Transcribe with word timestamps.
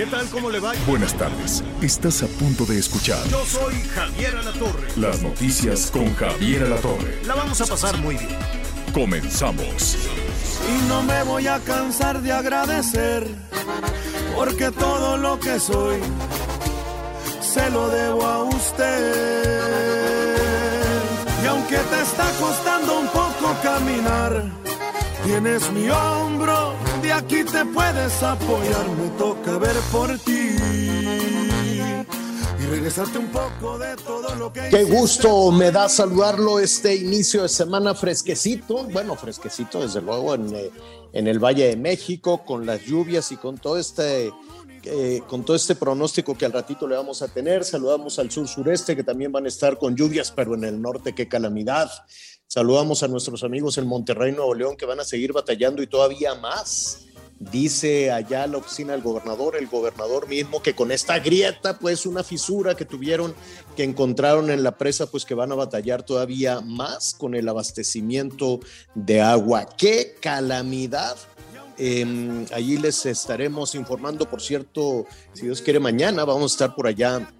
¿Qué 0.00 0.06
tal? 0.06 0.26
¿Cómo 0.30 0.50
le 0.50 0.60
va? 0.60 0.72
Buenas 0.86 1.12
tardes. 1.12 1.62
Estás 1.82 2.22
a 2.22 2.26
punto 2.26 2.64
de 2.64 2.78
escuchar 2.78 3.22
Yo 3.28 3.44
soy 3.44 3.74
Javier 3.94 4.34
Alatorre. 4.34 4.88
las 4.96 5.20
noticias 5.20 5.90
con 5.90 6.14
Javier 6.14 6.62
Alatorre. 6.62 7.22
La 7.26 7.34
vamos 7.34 7.60
a 7.60 7.66
pasar 7.66 7.98
muy 7.98 8.16
bien. 8.16 8.38
Comenzamos. 8.94 9.98
Y 10.70 10.88
no 10.88 11.02
me 11.02 11.22
voy 11.24 11.48
a 11.48 11.58
cansar 11.58 12.22
de 12.22 12.32
agradecer, 12.32 13.26
porque 14.34 14.70
todo 14.70 15.18
lo 15.18 15.38
que 15.38 15.60
soy 15.60 16.00
se 17.42 17.68
lo 17.68 17.90
debo 17.90 18.24
a 18.24 18.44
usted. 18.44 19.58
Y 21.44 21.46
aunque 21.46 21.76
te 21.76 22.00
está 22.00 22.26
costando 22.40 23.00
un 23.00 23.08
poco 23.08 23.54
caminar, 23.62 24.50
tienes 25.24 25.70
mi 25.72 25.90
hombro, 25.90 26.74
de 27.10 27.16
aquí 27.16 27.44
te 27.44 27.64
puedes 27.66 28.22
apoyar, 28.22 28.88
me 28.90 29.08
toca 29.18 29.58
ver 29.58 29.76
por 29.90 30.16
ti. 30.20 30.54
Y 32.60 32.66
regresarte 32.66 33.18
un 33.18 33.26
poco 33.28 33.78
de 33.78 33.96
todo 33.96 34.34
lo 34.36 34.52
que 34.52 34.68
Qué 34.70 34.84
gusto 34.84 35.50
me 35.50 35.72
da 35.72 35.88
saludarlo 35.88 36.60
este 36.60 36.94
inicio 36.94 37.42
de 37.42 37.48
semana 37.48 37.96
fresquecito, 37.96 38.84
bueno, 38.84 39.16
fresquecito 39.16 39.80
desde 39.80 40.00
luego 40.00 40.36
en, 40.36 40.54
eh, 40.54 40.70
en 41.12 41.26
el 41.26 41.40
Valle 41.40 41.66
de 41.66 41.76
México, 41.76 42.44
con 42.44 42.64
las 42.64 42.80
lluvias 42.82 43.32
y 43.32 43.36
con 43.36 43.58
todo 43.58 43.76
este 43.76 44.30
eh, 44.84 45.20
con 45.26 45.44
todo 45.44 45.56
este 45.56 45.74
pronóstico 45.74 46.38
que 46.38 46.46
al 46.46 46.52
ratito 46.52 46.86
le 46.86 46.96
vamos 46.96 47.22
a 47.22 47.28
tener. 47.28 47.64
Saludamos 47.64 48.18
al 48.18 48.30
sur 48.30 48.46
sureste 48.46 48.94
que 48.94 49.04
también 49.04 49.32
van 49.32 49.46
a 49.46 49.48
estar 49.48 49.76
con 49.78 49.96
lluvias, 49.96 50.30
pero 50.30 50.54
en 50.54 50.64
el 50.64 50.80
norte 50.80 51.12
qué 51.12 51.28
calamidad. 51.28 51.90
Saludamos 52.52 53.04
a 53.04 53.06
nuestros 53.06 53.44
amigos 53.44 53.78
en 53.78 53.86
Monterrey, 53.86 54.32
Nuevo 54.32 54.54
León, 54.54 54.76
que 54.76 54.84
van 54.84 54.98
a 54.98 55.04
seguir 55.04 55.32
batallando 55.32 55.84
y 55.84 55.86
todavía 55.86 56.34
más. 56.34 57.02
Dice 57.38 58.10
allá 58.10 58.44
la 58.48 58.58
oficina 58.58 58.90
del 58.90 59.02
gobernador, 59.02 59.54
el 59.54 59.68
gobernador 59.68 60.26
mismo, 60.26 60.60
que 60.60 60.74
con 60.74 60.90
esta 60.90 61.20
grieta, 61.20 61.78
pues 61.78 62.06
una 62.06 62.24
fisura 62.24 62.74
que 62.74 62.84
tuvieron, 62.84 63.36
que 63.76 63.84
encontraron 63.84 64.50
en 64.50 64.64
la 64.64 64.76
presa, 64.76 65.06
pues 65.06 65.24
que 65.24 65.34
van 65.34 65.52
a 65.52 65.54
batallar 65.54 66.02
todavía 66.02 66.60
más 66.60 67.14
con 67.14 67.36
el 67.36 67.48
abastecimiento 67.48 68.58
de 68.96 69.20
agua. 69.20 69.68
¡Qué 69.78 70.16
calamidad! 70.20 71.18
Eh, 71.78 72.46
allí 72.52 72.78
les 72.78 73.06
estaremos 73.06 73.76
informando, 73.76 74.28
por 74.28 74.42
cierto, 74.42 75.06
si 75.34 75.42
Dios 75.42 75.62
quiere, 75.62 75.78
mañana 75.78 76.24
vamos 76.24 76.50
a 76.50 76.54
estar 76.56 76.74
por 76.74 76.88
allá 76.88 77.32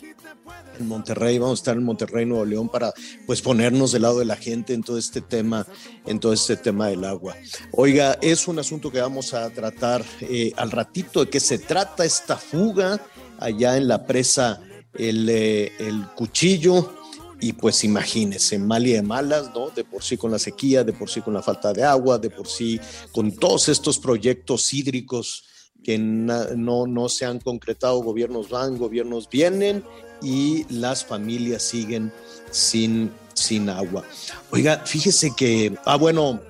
en 0.81 0.89
Monterrey, 0.89 1.39
vamos 1.39 1.59
a 1.59 1.63
estar 1.63 1.77
en 1.77 1.85
Monterrey, 1.85 2.27
Nuevo 2.27 2.45
León, 2.45 2.69
para 2.69 2.93
pues 3.27 3.41
ponernos 3.43 3.93
del 3.93 4.03
lado 4.03 4.19
de 4.19 4.25
la 4.25 4.37
gente 4.37 4.75
en 4.75 4.83
todo 4.83 4.99
este 4.99 5.21
tema, 5.21 5.67
en 6.07 6.19
todo 6.19 6.33
este 6.33 6.57
tema 6.57 6.89
del 6.89 7.05
agua. 7.05 7.37
Oiga, 7.73 8.19
es 8.21 8.49
un 8.49 8.59
asunto 8.59 8.91
que 8.91 9.01
vamos 9.01 9.35
a 9.35 9.49
tratar 9.51 10.05
eh, 10.23 10.53
al 10.57 10.71
ratito, 10.71 11.25
de 11.25 11.31
qué 11.31 11.41
se 11.41 11.59
trata 11.59 12.05
esta 12.05 12.37
fuga 12.37 13.01
allá 13.39 13.77
en 13.77 13.89
la 13.89 14.07
presa 14.07 14.61
el, 14.95 15.29
eh, 15.29 15.73
el 15.79 16.07
cuchillo. 16.17 16.95
Y 17.43 17.55
pues 17.55 17.85
imagínense, 17.85 18.59
mal 18.59 18.87
y 18.87 18.93
de 18.93 19.01
malas, 19.01 19.51
¿no? 19.55 19.71
De 19.71 19.83
por 19.83 20.03
sí 20.03 20.19
con 20.19 20.31
la 20.31 20.39
sequía, 20.39 20.85
de 20.85 20.93
por 20.93 21.09
sí 21.09 21.23
con 21.23 21.33
la 21.33 21.43
falta 21.43 21.73
de 21.73 21.83
agua, 21.83 22.19
de 22.19 22.29
por 22.29 22.47
sí 22.47 22.79
con 23.13 23.35
todos 23.35 23.71
estos 23.71 23.99
proyectos 23.99 24.75
hídricos 24.75 25.45
que 25.83 25.97
no, 25.97 26.87
no 26.87 27.09
se 27.09 27.25
han 27.25 27.41
concretado, 27.41 28.03
gobiernos 28.03 28.51
van, 28.51 28.77
gobiernos 28.77 29.31
vienen 29.31 29.83
y 30.23 30.65
las 30.69 31.05
familias 31.05 31.63
siguen 31.63 32.13
sin, 32.51 33.11
sin 33.35 33.69
agua. 33.69 34.05
Oiga, 34.51 34.83
fíjese 34.85 35.33
que, 35.37 35.77
ah, 35.85 35.97
bueno, 35.97 36.41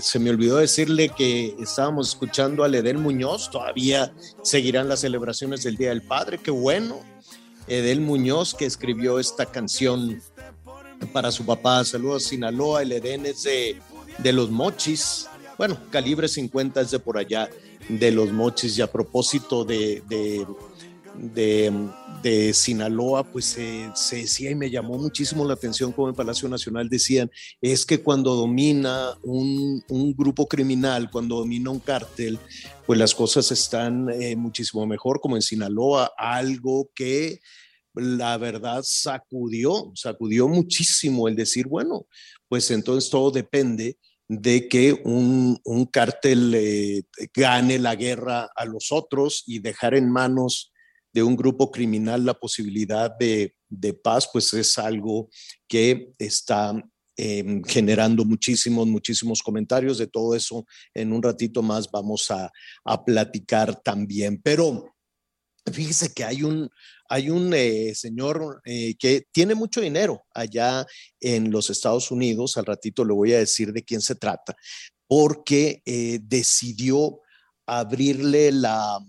se 0.00 0.18
me 0.18 0.30
olvidó 0.30 0.56
decirle 0.58 1.10
que 1.10 1.54
estábamos 1.60 2.10
escuchando 2.10 2.64
a 2.64 2.68
Edel 2.68 2.98
Muñoz, 2.98 3.50
todavía 3.50 4.12
seguirán 4.42 4.88
las 4.88 5.00
celebraciones 5.00 5.62
del 5.62 5.76
Día 5.76 5.90
del 5.90 6.02
Padre, 6.02 6.38
qué 6.38 6.50
bueno. 6.50 7.00
Edel 7.66 8.00
Muñoz 8.00 8.54
que 8.54 8.64
escribió 8.64 9.18
esta 9.18 9.46
canción 9.46 10.22
para 11.12 11.30
su 11.30 11.44
papá. 11.44 11.84
Saludos 11.84 12.24
Sinaloa, 12.24 12.82
el 12.82 12.92
Edén 12.92 13.26
es 13.26 13.42
de, 13.42 13.80
de 14.18 14.32
los 14.32 14.50
mochis. 14.50 15.28
Bueno, 15.56 15.78
calibre 15.90 16.28
50 16.28 16.80
es 16.80 16.90
de 16.90 16.98
por 16.98 17.18
allá, 17.18 17.48
de 17.88 18.10
los 18.10 18.32
mochis. 18.32 18.78
Y 18.78 18.82
a 18.82 18.90
propósito 18.90 19.64
de, 19.64 20.02
de, 21.18 21.72
de 22.22 22.52
Sinaloa, 22.54 23.24
pues 23.24 23.44
se, 23.46 24.16
decía 24.16 24.50
y 24.50 24.54
me 24.54 24.70
llamó 24.70 24.98
muchísimo 24.98 25.44
la 25.44 25.54
atención 25.54 25.92
como 25.92 26.08
en 26.08 26.14
Palacio 26.14 26.48
Nacional 26.48 26.88
decían, 26.88 27.30
es 27.60 27.84
que 27.84 28.00
cuando 28.00 28.34
domina 28.34 29.16
un, 29.22 29.82
un 29.88 30.14
grupo 30.14 30.46
criminal, 30.46 31.10
cuando 31.10 31.36
domina 31.36 31.70
un 31.70 31.80
cártel, 31.80 32.38
pues 32.86 32.98
las 32.98 33.14
cosas 33.14 33.50
están 33.50 34.08
eh, 34.10 34.36
muchísimo 34.36 34.86
mejor, 34.86 35.20
como 35.20 35.36
en 35.36 35.42
Sinaloa, 35.42 36.12
algo 36.16 36.90
que 36.94 37.40
la 37.94 38.36
verdad 38.38 38.82
sacudió, 38.84 39.92
sacudió 39.94 40.48
muchísimo 40.48 41.28
el 41.28 41.34
decir, 41.34 41.66
bueno, 41.66 42.06
pues 42.48 42.70
entonces 42.70 43.10
todo 43.10 43.30
depende 43.30 43.98
de 44.28 44.68
que 44.68 44.92
un, 45.04 45.58
un 45.64 45.86
cártel 45.86 46.54
eh, 46.54 47.02
gane 47.34 47.78
la 47.78 47.96
guerra 47.96 48.50
a 48.54 48.64
los 48.66 48.92
otros 48.92 49.42
y 49.46 49.58
dejar 49.58 49.94
en 49.94 50.10
manos 50.10 50.72
de 51.18 51.24
un 51.24 51.36
grupo 51.36 51.68
criminal 51.68 52.24
la 52.24 52.38
posibilidad 52.38 53.10
de, 53.18 53.56
de 53.68 53.92
paz, 53.92 54.28
pues 54.32 54.52
es 54.54 54.78
algo 54.78 55.28
que 55.66 56.12
está 56.16 56.72
eh, 57.16 57.60
generando 57.66 58.24
muchísimos, 58.24 58.86
muchísimos 58.86 59.42
comentarios 59.42 59.98
de 59.98 60.06
todo 60.06 60.36
eso. 60.36 60.64
En 60.94 61.12
un 61.12 61.20
ratito 61.20 61.60
más 61.60 61.90
vamos 61.90 62.30
a, 62.30 62.52
a 62.84 63.04
platicar 63.04 63.82
también. 63.82 64.40
Pero 64.40 64.94
fíjese 65.72 66.14
que 66.14 66.22
hay 66.22 66.44
un, 66.44 66.70
hay 67.08 67.30
un 67.30 67.52
eh, 67.52 67.96
señor 67.96 68.62
eh, 68.64 68.94
que 68.96 69.26
tiene 69.32 69.56
mucho 69.56 69.80
dinero 69.80 70.22
allá 70.32 70.86
en 71.18 71.50
los 71.50 71.68
Estados 71.68 72.12
Unidos, 72.12 72.56
al 72.56 72.66
ratito 72.66 73.04
le 73.04 73.12
voy 73.12 73.32
a 73.32 73.38
decir 73.38 73.72
de 73.72 73.82
quién 73.82 74.02
se 74.02 74.14
trata, 74.14 74.54
porque 75.08 75.82
eh, 75.84 76.20
decidió 76.22 77.22
abrirle 77.66 78.52
la, 78.52 79.00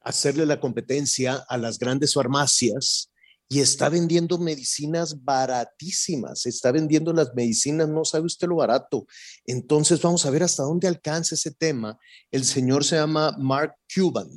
hacerle 0.00 0.46
la 0.46 0.60
competencia 0.60 1.44
a 1.48 1.58
las 1.58 1.78
grandes 1.78 2.14
farmacias 2.14 3.10
y 3.52 3.58
está 3.58 3.88
vendiendo 3.88 4.38
medicinas 4.38 5.24
baratísimas, 5.24 6.46
está 6.46 6.70
vendiendo 6.70 7.12
las 7.12 7.34
medicinas, 7.34 7.88
no 7.88 8.04
sabe 8.04 8.26
usted 8.26 8.46
lo 8.46 8.56
barato. 8.56 9.06
Entonces 9.44 10.00
vamos 10.00 10.24
a 10.24 10.30
ver 10.30 10.44
hasta 10.44 10.62
dónde 10.62 10.86
alcanza 10.86 11.34
ese 11.34 11.50
tema. 11.50 11.98
El 12.30 12.44
señor 12.44 12.84
se 12.84 12.94
llama 12.94 13.34
Mark 13.38 13.74
Cuban 13.92 14.28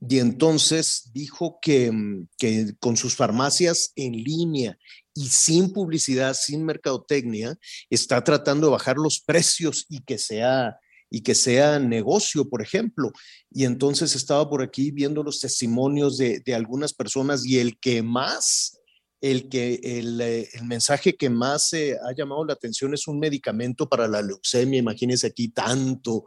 y 0.00 0.18
entonces 0.20 1.10
dijo 1.12 1.58
que, 1.60 1.90
que 2.38 2.74
con 2.78 2.96
sus 2.96 3.16
farmacias 3.16 3.92
en 3.96 4.12
línea 4.12 4.78
y 5.12 5.28
sin 5.28 5.72
publicidad, 5.72 6.34
sin 6.34 6.64
mercadotecnia, 6.64 7.58
está 7.90 8.22
tratando 8.22 8.68
de 8.68 8.72
bajar 8.72 8.96
los 8.96 9.18
precios 9.20 9.86
y 9.88 10.04
que 10.04 10.18
sea 10.18 10.78
y 11.10 11.22
que 11.22 11.34
sea 11.34 11.78
negocio, 11.78 12.48
por 12.48 12.62
ejemplo. 12.62 13.12
Y 13.50 13.64
entonces 13.64 14.14
estaba 14.14 14.48
por 14.48 14.62
aquí 14.62 14.90
viendo 14.90 15.22
los 15.22 15.40
testimonios 15.40 16.18
de, 16.18 16.40
de 16.40 16.54
algunas 16.54 16.92
personas 16.92 17.44
y 17.44 17.58
el 17.58 17.78
que 17.78 18.02
más, 18.02 18.78
el, 19.20 19.48
que, 19.48 19.80
el, 19.82 20.20
eh, 20.20 20.48
el 20.52 20.64
mensaje 20.64 21.16
que 21.16 21.30
más 21.30 21.72
eh, 21.72 21.96
ha 22.04 22.14
llamado 22.14 22.44
la 22.44 22.52
atención 22.52 22.94
es 22.94 23.06
un 23.06 23.18
medicamento 23.18 23.88
para 23.88 24.08
la 24.08 24.22
leucemia. 24.22 24.78
Imagínense 24.78 25.26
aquí 25.26 25.48
tanto 25.48 26.24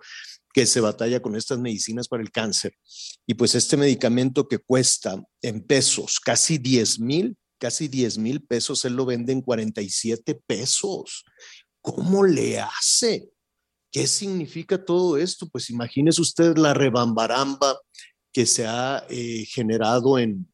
que 0.53 0.65
se 0.65 0.81
batalla 0.81 1.21
con 1.21 1.35
estas 1.35 1.59
medicinas 1.59 2.07
para 2.07 2.23
el 2.23 2.31
cáncer. 2.31 2.73
Y 3.27 3.35
pues 3.35 3.55
este 3.55 3.77
medicamento 3.77 4.47
que 4.47 4.57
cuesta 4.57 5.21
en 5.41 5.61
pesos 5.61 6.19
casi 6.19 6.57
10 6.57 6.99
mil, 6.99 7.37
casi 7.59 7.87
10 7.87 8.17
mil 8.17 8.41
pesos, 8.41 8.83
él 8.85 8.93
lo 8.93 9.05
vende 9.05 9.33
en 9.33 9.41
47 9.41 10.41
pesos. 10.47 11.23
¿Cómo 11.81 12.25
le 12.25 12.59
hace? 12.59 13.29
¿Qué 13.91 14.07
significa 14.07 14.83
todo 14.83 15.17
esto? 15.17 15.47
Pues 15.49 15.69
imagínese 15.69 16.21
usted 16.21 16.57
la 16.57 16.73
rebambaramba 16.73 17.79
que 18.31 18.45
se 18.45 18.67
ha 18.67 19.05
eh, 19.09 19.45
generado 19.45 20.19
en 20.19 20.51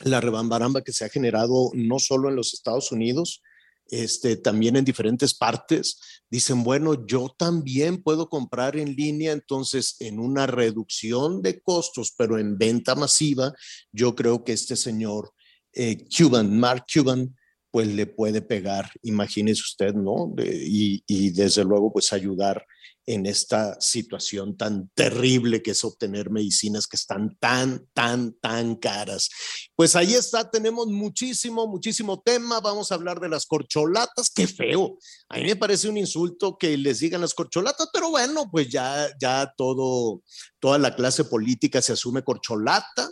la 0.00 0.20
rebambaramba 0.20 0.82
que 0.82 0.92
se 0.92 1.04
ha 1.04 1.08
generado 1.08 1.70
no 1.74 1.98
solo 1.98 2.28
en 2.28 2.36
los 2.36 2.54
Estados 2.54 2.92
Unidos, 2.92 3.42
este, 3.90 4.36
también 4.36 4.76
en 4.76 4.84
diferentes 4.84 5.34
partes, 5.34 5.98
dicen, 6.30 6.62
bueno, 6.62 7.06
yo 7.06 7.34
también 7.36 8.02
puedo 8.02 8.28
comprar 8.28 8.76
en 8.76 8.94
línea, 8.94 9.32
entonces 9.32 9.96
en 10.00 10.20
una 10.20 10.46
reducción 10.46 11.42
de 11.42 11.60
costos, 11.60 12.14
pero 12.16 12.38
en 12.38 12.58
venta 12.58 12.94
masiva, 12.94 13.54
yo 13.90 14.14
creo 14.14 14.44
que 14.44 14.52
este 14.52 14.76
señor 14.76 15.32
eh, 15.72 16.06
Cuban, 16.16 16.58
Mark 16.58 16.84
Cuban, 16.92 17.34
pues 17.70 17.88
le 17.88 18.06
puede 18.06 18.42
pegar, 18.42 18.90
imagínese 19.02 19.62
usted, 19.62 19.94
¿no? 19.94 20.34
y, 20.38 21.02
y 21.06 21.30
desde 21.30 21.64
luego, 21.64 21.92
pues 21.92 22.12
ayudar 22.12 22.64
en 23.08 23.24
esta 23.24 23.80
situación 23.80 24.58
tan 24.58 24.90
terrible 24.90 25.62
que 25.62 25.70
es 25.70 25.82
obtener 25.82 26.28
medicinas 26.28 26.86
que 26.86 26.98
están 26.98 27.38
tan, 27.40 27.86
tan, 27.94 28.34
tan 28.34 28.76
caras. 28.76 29.30
Pues 29.74 29.96
ahí 29.96 30.12
está, 30.12 30.50
tenemos 30.50 30.88
muchísimo, 30.88 31.66
muchísimo 31.66 32.20
tema. 32.20 32.60
Vamos 32.60 32.92
a 32.92 32.96
hablar 32.96 33.18
de 33.18 33.30
las 33.30 33.46
corcholatas. 33.46 34.28
Qué 34.28 34.46
feo. 34.46 34.98
A 35.30 35.38
mí 35.38 35.44
me 35.44 35.56
parece 35.56 35.88
un 35.88 35.96
insulto 35.96 36.58
que 36.58 36.76
les 36.76 36.98
digan 36.98 37.22
las 37.22 37.32
corcholatas, 37.32 37.88
pero 37.94 38.10
bueno, 38.10 38.50
pues 38.50 38.68
ya, 38.68 39.08
ya 39.18 39.54
todo, 39.56 40.22
toda 40.58 40.76
la 40.76 40.94
clase 40.94 41.24
política 41.24 41.80
se 41.80 41.94
asume 41.94 42.22
corcholata. 42.22 43.10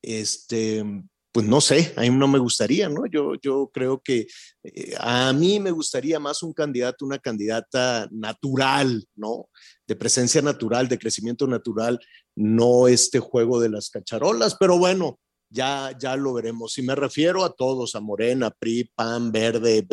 Este, 0.00 0.82
pues 1.32 1.46
no 1.46 1.60
sé, 1.60 1.92
a 1.96 2.00
mí 2.00 2.10
no 2.10 2.26
me 2.26 2.38
gustaría, 2.38 2.88
¿no? 2.88 3.06
Yo, 3.06 3.34
yo 3.40 3.70
creo 3.72 4.00
que 4.02 4.26
eh, 4.64 4.94
a 4.98 5.32
mí 5.32 5.60
me 5.60 5.70
gustaría 5.70 6.18
más 6.18 6.42
un 6.42 6.52
candidato, 6.52 7.04
una 7.04 7.18
candidata 7.18 8.08
natural, 8.10 9.06
¿no? 9.14 9.48
De 9.86 9.94
presencia 9.94 10.42
natural, 10.42 10.88
de 10.88 10.98
crecimiento 10.98 11.46
natural, 11.46 12.00
no 12.34 12.88
este 12.88 13.20
juego 13.20 13.60
de 13.60 13.68
las 13.68 13.90
cacharolas, 13.90 14.56
pero 14.58 14.76
bueno, 14.76 15.20
ya, 15.48 15.96
ya 16.00 16.16
lo 16.16 16.32
veremos. 16.32 16.76
Y 16.78 16.82
me 16.82 16.94
refiero 16.96 17.44
a 17.44 17.52
todos, 17.52 17.94
a 17.94 18.00
Morena, 18.00 18.50
PRI, 18.50 18.90
PAN, 18.94 19.30
Verde, 19.30 19.86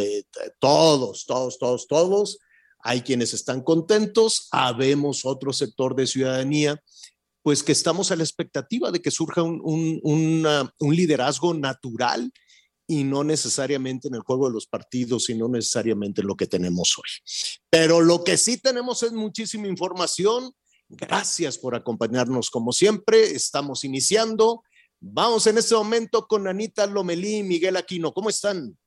todos, 0.59 1.25
todos, 1.25 1.59
todos, 1.59 1.87
todos. 1.87 2.39
Hay 2.79 3.01
quienes 3.01 3.33
están 3.33 3.61
contentos, 3.61 4.47
habemos 4.51 5.25
otro 5.25 5.51
sector 5.51 5.95
de 5.95 6.07
ciudadanía 6.07 6.81
pues 7.47 7.63
que 7.63 7.71
estamos 7.71 8.11
a 8.11 8.17
la 8.17 8.23
expectativa 8.23 8.91
de 8.91 9.01
que 9.01 9.09
surja 9.09 9.41
un, 9.41 10.43
liderazgo 10.81 11.53
natural 11.53 12.29
y 12.85 13.05
no 13.05 13.23
necesariamente 13.23 14.09
en 14.09 14.15
el 14.15 14.19
juego 14.19 14.49
de 14.49 14.53
los 14.53 14.67
partidos 14.67 15.29
y 15.29 15.35
no 15.35 15.47
necesariamente 15.47 16.19
en 16.19 16.27
lo 16.27 16.35
que 16.35 16.47
tenemos 16.47 16.97
hoy. 16.97 17.09
Pero 17.69 18.01
lo 18.01 18.25
que 18.25 18.35
sí 18.35 18.57
tenemos 18.57 19.01
es 19.01 19.13
muchísima 19.13 19.69
información. 19.69 20.51
Gracias 20.89 21.57
por 21.57 21.73
acompañarnos 21.73 22.49
como 22.49 22.73
siempre. 22.73 23.31
Estamos 23.31 23.85
iniciando. 23.85 24.61
Vamos 24.99 25.47
en 25.47 25.57
este 25.57 25.73
momento 25.73 26.27
con 26.27 26.49
Anita 26.49 26.85
Lomelí 26.85 27.37
y 27.37 27.43
Miguel 27.43 27.77
Aquino. 27.77 28.11
¿Cómo 28.11 28.27
están? 28.29 28.77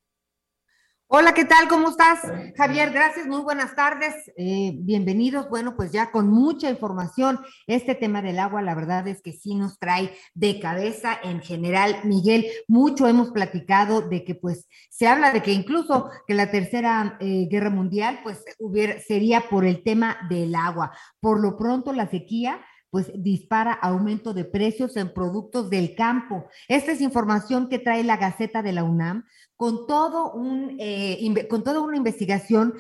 Hola, 1.13 1.35
¿qué 1.35 1.45
tal? 1.45 1.67
¿Cómo 1.67 1.89
estás? 1.89 2.21
Javier, 2.57 2.93
gracias, 2.93 3.27
muy 3.27 3.41
buenas 3.41 3.75
tardes. 3.75 4.15
Eh, 4.37 4.75
bienvenidos. 4.77 5.49
Bueno, 5.49 5.75
pues 5.75 5.91
ya 5.91 6.13
con 6.13 6.29
mucha 6.29 6.71
información, 6.71 7.41
este 7.67 7.97
tema 7.97 8.23
del 8.23 8.39
agua, 8.39 8.63
la 8.63 8.77
verdad 8.77 9.09
es 9.09 9.21
que 9.21 9.33
sí 9.33 9.57
nos 9.57 9.81
trae 9.81 10.17
de 10.35 10.61
cabeza 10.61 11.19
en 11.21 11.41
general. 11.41 11.97
Miguel, 12.05 12.47
mucho 12.69 13.09
hemos 13.09 13.33
platicado 13.33 14.03
de 14.03 14.23
que 14.23 14.37
pues 14.37 14.69
se 14.89 15.09
habla 15.09 15.33
de 15.33 15.43
que 15.43 15.53
incluso 15.53 16.09
que 16.29 16.35
la 16.35 16.53
tercera 16.53 17.17
eh, 17.19 17.49
guerra 17.51 17.71
mundial 17.71 18.21
pues 18.23 18.45
hubiera, 18.61 19.01
sería 19.01 19.49
por 19.51 19.65
el 19.65 19.83
tema 19.83 20.17
del 20.29 20.55
agua. 20.55 20.93
Por 21.19 21.41
lo 21.41 21.57
pronto 21.57 21.93
la 21.93 22.09
sequía 22.09 22.65
pues 22.91 23.11
dispara 23.15 23.73
aumento 23.73 24.35
de 24.35 24.45
precios 24.45 24.97
en 24.97 25.13
productos 25.13 25.71
del 25.71 25.95
campo. 25.95 26.47
Esta 26.69 26.93
es 26.93 27.01
información 27.01 27.69
que 27.69 27.79
trae 27.79 28.03
la 28.05 28.17
Gaceta 28.17 28.63
de 28.63 28.73
la 28.73 28.83
UNAM 28.83 29.25
con, 29.61 29.87
todo 29.87 30.33
un, 30.33 30.79
eh, 30.81 31.47
con 31.51 31.63
toda 31.63 31.81
una 31.81 31.99
investigación 31.99 32.73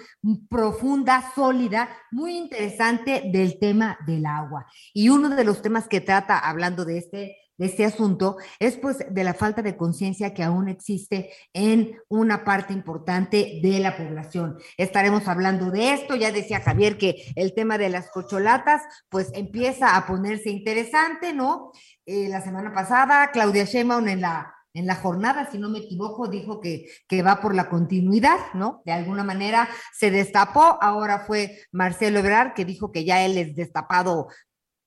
profunda, 0.48 1.30
sólida, 1.34 1.90
muy 2.10 2.38
interesante 2.38 3.24
del 3.30 3.58
tema 3.58 3.98
del 4.06 4.24
agua. 4.24 4.64
Y 4.94 5.10
uno 5.10 5.28
de 5.28 5.44
los 5.44 5.60
temas 5.60 5.88
que 5.88 6.00
trata, 6.00 6.38
hablando 6.38 6.86
de 6.86 6.96
este 6.96 7.36
de 7.58 7.66
este 7.66 7.84
asunto 7.84 8.38
es 8.58 8.78
pues 8.78 9.04
de 9.10 9.22
la 9.22 9.34
falta 9.34 9.60
de 9.60 9.76
conciencia 9.76 10.32
que 10.32 10.42
aún 10.42 10.70
existe 10.70 11.28
en 11.52 12.00
una 12.08 12.42
parte 12.42 12.72
importante 12.72 13.60
de 13.62 13.78
la 13.80 13.98
población. 13.98 14.56
Estaremos 14.78 15.28
hablando 15.28 15.70
de 15.70 15.92
esto, 15.92 16.16
ya 16.16 16.32
decía 16.32 16.62
Javier 16.62 16.96
que 16.96 17.30
el 17.36 17.52
tema 17.52 17.76
de 17.76 17.90
las 17.90 18.08
cocholatas 18.10 18.80
pues 19.10 19.30
empieza 19.34 19.94
a 19.94 20.06
ponerse 20.06 20.48
interesante, 20.48 21.34
¿no? 21.34 21.72
Eh, 22.06 22.30
la 22.30 22.40
semana 22.40 22.72
pasada 22.72 23.30
Claudia 23.30 23.64
Sheinbaum 23.64 24.08
en 24.08 24.22
la 24.22 24.54
en 24.75 24.87
la 24.87 24.94
jornada, 24.94 25.50
si 25.50 25.58
no 25.58 25.69
me 25.69 25.78
equivoco, 25.78 26.28
dijo 26.28 26.61
que, 26.61 26.87
que, 27.08 27.22
va 27.22 27.40
por 27.40 27.55
la 27.55 27.69
continuidad, 27.69 28.38
¿no? 28.55 28.82
De 28.84 28.93
alguna 28.93 29.25
manera 29.25 29.69
se 29.93 30.11
destapó, 30.11 30.78
ahora 30.81 31.25
fue 31.26 31.58
Marcelo 31.72 32.20
Ebrard 32.20 32.55
que 32.55 32.64
dijo 32.64 32.93
que 32.93 33.05
ya 33.05 33.25
él 33.25 33.37
es 33.37 33.56
destapado 33.56 34.28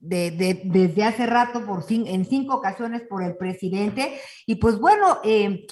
de, 0.04 0.62
desde 0.66 1.04
hace 1.06 1.26
rato 1.26 1.66
por 1.66 1.86
en 1.90 2.26
cinco 2.26 2.56
ocasiones 2.56 3.04
por 3.10 3.24
el 3.24 3.38
presidente. 3.38 4.20
Y 4.46 4.56
pues 4.56 4.78
bueno, 4.78 5.20
eh, 5.24 5.66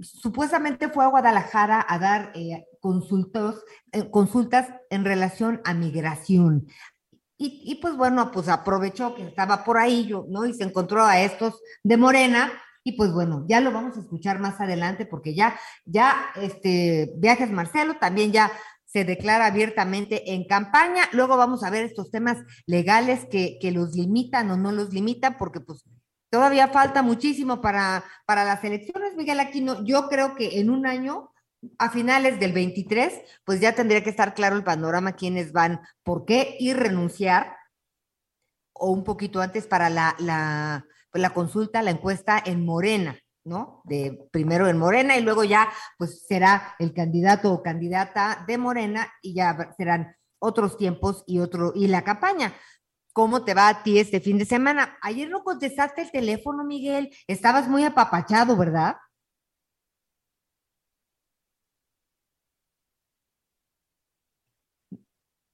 supuestamente 0.00 0.88
fue 0.90 1.04
a 1.04 1.08
Guadalajara 1.08 1.84
a 1.88 1.98
dar 1.98 2.32
eh, 2.34 2.66
consultos, 2.80 3.64
eh, 3.92 4.10
consultas 4.10 4.68
en 4.90 5.04
relación 5.04 5.60
a 5.64 5.74
migración. 5.74 6.66
Y, 7.38 7.62
y, 7.66 7.74
pues 7.76 7.96
bueno, 7.96 8.30
pues 8.30 8.48
aprovechó 8.48 9.14
que 9.14 9.22
estaba 9.22 9.62
por 9.62 9.76
ahí, 9.76 10.06
yo, 10.06 10.24
¿no? 10.30 10.46
Y 10.46 10.54
se 10.54 10.64
encontró 10.64 11.04
a 11.04 11.20
estos 11.20 11.60
de 11.82 11.98
Morena. 11.98 12.50
Y 12.86 12.92
pues 12.92 13.12
bueno, 13.12 13.44
ya 13.48 13.60
lo 13.60 13.72
vamos 13.72 13.96
a 13.96 14.00
escuchar 14.00 14.38
más 14.38 14.60
adelante 14.60 15.06
porque 15.06 15.34
ya, 15.34 15.58
ya, 15.84 16.26
este, 16.36 17.12
Viajes 17.16 17.50
Marcelo 17.50 17.96
también 17.98 18.30
ya 18.30 18.52
se 18.84 19.04
declara 19.04 19.46
abiertamente 19.46 20.32
en 20.32 20.46
campaña. 20.46 21.02
Luego 21.10 21.36
vamos 21.36 21.64
a 21.64 21.70
ver 21.70 21.84
estos 21.84 22.12
temas 22.12 22.38
legales 22.64 23.26
que, 23.28 23.58
los 23.72 23.96
limitan 23.96 24.52
o 24.52 24.56
no 24.56 24.70
los 24.70 24.94
limitan, 24.94 25.36
porque 25.36 25.58
pues 25.58 25.82
todavía 26.30 26.68
falta 26.68 27.02
muchísimo 27.02 27.60
para, 27.60 28.04
para 28.24 28.44
las 28.44 28.62
elecciones, 28.62 29.16
Miguel 29.16 29.40
Aquino. 29.40 29.84
Yo 29.84 30.06
creo 30.08 30.36
que 30.36 30.60
en 30.60 30.70
un 30.70 30.86
año, 30.86 31.32
a 31.80 31.90
finales 31.90 32.38
del 32.38 32.52
23, 32.52 33.20
pues 33.44 33.58
ya 33.58 33.74
tendría 33.74 34.04
que 34.04 34.10
estar 34.10 34.32
claro 34.32 34.54
el 34.54 34.62
panorama, 34.62 35.16
quiénes 35.16 35.50
van, 35.50 35.80
por 36.04 36.24
qué 36.24 36.56
y 36.60 36.72
renunciar, 36.72 37.56
o 38.72 38.92
un 38.92 39.02
poquito 39.02 39.40
antes 39.40 39.66
para 39.66 39.90
la, 39.90 40.86
la 41.16 41.30
consulta, 41.30 41.82
la 41.82 41.90
encuesta 41.90 42.42
en 42.44 42.64
Morena. 42.64 43.18
¿no? 43.44 43.80
De 43.84 44.28
primero 44.32 44.66
en 44.66 44.76
Morena 44.76 45.16
y 45.16 45.22
luego 45.22 45.44
ya 45.44 45.68
pues 45.98 46.26
será 46.26 46.74
el 46.80 46.92
candidato 46.92 47.52
o 47.52 47.62
candidata 47.62 48.44
de 48.46 48.58
Morena 48.58 49.12
y 49.22 49.34
ya 49.34 49.72
serán 49.76 50.16
otros 50.40 50.76
tiempos 50.76 51.22
y 51.26 51.38
otro 51.38 51.72
y 51.74 51.86
la 51.86 52.02
campaña. 52.02 52.54
¿Cómo 53.12 53.44
te 53.44 53.54
va 53.54 53.68
a 53.68 53.82
ti 53.82 53.98
este 53.98 54.20
fin 54.20 54.36
de 54.38 54.44
semana? 54.44 54.98
Ayer 55.00 55.30
no 55.30 55.42
contestaste 55.42 56.02
el 56.02 56.10
teléfono, 56.10 56.64
Miguel. 56.64 57.10
Estabas 57.26 57.68
muy 57.68 57.84
apapachado, 57.84 58.56
¿verdad? 58.56 58.96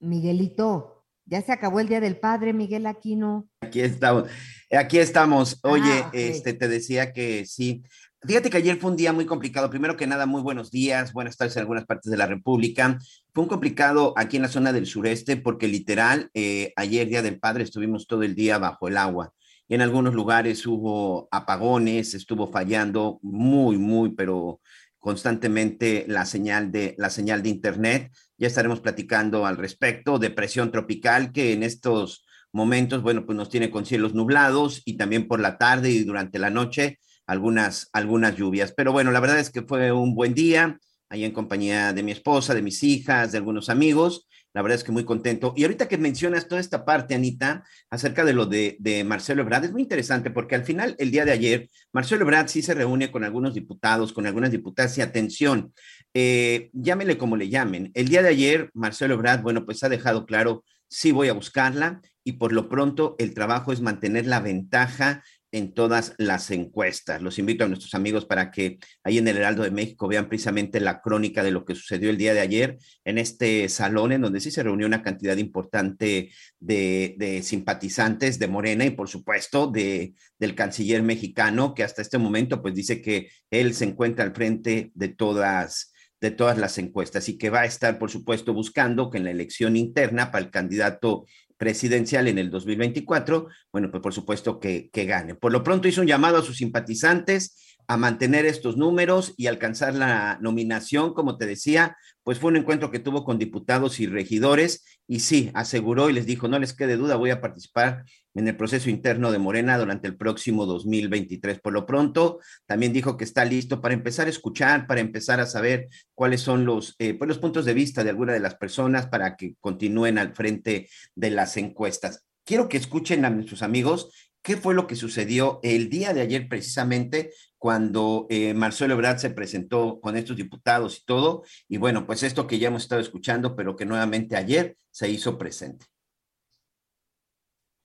Miguelito, 0.00 0.91
ya 1.32 1.40
se 1.40 1.50
acabó 1.50 1.80
el 1.80 1.88
Día 1.88 1.98
del 1.98 2.18
Padre, 2.18 2.52
Miguel 2.52 2.86
Aquino. 2.86 3.48
Aquí 3.62 3.80
estamos. 3.80 4.24
Aquí 4.70 4.98
estamos. 4.98 5.58
Oye, 5.62 6.02
ah, 6.04 6.10
este, 6.12 6.52
te 6.52 6.68
decía 6.68 7.14
que 7.14 7.46
sí. 7.46 7.82
Fíjate 8.20 8.50
que 8.50 8.58
ayer 8.58 8.76
fue 8.76 8.90
un 8.90 8.98
día 8.98 9.14
muy 9.14 9.24
complicado. 9.24 9.70
Primero 9.70 9.96
que 9.96 10.06
nada, 10.06 10.26
muy 10.26 10.42
buenos 10.42 10.70
días, 10.70 11.14
buenas 11.14 11.38
tardes 11.38 11.56
en 11.56 11.60
algunas 11.60 11.86
partes 11.86 12.10
de 12.10 12.18
la 12.18 12.26
República. 12.26 12.98
Fue 13.32 13.44
un 13.44 13.48
complicado 13.48 14.12
aquí 14.18 14.36
en 14.36 14.42
la 14.42 14.50
zona 14.50 14.74
del 14.74 14.84
sureste 14.84 15.38
porque 15.38 15.68
literal, 15.68 16.28
eh, 16.34 16.74
ayer, 16.76 17.08
Día 17.08 17.22
del 17.22 17.40
Padre, 17.40 17.64
estuvimos 17.64 18.06
todo 18.06 18.24
el 18.24 18.34
día 18.34 18.58
bajo 18.58 18.88
el 18.88 18.98
agua. 18.98 19.32
Y 19.68 19.74
en 19.74 19.80
algunos 19.80 20.12
lugares 20.12 20.66
hubo 20.66 21.28
apagones, 21.30 22.12
estuvo 22.12 22.52
fallando 22.52 23.20
muy, 23.22 23.78
muy, 23.78 24.10
pero 24.10 24.60
constantemente 24.98 26.04
la 26.08 26.26
señal 26.26 26.70
de 26.70 26.94
la 26.98 27.08
señal 27.08 27.42
de 27.42 27.48
internet. 27.48 28.12
Ya 28.42 28.48
estaremos 28.48 28.80
platicando 28.80 29.46
al 29.46 29.56
respecto. 29.56 30.18
Depresión 30.18 30.72
tropical 30.72 31.30
que 31.30 31.52
en 31.52 31.62
estos 31.62 32.26
momentos, 32.50 33.00
bueno, 33.00 33.24
pues 33.24 33.36
nos 33.36 33.48
tiene 33.48 33.70
con 33.70 33.86
cielos 33.86 34.14
nublados 34.14 34.82
y 34.84 34.96
también 34.96 35.28
por 35.28 35.38
la 35.38 35.58
tarde 35.58 35.90
y 35.90 36.02
durante 36.02 36.40
la 36.40 36.50
noche 36.50 36.98
algunas, 37.24 37.88
algunas 37.92 38.34
lluvias. 38.34 38.74
Pero 38.76 38.90
bueno, 38.90 39.12
la 39.12 39.20
verdad 39.20 39.38
es 39.38 39.50
que 39.50 39.62
fue 39.62 39.92
un 39.92 40.16
buen 40.16 40.34
día, 40.34 40.76
ahí 41.08 41.24
en 41.24 41.30
compañía 41.30 41.92
de 41.92 42.02
mi 42.02 42.10
esposa, 42.10 42.52
de 42.52 42.62
mis 42.62 42.82
hijas, 42.82 43.30
de 43.30 43.38
algunos 43.38 43.68
amigos. 43.68 44.26
La 44.54 44.60
verdad 44.60 44.76
es 44.76 44.84
que 44.84 44.90
muy 44.90 45.04
contento. 45.04 45.54
Y 45.56 45.62
ahorita 45.62 45.86
que 45.86 45.96
mencionas 45.96 46.48
toda 46.48 46.60
esta 46.60 46.84
parte, 46.84 47.14
Anita, 47.14 47.64
acerca 47.90 48.24
de 48.24 48.32
lo 48.32 48.46
de, 48.46 48.76
de 48.80 49.04
Marcelo 49.04 49.42
Ebrard, 49.42 49.66
es 49.66 49.72
muy 49.72 49.82
interesante 49.82 50.30
porque 50.30 50.56
al 50.56 50.64
final, 50.64 50.96
el 50.98 51.12
día 51.12 51.24
de 51.24 51.30
ayer, 51.30 51.70
Marcelo 51.92 52.22
Ebrard 52.22 52.48
sí 52.48 52.60
se 52.60 52.74
reúne 52.74 53.12
con 53.12 53.22
algunos 53.22 53.54
diputados, 53.54 54.12
con 54.12 54.26
algunas 54.26 54.50
diputadas 54.50 54.98
y 54.98 55.00
atención, 55.00 55.72
eh, 56.14 56.70
llámele 56.72 57.18
como 57.18 57.36
le 57.36 57.48
llamen. 57.48 57.90
El 57.94 58.08
día 58.08 58.22
de 58.22 58.28
ayer, 58.28 58.70
Marcelo 58.74 59.14
Ebrard, 59.14 59.42
bueno, 59.42 59.64
pues 59.64 59.82
ha 59.82 59.88
dejado 59.88 60.26
claro, 60.26 60.64
sí 60.88 61.12
voy 61.12 61.28
a 61.28 61.32
buscarla 61.32 62.00
y 62.24 62.32
por 62.32 62.52
lo 62.52 62.68
pronto 62.68 63.16
el 63.18 63.34
trabajo 63.34 63.72
es 63.72 63.80
mantener 63.80 64.26
la 64.26 64.40
ventaja 64.40 65.22
en 65.52 65.74
todas 65.74 66.14
las 66.16 66.50
encuestas. 66.50 67.20
Los 67.20 67.38
invito 67.38 67.64
a 67.64 67.68
nuestros 67.68 67.94
amigos 67.94 68.24
para 68.24 68.50
que 68.50 68.78
ahí 69.04 69.18
en 69.18 69.28
el 69.28 69.36
Heraldo 69.36 69.62
de 69.62 69.70
México 69.70 70.08
vean 70.08 70.28
precisamente 70.28 70.80
la 70.80 71.02
crónica 71.02 71.42
de 71.42 71.50
lo 71.50 71.66
que 71.66 71.74
sucedió 71.74 72.08
el 72.08 72.16
día 72.16 72.32
de 72.32 72.40
ayer 72.40 72.78
en 73.04 73.18
este 73.18 73.68
salón 73.68 74.12
en 74.12 74.22
donde 74.22 74.40
sí 74.40 74.50
se 74.50 74.62
reunió 74.62 74.86
una 74.86 75.02
cantidad 75.02 75.36
importante 75.36 76.30
de, 76.58 77.40
simpatizantes 77.44 78.38
de 78.38 78.48
Morena 78.48 78.86
y 78.86 78.90
por 78.90 79.08
supuesto 79.08 79.66
de, 79.66 80.14
del 80.38 80.54
canciller 80.54 81.02
mexicano 81.02 81.74
que 81.74 81.84
hasta 81.84 82.00
este 82.00 82.18
momento 82.18 82.62
pues 82.62 82.74
dice 82.74 83.02
que 83.02 83.28
él 83.50 83.74
se 83.74 83.84
encuentra 83.84 84.24
al 84.24 84.34
frente 84.34 84.90
de 84.94 85.08
todas 85.08 85.91
de 86.22 86.30
todas 86.30 86.56
las 86.56 86.78
encuestas 86.78 87.28
y 87.28 87.36
que 87.36 87.50
va 87.50 87.62
a 87.62 87.66
estar, 87.66 87.98
por 87.98 88.08
supuesto, 88.08 88.54
buscando 88.54 89.10
que 89.10 89.18
en 89.18 89.24
la 89.24 89.32
elección 89.32 89.76
interna 89.76 90.30
para 90.30 90.44
el 90.44 90.52
candidato 90.52 91.26
presidencial 91.56 92.28
en 92.28 92.38
el 92.38 92.48
2024, 92.48 93.48
bueno, 93.72 93.90
pues 93.90 94.00
por 94.00 94.14
supuesto 94.14 94.60
que, 94.60 94.88
que 94.92 95.04
gane. 95.04 95.34
Por 95.34 95.50
lo 95.50 95.64
pronto 95.64 95.88
hizo 95.88 96.00
un 96.00 96.06
llamado 96.06 96.38
a 96.38 96.42
sus 96.42 96.58
simpatizantes 96.58 97.76
a 97.88 97.96
mantener 97.96 98.46
estos 98.46 98.76
números 98.76 99.34
y 99.36 99.48
alcanzar 99.48 99.96
la 99.96 100.38
nominación, 100.40 101.12
como 101.12 101.36
te 101.36 101.46
decía, 101.46 101.96
pues 102.22 102.38
fue 102.38 102.52
un 102.52 102.56
encuentro 102.56 102.92
que 102.92 103.00
tuvo 103.00 103.24
con 103.24 103.38
diputados 103.38 103.98
y 103.98 104.06
regidores 104.06 104.84
y 105.06 105.20
sí, 105.20 105.50
aseguró 105.54 106.08
y 106.08 106.12
les 106.12 106.26
dijo, 106.26 106.48
no 106.48 106.58
les 106.58 106.72
quede 106.72 106.96
duda, 106.96 107.16
voy 107.16 107.30
a 107.30 107.40
participar 107.40 108.04
en 108.34 108.48
el 108.48 108.56
proceso 108.56 108.88
interno 108.88 109.30
de 109.30 109.38
Morena 109.38 109.76
durante 109.76 110.08
el 110.08 110.16
próximo 110.16 110.64
2023. 110.64 111.60
Por 111.60 111.72
lo 111.72 111.86
pronto, 111.86 112.38
también 112.66 112.92
dijo 112.92 113.16
que 113.16 113.24
está 113.24 113.44
listo 113.44 113.80
para 113.80 113.94
empezar 113.94 114.26
a 114.26 114.30
escuchar, 114.30 114.86
para 114.86 115.00
empezar 115.00 115.40
a 115.40 115.46
saber 115.46 115.88
cuáles 116.14 116.40
son 116.40 116.64
los, 116.64 116.94
eh, 116.98 117.14
pues 117.14 117.28
los 117.28 117.38
puntos 117.38 117.64
de 117.64 117.74
vista 117.74 118.04
de 118.04 118.10
alguna 118.10 118.32
de 118.32 118.40
las 118.40 118.54
personas 118.54 119.06
para 119.06 119.36
que 119.36 119.54
continúen 119.60 120.18
al 120.18 120.34
frente 120.34 120.88
de 121.14 121.30
las 121.30 121.56
encuestas. 121.56 122.24
Quiero 122.44 122.68
que 122.68 122.76
escuchen 122.76 123.24
a 123.24 123.30
nuestros 123.30 123.62
amigos 123.62 124.31
qué 124.42 124.56
fue 124.56 124.74
lo 124.74 124.86
que 124.86 124.96
sucedió 124.96 125.60
el 125.62 125.88
día 125.88 126.12
de 126.12 126.20
ayer 126.20 126.48
precisamente 126.48 127.32
cuando 127.58 128.26
eh, 128.28 128.54
Marcelo 128.54 128.94
Ebrard 128.94 129.18
se 129.18 129.30
presentó 129.30 130.00
con 130.00 130.16
estos 130.16 130.36
diputados 130.36 130.98
y 130.98 131.04
todo. 131.04 131.44
Y 131.68 131.76
bueno, 131.76 132.06
pues 132.06 132.24
esto 132.24 132.46
que 132.46 132.58
ya 132.58 132.68
hemos 132.68 132.82
estado 132.82 133.00
escuchando, 133.00 133.54
pero 133.54 133.76
que 133.76 133.86
nuevamente 133.86 134.36
ayer 134.36 134.76
se 134.90 135.08
hizo 135.08 135.38
presente. 135.38 135.86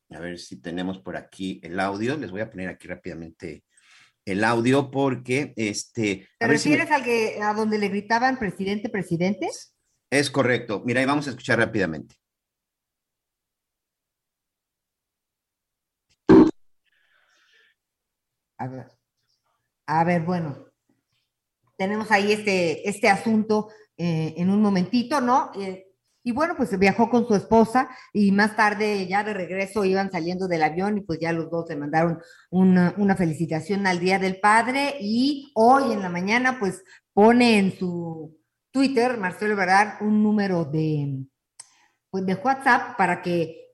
A 0.09 0.19
ver 0.19 0.39
si 0.39 0.59
tenemos 0.59 0.99
por 0.99 1.15
aquí 1.15 1.59
el 1.63 1.79
audio. 1.79 2.17
Les 2.17 2.31
voy 2.31 2.41
a 2.41 2.49
poner 2.49 2.69
aquí 2.69 2.87
rápidamente 2.87 3.63
el 4.25 4.43
audio 4.43 4.89
porque 4.89 5.53
este. 5.55 6.27
¿Te 6.39 6.47
refieres 6.47 6.89
al 6.89 7.03
que 7.03 7.39
a 7.41 7.53
donde 7.53 7.77
le 7.77 7.89
gritaban 7.89 8.39
presidente, 8.39 8.89
presidente? 8.89 9.47
Es 10.09 10.31
correcto. 10.31 10.81
Mira, 10.85 11.01
ahí 11.01 11.05
vamos 11.05 11.27
a 11.27 11.31
escuchar 11.31 11.59
rápidamente. 11.59 12.15
A 19.85 20.03
ver, 20.03 20.21
bueno, 20.21 20.65
tenemos 21.77 22.11
ahí 22.11 22.31
este, 22.31 22.87
este 22.89 23.09
asunto 23.09 23.69
eh, 23.95 24.33
en 24.37 24.49
un 24.49 24.61
momentito, 24.61 25.21
¿no? 25.21 25.51
Eh, 25.59 25.87
y 26.23 26.33
bueno, 26.33 26.55
pues 26.57 26.77
viajó 26.77 27.09
con 27.09 27.25
su 27.25 27.35
esposa 27.35 27.89
y 28.11 28.33
más 28.33 28.57
tarde 28.57 29.07
ya 29.07 29.23
de 29.23 29.33
regreso 29.33 29.85
iban 29.85 30.11
saliendo 30.11 30.49
del 30.49 30.63
avión 30.63 30.97
y 30.97 31.01
pues 31.01 31.19
ya 31.19 31.31
los 31.31 31.49
dos 31.49 31.69
le 31.69 31.77
mandaron 31.77 32.19
una, 32.49 32.93
una 32.97 33.15
felicitación 33.15 33.87
al 33.87 33.99
Día 33.99 34.19
del 34.19 34.41
Padre 34.41 34.97
y 34.99 35.51
hoy 35.55 35.93
en 35.93 36.01
la 36.01 36.09
mañana 36.09 36.59
pues 36.59 36.83
pone 37.13 37.59
en 37.59 37.77
su 37.77 38.37
Twitter, 38.71 39.17
Marcelo 39.17 39.55
Verdad, 39.55 39.95
un 40.01 40.21
número 40.21 40.65
de, 40.65 41.23
pues, 42.09 42.25
de 42.25 42.35
WhatsApp 42.35 42.97
para 42.97 43.21
que 43.21 43.67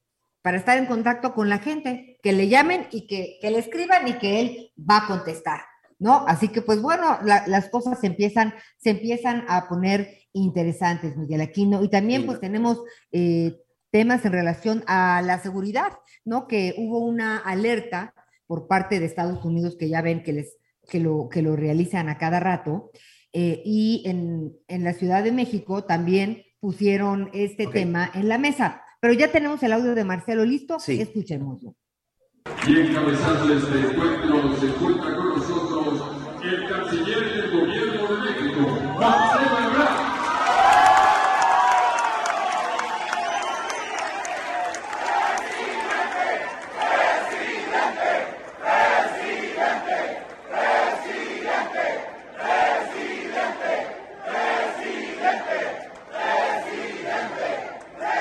para 0.44 0.58
estar 0.58 0.78
en 0.78 0.86
contacto 0.86 1.34
con 1.34 1.50
la 1.50 1.58
gente, 1.58 2.13
que 2.24 2.32
le 2.32 2.48
llamen 2.48 2.88
y 2.90 3.06
que, 3.06 3.38
le 3.42 3.60
escriban 3.60 4.08
y 4.08 4.14
que 4.14 4.40
él 4.40 4.72
va 4.80 5.00
a 5.00 5.08
contestar, 5.08 5.60
¿no? 6.00 6.26
Así 6.26 6.48
que 6.48 6.62
pues 6.62 6.82
bueno, 6.82 7.20
las 7.22 7.70
cosas 7.70 8.00
se 8.00 8.08
empiezan, 8.08 8.54
se 8.78 8.92
empiezan 8.92 9.44
a 9.50 9.68
poner 9.68 10.20
interesantes, 10.32 11.18
Miguel 11.18 11.42
Aquino, 11.42 11.84
y 11.84 11.90
también 11.90 12.26
pues 12.26 12.40
tenemos 12.40 12.82
eh, 13.12 13.60
temas 13.92 14.24
en 14.24 14.32
relación 14.32 14.84
a 14.88 15.22
la 15.22 15.40
seguridad, 15.40 16.00
¿no? 16.24 16.48
Que 16.48 16.74
hubo 16.78 17.00
una 17.00 17.40
alerta 17.40 18.16
por 18.48 18.68
parte 18.68 19.02
de 19.02 19.06
Estados 19.06 19.44
Unidos 19.44 19.76
que 19.78 19.90
ya 19.90 20.02
ven 20.02 20.24
que, 20.24 20.32
les, 20.32 20.58
que, 20.90 21.02
lo, 21.02 21.28
que 21.30 21.42
lo 21.42 21.58
realizan 21.58 22.08
a 22.08 22.18
cada 22.18 22.40
rato, 22.40 22.90
eh, 23.34 23.62
y 23.66 24.04
en, 24.06 24.54
en, 24.70 24.84
la 24.86 24.94
Ciudad 24.94 25.24
de 25.24 25.32
México 25.34 25.84
también 25.84 26.44
pusieron 26.62 27.30
este 27.34 27.68
tema 27.68 28.10
en 28.14 28.30
la 28.30 28.38
mesa. 28.38 28.82
Pero 29.02 29.14
ya 29.14 29.30
tenemos 29.30 29.62
el 29.64 29.74
audio 29.74 29.96
de 29.96 30.06
Marcelo 30.06 30.46
listo, 30.46 30.80
sí. 30.80 31.02
escuchémoslo. 31.02 31.76
Y 32.66 32.80
encabezando 32.80 33.54
este 33.54 33.80
encuentro 33.80 34.56
se 34.58 34.66
encuentra 34.68 35.16
con 35.16 35.30
nosotros 35.38 36.02
el 36.42 36.70
canciller 36.70 37.34
del 37.34 37.52
gobierno 37.52 38.08
de 38.08 38.22
México, 38.22 38.80
Marcelo 39.00 39.60
Ebrard. 39.60 40.14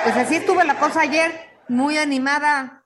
Pues 0.02 0.17
así 0.17 0.35
estuvo 0.35 0.62
la 0.64 0.75
cosa 0.79 1.02
ayer, 1.02 1.33
muy 1.69 1.97
animada, 1.97 2.82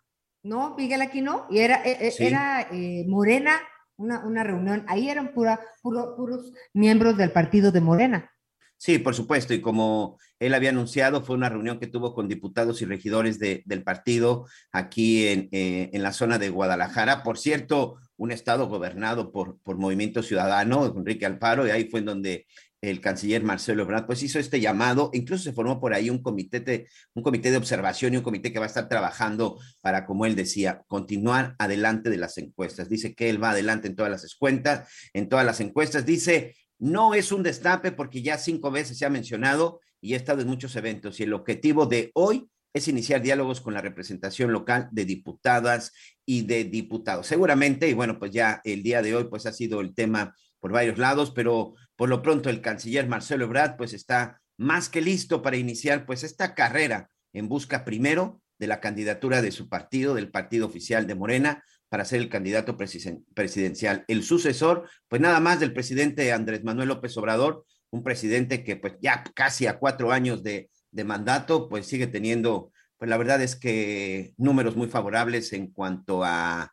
¿no, 0.46 0.74
Miguel 0.76 1.02
Aquino? 1.02 1.46
Y 1.50 1.58
era, 1.58 1.82
e, 1.84 2.08
e, 2.08 2.14
era 2.18 2.68
eh, 2.72 3.04
Morena, 3.06 3.60
una, 3.96 4.24
una, 4.24 4.44
reunión, 4.44 4.84
ahí 4.88 5.08
eran 5.08 5.32
pura, 5.32 5.60
puros 5.82 6.52
miembros 6.72 7.16
del 7.16 7.32
partido 7.32 7.72
de 7.72 7.80
Morena. 7.80 8.30
Sí, 8.78 8.98
por 8.98 9.14
supuesto, 9.14 9.54
y 9.54 9.62
como 9.62 10.18
él 10.38 10.52
había 10.52 10.68
anunciado, 10.68 11.22
fue 11.22 11.34
una 11.34 11.48
reunión 11.48 11.78
que 11.78 11.86
tuvo 11.86 12.14
con 12.14 12.28
diputados 12.28 12.82
y 12.82 12.84
regidores 12.84 13.38
de, 13.38 13.62
del 13.64 13.82
partido 13.82 14.46
aquí 14.70 15.28
en, 15.28 15.48
eh, 15.50 15.88
en, 15.94 16.02
la 16.02 16.12
zona 16.12 16.38
de 16.38 16.50
Guadalajara. 16.50 17.22
Por 17.22 17.38
cierto, 17.38 17.96
un 18.18 18.32
estado 18.32 18.68
gobernado 18.68 19.32
por, 19.32 19.58
por 19.60 19.78
Movimiento 19.78 20.22
Ciudadano, 20.22 20.92
Enrique 20.94 21.24
Alfaro, 21.24 21.66
y 21.66 21.70
ahí 21.70 21.88
fue 21.88 22.00
en 22.00 22.06
donde 22.06 22.46
el 22.86 23.00
canciller 23.00 23.42
Marcelo 23.42 23.82
Ebrard, 23.82 24.06
pues 24.06 24.22
hizo 24.22 24.38
este 24.38 24.60
llamado, 24.60 25.10
incluso 25.12 25.44
se 25.44 25.52
formó 25.52 25.80
por 25.80 25.94
ahí 25.94 26.10
un 26.10 26.22
comité, 26.22 26.60
de, 26.60 26.88
un 27.14 27.22
comité 27.22 27.50
de 27.50 27.56
observación 27.56 28.14
y 28.14 28.16
un 28.16 28.22
comité 28.22 28.52
que 28.52 28.58
va 28.58 28.64
a 28.64 28.68
estar 28.68 28.88
trabajando 28.88 29.58
para, 29.80 30.06
como 30.06 30.26
él 30.26 30.36
decía, 30.36 30.82
continuar 30.86 31.54
adelante 31.58 32.10
de 32.10 32.16
las 32.16 32.38
encuestas. 32.38 32.88
Dice 32.88 33.14
que 33.14 33.30
él 33.30 33.42
va 33.42 33.50
adelante 33.50 33.88
en 33.88 33.96
todas 33.96 34.10
las 34.10 34.24
encuestas, 34.24 34.88
en 35.12 35.28
todas 35.28 35.44
las 35.44 35.60
encuestas. 35.60 36.06
Dice, 36.06 36.54
no 36.78 37.14
es 37.14 37.32
un 37.32 37.42
destape 37.42 37.92
porque 37.92 38.22
ya 38.22 38.38
cinco 38.38 38.70
veces 38.70 38.98
se 38.98 39.06
ha 39.06 39.10
mencionado 39.10 39.80
y 40.00 40.14
ha 40.14 40.16
estado 40.16 40.42
en 40.42 40.48
muchos 40.48 40.76
eventos 40.76 41.18
y 41.20 41.24
el 41.24 41.32
objetivo 41.32 41.86
de 41.86 42.10
hoy 42.14 42.48
es 42.76 42.88
iniciar 42.88 43.22
diálogos 43.22 43.62
con 43.62 43.72
la 43.72 43.80
representación 43.80 44.52
local 44.52 44.88
de 44.92 45.06
diputadas 45.06 45.92
y 46.26 46.42
de 46.42 46.64
diputados. 46.64 47.26
Seguramente, 47.26 47.88
y 47.88 47.94
bueno, 47.94 48.18
pues 48.18 48.32
ya 48.32 48.60
el 48.64 48.82
día 48.82 49.00
de 49.00 49.16
hoy 49.16 49.24
pues 49.24 49.46
ha 49.46 49.52
sido 49.52 49.80
el 49.80 49.94
tema 49.94 50.36
por 50.60 50.72
varios 50.72 50.98
lados, 50.98 51.32
pero 51.34 51.74
por 51.96 52.08
lo 52.08 52.22
pronto 52.22 52.50
el 52.50 52.60
canciller 52.60 53.08
Marcelo 53.08 53.44
Ebrard 53.44 53.76
pues 53.76 53.92
está 53.92 54.40
más 54.56 54.88
que 54.88 55.00
listo 55.00 55.42
para 55.42 55.56
iniciar 55.56 56.06
pues 56.06 56.22
esta 56.22 56.54
carrera 56.54 57.10
en 57.32 57.48
busca 57.48 57.84
primero 57.84 58.40
de 58.58 58.66
la 58.66 58.80
candidatura 58.80 59.42
de 59.42 59.52
su 59.52 59.68
partido, 59.68 60.14
del 60.14 60.30
partido 60.30 60.66
oficial 60.66 61.06
de 61.06 61.14
Morena, 61.14 61.62
para 61.88 62.04
ser 62.04 62.20
el 62.20 62.28
candidato 62.28 62.76
presidencial. 62.76 64.04
El 64.08 64.22
sucesor, 64.22 64.88
pues 65.08 65.20
nada 65.20 65.40
más 65.40 65.60
del 65.60 65.72
presidente 65.72 66.32
Andrés 66.32 66.64
Manuel 66.64 66.88
López 66.88 67.16
Obrador, 67.16 67.64
un 67.90 68.02
presidente 68.02 68.64
que 68.64 68.76
pues 68.76 68.94
ya 69.00 69.22
casi 69.34 69.66
a 69.66 69.78
cuatro 69.78 70.10
años 70.10 70.42
de, 70.42 70.70
de 70.90 71.04
mandato, 71.04 71.68
pues 71.68 71.86
sigue 71.86 72.06
teniendo, 72.06 72.72
pues 72.96 73.08
la 73.08 73.16
verdad 73.16 73.42
es 73.42 73.56
que 73.56 74.34
números 74.36 74.74
muy 74.74 74.88
favorables 74.88 75.52
en 75.52 75.68
cuanto 75.68 76.24
a 76.24 76.72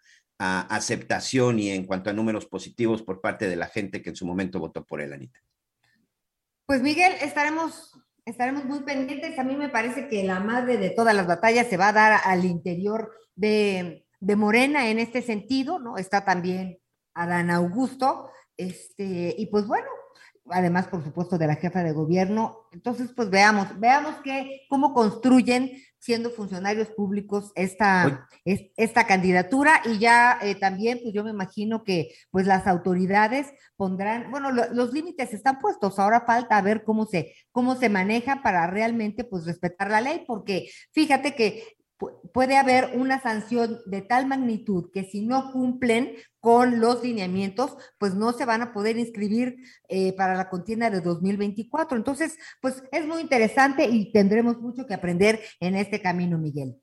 aceptación 0.62 1.59
y 1.59 1.69
en 1.69 1.85
cuanto 1.85 2.09
a 2.09 2.13
números 2.13 2.45
positivos 2.45 3.01
por 3.01 3.21
parte 3.21 3.47
de 3.47 3.55
la 3.55 3.67
gente 3.67 4.01
que 4.01 4.09
en 4.09 4.15
su 4.15 4.25
momento 4.25 4.59
votó 4.59 4.85
por 4.85 5.01
él, 5.01 5.13
Anita. 5.13 5.39
Pues 6.65 6.81
Miguel, 6.81 7.13
estaremos, 7.21 8.00
estaremos 8.25 8.65
muy 8.65 8.83
pendientes. 8.83 9.38
A 9.38 9.43
mí 9.43 9.55
me 9.55 9.69
parece 9.69 10.07
que 10.07 10.23
la 10.23 10.39
madre 10.39 10.77
de 10.77 10.89
todas 10.89 11.15
las 11.15 11.27
batallas 11.27 11.67
se 11.67 11.77
va 11.77 11.89
a 11.89 11.93
dar 11.93 12.21
al 12.23 12.45
interior 12.45 13.12
de, 13.35 14.05
de 14.19 14.35
Morena 14.35 14.89
en 14.89 15.00
este 15.00 15.21
sentido, 15.21 15.79
¿no? 15.79 15.97
Está 15.97 16.23
también 16.23 16.79
Adán 17.13 17.51
Augusto, 17.51 18.29
este, 18.57 19.35
y 19.38 19.47
pues 19.47 19.67
bueno, 19.67 19.88
además, 20.50 20.88
por 20.88 21.03
supuesto, 21.03 21.38
de 21.38 21.47
la 21.47 21.55
jefa 21.55 21.83
de 21.83 21.93
gobierno. 21.93 22.57
Entonces, 22.71 23.12
pues 23.15 23.29
veamos, 23.29 23.79
veamos 23.79 24.15
que, 24.23 24.62
cómo 24.69 24.93
construyen 24.93 25.71
siendo 26.00 26.31
funcionarios 26.31 26.89
públicos 26.89 27.53
esta, 27.55 28.27
esta 28.43 29.07
candidatura. 29.07 29.81
Y 29.85 30.00
ya 30.00 30.38
eh, 30.41 30.55
también, 30.55 31.00
pues 31.01 31.13
yo 31.13 31.23
me 31.23 31.29
imagino 31.29 31.83
que 31.83 32.13
pues 32.29 32.45
las 32.45 32.67
autoridades 32.67 33.47
pondrán, 33.77 34.29
bueno, 34.29 34.51
los 34.51 34.91
límites 34.91 35.33
están 35.33 35.59
puestos, 35.59 36.00
ahora 36.00 36.25
falta 36.25 36.62
ver 36.62 36.83
cómo 36.83 37.05
se, 37.05 37.33
cómo 37.51 37.75
se 37.75 37.88
maneja 37.88 38.41
para 38.43 38.67
realmente 38.67 39.23
pues 39.23 39.45
respetar 39.45 39.89
la 39.89 40.01
ley, 40.01 40.23
porque 40.27 40.69
fíjate 40.91 41.35
que 41.35 41.63
puede 42.33 42.57
haber 42.57 42.91
una 42.95 43.22
sanción 43.22 43.79
de 43.86 44.01
tal 44.01 44.27
magnitud 44.27 44.91
que 44.91 45.03
si 45.03 45.22
no 45.22 45.51
cumplen 45.51 46.15
con 46.39 46.79
los 46.79 47.03
lineamientos, 47.03 47.75
pues 47.98 48.15
no 48.15 48.33
se 48.33 48.45
van 48.45 48.62
a 48.62 48.74
poder 48.74 48.98
inscribir 48.98 49.57
eh, 49.88 50.13
para 50.13 50.36
la 50.36 50.50
contienda 50.50 50.89
de 50.89 51.01
2024. 51.01 51.98
Entonces, 51.98 52.38
pues 52.62 52.83
es 52.91 53.05
muy 53.05 53.22
interesante 53.22 53.86
y 53.86 54.12
tendremos 54.12 54.60
mucho 54.60 54.86
que 54.86 54.93
aprender 54.93 55.39
en 55.60 55.75
este 55.75 56.01
camino, 56.01 56.38
Miguel. 56.38 56.75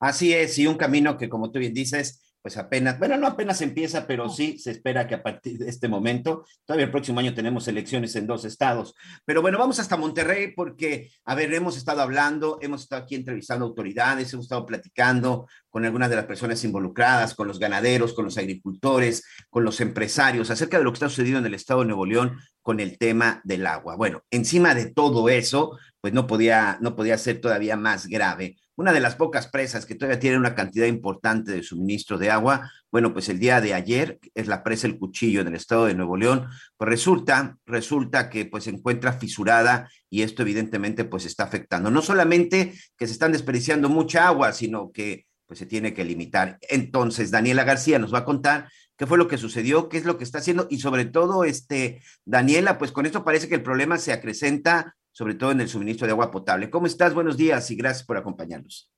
Así 0.00 0.32
es, 0.32 0.58
y 0.58 0.66
un 0.66 0.76
camino 0.76 1.18
que, 1.18 1.28
como 1.28 1.50
tú 1.50 1.58
bien 1.58 1.74
dices, 1.74 2.27
pues 2.48 2.56
apenas, 2.56 2.98
bueno, 2.98 3.18
no 3.18 3.26
apenas 3.26 3.60
empieza, 3.60 4.06
pero 4.06 4.30
sí 4.30 4.58
se 4.58 4.70
espera 4.70 5.06
que 5.06 5.14
a 5.14 5.22
partir 5.22 5.58
de 5.58 5.68
este 5.68 5.86
momento, 5.86 6.46
todavía 6.64 6.86
el 6.86 6.90
próximo 6.90 7.20
año 7.20 7.34
tenemos 7.34 7.68
elecciones 7.68 8.16
en 8.16 8.26
dos 8.26 8.46
estados. 8.46 8.94
Pero 9.26 9.42
bueno, 9.42 9.58
vamos 9.58 9.78
hasta 9.80 9.98
Monterrey 9.98 10.54
porque, 10.56 11.10
a 11.26 11.34
ver, 11.34 11.52
hemos 11.52 11.76
estado 11.76 12.00
hablando, 12.00 12.58
hemos 12.62 12.84
estado 12.84 13.02
aquí 13.02 13.16
entrevistando 13.16 13.66
autoridades, 13.66 14.32
hemos 14.32 14.46
estado 14.46 14.64
platicando 14.64 15.46
con 15.68 15.84
algunas 15.84 16.08
de 16.08 16.16
las 16.16 16.24
personas 16.24 16.64
involucradas, 16.64 17.34
con 17.34 17.48
los 17.48 17.58
ganaderos, 17.58 18.14
con 18.14 18.24
los 18.24 18.38
agricultores, 18.38 19.26
con 19.50 19.62
los 19.62 19.82
empresarios, 19.82 20.48
acerca 20.48 20.78
de 20.78 20.84
lo 20.84 20.90
que 20.90 20.96
está 20.96 21.10
sucediendo 21.10 21.40
en 21.40 21.46
el 21.46 21.54
estado 21.54 21.80
de 21.80 21.88
Nuevo 21.88 22.06
León 22.06 22.38
con 22.62 22.80
el 22.80 22.96
tema 22.96 23.42
del 23.44 23.66
agua. 23.66 23.96
Bueno, 23.96 24.22
encima 24.30 24.74
de 24.74 24.90
todo 24.90 25.28
eso, 25.28 25.78
pues 26.00 26.14
no 26.14 26.26
podía, 26.26 26.78
no 26.80 26.96
podía 26.96 27.18
ser 27.18 27.42
todavía 27.42 27.76
más 27.76 28.06
grave 28.06 28.56
una 28.78 28.92
de 28.92 29.00
las 29.00 29.16
pocas 29.16 29.48
presas 29.48 29.86
que 29.86 29.96
todavía 29.96 30.20
tiene 30.20 30.38
una 30.38 30.54
cantidad 30.54 30.86
importante 30.86 31.50
de 31.50 31.64
suministro 31.64 32.16
de 32.16 32.30
agua, 32.30 32.70
bueno, 32.92 33.12
pues 33.12 33.28
el 33.28 33.40
día 33.40 33.60
de 33.60 33.74
ayer 33.74 34.20
es 34.36 34.46
la 34.46 34.62
presa 34.62 34.86
El 34.86 34.98
Cuchillo 34.98 35.40
en 35.40 35.48
el 35.48 35.56
estado 35.56 35.86
de 35.86 35.94
Nuevo 35.94 36.16
León, 36.16 36.46
pues 36.76 36.88
resulta, 36.88 37.58
resulta 37.66 38.30
que 38.30 38.46
pues 38.46 38.64
se 38.64 38.70
encuentra 38.70 39.12
fisurada 39.14 39.90
y 40.08 40.22
esto 40.22 40.42
evidentemente 40.42 41.04
pues 41.04 41.26
está 41.26 41.42
afectando. 41.42 41.90
No 41.90 42.02
solamente 42.02 42.72
que 42.96 43.06
se 43.08 43.12
están 43.12 43.32
desperdiciando 43.32 43.88
mucha 43.88 44.28
agua, 44.28 44.52
sino 44.52 44.92
que 44.92 45.26
pues 45.46 45.58
se 45.58 45.66
tiene 45.66 45.92
que 45.92 46.04
limitar. 46.04 46.58
Entonces, 46.68 47.32
Daniela 47.32 47.64
García 47.64 47.98
nos 47.98 48.14
va 48.14 48.18
a 48.18 48.24
contar 48.24 48.68
qué 48.96 49.06
fue 49.06 49.18
lo 49.18 49.26
que 49.26 49.38
sucedió, 49.38 49.88
qué 49.88 49.98
es 49.98 50.04
lo 50.04 50.18
que 50.18 50.24
está 50.24 50.38
haciendo 50.38 50.68
y 50.70 50.78
sobre 50.78 51.04
todo, 51.04 51.42
este, 51.42 52.00
Daniela, 52.24 52.78
pues 52.78 52.92
con 52.92 53.06
esto 53.06 53.24
parece 53.24 53.48
que 53.48 53.56
el 53.56 53.62
problema 53.64 53.98
se 53.98 54.12
acrecenta 54.12 54.94
sobre 55.18 55.34
todo 55.34 55.50
en 55.50 55.60
el 55.60 55.68
suministro 55.68 56.06
de 56.06 56.12
agua 56.12 56.30
potable. 56.30 56.70
¿Cómo 56.70 56.86
estás? 56.86 57.12
Buenos 57.12 57.36
días 57.36 57.68
y 57.72 57.74
gracias 57.74 58.06
por 58.06 58.16
acompañarnos. 58.16 58.88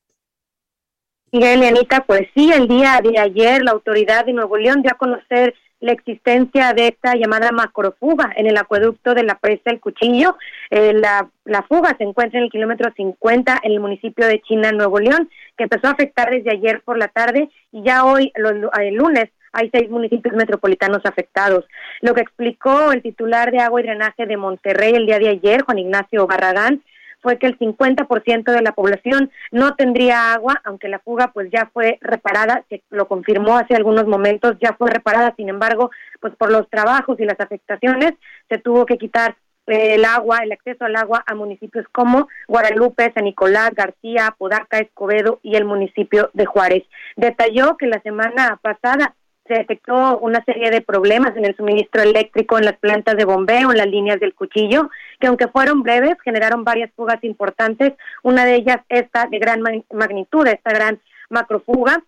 Miguel 1.33 1.63
y 1.63 1.65
Anita, 1.65 2.05
pues 2.07 2.29
sí, 2.35 2.53
el 2.53 2.69
día 2.69 3.01
de 3.03 3.19
ayer 3.19 3.63
la 3.63 3.71
autoridad 3.71 4.27
de 4.27 4.35
Nuevo 4.35 4.59
León 4.59 4.83
dio 4.83 4.91
a 4.93 4.99
conocer 4.99 5.55
la 5.79 5.93
existencia 5.93 6.75
de 6.75 6.89
esta 6.89 7.15
llamada 7.15 7.53
macrofuga 7.53 8.31
en 8.37 8.47
el 8.47 8.59
acueducto 8.59 9.15
de 9.15 9.23
la 9.23 9.39
presa 9.39 9.71
El 9.71 9.81
Cuchillo. 9.81 10.37
Eh, 10.69 10.93
la, 10.93 11.31
fuga 11.67 11.97
se 11.97 12.05
encuentra 12.05 12.39
en 12.39 12.45
el 12.45 12.51
kilómetro 12.51 12.93
50 12.95 13.61
en 13.63 13.73
el 13.73 13.81
municipio 13.81 14.27
de 14.27 14.43
China, 14.43 14.73
Nuevo 14.73 15.01
León, 15.01 15.31
que 15.57 15.65
empezó 15.65 15.87
a 15.87 15.93
afectar 15.93 16.29
desde 16.29 16.51
ayer 16.51 16.83
por 16.83 16.99
la 16.99 17.09
tarde 17.09 17.49
y 17.73 17.83
ya 17.83 18.05
hoy, 18.05 18.31
el 18.35 18.95
lunes, 18.95 19.31
hay 19.53 19.71
seis 19.73 19.91
municipios 19.91 20.35
metropolitanos 20.35 21.01
afectados. 21.05 21.65
Lo 22.01 22.15
que 22.15 22.23
explicó 22.23 22.93
el 22.93 23.03
titular 23.03 23.51
de 23.51 23.61
agua 23.61 23.81
y 23.81 23.85
drenaje 23.85 24.27
de 24.27 24.37
Monterrey 24.37 24.95
el 24.95 25.07
día 25.07 25.19
de 25.19 25.29
ayer, 25.29 25.63
Juan 25.63 25.79
Ignacio 25.79 26.27
Barragán, 26.27 26.83
fue 27.23 27.39
que 27.39 27.47
el 27.47 27.59
50% 27.59 28.51
de 28.51 28.63
la 28.63 28.73
población 28.73 29.31
no 29.51 29.75
tendría 29.75 30.33
agua, 30.33 30.61
aunque 30.65 30.89
la 30.89 31.01
fuga 31.01 31.33
pues 31.33 31.51
ya 31.51 31.71
fue 31.73 31.99
reparada, 32.01 32.65
que 32.69 32.83
lo 32.91 33.09
confirmó 33.09 33.59
hace 33.59 33.75
algunos 33.75 34.07
momentos, 34.07 34.57
ya 34.61 34.75
fue 34.75 34.91
reparada, 34.91 35.35
sin 35.37 35.49
embargo, 35.49 35.91
pues 36.21 36.35
por 36.37 36.51
los 36.51 36.69
trabajos 36.71 37.21
y 37.21 37.25
las 37.25 37.39
afectaciones 37.39 38.13
se 38.49 38.59
tuvo 38.59 38.87
que 38.87 38.99
quitar 38.99 39.37
eh, 39.67 39.95
el 39.95 40.05
agua, 40.05 40.39
el 40.43 40.53
acceso 40.53 40.85
al 40.85 40.97
agua 40.97 41.23
a 41.27 41.35
municipios 41.35 41.87
como 41.93 42.29
Guadalupe, 42.49 43.13
San 43.15 43.25
Nicolás, 43.25 43.71
García, 43.75 44.35
Podaca, 44.37 44.79
Escobedo 44.79 45.41
y 45.43 45.57
el 45.57 45.65
municipio 45.65 46.31
de 46.33 46.47
Juárez. 46.47 46.85
Detalló 47.17 47.77
que 47.77 47.87
la 47.87 48.01
semana 48.01 48.59
pasada 48.63 49.15
se 49.51 49.59
detectó 49.59 50.19
una 50.19 50.45
serie 50.45 50.71
de 50.71 50.81
problemas 50.81 51.37
en 51.37 51.45
el 51.45 51.57
suministro 51.57 52.03
eléctrico 52.03 52.57
en 52.57 52.65
las 52.65 52.79
plantas 52.79 53.17
de 53.17 53.25
bombeo, 53.25 53.73
en 53.73 53.79
las 53.79 53.89
líneas 53.89 54.21
del 54.21 54.33
cuchillo, 54.33 54.91
que 55.19 55.27
aunque 55.27 55.49
fueron 55.49 55.83
breves, 55.83 56.17
generaron 56.23 56.63
varias 56.63 56.93
fugas 56.95 57.19
importantes. 57.25 57.95
Una 58.23 58.45
de 58.45 58.55
ellas, 58.55 58.79
esta 58.89 59.27
de 59.27 59.41
gran 59.41 59.61
magnitud, 59.93 60.47
esta 60.47 60.71
gran 60.71 61.01
macrofuga, 61.31 62.01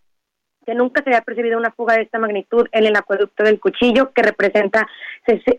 que 0.64 0.76
nunca 0.76 1.02
se 1.02 1.11
había 1.11 1.22
percibido 1.22 1.58
una 1.58 1.72
fuga 1.72 1.96
de 1.96 2.02
esta 2.02 2.20
magnitud 2.20 2.69
en 2.71 2.86
el 2.86 2.95
acueducto 2.95 3.43
del 3.43 3.58
cuchillo, 3.58 4.12
que 4.12 4.23
representa 4.23 4.86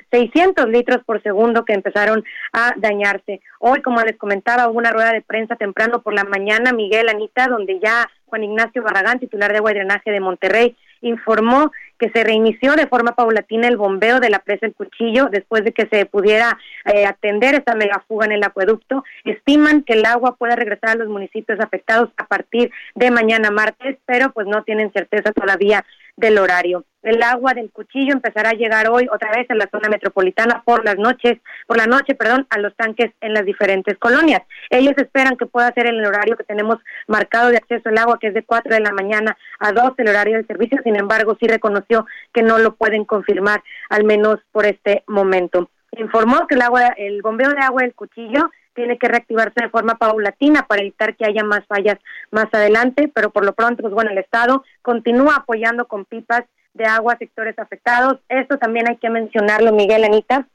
600 0.10 0.69
litros 0.69 1.03
por 1.03 1.21
segundo 1.21 1.65
que 1.65 1.73
empezaron 1.73 2.23
a 2.53 2.73
dañarse. 2.77 3.41
Hoy, 3.60 3.81
como 3.81 4.01
les 4.03 4.15
comentaba, 4.15 4.69
hubo 4.69 4.77
una 4.77 4.91
rueda 4.91 5.12
de 5.12 5.21
prensa 5.21 5.58
temprano 5.58 6.01
por 6.01 6.13
la 6.13 6.23
mañana, 6.23 6.71
Miguel, 6.71 7.10
Anita, 7.10 7.47
donde 7.47 7.81
ya 7.81 8.10
Juan 8.27 8.45
Ignacio 8.45 8.81
Barragán, 8.81 9.19
titular 9.19 9.51
de 9.51 9.58
agua 9.58 9.71
y 9.71 9.75
drenaje 9.75 10.12
de 10.12 10.21
Monterrey, 10.21 10.77
informó 11.03 11.71
que 11.99 12.09
se 12.09 12.23
reinició 12.23 12.73
de 12.75 12.87
forma 12.87 13.15
paulatina 13.15 13.67
el 13.67 13.77
bombeo 13.77 14.19
de 14.19 14.29
la 14.29 14.39
presa 14.39 14.65
El 14.65 14.73
Cuchillo 14.73 15.29
después 15.31 15.63
de 15.63 15.71
que 15.71 15.87
se 15.87 16.05
pudiera 16.05 16.57
eh, 16.85 17.05
atender 17.05 17.55
esta 17.55 17.75
megafuga 17.75 18.25
en 18.25 18.33
el 18.33 18.43
acueducto. 18.43 19.03
Estiman 19.23 19.83
que 19.83 19.93
el 19.93 20.05
agua 20.05 20.35
pueda 20.35 20.55
regresar 20.55 20.91
a 20.91 20.95
los 20.95 21.07
municipios 21.07 21.59
afectados 21.59 22.09
a 22.17 22.25
partir 22.27 22.71
de 22.95 23.11
mañana 23.11 23.51
martes, 23.51 23.97
pero 24.05 24.31
pues 24.31 24.47
no 24.47 24.63
tienen 24.63 24.91
certeza 24.91 25.31
todavía 25.31 25.85
del 26.15 26.38
horario. 26.38 26.86
El 27.02 27.21
agua 27.21 27.54
del 27.54 27.69
cuchillo 27.69 28.13
empezará 28.13 28.52
a 28.52 28.54
llegar 28.54 28.89
hoy 28.89 29.10
otra 29.12 29.32
vez 29.32 29.49
a 29.52 29.56
la 29.56 29.67
zona 29.69 29.89
metropolitana 29.89 30.63
por 30.63 30.86
las 30.86 30.97
noches, 30.97 31.38
por 31.67 31.78
la 31.78 31.86
noche, 31.86 32.15
perdón, 32.15 32.47
a 32.49 32.60
los 32.60 32.73
tanques 32.76 33.12
en 33.19 33.34
las 33.34 33.45
diferentes 33.45 33.97
colonias. 33.97 34.41
Ellos 34.69 34.93
esperan 34.95 35.36
que 35.36 35.45
pueda 35.45 35.73
ser 35.73 35.88
el 35.88 36.06
horario 36.06 36.38
que 36.38 36.45
tenemos 36.45 36.78
marcado 37.08 37.49
de 37.49 37.58
acceso 37.58 37.89
al 37.89 37.97
agua, 37.97 38.19
que 38.19 38.28
es 38.28 38.34
de 38.34 38.43
4 38.43 38.73
de 38.73 38.80
la 38.80 38.93
mañana 38.93 39.38
a 39.60 39.73
2 39.73 39.93
el 39.97 40.08
horario 40.08 40.38
del 40.38 40.47
servicio. 40.47 40.80
Sin 40.84 40.95
embargo, 40.95 41.36
sí 41.39 41.47
reconoció 41.47 42.06
que 42.34 42.41
no 42.41 42.58
lo 42.58 42.76
pueden 42.76 43.04
confirmar, 43.04 43.62
al 43.89 44.06
menos 44.06 44.39
por 44.54 44.65
este 44.65 45.04
momento. 45.08 45.69
Informó 45.91 46.47
que 46.47 46.56
el 46.56 46.62
agua, 46.62 46.88
el 46.97 47.21
bombeo 47.21 47.52
de 47.52 47.60
agua 47.60 47.82
del 47.82 47.93
cuchillo 47.93 48.49
tiene 48.73 48.97
que 48.97 49.07
reactivarse 49.07 49.62
de 49.62 49.69
forma 49.69 49.95
paulatina 49.95 50.65
para 50.67 50.81
evitar 50.81 51.15
que 51.15 51.25
haya 51.25 51.43
más 51.43 51.65
fallas 51.67 51.97
más 52.31 52.47
adelante, 52.51 53.12
pero 53.13 53.31
por 53.31 53.45
lo 53.45 53.53
pronto, 53.53 53.81
pues 53.81 53.93
bueno, 53.93 54.12
el 54.12 54.17
Estado 54.17 54.63
continúa 54.81 55.38
apoyando 55.38 55.88
con 55.88 56.05
pipas 56.05 56.43
de 56.73 56.86
agua 56.86 57.13
a 57.13 57.17
sectores 57.17 57.57
afectados. 57.57 58.19
Esto 58.29 58.57
también 58.57 58.89
hay 58.89 58.97
que 58.97 59.09
mencionarlo, 59.09 59.71
Miguel, 59.71 60.03
Anita. 60.03 60.47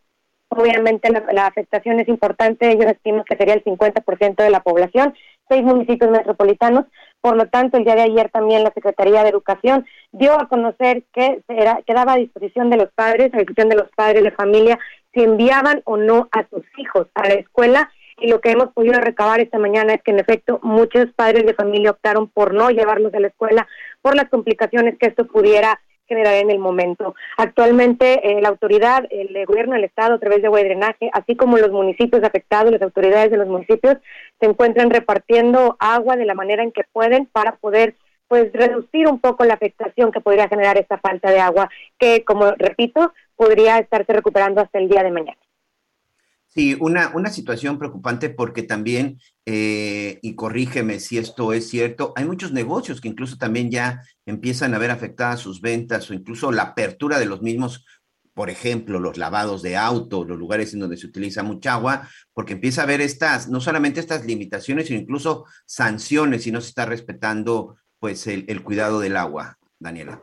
Obviamente 0.50 1.11
la, 1.11 1.46
afectación 1.46 2.00
es 2.00 2.09
importante, 2.09 2.70
ellos 2.70 2.87
estiman 2.87 3.24
que 3.24 3.37
sería 3.37 3.52
el 3.52 3.62
50% 3.62 4.37
de 4.37 4.50
la 4.50 4.61
población, 4.61 5.14
seis 5.46 5.62
municipios 5.62 6.11
metropolitanos, 6.11 6.87
por 7.20 7.37
lo 7.37 7.48
tanto 7.48 7.76
el 7.76 7.85
día 7.85 7.94
de 7.94 8.02
ayer 8.02 8.31
también 8.31 8.64
la 8.64 8.72
Secretaría 8.72 9.22
de 9.22 9.28
Educación 9.28 9.85
dio 10.11 10.40
a 10.40 10.48
conocer 10.48 11.04
que 11.12 11.42
era, 11.48 11.81
quedaba 11.87 12.14
a 12.14 12.16
disposición 12.16 12.70
de 12.70 12.78
los 12.78 12.90
padres, 12.94 13.33
a 13.35 13.37
disposición 13.37 13.68
de 13.68 13.76
los 13.76 13.90
padres 13.94 14.24
de 14.24 14.31
familia, 14.31 14.78
si 15.12 15.22
enviaban 15.22 15.83
o 15.85 15.98
no 15.98 16.28
a 16.33 16.48
sus 16.48 16.64
hijos 16.78 17.09
a 17.14 17.28
la 17.28 17.35
escuela 17.35 17.90
y 18.20 18.28
lo 18.28 18.40
que 18.40 18.50
hemos 18.50 18.72
podido 18.72 19.00
recabar 19.00 19.40
esta 19.40 19.59
mañana 19.59 19.94
es 19.94 20.02
que 20.02 20.11
en 20.11 20.18
efecto 20.18 20.61
muchos 20.62 21.07
padres 21.14 21.46
de 21.46 21.54
familia 21.54 21.92
optaron 21.92 22.28
por 22.28 22.54
no 22.54 22.70
llevarlos 22.70 23.14
a 23.14 23.20
la 23.20 23.28
escuela 23.28 23.66
por 24.02 24.14
las 24.14 24.28
complicaciones 24.28 24.96
que 24.98 25.07
esto 25.07 25.26
pudiera 25.26 25.81
generar 26.09 26.35
en 26.35 26.50
el 26.50 26.59
momento. 26.59 27.14
Actualmente 27.37 28.26
eh, 28.26 28.40
la 28.40 28.48
autoridad, 28.48 29.04
el 29.11 29.44
gobierno 29.46 29.74
del 29.74 29.85
estado 29.85 30.14
a 30.14 30.18
través 30.18 30.40
de 30.40 30.46
agua 30.46 30.61
drenaje, 30.61 31.11
así 31.12 31.37
como 31.37 31.59
los 31.59 31.70
municipios 31.70 32.24
afectados, 32.24 32.72
las 32.72 32.83
autoridades 32.83 33.31
de 33.31 33.37
los 33.37 33.46
municipios 33.46 33.98
se 34.40 34.46
encuentran 34.46 34.90
repartiendo 34.90 35.76
agua 35.78 36.16
de 36.16 36.24
la 36.24 36.35
manera 36.35 36.62
en 36.62 36.72
que 36.72 36.85
pueden 36.92 37.26
para 37.26 37.57
poder 37.57 37.94
pues 38.26 38.52
reducir 38.52 39.07
un 39.07 39.20
poco 39.20 39.44
la 39.44 39.54
afectación 39.54 40.12
que 40.12 40.20
podría 40.20 40.48
generar 40.48 40.78
esta 40.78 40.98
falta 40.98 41.31
de 41.31 41.40
agua 41.40 41.70
que 41.98 42.24
como 42.24 42.50
repito 42.52 43.12
podría 43.37 43.78
estarse 43.78 44.12
recuperando 44.12 44.61
hasta 44.61 44.78
el 44.78 44.88
día 44.88 45.02
de 45.02 45.11
mañana. 45.11 45.38
Sí, 46.50 46.76
una, 46.80 47.12
una 47.14 47.30
situación 47.30 47.78
preocupante 47.78 48.30
porque 48.30 48.62
también, 48.62 49.20
eh, 49.44 50.18
y 50.22 50.34
corrígeme 50.34 50.98
si 50.98 51.18
esto 51.18 51.52
es 51.52 51.68
cierto, 51.68 52.14
hay 52.16 52.24
muchos 52.24 52.52
negocios 52.52 53.00
que 53.00 53.08
incluso 53.08 53.37
también 53.37 53.70
ya 53.70 54.02
empiezan 54.24 54.74
a 54.74 54.78
ver 54.78 54.90
afectadas 54.90 55.40
sus 55.40 55.61
ventas 55.61 56.11
o 56.11 56.14
incluso 56.14 56.50
la 56.50 56.62
apertura 56.62 57.18
de 57.18 57.26
los 57.26 57.42
mismos, 57.42 57.84
por 58.32 58.48
ejemplo, 58.48 58.98
los 58.98 59.18
lavados 59.18 59.61
de 59.61 59.76
auto, 59.76 60.24
los 60.24 60.38
lugares 60.38 60.72
en 60.72 60.80
donde 60.80 60.96
se 60.96 61.06
utiliza 61.06 61.42
mucha 61.42 61.74
agua, 61.74 62.08
porque 62.32 62.54
empieza 62.54 62.80
a 62.80 62.84
haber 62.84 63.02
estas, 63.02 63.48
no 63.50 63.61
solamente 63.61 64.00
estas 64.00 64.24
limitaciones, 64.24 64.87
sino 64.87 65.00
incluso 65.00 65.44
sanciones 65.66 66.44
si 66.44 66.50
no 66.50 66.62
se 66.62 66.68
está 66.68 66.87
respetando 66.87 67.76
pues 67.98 68.26
el 68.26 68.62
cuidado 68.62 69.00
del 69.00 69.16
agua, 69.16 69.58
Daniela. 69.78 70.22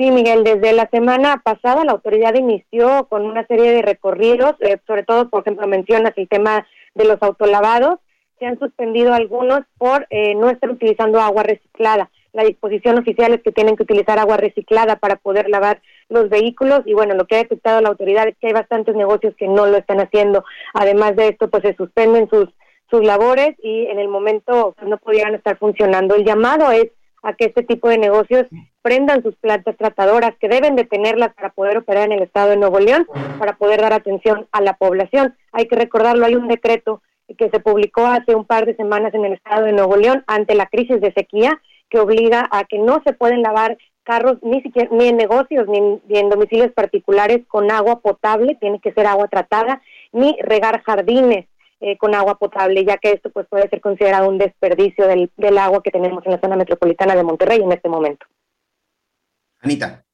Sí, 0.00 0.10
Miguel, 0.10 0.44
desde 0.44 0.72
la 0.72 0.88
semana 0.88 1.42
pasada 1.44 1.84
la 1.84 1.92
autoridad 1.92 2.32
inició 2.32 3.06
con 3.10 3.26
una 3.26 3.46
serie 3.46 3.70
de 3.70 3.82
recorridos, 3.82 4.54
eh, 4.60 4.78
sobre 4.86 5.02
todo, 5.02 5.28
por 5.28 5.42
ejemplo, 5.42 5.66
mencionas 5.66 6.14
el 6.16 6.26
tema 6.26 6.66
de 6.94 7.04
los 7.04 7.22
autolavados, 7.22 7.98
se 8.38 8.46
han 8.46 8.58
suspendido 8.58 9.12
algunos 9.12 9.60
por 9.76 10.06
eh, 10.08 10.34
no 10.36 10.48
estar 10.48 10.70
utilizando 10.70 11.20
agua 11.20 11.42
reciclada. 11.42 12.08
La 12.32 12.44
disposición 12.44 12.98
oficial 12.98 13.34
es 13.34 13.42
que 13.42 13.52
tienen 13.52 13.76
que 13.76 13.82
utilizar 13.82 14.18
agua 14.18 14.38
reciclada 14.38 14.96
para 14.96 15.16
poder 15.16 15.50
lavar 15.50 15.82
los 16.08 16.30
vehículos 16.30 16.80
y 16.86 16.94
bueno, 16.94 17.12
lo 17.14 17.26
que 17.26 17.34
ha 17.34 17.42
detectado 17.42 17.82
la 17.82 17.90
autoridad 17.90 18.26
es 18.26 18.38
que 18.38 18.46
hay 18.46 18.54
bastantes 18.54 18.96
negocios 18.96 19.34
que 19.36 19.48
no 19.48 19.66
lo 19.66 19.76
están 19.76 20.00
haciendo. 20.00 20.46
Además 20.72 21.14
de 21.14 21.28
esto, 21.28 21.50
pues 21.50 21.62
se 21.62 21.76
suspenden 21.76 22.26
sus 22.30 22.48
sus 22.90 23.04
labores 23.04 23.54
y 23.62 23.86
en 23.86 23.98
el 23.98 24.08
momento 24.08 24.74
pues, 24.76 24.88
no 24.88 24.98
podían 24.98 25.34
estar 25.34 25.58
funcionando. 25.58 26.14
El 26.16 26.24
llamado 26.24 26.72
es 26.72 26.90
a 27.22 27.34
que 27.34 27.46
este 27.46 27.62
tipo 27.62 27.88
de 27.88 27.98
negocios 27.98 28.46
prendan 28.82 29.22
sus 29.22 29.36
plantas 29.36 29.76
tratadoras, 29.76 30.32
que 30.40 30.48
deben 30.48 30.76
de 30.76 30.84
tenerlas 30.84 31.34
para 31.34 31.50
poder 31.50 31.78
operar 31.78 32.06
en 32.06 32.12
el 32.12 32.22
estado 32.22 32.50
de 32.50 32.56
Nuevo 32.56 32.78
León, 32.80 33.06
para 33.38 33.56
poder 33.56 33.80
dar 33.80 33.92
atención 33.92 34.46
a 34.52 34.60
la 34.60 34.74
población. 34.74 35.34
Hay 35.52 35.66
que 35.66 35.76
recordarlo, 35.76 36.26
hay 36.26 36.34
un 36.34 36.48
decreto 36.48 37.02
que 37.36 37.50
se 37.50 37.60
publicó 37.60 38.06
hace 38.06 38.34
un 38.34 38.44
par 38.44 38.66
de 38.66 38.76
semanas 38.76 39.14
en 39.14 39.24
el 39.24 39.34
estado 39.34 39.66
de 39.66 39.72
Nuevo 39.72 39.96
León 39.96 40.24
ante 40.26 40.54
la 40.54 40.66
crisis 40.66 41.00
de 41.00 41.12
sequía, 41.12 41.60
que 41.88 41.98
obliga 41.98 42.48
a 42.50 42.64
que 42.64 42.78
no 42.78 43.02
se 43.04 43.12
pueden 43.12 43.42
lavar 43.42 43.76
carros 44.02 44.38
ni 44.42 44.62
siquiera 44.62 44.88
ni 44.92 45.08
en 45.08 45.16
negocios 45.16 45.66
ni 45.68 46.18
en, 46.18 46.28
domicilios 46.30 46.72
particulares 46.72 47.46
con 47.46 47.70
agua 47.70 48.00
potable, 48.00 48.56
tiene 48.60 48.80
que 48.80 48.92
ser 48.92 49.06
agua 49.06 49.28
tratada, 49.28 49.82
ni 50.12 50.36
regar 50.40 50.82
jardines 50.82 51.46
eh, 51.80 51.96
con 51.98 52.14
agua 52.14 52.38
potable, 52.38 52.84
ya 52.84 52.98
que 52.98 53.12
esto 53.12 53.30
pues 53.30 53.46
puede 53.48 53.68
ser 53.68 53.80
considerado 53.80 54.28
un 54.28 54.38
desperdicio 54.38 55.06
del, 55.06 55.30
del 55.36 55.58
agua 55.58 55.82
que 55.82 55.90
tenemos 55.90 56.24
en 56.26 56.32
la 56.32 56.40
zona 56.40 56.56
metropolitana 56.56 57.16
de 57.16 57.24
Monterrey 57.24 57.60
en 57.60 57.72
este 57.72 57.88
momento. 57.88 58.26
Anita. 59.60 60.04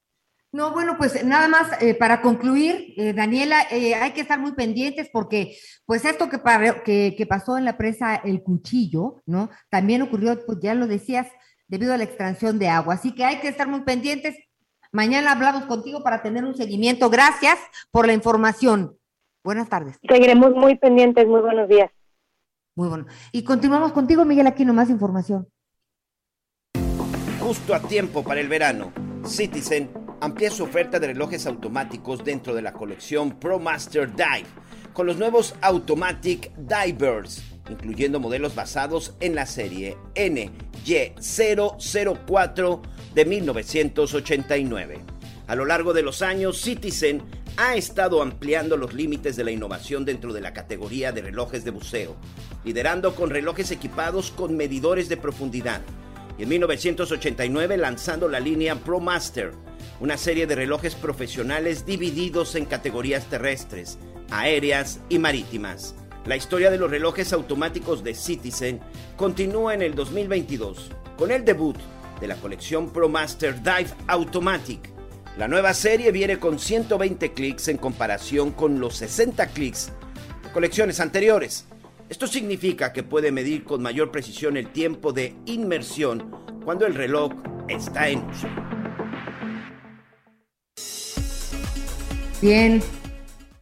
No, 0.53 0.73
bueno, 0.73 0.97
pues 0.97 1.23
nada 1.23 1.49
más 1.49 1.83
eh, 1.83 1.95
para 1.95 2.23
concluir, 2.23 2.95
eh, 2.97 3.13
Daniela, 3.13 3.67
eh, 3.71 3.95
hay 3.95 4.13
que 4.13 4.23
estar 4.23 4.39
muy 4.39 4.53
pendientes 4.53 5.11
porque, 5.13 5.59
pues 5.85 6.07
esto 6.07 6.31
que, 6.31 6.41
que, 6.83 7.15
que, 7.15 7.27
pasó 7.27 7.59
en 7.59 7.67
la 7.67 7.77
presa 7.77 8.17
El 8.17 8.43
Cuchillo, 8.43 9.23
¿no? 9.27 9.51
También 9.69 10.01
ocurrió, 10.01 10.39
pues 10.47 10.59
ya 10.63 10.75
lo 10.75 10.87
decías, 10.87 11.27
debido 11.69 11.93
a 11.93 11.99
la 11.99 12.05
extracción 12.05 12.59
de 12.59 12.69
agua. 12.69 12.95
Así 12.95 13.15
que 13.15 13.25
hay 13.25 13.41
que 13.41 13.49
estar 13.49 13.69
muy 13.69 13.81
pendientes. 13.83 14.35
Mañana 14.93 15.33
hablamos 15.33 15.67
contigo 15.67 16.03
para 16.03 16.23
tener 16.23 16.45
un 16.45 16.57
seguimiento. 16.57 17.11
Gracias 17.11 17.59
por 17.91 18.07
la 18.07 18.15
información. 18.15 18.97
Buenas 19.47 19.69
tardes. 19.69 19.97
Seguiremos 20.03 20.55
muy 20.57 20.77
pendientes. 20.77 21.29
Muy 21.29 21.41
buenos 21.41 21.69
días. 21.69 21.93
Muy 22.75 22.89
bueno. 22.89 23.07
Y 23.31 23.45
continuamos 23.45 23.93
contigo, 23.93 24.25
Miguel, 24.25 24.49
aquí 24.49 24.65
nomás 24.65 24.91
información. 24.91 25.47
Justo 27.39 27.73
a 27.73 27.79
tiempo 27.79 28.25
para 28.25 28.41
el 28.41 28.49
verano. 28.49 28.93
Citizen 29.25 29.89
amplía 30.21 30.51
su 30.51 30.65
oferta 30.65 30.99
de 30.99 31.07
relojes 31.07 31.47
automáticos 31.47 32.25
dentro 32.25 32.57
de 32.57 32.63
la 32.63 32.73
colección 32.73 33.39
ProMaster 33.39 34.17
Dive 34.17 34.49
con 34.93 35.07
los 35.07 35.17
nuevos 35.17 35.55
Automatic 35.61 36.51
Divers, 36.57 37.45
incluyendo 37.71 38.19
modelos 38.19 38.57
basados 38.57 39.15
en 39.21 39.37
la 39.37 39.47
serie 39.47 39.97
NY004 40.17 42.81
de 43.15 43.25
1989. 43.25 45.05
A 45.47 45.55
lo 45.55 45.65
largo 45.65 45.93
de 45.93 46.03
los 46.03 46.23
años, 46.23 46.61
Citizen 46.61 47.23
ha 47.57 47.75
estado 47.75 48.23
ampliando 48.23 48.77
los 48.77 48.93
límites 48.93 49.37
de 49.37 49.45
la 49.45 49.51
innovación 49.51 50.05
dentro 50.05 50.33
de 50.33 50.41
la 50.41 50.53
categoría 50.53 51.13
de 51.13 51.23
relojes 51.23 51.65
de 51.65 51.71
buceo, 51.71 52.17
liderando 52.65 53.15
con 53.15 53.31
relojes 53.31 53.71
equipados 53.71 54.31
con 54.31 54.57
medidores 54.57 55.09
de 55.09 55.17
profundidad 55.17 55.81
y 56.39 56.43
en 56.43 56.49
1989 56.51 57.77
lanzando 57.77 58.29
la 58.29 58.41
línea 58.41 58.75
ProMaster, 58.77 59.53
una 60.01 60.17
serie 60.19 60.47
de 60.47 60.55
relojes 60.55 60.95
profesionales 60.95 61.87
divididos 61.87 62.55
en 62.55 62.67
categorías 62.67 63.25
terrestres, 63.27 63.99
aéreas 64.31 65.01
y 65.09 65.19
marítimas. 65.19 65.95
La 66.27 66.37
historia 66.37 66.71
de 66.71 66.79
los 66.79 66.91
relojes 66.91 67.33
automáticos 67.33 68.05
de 68.05 68.15
Citizen 68.15 68.81
continúa 69.17 69.75
en 69.75 69.83
el 69.83 69.95
2022 69.95 70.91
con 71.17 71.31
el 71.31 71.45
debut 71.45 71.77
de 72.21 72.29
la 72.29 72.37
colección 72.37 72.91
ProMaster 72.93 73.63
Dive 73.63 73.91
Automatic. 74.09 74.96
La 75.37 75.49
nueva 75.49 75.75
serie 75.75 76.13
viene 76.13 76.39
con 76.39 76.59
120 76.59 77.33
clics 77.33 77.69
en 77.69 77.77
comparación 77.77 78.53
con 78.53 78.81
los 78.81 78.97
60 78.97 79.47
clics 79.49 79.93
de 80.43 80.53
colecciones 80.53 81.01
anteriores 81.01 81.67
esto 82.09 82.29
significa 82.29 82.93
que 82.93 83.03
puede 83.03 83.33
medir 83.33 83.65
con 83.65 83.83
mayor 83.83 84.13
precisión 84.13 84.57
el 84.57 84.71
tiempo 84.71 85.13
de 85.13 85.35
inmersión 85.45 86.31
cuando 86.65 86.87
el 86.87 86.95
reloj 86.95 87.33
está 87.69 88.09
en 88.09 88.25
uso. 88.25 88.47
Bien, 92.41 92.81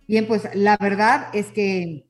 bien, 0.06 0.26
pues 0.26 0.46
la 0.54 0.76
verdad 0.78 1.30
es 1.32 1.46
que 1.52 2.06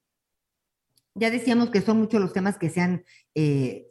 ya 1.15 1.31
decíamos 1.31 1.71
que 1.71 1.83
son 1.83 1.99
muchos 1.99 2.21
los 2.21 2.33
temas 2.33 2.59
que 2.59 2.69
se 2.69 2.81
han 2.81 3.05
eh, 3.37 3.87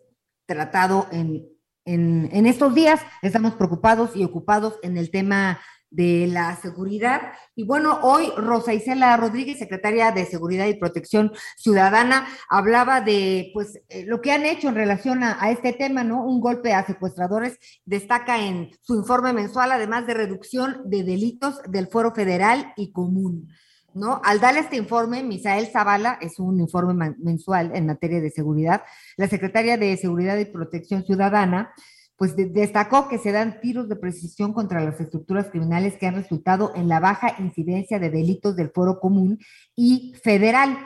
tratado 0.46 1.08
en, 1.14 1.48
en 1.86 2.46
estos 2.46 2.74
días. 2.74 3.02
Estamos 3.22 3.54
preocupados 3.56 4.16
y 4.16 4.24
ocupados 4.24 4.76
en 4.84 4.98
el 4.98 5.12
tema 5.12 5.60
de 5.94 6.28
la 6.28 6.56
seguridad. 6.56 7.22
Y 7.56 7.66
bueno, 7.66 8.00
hoy 8.02 8.32
Rosa 8.36 8.74
Isela 8.74 9.16
Rodríguez, 9.16 9.60
secretaria 9.60 10.12
de 10.12 10.26
Seguridad 10.26 10.66
y 10.66 10.74
Protección 10.74 11.32
Ciudadana, 11.56 12.28
hablaba 12.50 13.00
de 13.00 13.52
pues 13.54 13.80
eh, 13.90 14.04
lo 14.06 14.20
que 14.20 14.32
han 14.32 14.44
hecho 14.44 14.70
en 14.70 14.76
relación 14.76 15.24
a, 15.24 15.52
este 15.52 15.72
tema, 15.72 16.04
¿no? 16.04 16.26
Un 16.26 16.42
golpe 16.42 16.74
a 16.74 16.86
secuestradores, 16.86 17.60
destaca 17.86 18.44
en 18.44 18.72
su 18.82 18.96
informe 18.96 19.34
mensual, 19.34 19.72
además 19.72 20.08
de 20.08 20.16
reducción 20.16 20.82
de 20.86 21.04
delitos 21.04 21.62
del 21.70 21.88
fuero 21.88 22.12
federal 22.14 22.74
y 22.76 22.92
común. 22.92 23.50
¿No? 23.94 24.22
Al 24.24 24.40
dar 24.40 24.58
este 24.58 24.76
informe, 24.76 25.22
Misael 25.22 25.68
Zavala, 25.68 26.18
es 26.20 26.40
un 26.40 26.60
informe 26.60 27.16
mensual 27.20 27.72
en 27.76 27.86
materia 27.86 28.22
de 28.22 28.32
seguridad, 28.32 28.82
la 29.18 29.28
secretaria 29.28 29.78
de 29.78 29.96
Seguridad 29.98 30.38
y 30.38 30.46
Protección 30.46 31.06
Ciudadana, 31.06 31.74
pues 32.16 32.36
destacó 32.36 33.08
que 33.08 33.18
se 33.18 33.32
dan 33.32 33.60
tiros 33.60 33.90
de 33.90 33.96
precisión 33.96 34.54
contra 34.54 34.84
las 34.84 35.00
estructuras 35.00 35.50
criminales 35.50 35.98
que 35.98 36.08
han 36.08 36.16
resultado 36.16 36.72
en 36.76 36.88
la 36.88 37.00
baja 37.00 37.36
incidencia 37.40 38.00
de 38.00 38.10
delitos 38.10 38.56
del 38.56 38.70
foro 38.70 39.00
común 39.00 39.40
y 39.76 40.14
federal. 40.24 40.78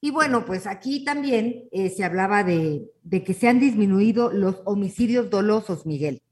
Y 0.00 0.10
bueno, 0.10 0.44
pues 0.44 0.66
aquí 0.66 1.04
también 1.04 1.64
eh, 1.72 1.88
se 1.88 2.04
hablaba 2.04 2.44
de, 2.44 2.84
de, 3.02 3.24
que 3.24 3.34
se 3.34 3.48
han 3.48 3.58
disminuido 3.58 4.30
los 4.30 4.60
homicidios 4.66 5.30
dolosos, 5.30 5.86
Miguel. 5.86 6.22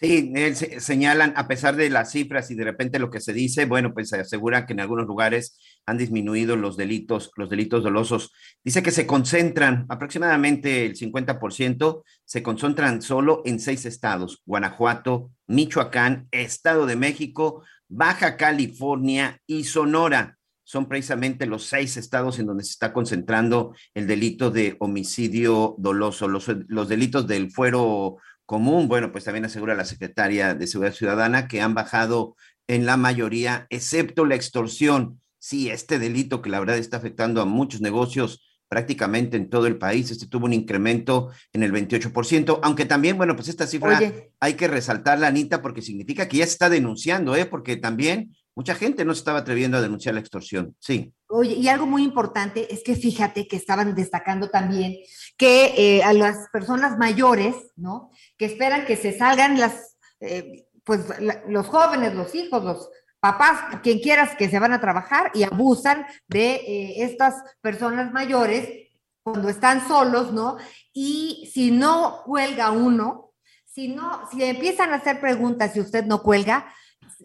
Sí, 0.00 0.32
señalan, 0.78 1.32
a 1.34 1.48
pesar 1.48 1.74
de 1.74 1.90
las 1.90 2.12
cifras 2.12 2.52
y 2.52 2.54
de 2.54 2.62
repente 2.62 3.00
lo 3.00 3.10
que 3.10 3.18
se 3.18 3.32
dice, 3.32 3.64
bueno, 3.64 3.92
pues 3.92 4.10
se 4.10 4.20
asegura 4.20 4.64
que 4.64 4.72
en 4.72 4.78
algunos 4.78 5.08
lugares 5.08 5.58
han 5.86 5.98
disminuido 5.98 6.54
los 6.54 6.76
delitos, 6.76 7.32
los 7.34 7.50
delitos 7.50 7.82
dolosos. 7.82 8.32
Dice 8.62 8.80
que 8.80 8.92
se 8.92 9.08
concentran, 9.08 9.86
aproximadamente 9.88 10.86
el 10.86 10.94
50%, 10.94 12.04
se 12.24 12.42
concentran 12.44 13.02
solo 13.02 13.42
en 13.44 13.58
seis 13.58 13.86
estados, 13.86 14.40
Guanajuato, 14.46 15.32
Michoacán, 15.48 16.28
Estado 16.30 16.86
de 16.86 16.94
México, 16.94 17.64
Baja 17.88 18.36
California 18.36 19.40
y 19.48 19.64
Sonora. 19.64 20.38
Son 20.62 20.86
precisamente 20.86 21.46
los 21.46 21.64
seis 21.64 21.96
estados 21.96 22.38
en 22.38 22.46
donde 22.46 22.62
se 22.62 22.70
está 22.70 22.92
concentrando 22.92 23.74
el 23.94 24.06
delito 24.06 24.52
de 24.52 24.76
homicidio 24.78 25.74
doloso, 25.76 26.28
los, 26.28 26.46
los 26.68 26.88
delitos 26.88 27.26
del 27.26 27.50
fuero 27.50 28.18
común. 28.48 28.88
Bueno, 28.88 29.12
pues 29.12 29.24
también 29.24 29.44
asegura 29.44 29.74
la 29.74 29.84
secretaria 29.84 30.54
de 30.54 30.66
Seguridad 30.66 30.94
Ciudadana 30.94 31.48
que 31.48 31.60
han 31.60 31.74
bajado 31.74 32.34
en 32.66 32.86
la 32.86 32.96
mayoría, 32.96 33.66
excepto 33.68 34.24
la 34.24 34.36
extorsión. 34.36 35.20
Sí, 35.38 35.68
este 35.68 35.98
delito 35.98 36.40
que 36.40 36.48
la 36.48 36.58
verdad 36.58 36.78
está 36.78 36.96
afectando 36.96 37.42
a 37.42 37.44
muchos 37.44 37.82
negocios 37.82 38.42
prácticamente 38.66 39.36
en 39.36 39.50
todo 39.50 39.66
el 39.66 39.76
país. 39.76 40.10
Este 40.10 40.26
tuvo 40.26 40.46
un 40.46 40.54
incremento 40.54 41.30
en 41.52 41.62
el 41.62 41.72
28%, 41.72 42.60
aunque 42.62 42.86
también, 42.86 43.18
bueno, 43.18 43.36
pues 43.36 43.48
esta 43.48 43.66
cifra 43.66 44.00
hay 44.40 44.54
que 44.54 44.66
resaltarla, 44.66 45.26
Anita, 45.26 45.60
porque 45.60 45.82
significa 45.82 46.26
que 46.26 46.38
ya 46.38 46.46
se 46.46 46.52
está 46.52 46.70
denunciando, 46.70 47.36
¿eh? 47.36 47.44
Porque 47.44 47.76
también 47.76 48.34
mucha 48.54 48.74
gente 48.74 49.04
no 49.04 49.14
se 49.14 49.20
estaba 49.20 49.40
atreviendo 49.40 49.76
a 49.76 49.82
denunciar 49.82 50.14
la 50.14 50.20
extorsión. 50.20 50.74
Sí. 50.80 51.12
Oye, 51.28 51.54
y 51.54 51.68
algo 51.68 51.86
muy 51.86 52.02
importante 52.02 52.72
es 52.72 52.82
que 52.82 52.96
fíjate 52.96 53.46
que 53.46 53.56
estaban 53.56 53.94
destacando 53.94 54.48
también 54.48 54.96
que 55.36 55.74
eh, 55.76 56.02
a 56.02 56.12
las 56.12 56.48
personas 56.52 56.98
mayores, 56.98 57.54
¿no? 57.76 58.10
Que 58.38 58.46
esperan 58.46 58.86
que 58.86 58.96
se 58.96 59.16
salgan 59.16 59.58
las, 59.58 59.96
eh, 60.20 60.66
pues 60.84 61.00
los 61.48 61.66
jóvenes, 61.66 62.14
los 62.14 62.34
hijos, 62.34 62.64
los 62.64 62.90
papás, 63.20 63.80
quien 63.82 63.98
quieras 63.98 64.36
que 64.36 64.48
se 64.48 64.58
van 64.58 64.72
a 64.72 64.80
trabajar 64.80 65.30
y 65.34 65.42
abusan 65.42 66.06
de 66.28 66.54
eh, 66.54 67.04
estas 67.04 67.34
personas 67.60 68.12
mayores 68.12 68.88
cuando 69.22 69.48
están 69.48 69.86
solos, 69.86 70.32
¿no? 70.32 70.56
Y 70.92 71.50
si 71.52 71.70
no 71.70 72.22
cuelga 72.24 72.70
uno, 72.70 73.32
si 73.66 73.88
no, 73.88 74.28
si 74.30 74.42
empiezan 74.44 74.92
a 74.92 74.96
hacer 74.96 75.20
preguntas 75.20 75.76
y 75.76 75.80
usted 75.80 76.04
no 76.06 76.22
cuelga, 76.22 76.72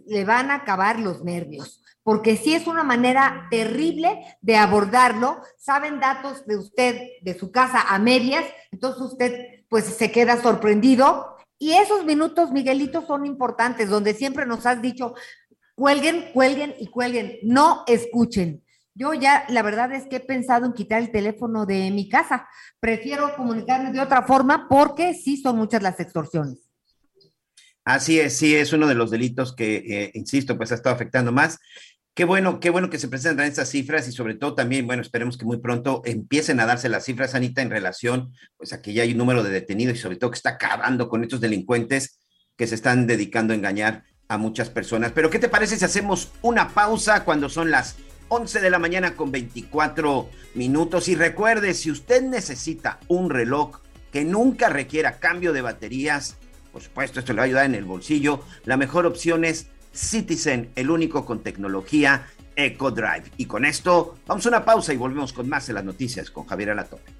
le 0.08 0.26
van 0.26 0.52
a 0.52 0.56
acabar 0.56 1.00
los 1.00 1.24
nervios 1.24 1.83
porque 2.04 2.36
si 2.36 2.54
es 2.54 2.68
una 2.68 2.84
manera 2.84 3.48
terrible 3.50 4.38
de 4.42 4.58
abordarlo. 4.58 5.42
Saben 5.58 6.00
datos 6.00 6.46
de 6.46 6.58
usted, 6.58 7.02
de 7.22 7.38
su 7.38 7.52
casa 7.52 7.82
a 7.82 7.98
medias, 7.98 8.46
entonces 8.72 9.02
usted 9.02 9.64
pues 9.70 9.86
se 9.86 10.12
queda 10.12 10.42
sorprendido. 10.42 11.38
Y 11.58 11.74
esos 11.74 12.06
minutos, 12.06 12.52
Miguelito, 12.52 13.06
son 13.08 13.26
importantes, 13.26 13.90
donde 13.90 14.14
siempre 14.14 14.46
nos 14.46 14.66
has 14.66 14.82
dicho, 14.82 15.16
cuelguen, 15.76 16.32
cuelguen 16.34 16.76
y 16.78 16.88
cuelguen, 16.88 17.40
no 17.44 17.84
escuchen. 17.88 18.64
Yo 18.96 19.14
ya, 19.14 19.46
la 19.50 19.64
verdad 19.64 19.92
es 19.94 20.06
que 20.06 20.18
he 20.18 20.20
pensado 20.20 20.66
en 20.66 20.74
quitar 20.74 21.02
el 21.02 21.12
teléfono 21.12 21.66
de 21.66 21.90
mi 21.90 22.10
casa. 22.10 22.48
Prefiero 22.80 23.36
comunicarme 23.36 23.92
de 23.92 24.00
otra 24.00 24.24
forma 24.24 24.68
porque 24.70 25.14
sí 25.16 25.38
son 25.38 25.58
muchas 25.58 25.82
las 25.82 26.00
extorsiones. 26.00 26.60
Así 27.86 28.20
es, 28.20 28.38
sí, 28.38 28.56
es 28.56 28.72
uno 28.72 28.88
de 28.88 28.96
los 28.96 29.12
delitos 29.12 29.54
que, 29.54 29.76
eh, 29.76 30.12
insisto, 30.14 30.58
pues 30.58 30.72
ha 30.72 30.76
estado 30.76 30.96
afectando 30.96 31.32
más. 31.32 31.60
Qué 32.16 32.26
bueno, 32.26 32.60
qué 32.60 32.70
bueno 32.70 32.92
que 32.92 33.00
se 33.00 33.08
presentan 33.08 33.48
estas 33.48 33.70
cifras 33.70 34.08
y 34.08 34.12
sobre 34.12 34.36
todo 34.36 34.54
también, 34.54 34.86
bueno, 34.86 35.02
esperemos 35.02 35.36
que 35.36 35.46
muy 35.46 35.58
pronto 35.58 36.04
empiecen 36.06 36.60
a 36.60 36.68
darse 36.68 36.88
las 36.88 37.06
cifras, 37.06 37.34
Anita, 37.34 37.64
en 37.64 37.72
relación 37.72 38.34
pues 38.56 38.72
a 38.72 38.84
que 38.84 38.94
ya 38.94 39.02
hay 39.02 39.14
un 39.14 39.18
número 39.18 39.42
de 39.42 39.50
detenidos 39.50 39.98
y 39.98 40.00
sobre 40.00 40.18
todo 40.18 40.30
que 40.30 40.38
está 40.38 40.52
acabando 40.52 41.10
con 41.10 41.24
estos 41.24 41.42
delincuentes 41.42 42.20
que 42.56 42.68
se 42.68 42.76
están 42.76 43.08
dedicando 43.08 43.54
a 43.54 43.56
engañar 43.56 44.04
a 44.28 44.38
muchas 44.38 44.70
personas. 44.70 45.12
Pero 45.12 45.32
¿qué 45.32 45.40
te 45.40 45.50
parece 45.50 45.76
si 45.76 45.86
hacemos 45.86 46.32
una 46.44 46.70
pausa 46.70 47.26
cuando 47.26 47.50
son 47.50 47.72
las 47.72 47.96
11 48.28 48.62
de 48.62 48.70
la 48.70 48.78
mañana 48.78 49.16
con 49.16 49.32
24 49.32 50.30
minutos? 50.54 51.08
Y 51.08 51.16
recuerde, 51.16 51.74
si 51.74 51.90
usted 51.90 52.22
necesita 52.22 53.00
un 53.08 53.32
reloj 53.32 53.80
que 54.12 54.24
nunca 54.24 54.70
requiera 54.70 55.18
cambio 55.18 55.52
de 55.52 55.64
baterías, 55.64 56.38
por 56.72 56.84
supuesto, 56.84 57.20
esto 57.20 57.34
le 57.34 57.38
va 57.38 57.44
a 57.44 57.46
ayudar 57.46 57.66
en 57.66 57.74
el 57.74 57.86
bolsillo, 57.86 58.44
la 58.66 58.78
mejor 58.78 59.08
opción 59.08 59.46
es 59.46 59.68
Citizen, 59.94 60.72
el 60.76 60.90
único 60.90 61.26
con 61.26 61.44
tecnología 61.44 62.28
EcoDrive. 62.56 63.32
Y 63.38 63.46
con 63.46 63.66
esto 63.66 64.18
vamos 64.26 64.46
a 64.46 64.50
una 64.50 64.66
pausa 64.66 64.94
y 64.94 64.98
volvemos 64.98 65.34
con 65.34 65.48
más 65.48 65.68
de 65.68 65.74
las 65.74 65.86
noticias 65.86 66.30
con 66.30 66.46
Javier 66.46 66.72
Alatorre. 66.72 67.13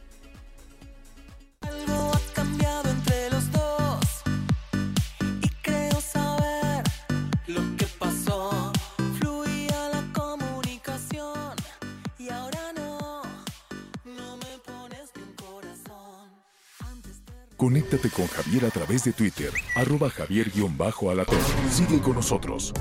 Conéctate 17.64 18.10
con 18.10 18.28
Javier 18.28 18.66
a 18.66 18.72
través 18.72 19.06
de 19.06 19.14
Twitter, 19.14 19.50
arroba 19.76 20.10
javier-alatorre. 20.10 21.40
Sigue 21.72 22.02
con 22.02 22.16
nosotros. 22.16 22.74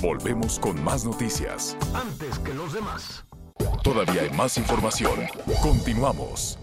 Volvemos 0.00 0.60
con 0.60 0.80
más 0.84 1.04
noticias. 1.04 1.76
Antes 1.92 2.38
que 2.38 2.54
los 2.54 2.72
demás. 2.72 3.24
Todavía 3.82 4.22
hay 4.22 4.30
más 4.30 4.56
información. 4.56 5.26
Continuamos. 5.60 6.56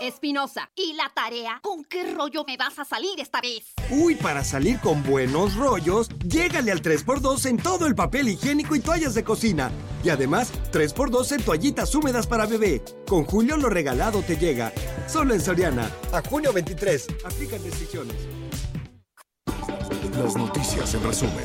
Espinosa, 0.00 0.70
¿y 0.76 0.92
la 0.92 1.10
tarea? 1.12 1.58
¿Con 1.60 1.84
qué 1.84 2.14
rollo 2.14 2.44
me 2.46 2.56
vas 2.56 2.78
a 2.78 2.84
salir 2.84 3.18
esta 3.18 3.40
vez? 3.40 3.74
Uy, 3.90 4.14
para 4.14 4.44
salir 4.44 4.78
con 4.78 5.02
buenos 5.02 5.56
rollos, 5.56 6.08
llégale 6.24 6.70
al 6.70 6.82
3x2 6.82 7.46
en 7.46 7.56
todo 7.56 7.86
el 7.86 7.96
papel 7.96 8.28
higiénico 8.28 8.76
y 8.76 8.80
toallas 8.80 9.14
de 9.14 9.24
cocina. 9.24 9.72
Y 10.04 10.10
además, 10.10 10.52
3x2 10.72 11.32
en 11.32 11.42
toallitas 11.42 11.92
húmedas 11.96 12.28
para 12.28 12.46
bebé. 12.46 12.80
Con 13.08 13.24
Julio 13.24 13.56
lo 13.56 13.68
regalado 13.68 14.22
te 14.22 14.36
llega. 14.36 14.72
Solo 15.08 15.34
en 15.34 15.40
Soriana. 15.40 15.90
A 16.12 16.22
junio 16.22 16.52
23. 16.52 17.06
Aplican 17.24 17.62
decisiones. 17.62 18.14
Las 20.18 20.36
noticias 20.36 20.94
en 20.94 21.02
resumen. 21.02 21.44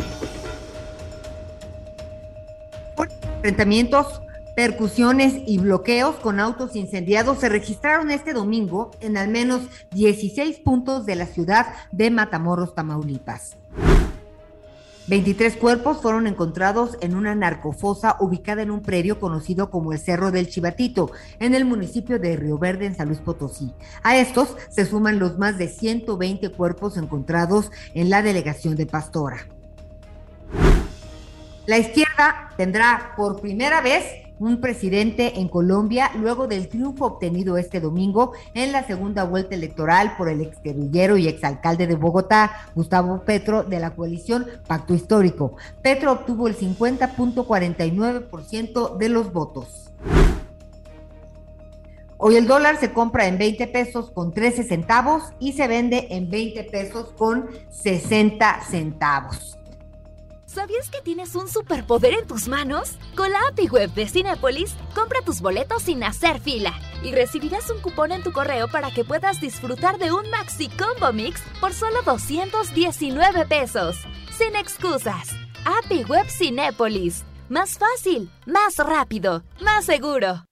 Enfrentamientos 3.35 4.21
Percusiones 4.55 5.33
y 5.47 5.57
bloqueos 5.57 6.17
con 6.17 6.39
autos 6.39 6.75
incendiados 6.75 7.39
se 7.39 7.49
registraron 7.49 8.11
este 8.11 8.33
domingo 8.33 8.91
en 8.99 9.17
al 9.17 9.27
menos 9.27 9.63
16 9.91 10.59
puntos 10.59 11.07
de 11.07 11.15
la 11.15 11.25
ciudad 11.25 11.73
de 11.91 12.11
Matamoros, 12.11 12.75
Tamaulipas. 12.75 13.57
23 15.07 15.57
cuerpos 15.57 16.01
fueron 16.01 16.27
encontrados 16.27 16.97
en 17.01 17.15
una 17.15 17.35
narcofosa 17.35 18.15
ubicada 18.21 18.61
en 18.61 18.71
un 18.71 18.81
predio 18.81 19.19
conocido 19.19 19.69
como 19.69 19.91
el 19.91 19.99
Cerro 19.99 20.31
del 20.31 20.47
Chivatito, 20.47 21.11
en 21.39 21.53
el 21.55 21.65
municipio 21.65 22.19
de 22.19 22.37
Río 22.37 22.57
Verde, 22.57 22.85
en 22.85 22.95
San 22.95 23.09
Luis 23.09 23.19
Potosí. 23.19 23.73
A 24.01 24.17
estos 24.17 24.55
se 24.69 24.85
suman 24.85 25.19
los 25.19 25.37
más 25.37 25.57
de 25.57 25.67
120 25.67 26.49
cuerpos 26.49 26.95
encontrados 26.95 27.69
en 27.93 28.09
la 28.09 28.21
delegación 28.21 28.75
de 28.75 28.85
Pastora. 28.85 29.45
La 31.65 31.77
izquierda 31.77 32.49
tendrá 32.55 33.13
por 33.17 33.41
primera 33.41 33.81
vez 33.81 34.22
un 34.43 34.59
presidente 34.59 35.39
en 35.39 35.47
Colombia 35.47 36.11
luego 36.19 36.47
del 36.47 36.67
triunfo 36.67 37.05
obtenido 37.05 37.57
este 37.57 37.79
domingo 37.79 38.33
en 38.53 38.73
la 38.73 38.85
segunda 38.85 39.23
vuelta 39.23 39.55
electoral 39.55 40.17
por 40.17 40.27
el 40.27 40.41
exguerrillero 40.41 41.15
y 41.15 41.29
exalcalde 41.29 41.87
de 41.87 41.95
Bogotá, 41.95 42.51
Gustavo 42.75 43.21
Petro, 43.21 43.63
de 43.63 43.79
la 43.79 43.91
coalición 43.91 44.45
Pacto 44.67 44.93
Histórico. 44.93 45.55
Petro 45.81 46.11
obtuvo 46.11 46.49
el 46.49 46.57
50.49% 46.57 48.97
de 48.97 49.09
los 49.09 49.31
votos. 49.31 49.93
Hoy 52.17 52.35
el 52.35 52.45
dólar 52.45 52.75
se 52.77 52.91
compra 52.91 53.27
en 53.27 53.37
20 53.37 53.65
pesos 53.67 54.11
con 54.11 54.33
13 54.33 54.63
centavos 54.63 55.23
y 55.39 55.53
se 55.53 55.69
vende 55.69 56.07
en 56.09 56.29
20 56.29 56.65
pesos 56.65 57.13
con 57.17 57.47
60 57.69 58.59
centavos. 58.69 59.57
¿Sabías 60.53 60.87
que 60.91 61.01
tienes 61.01 61.33
un 61.33 61.47
superpoder 61.47 62.13
en 62.13 62.27
tus 62.27 62.47
manos? 62.47 62.91
Con 63.15 63.31
la 63.31 63.39
API 63.49 63.69
Web 63.69 63.93
de 63.95 64.07
Cinepolis, 64.07 64.75
compra 64.93 65.19
tus 65.25 65.41
boletos 65.41 65.81
sin 65.81 66.03
hacer 66.03 66.39
fila 66.39 66.79
y 67.03 67.11
recibirás 67.11 67.71
un 67.71 67.81
cupón 67.81 68.11
en 68.11 68.21
tu 68.21 68.31
correo 68.31 68.67
para 68.67 68.91
que 68.91 69.03
puedas 69.03 69.41
disfrutar 69.41 69.97
de 69.97 70.11
un 70.11 70.29
Maxi 70.29 70.69
Combo 70.69 71.11
Mix 71.11 71.41
por 71.59 71.73
solo 71.73 72.03
219 72.03 73.47
pesos. 73.47 73.97
Sin 74.37 74.55
excusas. 74.55 75.31
API 75.65 76.03
Web 76.03 76.27
Cinepolis. 76.29 77.23
Más 77.49 77.79
fácil, 77.79 78.29
más 78.45 78.77
rápido, 78.77 79.41
más 79.59 79.85
seguro. 79.85 80.45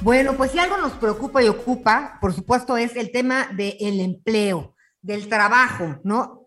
Bueno, 0.00 0.34
pues 0.34 0.52
si 0.52 0.58
algo 0.58 0.78
nos 0.78 0.92
preocupa 0.92 1.42
y 1.42 1.48
ocupa, 1.48 2.16
por 2.22 2.32
supuesto, 2.32 2.78
es 2.78 2.96
el 2.96 3.12
tema 3.12 3.48
del 3.54 4.00
empleo 4.00 4.74
del 5.02 5.28
trabajo, 5.28 6.00
¿no? 6.04 6.37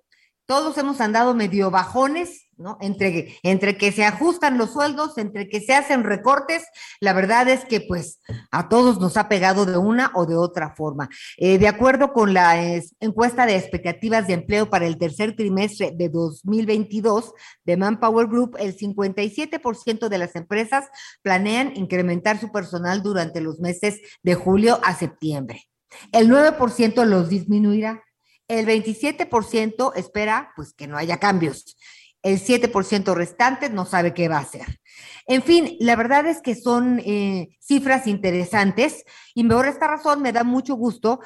Todos 0.52 0.78
hemos 0.78 1.00
andado 1.00 1.34
medio 1.34 1.72
bajones, 1.72 2.50
¿no? 2.58 2.78
Entre, 2.82 3.38
entre 3.42 3.78
que 3.78 3.94
se 3.94 4.04
ajustan 4.04 4.58
los 4.58 4.74
sueldos, 4.74 5.18
entre 5.18 5.48
que 5.48 5.62
se 5.62 5.74
hacen 5.74 6.04
recortes, 6.04 6.66
la 7.00 7.14
verdad 7.14 7.48
es 7.48 7.64
que 7.64 7.80
pues 7.80 8.20
a 8.52 8.68
todos 8.68 9.00
nos 9.00 9.16
ha 9.16 9.30
pegado 9.30 9.66
de 9.66 9.78
una 9.78 10.12
o 10.14 10.26
de 10.26 10.36
otra 10.36 10.76
forma. 10.76 11.08
Eh, 11.38 11.58
de 11.58 11.70
acuerdo 11.70 12.12
con 12.12 12.34
la 12.34 12.62
encuesta 13.00 13.46
de 13.46 13.56
expectativas 13.56 14.28
de 14.28 14.34
empleo 14.34 14.70
para 14.70 14.88
el 14.88 14.98
tercer 14.98 15.38
trimestre 15.38 15.94
de 15.96 16.10
2022 16.10 17.32
de 17.64 17.78
Manpower 17.78 18.28
Group, 18.28 18.58
el 18.60 18.76
57% 18.76 20.10
de 20.10 20.18
las 20.18 20.36
empresas 20.36 20.90
planean 21.22 21.78
incrementar 21.78 22.42
su 22.42 22.52
personal 22.52 23.02
durante 23.02 23.40
los 23.40 23.62
meses 23.62 24.02
de 24.22 24.36
julio 24.36 24.82
a 24.84 24.96
septiembre. 24.96 25.70
El 26.12 26.30
9% 26.30 27.06
los 27.06 27.30
disminuirá 27.30 28.04
el 28.52 28.68
27% 28.68 29.94
espera 29.96 30.52
pues 30.56 30.74
que 30.74 30.88
no 30.88 30.98
haya 30.98 31.18
cambios. 31.18 31.78
El 32.22 32.40
7% 32.40 33.16
restante 33.16 33.70
no 33.70 33.86
sabe 33.86 34.14
qué 34.14 34.28
va 34.28 34.38
a 34.38 34.42
hacer. 34.42 34.80
En 35.26 35.42
fin, 35.42 35.78
la 35.80 35.96
verdad 35.96 36.28
es 36.28 36.42
que 36.42 36.54
son 36.56 37.00
eh, 37.00 37.58
cifras 37.60 38.08
interesantes 38.08 39.06
y 39.34 39.44
por 39.46 39.68
esta 39.68 39.88
razón 39.88 40.22
me 40.22 40.34
da 40.34 40.44
mucho 40.44 40.76
gusto 40.76 41.22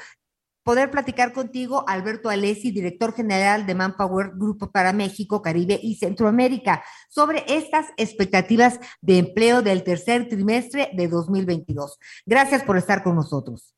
poder 0.63 0.89
platicar 0.89 1.33
contigo, 1.33 1.83
Alberto 1.87 2.29
Alessi, 2.29 2.71
director 2.71 3.13
general 3.13 3.65
de 3.65 3.75
Manpower 3.75 4.31
Grupo 4.35 4.71
para 4.71 4.93
México, 4.93 5.41
Caribe 5.41 5.79
y 5.81 5.95
Centroamérica, 5.95 6.83
sobre 7.09 7.43
estas 7.47 7.87
expectativas 7.97 8.79
de 9.01 9.19
empleo 9.19 9.61
del 9.61 9.83
tercer 9.83 10.27
trimestre 10.27 10.89
de 10.93 11.07
2022. 11.07 11.99
Gracias 12.25 12.63
por 12.63 12.77
estar 12.77 13.03
con 13.03 13.15
nosotros. 13.15 13.75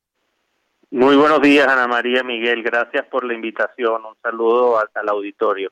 Muy 0.90 1.16
buenos 1.16 1.42
días, 1.42 1.68
Ana 1.68 1.86
María 1.86 2.22
Miguel. 2.22 2.62
Gracias 2.62 3.04
por 3.08 3.22
la 3.22 3.34
invitación. 3.34 4.06
Un 4.06 4.14
saludo 4.22 4.78
al, 4.78 5.08
auditorio. 5.10 5.70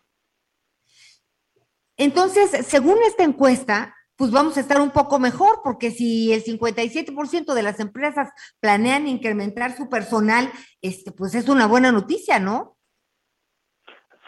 Entonces, 1.96 2.66
según 2.66 2.98
esta 3.06 3.24
encuesta, 3.24 3.94
pues 4.16 4.30
vamos 4.30 4.58
a 4.58 4.60
estar 4.60 4.78
un 4.78 4.90
poco 4.90 5.18
mejor, 5.18 5.60
porque 5.64 5.90
si 5.90 6.34
el 6.34 6.44
57% 6.44 7.54
de 7.54 7.62
las 7.62 7.80
empresas 7.80 8.28
planean 8.60 9.06
incrementar 9.06 9.72
su 9.72 9.88
personal, 9.88 10.50
este, 10.82 11.12
pues 11.12 11.34
es 11.34 11.48
una 11.48 11.66
buena 11.66 11.92
noticia, 11.92 12.38
¿no? 12.38 12.76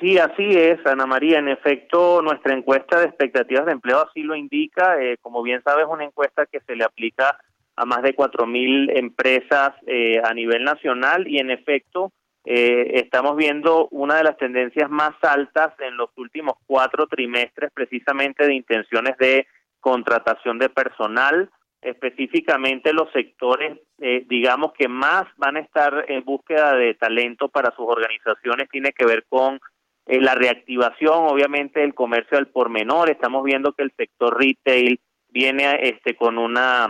Sí, 0.00 0.16
así 0.16 0.56
es, 0.56 0.78
Ana 0.86 1.04
María. 1.04 1.38
En 1.38 1.48
efecto, 1.48 2.22
nuestra 2.22 2.54
encuesta 2.54 2.98
de 2.98 3.06
expectativas 3.06 3.66
de 3.66 3.72
empleo 3.72 4.00
así 4.00 4.22
lo 4.22 4.34
indica. 4.34 5.02
Eh, 5.02 5.18
como 5.20 5.42
bien 5.42 5.62
sabes, 5.62 5.84
una 5.86 6.04
encuesta 6.04 6.46
que 6.46 6.60
se 6.60 6.76
le 6.76 6.84
aplica 6.84 7.38
a 7.78 7.84
más 7.84 8.02
de 8.02 8.14
4.000 8.14 8.98
empresas 8.98 9.72
eh, 9.86 10.20
a 10.22 10.34
nivel 10.34 10.64
nacional 10.64 11.28
y 11.28 11.38
en 11.38 11.50
efecto 11.50 12.12
eh, 12.44 12.92
estamos 12.94 13.36
viendo 13.36 13.88
una 13.90 14.16
de 14.16 14.24
las 14.24 14.36
tendencias 14.36 14.90
más 14.90 15.12
altas 15.22 15.74
en 15.78 15.96
los 15.96 16.10
últimos 16.16 16.54
cuatro 16.66 17.06
trimestres 17.06 17.70
precisamente 17.72 18.46
de 18.46 18.54
intenciones 18.54 19.16
de 19.18 19.46
contratación 19.80 20.58
de 20.58 20.68
personal, 20.70 21.50
específicamente 21.80 22.92
los 22.92 23.12
sectores, 23.12 23.78
eh, 24.00 24.24
digamos, 24.26 24.72
que 24.72 24.88
más 24.88 25.24
van 25.36 25.56
a 25.56 25.60
estar 25.60 26.04
en 26.08 26.24
búsqueda 26.24 26.74
de 26.74 26.94
talento 26.94 27.48
para 27.48 27.70
sus 27.76 27.86
organizaciones, 27.86 28.68
tiene 28.70 28.92
que 28.92 29.06
ver 29.06 29.24
con 29.28 29.60
la 30.06 30.34
reactivación, 30.34 31.26
obviamente, 31.28 31.80
del 31.80 31.94
comercio 31.94 32.38
al 32.38 32.48
por 32.48 32.70
menor. 32.70 33.10
Estamos 33.10 33.44
viendo 33.44 33.72
que 33.74 33.82
el 33.82 33.92
sector 33.94 34.38
retail 34.40 34.98
viene 35.28 35.78
este, 35.82 36.16
con 36.16 36.38
una 36.38 36.88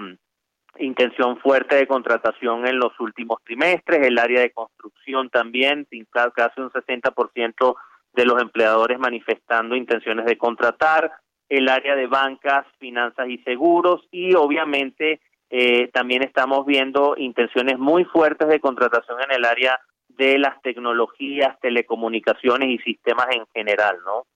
intención 0.81 1.39
fuerte 1.39 1.77
de 1.77 1.87
contratación 1.87 2.67
en 2.67 2.79
los 2.79 2.99
últimos 3.01 3.43
trimestres, 3.45 4.07
el 4.07 4.19
área 4.19 4.41
de 4.41 4.51
construcción 4.51 5.31
también, 5.31 5.87
casi 6.35 6.61
un 6.61 6.71
60% 6.71 7.77
de 8.13 8.25
los 8.25 8.41
empleadores 8.41 8.99
manifestando 8.99 9.77
intenciones 9.77 10.27
de 10.27 10.39
contratar, 10.39 11.13
el 11.49 11.69
área 11.69 11.97
de 11.97 12.07
bancas, 12.07 12.67
finanzas 12.79 13.29
y 13.29 13.39
seguros 13.39 14.07
y 14.11 14.35
obviamente 14.35 15.21
eh, 15.51 15.89
también 15.89 16.23
estamos 16.23 16.67
viendo 16.67 17.15
intenciones 17.17 17.79
muy 17.79 18.05
fuertes 18.05 18.49
de 18.49 18.61
contratación 18.61 19.19
en 19.23 19.33
el 19.33 19.45
área 19.45 19.81
de 20.09 20.39
las 20.39 20.61
tecnologías, 20.63 21.59
telecomunicaciones 21.61 22.69
y 22.69 22.79
sistemas 22.79 23.29
en 23.31 23.47
general, 23.55 23.97
¿no? 24.05 24.27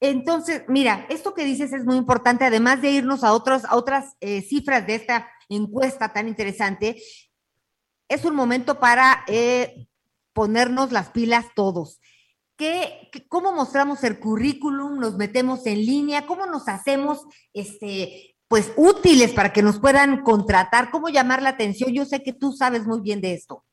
Entonces, 0.00 0.64
mira, 0.66 1.06
esto 1.10 1.34
que 1.34 1.44
dices 1.44 1.72
es 1.74 1.84
muy 1.84 1.96
importante, 1.96 2.44
además 2.46 2.80
de 2.80 2.90
irnos 2.90 3.22
a, 3.22 3.34
otros, 3.34 3.64
a 3.66 3.76
otras 3.76 4.16
eh, 4.20 4.40
cifras 4.40 4.86
de 4.86 4.94
esta 4.94 5.30
encuesta 5.50 6.12
tan 6.12 6.26
interesante, 6.26 6.96
es 8.08 8.24
un 8.24 8.34
momento 8.34 8.80
para 8.80 9.24
eh, 9.28 9.86
ponernos 10.32 10.90
las 10.90 11.10
pilas 11.10 11.46
todos. 11.54 12.00
¿Qué, 12.56 13.10
¿Cómo 13.28 13.52
mostramos 13.52 14.02
el 14.04 14.18
currículum? 14.18 14.98
¿Nos 14.98 15.16
metemos 15.16 15.66
en 15.66 15.78
línea? 15.84 16.26
¿Cómo 16.26 16.46
nos 16.46 16.68
hacemos 16.68 17.26
este, 17.52 18.36
pues 18.48 18.72
útiles 18.76 19.32
para 19.32 19.52
que 19.52 19.62
nos 19.62 19.78
puedan 19.78 20.22
contratar? 20.22 20.90
¿Cómo 20.90 21.08
llamar 21.08 21.42
la 21.42 21.50
atención? 21.50 21.92
Yo 21.92 22.04
sé 22.04 22.22
que 22.22 22.32
tú 22.32 22.52
sabes 22.52 22.86
muy 22.86 23.00
bien 23.00 23.20
de 23.20 23.34
esto. 23.34 23.64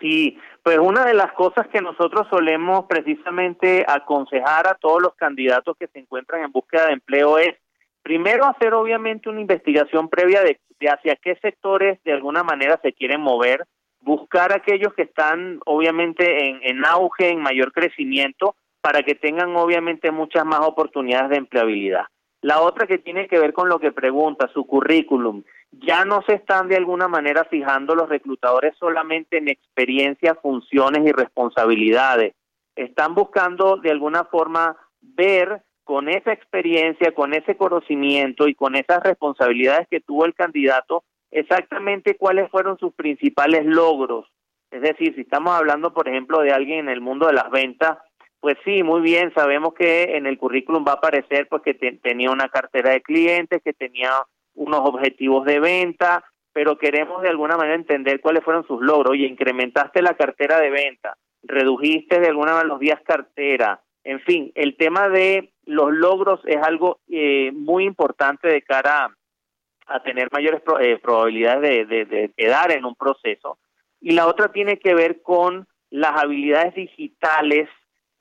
Sí, 0.00 0.36
pues 0.64 0.78
una 0.78 1.04
de 1.04 1.12
las 1.12 1.30
cosas 1.32 1.68
que 1.68 1.82
nosotros 1.82 2.26
solemos 2.30 2.86
precisamente 2.86 3.84
aconsejar 3.86 4.66
a 4.66 4.74
todos 4.74 5.02
los 5.02 5.14
candidatos 5.14 5.76
que 5.78 5.88
se 5.88 5.98
encuentran 5.98 6.42
en 6.42 6.52
búsqueda 6.52 6.86
de 6.86 6.94
empleo 6.94 7.36
es 7.36 7.54
primero 8.02 8.46
hacer 8.46 8.72
obviamente 8.72 9.28
una 9.28 9.42
investigación 9.42 10.08
previa 10.08 10.40
de, 10.42 10.58
hacia 10.88 11.16
qué 11.16 11.36
sectores 11.42 12.02
de 12.04 12.14
alguna 12.14 12.42
manera 12.42 12.80
se 12.82 12.94
quieren 12.94 13.20
mover, 13.20 13.66
buscar 14.00 14.54
aquellos 14.54 14.94
que 14.94 15.02
están 15.02 15.60
obviamente 15.66 16.48
en, 16.48 16.60
en 16.62 16.86
auge, 16.86 17.28
en 17.28 17.42
mayor 17.42 17.70
crecimiento, 17.70 18.56
para 18.80 19.02
que 19.02 19.14
tengan 19.14 19.54
obviamente 19.56 20.10
muchas 20.12 20.46
más 20.46 20.60
oportunidades 20.60 21.28
de 21.28 21.36
empleabilidad. 21.36 22.04
La 22.44 22.60
otra 22.60 22.86
que 22.86 22.98
tiene 22.98 23.26
que 23.26 23.38
ver 23.38 23.54
con 23.54 23.70
lo 23.70 23.78
que 23.78 23.90
pregunta, 23.90 24.50
su 24.52 24.66
currículum. 24.66 25.44
Ya 25.72 26.04
no 26.04 26.20
se 26.26 26.34
están 26.34 26.68
de 26.68 26.76
alguna 26.76 27.08
manera 27.08 27.46
fijando 27.46 27.94
los 27.94 28.06
reclutadores 28.06 28.76
solamente 28.76 29.38
en 29.38 29.48
experiencia, 29.48 30.34
funciones 30.34 31.08
y 31.08 31.12
responsabilidades. 31.12 32.34
Están 32.76 33.14
buscando 33.14 33.78
de 33.78 33.90
alguna 33.90 34.24
forma 34.24 34.76
ver 35.00 35.62
con 35.84 36.10
esa 36.10 36.34
experiencia, 36.34 37.14
con 37.14 37.32
ese 37.32 37.56
conocimiento 37.56 38.46
y 38.46 38.54
con 38.54 38.76
esas 38.76 39.02
responsabilidades 39.02 39.88
que 39.88 40.00
tuvo 40.00 40.26
el 40.26 40.34
candidato, 40.34 41.02
exactamente 41.30 42.18
cuáles 42.18 42.50
fueron 42.50 42.76
sus 42.76 42.92
principales 42.92 43.64
logros. 43.64 44.30
Es 44.70 44.82
decir, 44.82 45.14
si 45.14 45.22
estamos 45.22 45.54
hablando, 45.54 45.94
por 45.94 46.10
ejemplo, 46.10 46.40
de 46.40 46.52
alguien 46.52 46.80
en 46.80 46.88
el 46.90 47.00
mundo 47.00 47.26
de 47.26 47.32
las 47.32 47.50
ventas, 47.50 47.96
pues 48.44 48.58
sí, 48.62 48.82
muy 48.82 49.00
bien, 49.00 49.32
sabemos 49.32 49.72
que 49.72 50.18
en 50.18 50.26
el 50.26 50.36
currículum 50.36 50.84
va 50.86 50.92
a 50.92 50.96
aparecer 50.96 51.48
pues 51.48 51.62
que 51.62 51.72
tenía 51.72 52.30
una 52.30 52.50
cartera 52.50 52.90
de 52.90 53.00
clientes, 53.00 53.62
que 53.64 53.72
tenía 53.72 54.10
unos 54.52 54.80
objetivos 54.80 55.46
de 55.46 55.60
venta, 55.60 56.22
pero 56.52 56.76
queremos 56.76 57.22
de 57.22 57.30
alguna 57.30 57.56
manera 57.56 57.74
entender 57.74 58.20
cuáles 58.20 58.44
fueron 58.44 58.66
sus 58.66 58.82
logros. 58.82 59.12
Oye, 59.12 59.26
incrementaste 59.26 60.02
la 60.02 60.12
cartera 60.12 60.60
de 60.60 60.68
venta, 60.68 61.16
redujiste 61.42 62.20
de 62.20 62.26
alguna 62.28 62.52
manera 62.52 62.68
los 62.68 62.80
días 62.80 63.00
cartera, 63.02 63.80
en 64.02 64.20
fin, 64.20 64.52
el 64.56 64.76
tema 64.76 65.08
de 65.08 65.54
los 65.64 65.90
logros 65.90 66.40
es 66.44 66.62
algo 66.62 67.00
eh, 67.08 67.50
muy 67.54 67.84
importante 67.84 68.46
de 68.46 68.60
cara 68.60 69.10
a, 69.86 70.02
tener 70.02 70.28
mayores 70.30 70.60
eh, 70.82 70.98
probabilidades 71.02 71.88
de, 71.88 72.30
quedar 72.36 72.72
en 72.72 72.84
un 72.84 72.94
proceso. 72.94 73.56
Y 74.02 74.10
la 74.10 74.26
otra 74.26 74.52
tiene 74.52 74.78
que 74.78 74.94
ver 74.94 75.22
con 75.22 75.66
las 75.88 76.22
habilidades 76.22 76.74
digitales 76.74 77.70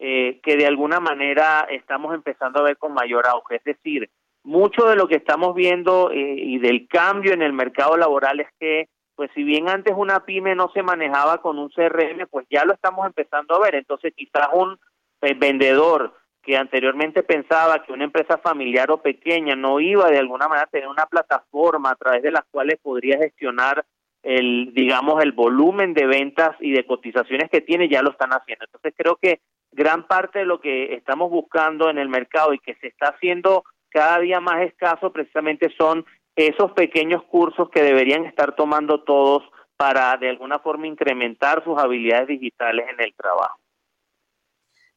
eh, 0.06 0.42
que 0.44 0.58
de 0.58 0.66
alguna 0.66 1.00
manera 1.00 1.66
estamos 1.70 2.14
empezando 2.14 2.60
a 2.60 2.64
ver 2.64 2.78
con 2.78 2.94
mayor 2.94 3.26
auge. 3.26 3.56
Es 3.56 3.64
decir, 3.64 4.10
mucho 4.44 4.86
de 4.90 4.98
lo 4.98 5.08
que 5.08 5.16
estamos 5.16 5.56
viendo 5.56 6.12
y 6.14 6.60
del 6.60 6.90
cambio 6.90 7.32
en 7.32 7.42
el 7.42 7.54
mercado 7.54 7.96
laboral 7.96 8.42
es 8.42 8.50
que, 8.60 8.90
pues 9.16 9.32
si 9.34 9.44
bien 9.44 9.70
antes 9.70 9.94
una 9.96 10.26
pyme 10.26 10.56
no 10.56 10.70
se 10.74 10.84
manejaba 10.84 11.38
con 11.38 11.58
un 11.58 11.70
CRM, 11.70 12.28
pues 12.30 12.46
ya 12.50 12.66
lo 12.66 12.74
estamos 12.74 13.06
empezando 13.06 13.56
a 13.56 13.60
ver. 13.60 13.76
Entonces 13.76 14.14
quizás 14.14 14.50
un 14.52 14.78
el 15.22 15.36
vendedor 15.36 16.14
que 16.42 16.58
anteriormente 16.58 17.24
pensaba 17.24 17.82
que 17.84 17.94
una 17.94 18.04
empresa 18.04 18.38
familiar 18.38 18.92
o 18.92 19.02
pequeña 19.02 19.56
no 19.56 19.80
iba 19.80 20.10
de 20.10 20.20
alguna 20.20 20.50
manera 20.50 20.66
a 20.66 20.70
tener 20.70 20.90
una 20.90 21.06
plataforma 21.06 21.92
a 21.92 21.96
través 21.96 22.22
de 22.24 22.32
las 22.32 22.44
cuales 22.52 22.78
podría 22.82 23.20
gestionar 23.20 23.86
el 24.24 24.74
digamos 24.74 25.22
el 25.22 25.34
volumen 25.34 25.94
de 25.94 26.08
ventas 26.08 26.56
y 26.60 26.72
de 26.72 26.86
cotizaciones 26.86 27.50
que 27.50 27.62
tiene 27.62 27.90
ya 27.90 28.02
lo 28.02 28.12
están 28.12 28.32
haciendo. 28.32 28.66
Entonces 28.66 28.94
creo 28.98 29.18
que 29.22 29.42
gran 29.72 30.08
parte 30.08 30.40
de 30.40 30.46
lo 30.46 30.60
que 30.60 30.96
estamos 30.96 31.30
buscando 31.30 31.90
en 31.90 31.98
el 31.98 32.10
mercado 32.10 32.54
y 32.54 32.60
que 32.60 32.76
se 32.76 32.88
está 32.88 33.10
haciendo 33.10 33.64
cada 33.90 34.20
día 34.20 34.40
más 34.40 34.62
escaso 34.62 35.12
precisamente 35.12 35.72
son 35.78 36.06
esos 36.36 36.72
pequeños 36.72 37.24
cursos 37.26 37.70
que 37.70 37.84
deberían 37.84 38.26
estar 38.26 38.56
tomando 38.56 39.04
todos 39.04 39.44
para 39.78 40.18
de 40.18 40.30
alguna 40.30 40.60
forma 40.60 40.88
incrementar 40.88 41.64
sus 41.64 41.78
habilidades 41.78 42.28
digitales 42.28 42.88
en 42.90 43.00
el 43.02 43.14
trabajo. 43.14 43.60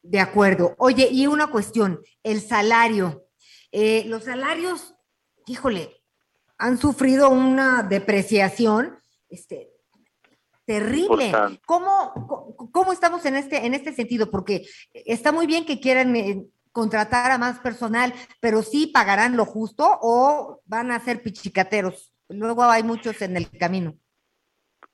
De 0.03 0.21
acuerdo. 0.21 0.75
Oye, 0.79 1.09
y 1.11 1.27
una 1.27 1.49
cuestión, 1.49 2.01
el 2.23 2.41
salario. 2.41 3.25
Eh, 3.73 4.05
los 4.07 4.25
salarios, 4.25 4.95
híjole, 5.47 5.91
han 6.59 6.79
sufrido 6.79 7.29
una 7.29 7.83
depreciación 7.83 8.99
este, 9.37 9.69
terrible. 10.65 11.33
¿Cómo, 11.67 12.71
¿Cómo, 12.73 12.93
estamos 12.93 13.25
en 13.27 13.37
este, 13.37 13.67
en 13.67 13.75
este 13.75 13.93
sentido? 13.93 14.31
Porque 14.31 14.63
está 14.93 15.31
muy 15.31 15.47
bien 15.47 15.65
que 15.65 15.81
quieran 15.81 16.17
eh, 16.17 16.45
contratar 16.73 17.31
a 17.31 17.39
más 17.39 17.61
personal, 17.61 18.13
pero 18.41 18.63
sí 18.63 18.89
pagarán 18.89 19.37
lo 19.37 19.45
justo 19.45 19.87
o 20.01 20.61
van 20.65 20.91
a 20.91 21.01
ser 21.01 21.23
pichicateros. 21.23 22.13
Luego 22.29 22.65
hay 22.65 22.83
muchos 22.83 23.23
en 23.23 23.37
el 23.37 23.49
camino. 23.51 23.95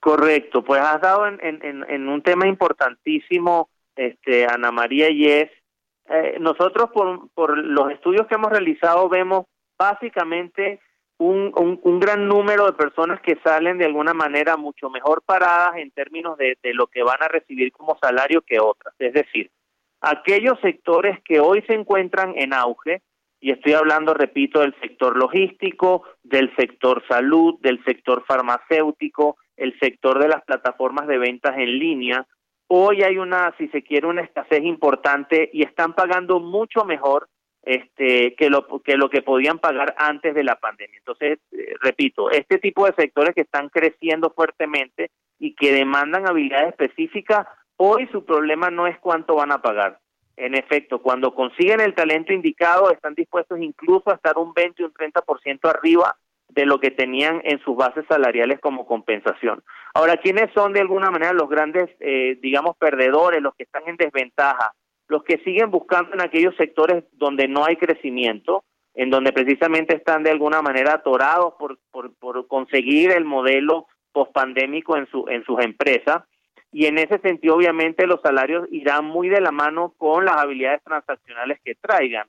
Correcto, 0.01 0.65
pues 0.65 0.81
has 0.83 1.01
dado 1.01 1.27
en, 1.29 1.39
en, 1.43 1.85
en 1.89 2.09
un 2.09 2.23
tema 2.23 2.49
importantísimo 2.49 3.71
este, 3.97 4.47
Ana 4.47 4.73
María 4.73 5.09
Yes. 5.09 5.51
Eh, 6.09 6.37
nosotros 6.41 6.91
por, 6.93 7.31
por 7.31 7.57
los 7.57 7.93
estudios 7.93 8.27
que 8.27 8.35
hemos 8.35 8.51
realizado 8.51 9.09
vemos 9.09 9.47
básicamente 9.79 10.81
un, 11.25 11.81
un, 11.83 12.01
gran 12.01 12.27
número 12.27 12.67
de 12.67 12.73
personas 12.73 13.21
que 13.21 13.39
salen 13.45 13.79
de 13.79 13.87
alguna 13.87 14.15
manera 14.15 14.57
mucho 14.57 14.91
mejor 14.91 15.23
paradas 15.23 15.77
en 15.77 15.91
términos 15.91 16.37
de, 16.37 16.59
de 16.63 16.75
lo 16.75 16.87
que 16.87 17.03
van 17.03 17.23
a 17.23 17.29
recibir 17.29 17.73
como 17.73 17.97
salario 18.01 18.43
que 18.43 18.61
otras. 18.61 18.95
Es 18.99 19.13
decir, 19.13 19.51
aquellos 20.01 20.59
sectores 20.61 21.19
que 21.25 21.41
hoy 21.41 21.63
se 21.63 21.75
encuentran 21.75 22.35
en 22.37 22.53
auge, 22.53 23.03
y 23.41 23.51
estoy 23.51 23.73
hablando, 23.73 24.15
repito, 24.15 24.61
del 24.61 24.75
sector 24.81 25.17
logístico, 25.17 26.05
del 26.23 26.55
sector 26.55 27.03
salud, 27.09 27.59
del 27.61 27.83
sector 27.85 28.25
farmacéutico, 28.25 29.37
el 29.57 29.79
sector 29.81 30.21
de 30.21 30.29
las 30.29 30.43
plataformas 30.45 31.09
de 31.09 31.19
ventas 31.19 31.57
en 31.57 31.79
línea, 31.79 32.27
Hoy 32.75 33.03
hay 33.03 33.19
una, 33.19 33.55
si 33.59 33.69
se 33.69 33.83
quiere, 33.83 34.07
una 34.07 34.23
escasez 34.23 34.65
importante 34.65 35.51
y 35.53 35.63
están 35.63 35.93
pagando 35.93 36.41
mucho 36.41 36.87
mejor 36.87 37.29
este, 37.63 38.35
que, 38.35 38.51
lo, 38.51 38.67
que 38.83 38.97
lo 38.97 39.09
que 39.09 39.23
podían 39.23 39.59
pagar 39.59 39.95
antes 39.99 40.35
de 40.35 40.45
la 40.45 40.57
pandemia. 40.57 40.99
Entonces, 40.99 41.39
eh, 41.53 41.75
repito, 41.81 42.31
este 42.31 42.59
tipo 42.59 42.87
de 42.87 42.95
sectores 42.95 43.35
que 43.35 43.43
están 43.43 43.69
creciendo 43.69 44.31
fuertemente 44.31 45.11
y 45.39 45.55
que 45.55 45.73
demandan 45.73 46.27
habilidades 46.27 46.71
específicas, 46.71 47.47
hoy 47.77 48.09
su 48.13 48.25
problema 48.25 48.71
no 48.71 48.87
es 48.87 48.99
cuánto 48.99 49.37
van 49.37 49.53
a 49.53 49.63
pagar. 49.63 49.99
En 50.37 50.55
efecto, 50.55 51.03
cuando 51.03 51.35
consiguen 51.35 51.81
el 51.81 51.95
talento 51.95 52.33
indicado, 52.33 52.91
están 52.91 53.15
dispuestos 53.15 53.61
incluso 53.61 54.11
a 54.11 54.15
estar 54.15 54.39
un 54.39 54.55
20 54.55 54.83
o 54.83 54.87
un 54.87 54.95
30% 54.95 55.69
arriba 55.69 56.17
de 56.49 56.67
lo 56.67 56.81
que 56.81 56.91
tenían 56.91 57.41
en 57.45 57.61
sus 57.61 57.77
bases 57.77 58.05
salariales 58.09 58.61
como 58.61 58.87
compensación. 58.87 59.63
Ahora, 59.95 60.17
¿quiénes 60.17 60.53
son 60.53 60.73
de 60.73 60.81
alguna 60.81 61.11
manera 61.11 61.33
los 61.33 61.49
grandes, 61.49 61.91
eh, 62.01 62.39
digamos, 62.43 62.77
perdedores, 62.77 63.41
los 63.41 63.55
que 63.55 63.65
están 63.65 63.83
en 63.87 63.97
desventaja? 63.97 64.73
Los 65.13 65.25
que 65.25 65.37
siguen 65.45 65.71
buscando 65.71 66.15
en 66.15 66.23
aquellos 66.23 66.57
sectores 66.57 67.05
donde 67.13 67.47
no 67.47 67.67
hay 67.67 67.77
crecimiento, 67.77 68.65
en 68.95 69.11
donde 69.11 69.31
precisamente 69.31 69.95
están 69.95 70.23
de 70.23 70.31
alguna 70.31 70.63
manera 70.63 70.95
atorados 70.95 71.53
por, 71.59 71.79
por, 72.19 72.47
conseguir 72.47 73.11
el 73.11 73.27
modelo 73.27 73.89
pospandémico 74.13 74.97
en, 74.97 75.07
su, 75.09 75.27
en 75.29 75.45
sus 75.45 75.61
empresas. 75.61 76.23
Y 76.73 76.87
en 76.87 76.97
ese 76.97 77.19
sentido, 77.19 77.57
obviamente, 77.57 78.07
los 78.07 78.23
salarios 78.23 78.67
irán 78.71 79.05
muy 79.05 79.29
de 79.29 79.43
la 79.43 79.51
mano 79.51 79.93
con 79.99 80.25
las 80.25 80.39
habilidades 80.39 80.83
transaccionales 80.83 81.61
que 81.63 81.75
traigan. 81.75 82.27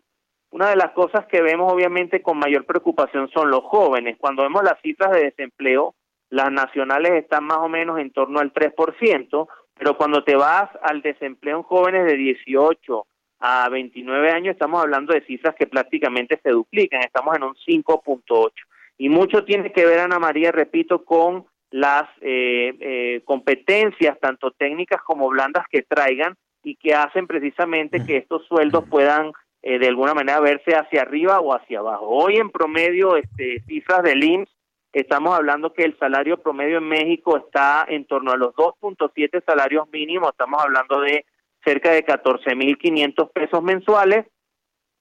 Una 0.52 0.70
de 0.70 0.76
las 0.76 0.92
cosas 0.92 1.26
que 1.28 1.42
vemos 1.42 1.72
obviamente 1.72 2.22
con 2.22 2.38
mayor 2.38 2.66
preocupación 2.66 3.30
son 3.30 3.50
los 3.50 3.64
jóvenes. 3.64 4.18
Cuando 4.20 4.44
vemos 4.44 4.62
las 4.62 4.82
cifras 4.82 5.12
de 5.12 5.24
desempleo, 5.24 5.96
las 6.30 6.52
nacionales 6.52 7.14
están 7.14 7.46
más 7.46 7.60
o 7.60 7.70
menos 7.70 7.98
en 7.98 8.12
torno 8.12 8.42
al 8.42 8.52
3%, 8.52 9.48
pero 9.76 9.98
cuando 9.98 10.24
te 10.24 10.36
vas 10.36 10.70
al 10.82 11.02
desempleo 11.02 11.58
en 11.58 11.64
jóvenes 11.64 12.06
de 12.06 12.16
18 12.16 13.06
a 13.40 13.70
29 13.70 14.32
años, 14.32 14.54
estamos 14.54 14.82
hablando 14.82 15.14
de 15.14 15.26
cifras 15.26 15.56
que 15.56 15.68
prácticamente 15.68 16.40
se 16.42 16.52
duplican, 16.52 17.02
estamos 17.02 17.36
en 17.36 17.44
un 17.44 17.56
5.8. 17.56 18.52
Y 18.98 19.10
mucho 19.10 19.44
tiene 19.44 19.72
que 19.72 19.86
ver, 19.86 20.00
Ana 20.00 20.20
María, 20.20 20.52
repito, 20.52 21.04
con 21.04 21.46
las 21.72 22.04
eh, 22.22 22.74
eh, 22.80 23.22
competencias, 23.26 24.20
tanto 24.20 24.52
técnicas 24.52 25.02
como 25.02 25.28
blandas, 25.30 25.66
que 25.70 25.82
traigan 25.82 26.36
y 26.64 26.76
que 26.76 26.94
hacen 26.94 27.28
precisamente 27.28 28.06
que 28.06 28.18
estos 28.18 28.46
sueldos 28.46 28.88
puedan 28.88 29.34
eh, 29.64 29.80
de 29.80 29.88
alguna 29.88 30.14
manera 30.14 30.40
verse 30.40 30.76
hacia 30.76 31.02
arriba 31.02 31.40
o 31.40 31.54
hacia 31.54 31.80
abajo. 31.80 32.08
Hoy 32.08 32.38
en 32.38 32.52
promedio, 32.52 33.18
este, 33.18 33.62
cifras 33.66 34.04
del 34.04 34.24
IMSS, 34.24 34.52
estamos 34.94 35.36
hablando 35.36 35.74
que 35.74 35.84
el 35.84 35.98
salario 35.98 36.38
promedio 36.38 36.78
en 36.78 36.88
México 36.88 37.38
está 37.38 37.86
en 37.88 38.06
torno 38.06 38.32
a 38.32 38.38
los 38.38 38.54
2.7 38.54 39.44
salarios 39.44 39.90
mínimos, 39.92 40.30
estamos 40.30 40.64
hablando 40.64 41.02
de 41.02 41.26
cerca 41.66 41.92
de 41.92 42.06
14.500 42.06 43.32
pesos 43.32 43.64
mensuales, 43.64 44.28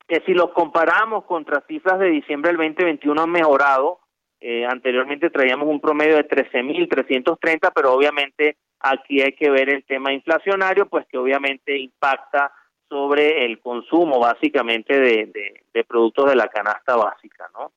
que 0.08 0.22
si 0.26 0.32
los 0.32 0.50
comparamos 0.52 1.24
contra 1.24 1.62
cifras 1.68 1.98
de 1.98 2.08
diciembre 2.08 2.50
del 2.50 2.56
2021 2.56 3.22
han 3.22 3.30
mejorado, 3.30 4.00
eh, 4.40 4.64
anteriormente 4.66 5.30
traíamos 5.30 5.68
un 5.68 5.80
promedio 5.80 6.16
de 6.16 6.26
13.330, 6.26 7.70
pero 7.74 7.92
obviamente 7.92 8.56
aquí 8.80 9.20
hay 9.20 9.32
que 9.32 9.50
ver 9.50 9.68
el 9.68 9.84
tema 9.84 10.12
inflacionario, 10.12 10.86
pues 10.86 11.06
que 11.06 11.18
obviamente 11.18 11.78
impacta 11.78 12.50
sobre 12.88 13.44
el 13.44 13.60
consumo 13.60 14.18
básicamente 14.18 14.98
de, 14.98 15.62
de 15.72 15.84
productos 15.84 16.28
de 16.30 16.36
la 16.36 16.48
canasta 16.48 16.96
básica, 16.96 17.48
¿no? 17.54 17.72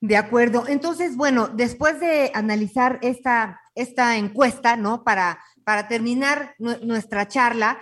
De 0.00 0.16
acuerdo. 0.16 0.64
Entonces, 0.68 1.16
bueno, 1.16 1.48
después 1.48 1.98
de 1.98 2.30
analizar 2.34 2.98
esta, 3.02 3.60
esta 3.74 4.16
encuesta, 4.16 4.76
¿no? 4.76 5.02
Para, 5.02 5.40
para 5.64 5.88
terminar 5.88 6.54
nuestra 6.58 7.26
charla, 7.26 7.80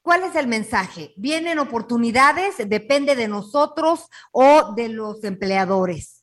¿cuál 0.00 0.22
es 0.22 0.36
el 0.36 0.46
mensaje? 0.46 1.12
¿Vienen 1.16 1.58
oportunidades? 1.58 2.68
¿Depende 2.68 3.16
de 3.16 3.26
nosotros 3.26 4.08
o 4.30 4.74
de 4.76 4.90
los 4.90 5.24
empleadores? 5.24 6.20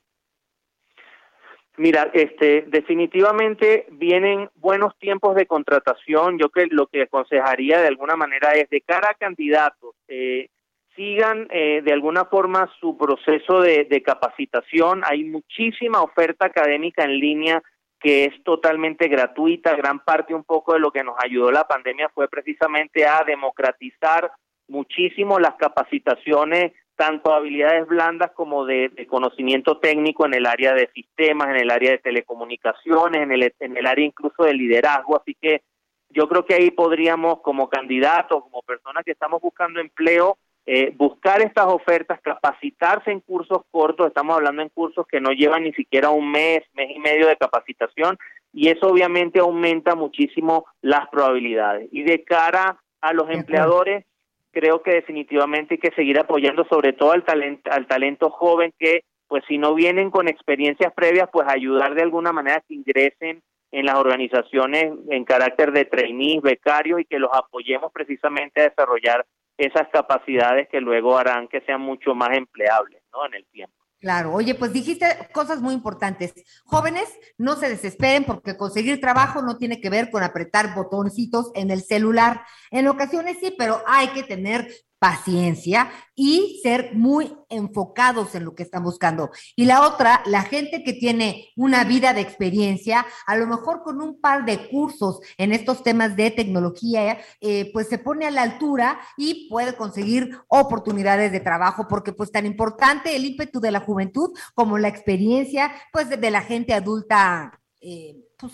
Mira, 1.77 2.09
este, 2.13 2.63
definitivamente 2.69 3.85
vienen 3.91 4.49
buenos 4.55 4.97
tiempos 4.97 5.35
de 5.35 5.45
contratación. 5.45 6.39
Yo 6.39 6.49
que 6.49 6.65
lo 6.71 6.87
que 6.87 7.03
aconsejaría 7.03 7.79
de 7.79 7.87
alguna 7.87 8.15
manera 8.15 8.53
es 8.53 8.67
de 8.69 8.81
cara 8.81 9.11
a 9.11 9.13
candidatos, 9.13 9.93
eh, 10.07 10.49
sigan 10.97 11.47
eh, 11.49 11.81
de 11.81 11.93
alguna 11.93 12.25
forma 12.25 12.69
su 12.81 12.97
proceso 12.97 13.61
de, 13.61 13.85
de, 13.85 14.03
capacitación. 14.03 15.03
Hay 15.05 15.23
muchísima 15.23 16.01
oferta 16.01 16.47
académica 16.47 17.05
en 17.05 17.17
línea 17.17 17.63
que 17.99 18.25
es 18.25 18.43
totalmente 18.43 19.07
gratuita. 19.07 19.75
Gran 19.75 20.03
parte 20.03 20.33
un 20.33 20.43
poco 20.43 20.73
de 20.73 20.79
lo 20.79 20.91
que 20.91 21.05
nos 21.05 21.15
ayudó 21.23 21.51
la 21.51 21.65
pandemia 21.65 22.09
fue 22.09 22.27
precisamente 22.27 23.05
a 23.05 23.23
democratizar 23.23 24.29
muchísimo 24.67 25.39
las 25.39 25.55
capacitaciones 25.55 26.73
tanto 26.97 27.31
habilidades 27.31 27.87
blandas 27.87 28.31
como 28.31 28.65
de, 28.65 28.91
conocimiento 29.07 29.77
técnico 29.77 30.25
en 30.25 30.33
el 30.33 30.47
área 30.47 30.73
de 30.73 30.89
sistemas, 30.93 31.49
en 31.49 31.57
el 31.57 31.69
área 31.69 31.91
de 31.91 31.99
telecomunicaciones, 31.99 33.21
en 33.21 33.31
el, 33.31 33.53
en 33.59 33.77
el 33.77 33.85
área 33.85 34.03
incluso 34.03 34.43
de 34.43 34.55
liderazgo. 34.55 35.15
Así 35.15 35.37
que 35.39 35.61
yo 36.09 36.27
creo 36.27 36.45
que 36.45 36.55
ahí 36.55 36.71
podríamos, 36.71 37.41
como 37.41 37.69
candidatos, 37.69 38.41
como 38.41 38.63
personas 38.63 39.03
que 39.05 39.11
estamos 39.11 39.39
buscando 39.39 39.79
empleo, 39.79 40.39
eh, 40.69 40.93
buscar 40.97 41.41
estas 41.41 41.67
ofertas, 41.67 42.19
capacitarse 42.21 43.09
en 43.09 43.21
cursos 43.21 43.61
cortos, 43.71 44.07
estamos 44.07 44.35
hablando 44.35 44.61
en 44.61 44.67
cursos 44.67 45.07
que 45.07 45.21
no 45.21 45.31
llevan 45.31 45.63
ni 45.63 45.71
siquiera 45.71 46.09
un 46.09 46.29
mes, 46.29 46.61
mes 46.73 46.91
y 46.93 46.99
medio 46.99 47.25
de 47.27 47.37
capacitación, 47.37 48.17
y 48.51 48.67
eso 48.67 48.87
obviamente 48.87 49.39
aumenta 49.39 49.95
muchísimo 49.95 50.65
las 50.81 51.07
probabilidades. 51.07 51.87
Y 51.93 52.03
de 52.03 52.21
cara 52.25 52.77
a 52.99 53.13
los 53.13 53.29
empleadores, 53.29 54.03
creo 54.51 54.83
que 54.83 54.91
definitivamente 54.91 55.75
hay 55.75 55.79
que 55.79 55.95
seguir 55.95 56.19
apoyando 56.19 56.65
sobre 56.65 56.91
todo 56.91 57.13
al 57.13 57.23
talento, 57.23 57.71
al 57.71 57.87
talento 57.87 58.29
joven 58.29 58.73
que 58.77 59.05
pues 59.29 59.43
si 59.47 59.57
no 59.57 59.73
vienen 59.73 60.11
con 60.11 60.27
experiencias 60.27 60.91
previas, 60.93 61.29
pues 61.31 61.47
ayudar 61.47 61.95
de 61.95 62.01
alguna 62.01 62.33
manera 62.33 62.61
que 62.67 62.73
ingresen 62.73 63.41
en 63.71 63.85
las 63.85 63.95
organizaciones 63.95 64.93
en 65.09 65.23
carácter 65.23 65.71
de 65.71 65.85
trainees, 65.85 66.41
becarios 66.41 66.99
y 66.99 67.05
que 67.05 67.19
los 67.19 67.31
apoyemos 67.33 67.91
precisamente 67.93 68.59
a 68.59 68.69
desarrollar 68.69 69.25
esas 69.57 69.87
capacidades 69.91 70.67
que 70.69 70.79
luego 70.79 71.17
harán 71.17 71.47
que 71.47 71.61
sean 71.61 71.81
mucho 71.81 72.13
más 72.13 72.29
empleables, 72.37 73.01
¿no? 73.11 73.25
En 73.25 73.33
el 73.33 73.45
tiempo. 73.47 73.75
Claro, 73.99 74.31
oye, 74.33 74.53
pues 74.53 74.73
dijiste 74.73 75.07
cosas 75.33 75.59
muy 75.59 75.73
importantes. 75.73 76.33
Jóvenes, 76.65 77.11
no 77.39 77.55
se 77.55 77.67
desesperen 77.67 78.25
porque 78.25 78.55
conseguir 78.55 79.01
trabajo 79.01 79.41
no 79.41 79.57
tiene 79.57 79.81
que 79.81 79.89
ver 79.89 80.11
con 80.11 80.21
apretar 80.21 80.75
botoncitos 80.75 81.51
en 81.55 81.71
el 81.71 81.81
celular. 81.81 82.41
En 82.69 82.87
ocasiones 82.87 83.37
sí, 83.41 83.55
pero 83.57 83.81
hay 83.87 84.09
que 84.09 84.21
tener 84.21 84.67
paciencia 84.99 85.91
y 86.15 86.59
ser 86.63 86.95
muy 86.95 87.37
enfocados 87.49 88.33
en 88.33 88.45
lo 88.45 88.55
que 88.55 88.63
están 88.63 88.83
buscando. 88.83 89.29
Y 89.55 89.65
la 89.65 89.85
otra, 89.85 90.21
la 90.25 90.41
gente 90.41 90.83
que 90.83 90.93
tiene 90.93 91.49
una 91.55 91.83
vida 91.83 92.13
de 92.13 92.21
experiencia, 92.21 93.05
a 93.27 93.37
lo 93.37 93.45
mejor 93.47 93.83
con 93.83 94.01
un 94.01 94.19
par 94.19 94.45
de 94.45 94.67
cursos 94.69 95.19
en 95.37 95.53
estos 95.53 95.83
temas 95.83 96.15
de 96.15 96.31
tecnología, 96.31 97.19
eh, 97.41 97.69
pues 97.71 97.87
se 97.87 97.99
pone 97.99 98.25
a 98.25 98.31
la 98.31 98.41
altura 98.41 98.99
y 99.17 99.47
puede 99.49 99.75
conseguir 99.75 100.37
oportunidades 100.47 101.31
de 101.31 101.39
trabajo, 101.39 101.87
porque 101.87 102.13
pues 102.13 102.31
tan 102.31 102.45
importante 102.45 103.15
el 103.15 103.25
ímpetu 103.25 103.59
de 103.59 103.71
la 103.71 103.79
juventud 103.79 104.31
como 104.55 104.77
la 104.77 104.87
experiencia, 104.87 105.71
pues 105.91 106.09
de, 106.09 106.27
la 106.31 106.41
gente 106.41 106.73
adulta. 106.73 107.61
Eh, 107.79 108.17
pues, 108.37 108.53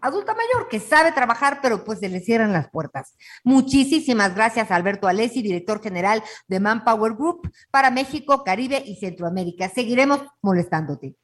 adulta 0.00 0.34
mayor 0.34 0.68
que 0.68 0.80
sabe 0.80 1.12
trabajar, 1.12 1.60
pero 1.62 1.84
pues 1.84 2.00
se 2.00 2.08
le 2.08 2.20
cierran 2.20 2.52
las 2.52 2.70
puertas. 2.70 3.16
Muchísimas 3.44 4.34
gracias 4.34 4.70
Alberto 4.70 5.08
Alessi, 5.08 5.42
director 5.42 5.82
general 5.82 6.22
de 6.48 6.60
Manpower 6.60 7.14
Group 7.14 7.50
para 7.70 7.90
México, 7.90 8.44
Caribe 8.44 8.82
y 8.84 8.96
Centroamérica. 8.96 9.68
Seguiremos 9.68 10.22
molestándote. 10.40 11.16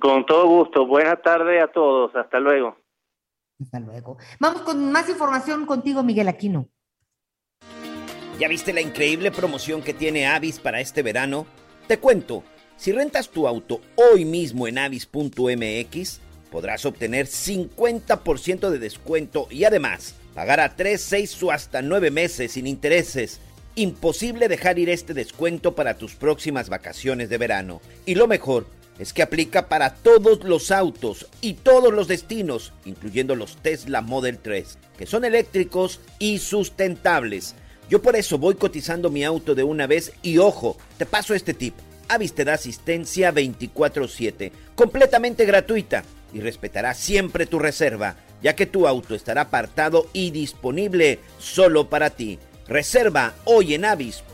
Con 0.00 0.24
todo 0.24 0.46
gusto. 0.46 0.86
Buenas 0.86 1.20
tardes 1.22 1.62
a 1.62 1.68
todos. 1.68 2.14
Hasta 2.16 2.40
luego. 2.40 2.76
Hasta 3.60 3.80
luego. 3.80 4.16
Vamos 4.40 4.62
con 4.62 4.90
más 4.90 5.08
información 5.08 5.66
contigo, 5.66 6.02
Miguel 6.02 6.28
Aquino. 6.28 6.68
¿Ya 8.38 8.48
viste 8.48 8.72
la 8.72 8.82
increíble 8.82 9.30
promoción 9.30 9.82
que 9.82 9.94
tiene 9.94 10.26
Avis 10.26 10.60
para 10.60 10.80
este 10.80 11.02
verano? 11.02 11.46
Te 11.86 11.98
cuento, 11.98 12.42
si 12.76 12.92
rentas 12.92 13.30
tu 13.30 13.48
auto 13.48 13.80
hoy 13.94 14.26
mismo 14.26 14.66
en 14.66 14.76
avis.mx, 14.76 16.20
podrás 16.50 16.86
obtener 16.86 17.26
50% 17.26 18.70
de 18.70 18.78
descuento 18.78 19.48
y 19.50 19.64
además 19.64 20.14
pagar 20.34 20.60
a 20.60 20.76
3, 20.76 21.00
6 21.00 21.42
o 21.44 21.50
hasta 21.50 21.82
9 21.82 22.10
meses 22.10 22.52
sin 22.52 22.66
intereses. 22.66 23.40
Imposible 23.74 24.48
dejar 24.48 24.78
ir 24.78 24.88
este 24.88 25.14
descuento 25.14 25.74
para 25.74 25.98
tus 25.98 26.14
próximas 26.14 26.68
vacaciones 26.68 27.28
de 27.28 27.38
verano. 27.38 27.80
Y 28.06 28.14
lo 28.14 28.26
mejor 28.26 28.66
es 28.98 29.12
que 29.12 29.22
aplica 29.22 29.68
para 29.68 29.94
todos 29.94 30.44
los 30.44 30.70
autos 30.70 31.26
y 31.40 31.54
todos 31.54 31.92
los 31.92 32.08
destinos, 32.08 32.72
incluyendo 32.84 33.34
los 33.34 33.56
Tesla 33.56 34.00
Model 34.00 34.38
3, 34.38 34.78
que 34.98 35.06
son 35.06 35.24
eléctricos 35.24 36.00
y 36.18 36.38
sustentables. 36.38 37.54
Yo 37.90 38.02
por 38.02 38.16
eso 38.16 38.38
voy 38.38 38.54
cotizando 38.54 39.10
mi 39.10 39.24
auto 39.24 39.54
de 39.54 39.62
una 39.62 39.86
vez 39.86 40.12
y 40.22 40.38
ojo, 40.38 40.76
te 40.98 41.06
paso 41.06 41.34
este 41.34 41.54
tip. 41.54 41.74
Avis 42.08 42.34
te 42.34 42.44
da 42.44 42.54
asistencia 42.54 43.32
24/7, 43.32 44.52
completamente 44.74 45.44
gratuita 45.44 46.04
y 46.32 46.40
respetará 46.40 46.94
siempre 46.94 47.46
tu 47.46 47.58
reserva, 47.58 48.16
ya 48.42 48.54
que 48.56 48.66
tu 48.66 48.86
auto 48.86 49.14
estará 49.14 49.42
apartado 49.42 50.08
y 50.12 50.30
disponible 50.30 51.20
solo 51.38 51.88
para 51.88 52.10
ti. 52.10 52.38
Reserva 52.68 53.34
hoy 53.44 53.74
en 53.74 53.84
avis.mx. 53.84 54.26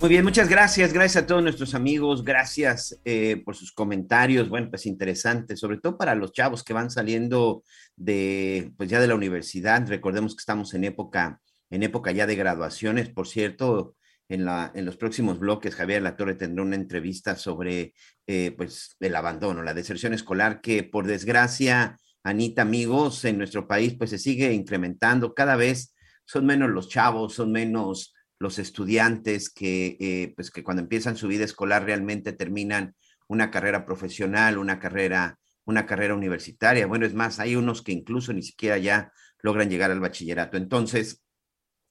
Muy 0.00 0.08
bien, 0.08 0.24
muchas 0.24 0.48
gracias. 0.48 0.94
Gracias 0.94 1.22
a 1.22 1.26
todos 1.26 1.42
nuestros 1.42 1.74
amigos. 1.74 2.24
Gracias 2.24 2.98
eh, 3.04 3.42
por 3.44 3.54
sus 3.54 3.70
comentarios. 3.70 4.48
Bueno, 4.48 4.70
pues 4.70 4.86
interesante, 4.86 5.58
sobre 5.58 5.76
todo 5.76 5.98
para 5.98 6.14
los 6.14 6.32
chavos 6.32 6.64
que 6.64 6.72
van 6.72 6.90
saliendo 6.90 7.64
de, 7.96 8.72
pues 8.78 8.88
ya 8.88 8.98
de 8.98 9.08
la 9.08 9.14
universidad. 9.14 9.86
Recordemos 9.86 10.34
que 10.34 10.40
estamos 10.40 10.72
en 10.72 10.84
época, 10.84 11.42
en 11.68 11.82
época 11.82 12.12
ya 12.12 12.26
de 12.26 12.34
graduaciones. 12.34 13.10
Por 13.10 13.28
cierto, 13.28 13.94
en, 14.30 14.84
los 14.86 14.96
próximos 14.96 15.40
bloques, 15.40 15.74
Javier 15.74 16.02
Latorre 16.02 16.36
tendrá 16.36 16.62
una 16.62 16.76
entrevista 16.76 17.34
sobre 17.34 17.94
eh, 18.28 18.54
pues, 18.56 18.96
el 19.00 19.16
abandono, 19.16 19.62
la 19.64 19.74
deserción 19.74 20.14
escolar, 20.14 20.60
que 20.60 20.84
por 20.84 21.06
desgracia, 21.06 21.98
Anita, 22.22 22.62
amigos, 22.62 23.24
en 23.24 23.38
nuestro 23.38 23.66
país, 23.66 23.96
pues 23.98 24.10
se 24.10 24.18
sigue 24.18 24.52
incrementando. 24.52 25.34
Cada 25.34 25.56
vez 25.56 25.96
son 26.24 26.46
menos 26.46 26.70
los 26.70 26.88
chavos, 26.88 27.34
son 27.34 27.50
menos 27.50 28.14
los 28.38 28.60
estudiantes 28.60 29.50
que, 29.50 29.96
eh, 29.98 30.32
pues 30.36 30.52
que 30.52 30.62
cuando 30.62 30.82
empiezan 30.82 31.16
su 31.16 31.26
vida 31.26 31.44
escolar 31.44 31.84
realmente 31.84 32.32
terminan 32.32 32.94
una 33.26 33.50
carrera 33.50 33.84
profesional, 33.84 34.58
una 34.58 34.78
carrera, 34.78 35.40
una 35.64 35.86
carrera 35.86 36.14
universitaria. 36.14 36.86
Bueno, 36.86 37.04
es 37.04 37.14
más, 37.14 37.40
hay 37.40 37.56
unos 37.56 37.82
que 37.82 37.92
incluso 37.92 38.32
ni 38.32 38.42
siquiera 38.42 38.78
ya 38.78 39.12
logran 39.42 39.68
llegar 39.70 39.90
al 39.90 40.00
bachillerato. 40.00 40.56
Entonces, 40.56 41.20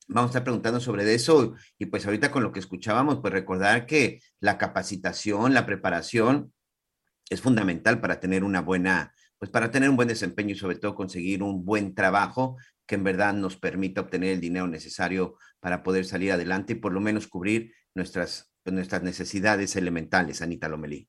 vamos 0.09 0.29
a 0.29 0.31
estar 0.31 0.43
preguntando 0.43 0.79
sobre 0.79 1.13
eso 1.13 1.55
y 1.77 1.85
pues 1.85 2.05
ahorita 2.05 2.31
con 2.31 2.43
lo 2.43 2.51
que 2.51 2.59
escuchábamos, 2.59 3.19
pues 3.21 3.31
recordar 3.31 3.85
que 3.85 4.21
la 4.39 4.57
capacitación, 4.57 5.53
la 5.53 5.65
preparación 5.65 6.51
es 7.29 7.41
fundamental 7.41 8.01
para 8.01 8.19
tener 8.19 8.43
una 8.43 8.61
buena, 8.61 9.13
pues 9.37 9.51
para 9.51 9.69
tener 9.69 9.89
un 9.89 9.95
buen 9.95 10.07
desempeño 10.07 10.53
y 10.53 10.57
sobre 10.57 10.77
todo 10.77 10.95
conseguir 10.95 11.43
un 11.43 11.63
buen 11.63 11.93
trabajo 11.93 12.57
que 12.87 12.95
en 12.95 13.03
verdad 13.03 13.33
nos 13.35 13.55
permita 13.55 14.01
obtener 14.01 14.31
el 14.31 14.41
dinero 14.41 14.67
necesario 14.67 15.37
para 15.59 15.83
poder 15.83 16.05
salir 16.05 16.31
adelante 16.31 16.73
y 16.73 16.77
por 16.77 16.91
lo 16.91 17.01
menos 17.01 17.27
cubrir 17.27 17.71
nuestras, 17.93 18.51
pues, 18.63 18.73
nuestras 18.73 19.03
necesidades 19.03 19.75
elementales, 19.75 20.41
Anita 20.41 20.67
Lomelí. 20.67 21.07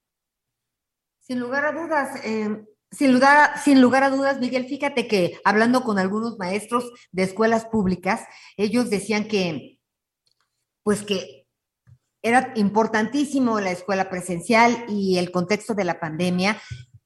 Sin 1.20 1.40
lugar 1.40 1.64
a 1.64 1.72
dudas, 1.72 2.22
eh, 2.22 2.64
Sin 2.92 3.12
lugar, 3.12 3.58
sin 3.62 3.80
lugar 3.80 4.02
a 4.02 4.10
dudas, 4.10 4.40
Miguel, 4.40 4.66
fíjate 4.66 5.06
que 5.06 5.40
hablando 5.44 5.82
con 5.82 5.98
algunos 5.98 6.38
maestros 6.38 6.90
de 7.12 7.22
escuelas 7.22 7.64
públicas, 7.66 8.22
ellos 8.56 8.90
decían 8.90 9.28
que, 9.28 9.78
pues 10.82 11.02
que 11.02 11.46
era 12.22 12.52
importantísimo 12.56 13.60
la 13.60 13.70
escuela 13.70 14.10
presencial 14.10 14.84
y 14.88 15.18
el 15.18 15.30
contexto 15.30 15.74
de 15.74 15.84
la 15.84 16.00
pandemia, 16.00 16.60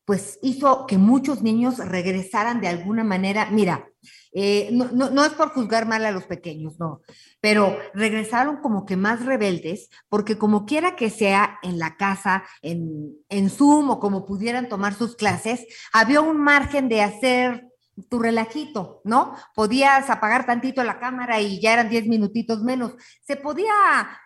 pues 0.04 0.38
hizo 0.42 0.86
que 0.86 0.98
muchos 0.98 1.42
niños 1.42 1.78
regresaran 1.78 2.60
de 2.60 2.68
alguna 2.68 3.04
manera. 3.04 3.48
Mira, 3.50 3.88
eh, 4.36 4.70
no, 4.72 4.90
no, 4.92 5.24
es 5.24 5.32
por 5.32 5.50
juzgar 5.50 5.86
mal 5.86 6.04
a 6.04 6.10
los 6.10 6.24
pequeños, 6.24 6.80
no, 6.80 7.02
pero 7.40 7.78
regresaron 7.94 8.56
como 8.56 8.84
que 8.84 8.96
más 8.96 9.24
rebeldes, 9.24 9.90
porque 10.08 10.36
como 10.36 10.66
quiera 10.66 10.96
que 10.96 11.08
sea 11.08 11.60
en 11.62 11.78
la 11.78 11.96
casa, 11.96 12.42
en, 12.60 13.14
en 13.28 13.48
Zoom 13.48 13.90
o 13.90 14.00
como 14.00 14.26
pudieran 14.26 14.68
tomar 14.68 14.94
sus 14.94 15.14
clases, 15.14 15.64
había 15.92 16.20
un 16.20 16.38
margen 16.38 16.88
de 16.88 17.02
hacer 17.02 17.68
tu 18.10 18.18
relajito, 18.18 19.00
¿no? 19.04 19.36
Podías 19.54 20.10
apagar 20.10 20.46
tantito 20.46 20.82
la 20.82 20.98
cámara 20.98 21.40
y 21.40 21.60
ya 21.60 21.72
eran 21.72 21.88
diez 21.88 22.08
minutitos 22.08 22.60
menos. 22.60 22.94
Se 23.22 23.36
podía 23.36 23.72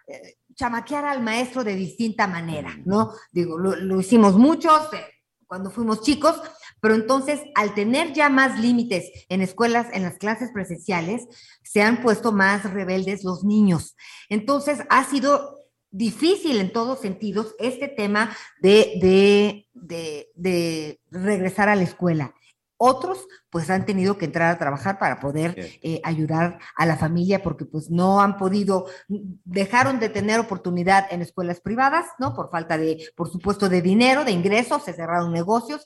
eh, 0.07 0.39
chamaquear 0.55 1.05
al 1.05 1.23
maestro 1.23 1.63
de 1.65 1.75
distinta 1.75 2.27
manera, 2.27 2.75
¿no? 2.87 3.13
Digo, 3.31 3.59
lo, 3.59 3.77
lo 3.77 4.01
hicimos 4.01 4.39
muchos 4.39 4.91
eh, 4.95 5.05
cuando 5.47 5.71
fuimos 5.71 6.03
chicos, 6.03 6.41
pero 6.81 6.95
entonces, 6.95 7.41
al 7.55 7.75
tener 7.75 8.13
ya 8.13 8.29
más 8.29 8.61
límites 8.61 9.11
en 9.29 9.43
escuelas, 9.43 9.87
en 9.93 10.03
las 10.03 10.19
clases 10.19 10.51
presenciales, 10.53 11.27
se 11.63 11.83
han 11.83 12.03
puesto 12.03 12.33
más 12.33 12.71
rebeldes 12.73 13.25
los 13.25 13.45
niños. 13.45 13.97
Entonces, 14.29 14.81
ha 14.91 15.05
sido 15.05 15.59
difícil 15.91 16.61
en 16.61 16.73
todos 16.73 17.01
sentidos 17.01 17.55
este 17.59 17.89
tema 17.89 18.37
de, 18.61 19.67
de, 19.73 20.27
de 20.35 21.01
regresar 21.11 21.69
a 21.69 21.77
la 21.77 21.83
escuela. 21.83 22.35
Otros 22.81 23.27
pues 23.51 23.71
han 23.71 23.87
tenido 23.87 24.19
que 24.19 24.27
entrar 24.27 24.55
a 24.55 24.59
trabajar 24.59 24.99
para 24.99 25.19
poder 25.19 25.55
eh, 25.83 26.01
ayudar 26.05 26.59
a 26.77 26.87
la 26.87 26.97
familia 26.97 27.43
porque 27.43 27.65
pues 27.65 27.91
no 27.91 28.21
han 28.21 28.37
podido, 28.37 28.87
dejaron 29.09 29.99
de 29.99 30.09
tener 30.09 30.39
oportunidad 30.39 31.07
en 31.11 31.23
escuelas 31.23 31.61
privadas, 31.61 32.07
¿no? 32.21 32.35
Por 32.35 32.51
falta 32.51 32.79
de, 32.79 33.11
por 33.17 33.31
supuesto, 33.31 33.69
de 33.69 33.83
dinero, 33.83 34.25
de 34.25 34.33
ingresos, 34.33 34.85
se 34.85 34.93
cerraron 34.93 35.33
negocios, 35.33 35.85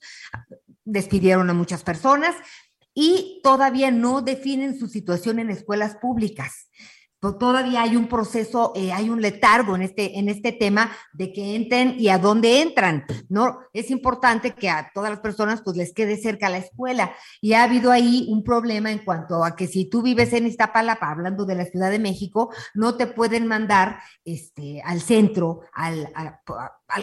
despidieron 0.85 1.51
a 1.51 1.55
muchas 1.55 1.83
personas 1.83 2.35
y 2.95 3.41
todavía 3.43 3.91
no 3.91 4.21
definen 4.21 4.79
su 4.79 4.87
situación 4.89 5.39
en 5.39 5.51
escuelas 5.51 5.97
públicas 5.97 6.69
todavía 7.23 7.83
hay 7.83 7.95
un 7.95 8.09
proceso, 8.09 8.73
eh, 8.75 8.93
hay 8.93 9.09
un 9.09 9.23
letargo 9.23 9.77
en 9.77 9.83
este, 9.83 10.19
en 10.19 10.29
este 10.29 10.51
tema 10.51 10.91
de 11.13 11.33
que 11.33 11.55
entren 11.55 11.95
y 11.97 12.09
a 12.09 12.19
dónde 12.19 12.63
entran, 12.63 13.05
¿no? 13.29 13.61
Es 13.73 13.93
importante 13.93 14.55
que 14.55 14.69
a 14.69 14.91
todas 14.93 15.11
las 15.11 15.21
personas 15.21 15.63
pues 15.63 15.77
les 15.77 15.93
quede 15.95 16.17
cerca 16.17 16.49
la 16.49 16.59
escuela 16.59 17.15
y 17.41 17.53
ha 17.53 17.63
habido 17.63 17.93
ahí 17.93 18.27
un 18.29 18.43
problema 18.43 18.91
en 18.91 19.05
cuanto 19.05 19.45
a 19.45 19.55
que 19.55 19.69
si 19.69 19.85
tú 19.85 20.03
vives 20.03 20.33
en 20.33 20.49
Iztapalapa, 20.49 21.11
hablando 21.11 21.45
de 21.45 21.55
la 21.55 21.65
Ciudad 21.65 21.93
de 21.93 22.01
México, 22.01 22.53
no 22.75 22.97
te 22.97 23.07
pueden 23.07 23.47
mandar 23.47 24.01
este, 24.25 24.83
al 24.85 25.01
centro, 25.01 25.61
al, 25.73 26.13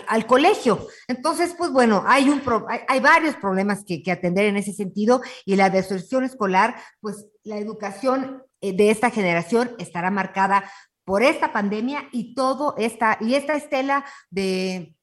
al, 0.08 0.28
colegio. 0.28 0.86
Entonces, 1.08 1.56
pues 1.58 1.72
bueno, 1.72 2.04
hay, 2.06 2.30
un 2.30 2.42
hay, 2.88 3.00
varios 3.00 3.36
problemas 3.36 3.86
que, 3.86 4.04
que 4.04 4.12
atender 4.12 4.46
en 4.46 4.58
ese 4.58 4.74
sentido 4.74 5.22
y 5.46 5.56
la 5.56 5.70
deserción 5.70 6.26
escolar, 6.26 6.76
pues 7.00 7.26
la 7.44 7.58
educación 7.58 8.44
de 8.62 8.90
esta 8.90 9.10
generación 9.10 9.72
estará 9.80 10.12
marcada 10.12 10.70
por 11.04 11.24
esta 11.24 11.52
pandemia 11.52 12.08
y 12.12 12.36
todo 12.36 12.76
esta, 12.78 13.18
y 13.20 13.34
esta 13.34 13.56
estela 13.56 14.06
de, 14.30 14.96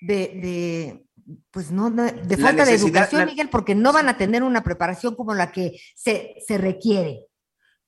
de, 0.00 1.04
pues 1.50 1.70
no, 1.70 1.90
de 1.90 2.36
falta 2.36 2.64
de 2.64 2.74
educación, 2.74 3.26
Miguel, 3.26 3.48
porque 3.48 3.74
no 3.74 3.92
van 3.92 4.08
a 4.08 4.16
tener 4.16 4.42
una 4.42 4.62
preparación 4.62 5.16
como 5.16 5.34
la 5.34 5.50
que 5.50 5.80
se, 5.96 6.36
se 6.46 6.56
requiere 6.56 7.26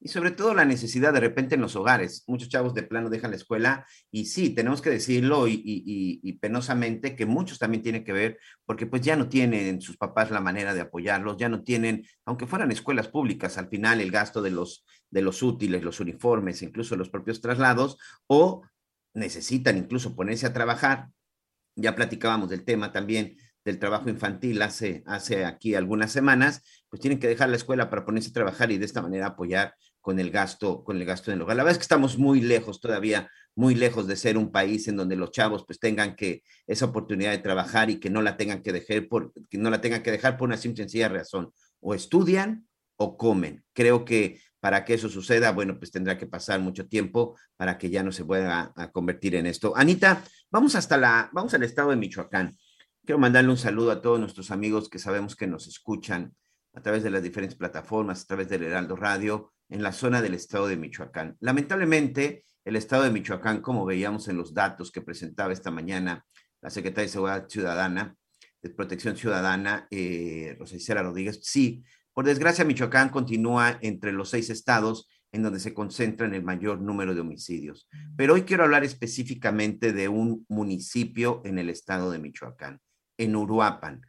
y 0.02 0.08
sobre 0.08 0.32
todo 0.32 0.52
la 0.52 0.64
necesidad 0.64 1.12
de 1.12 1.20
repente 1.20 1.54
en 1.54 1.60
los 1.60 1.76
hogares. 1.76 2.24
Muchos 2.26 2.48
chavos 2.48 2.74
de 2.74 2.82
plano 2.82 3.08
dejan 3.08 3.30
la 3.30 3.36
escuela 3.36 3.86
y 4.10 4.26
sí, 4.26 4.50
tenemos 4.50 4.82
que 4.82 4.90
decirlo 4.90 5.46
y, 5.48 6.38
penosamente 6.40 7.14
que 7.14 7.24
muchos 7.24 7.58
también 7.60 7.82
tienen 7.82 8.02
que 8.02 8.12
ver 8.12 8.38
porque 8.64 8.86
pues 8.86 9.02
ya 9.02 9.14
no 9.14 9.28
tienen 9.28 9.80
sus 9.80 9.96
papás 9.96 10.32
la 10.32 10.40
manera 10.40 10.74
de 10.74 10.80
apoyarlos, 10.80 11.36
ya 11.36 11.48
no 11.48 11.62
tienen, 11.62 12.04
aunque 12.26 12.48
fueran 12.48 12.72
escuelas 12.72 13.06
públicas, 13.06 13.58
al 13.58 13.68
final 13.68 14.00
el 14.00 14.10
gasto 14.10 14.42
de 14.42 14.50
los, 14.50 14.84
de 15.12 15.22
los 15.22 15.42
útiles, 15.42 15.84
los 15.84 16.00
uniformes, 16.00 16.62
incluso 16.62 16.96
los 16.96 17.10
propios 17.10 17.40
traslados, 17.40 17.98
o 18.26 18.62
necesitan 19.14 19.76
incluso 19.76 20.16
ponerse 20.16 20.46
a 20.46 20.52
trabajar. 20.52 21.10
Ya 21.76 21.94
platicábamos 21.94 22.48
del 22.48 22.64
tema 22.64 22.92
también 22.92 23.36
del 23.64 23.78
trabajo 23.78 24.08
infantil 24.08 24.60
hace, 24.62 25.04
hace 25.06 25.44
aquí 25.44 25.74
algunas 25.74 26.10
semanas, 26.10 26.62
pues 26.88 27.00
tienen 27.00 27.20
que 27.20 27.28
dejar 27.28 27.50
la 27.50 27.56
escuela 27.56 27.90
para 27.90 28.04
ponerse 28.04 28.30
a 28.30 28.32
trabajar 28.32 28.72
y 28.72 28.78
de 28.78 28.86
esta 28.86 29.02
manera 29.02 29.26
apoyar 29.26 29.74
con 30.00 30.18
el 30.18 30.30
gasto, 30.30 30.82
con 30.82 30.96
el 30.96 31.04
gasto 31.04 31.30
en 31.30 31.36
el 31.36 31.42
hogar. 31.42 31.56
La 31.56 31.62
verdad 31.62 31.72
es 31.72 31.78
que 31.78 31.82
estamos 31.82 32.18
muy 32.18 32.40
lejos 32.40 32.80
todavía, 32.80 33.30
muy 33.54 33.74
lejos 33.74 34.08
de 34.08 34.16
ser 34.16 34.36
un 34.36 34.50
país 34.50 34.88
en 34.88 34.96
donde 34.96 35.14
los 35.14 35.30
chavos 35.30 35.64
pues 35.64 35.78
tengan 35.78 36.16
que 36.16 36.42
esa 36.66 36.86
oportunidad 36.86 37.30
de 37.30 37.38
trabajar 37.38 37.88
y 37.90 38.00
que 38.00 38.10
no 38.10 38.22
la 38.22 38.36
tengan 38.36 38.62
que 38.62 38.72
dejar 38.72 39.06
por, 39.08 39.32
que 39.48 39.58
no 39.58 39.70
la 39.70 39.80
tengan 39.80 40.02
que 40.02 40.10
dejar 40.10 40.36
por 40.36 40.48
una 40.48 40.56
simple 40.56 40.82
sencilla 40.82 41.08
razón. 41.08 41.52
O 41.80 41.94
estudian 41.94 42.66
o 42.96 43.16
comen. 43.16 43.64
Creo 43.72 44.04
que 44.04 44.40
para 44.62 44.84
que 44.84 44.94
eso 44.94 45.08
suceda, 45.08 45.50
bueno, 45.50 45.76
pues 45.76 45.90
tendrá 45.90 46.16
que 46.16 46.28
pasar 46.28 46.60
mucho 46.60 46.86
tiempo 46.86 47.36
para 47.56 47.76
que 47.76 47.90
ya 47.90 48.04
no 48.04 48.12
se 48.12 48.24
pueda 48.24 48.72
a 48.76 48.92
convertir 48.92 49.34
en 49.34 49.46
esto. 49.46 49.76
Anita, 49.76 50.22
vamos 50.52 50.76
hasta 50.76 50.96
la, 50.96 51.28
vamos 51.32 51.52
al 51.54 51.64
estado 51.64 51.90
de 51.90 51.96
Michoacán. 51.96 52.56
Quiero 53.04 53.18
mandarle 53.18 53.50
un 53.50 53.56
saludo 53.56 53.90
a 53.90 54.00
todos 54.00 54.20
nuestros 54.20 54.52
amigos 54.52 54.88
que 54.88 55.00
sabemos 55.00 55.34
que 55.34 55.48
nos 55.48 55.66
escuchan 55.66 56.32
a 56.74 56.80
través 56.80 57.02
de 57.02 57.10
las 57.10 57.24
diferentes 57.24 57.58
plataformas, 57.58 58.22
a 58.22 58.26
través 58.28 58.48
del 58.48 58.62
Heraldo 58.62 58.94
Radio, 58.94 59.52
en 59.68 59.82
la 59.82 59.90
zona 59.90 60.22
del 60.22 60.34
estado 60.34 60.68
de 60.68 60.76
Michoacán. 60.76 61.36
Lamentablemente, 61.40 62.44
el 62.64 62.76
estado 62.76 63.02
de 63.02 63.10
Michoacán, 63.10 63.62
como 63.62 63.84
veíamos 63.84 64.28
en 64.28 64.36
los 64.36 64.54
datos 64.54 64.92
que 64.92 65.02
presentaba 65.02 65.52
esta 65.52 65.72
mañana 65.72 66.24
la 66.60 66.70
secretaria 66.70 67.06
de 67.08 67.12
Seguridad 67.12 67.48
Ciudadana, 67.48 68.14
de 68.62 68.70
Protección 68.70 69.16
Ciudadana, 69.16 69.88
eh, 69.90 70.54
Rosa 70.56 71.02
Rodríguez, 71.02 71.40
sí, 71.42 71.82
por 72.14 72.26
desgracia, 72.26 72.64
Michoacán 72.64 73.08
continúa 73.08 73.78
entre 73.80 74.12
los 74.12 74.30
seis 74.30 74.50
estados 74.50 75.08
en 75.32 75.42
donde 75.42 75.60
se 75.60 75.72
concentran 75.72 76.34
el 76.34 76.44
mayor 76.44 76.80
número 76.80 77.14
de 77.14 77.22
homicidios. 77.22 77.88
Pero 78.16 78.34
hoy 78.34 78.42
quiero 78.42 78.64
hablar 78.64 78.84
específicamente 78.84 79.92
de 79.92 80.08
un 80.08 80.44
municipio 80.48 81.40
en 81.44 81.58
el 81.58 81.70
estado 81.70 82.10
de 82.10 82.18
Michoacán, 82.18 82.80
en 83.16 83.34
Uruapan. 83.34 84.02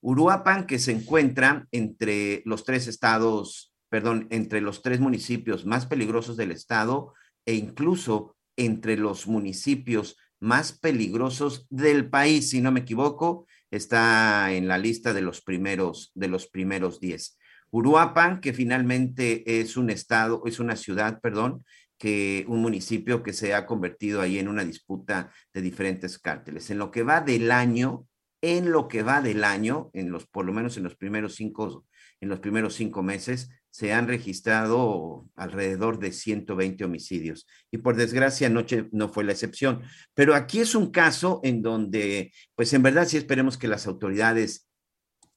Uruapan, 0.00 0.66
que 0.66 0.78
se 0.78 0.92
encuentra 0.92 1.68
entre 1.70 2.42
los 2.46 2.64
tres 2.64 2.88
estados, 2.88 3.74
perdón, 3.90 4.26
entre 4.30 4.62
los 4.62 4.82
tres 4.82 4.98
municipios 4.98 5.66
más 5.66 5.86
peligrosos 5.86 6.36
del 6.36 6.50
estado 6.50 7.12
e 7.44 7.54
incluso 7.54 8.36
entre 8.56 8.96
los 8.96 9.26
municipios 9.26 10.16
más 10.40 10.72
peligrosos 10.72 11.66
del 11.70 12.10
país, 12.10 12.50
si 12.50 12.60
no 12.60 12.72
me 12.72 12.80
equivoco, 12.80 13.46
está 13.70 14.52
en 14.52 14.66
la 14.66 14.76
lista 14.76 15.12
de 15.12 15.22
los 15.22 15.40
primeros 15.40 16.10
de 16.14 16.28
los 16.28 16.48
primeros 16.48 16.98
10. 16.98 17.38
Uruapan, 17.72 18.40
que 18.40 18.52
finalmente 18.52 19.60
es 19.60 19.76
un 19.76 19.88
estado, 19.88 20.42
es 20.46 20.60
una 20.60 20.76
ciudad, 20.76 21.20
perdón, 21.20 21.64
que 21.98 22.44
un 22.48 22.60
municipio 22.60 23.22
que 23.22 23.32
se 23.32 23.54
ha 23.54 23.64
convertido 23.64 24.20
ahí 24.20 24.38
en 24.38 24.48
una 24.48 24.64
disputa 24.64 25.32
de 25.54 25.62
diferentes 25.62 26.18
cárteles. 26.18 26.68
En 26.70 26.78
lo 26.78 26.90
que 26.90 27.02
va 27.02 27.22
del 27.22 27.50
año, 27.50 28.06
en 28.42 28.72
lo 28.72 28.88
que 28.88 29.02
va 29.02 29.22
del 29.22 29.42
año, 29.42 29.90
en 29.94 30.10
los, 30.10 30.26
por 30.26 30.44
lo 30.44 30.52
menos 30.52 30.76
en 30.76 30.82
los 30.82 30.96
primeros 30.96 31.34
cinco, 31.34 31.86
en 32.20 32.28
los 32.28 32.40
primeros 32.40 32.74
cinco 32.74 33.02
meses, 33.02 33.48
se 33.70 33.94
han 33.94 34.06
registrado 34.06 35.26
alrededor 35.34 35.98
de 35.98 36.12
120 36.12 36.84
homicidios. 36.84 37.46
Y 37.70 37.78
por 37.78 37.96
desgracia, 37.96 38.48
anoche 38.48 38.88
no 38.92 39.08
fue 39.08 39.24
la 39.24 39.32
excepción. 39.32 39.82
Pero 40.12 40.34
aquí 40.34 40.60
es 40.60 40.74
un 40.74 40.90
caso 40.90 41.40
en 41.42 41.62
donde, 41.62 42.32
pues 42.54 42.74
en 42.74 42.82
verdad 42.82 43.06
sí 43.06 43.16
esperemos 43.16 43.56
que 43.56 43.68
las 43.68 43.86
autoridades 43.86 44.68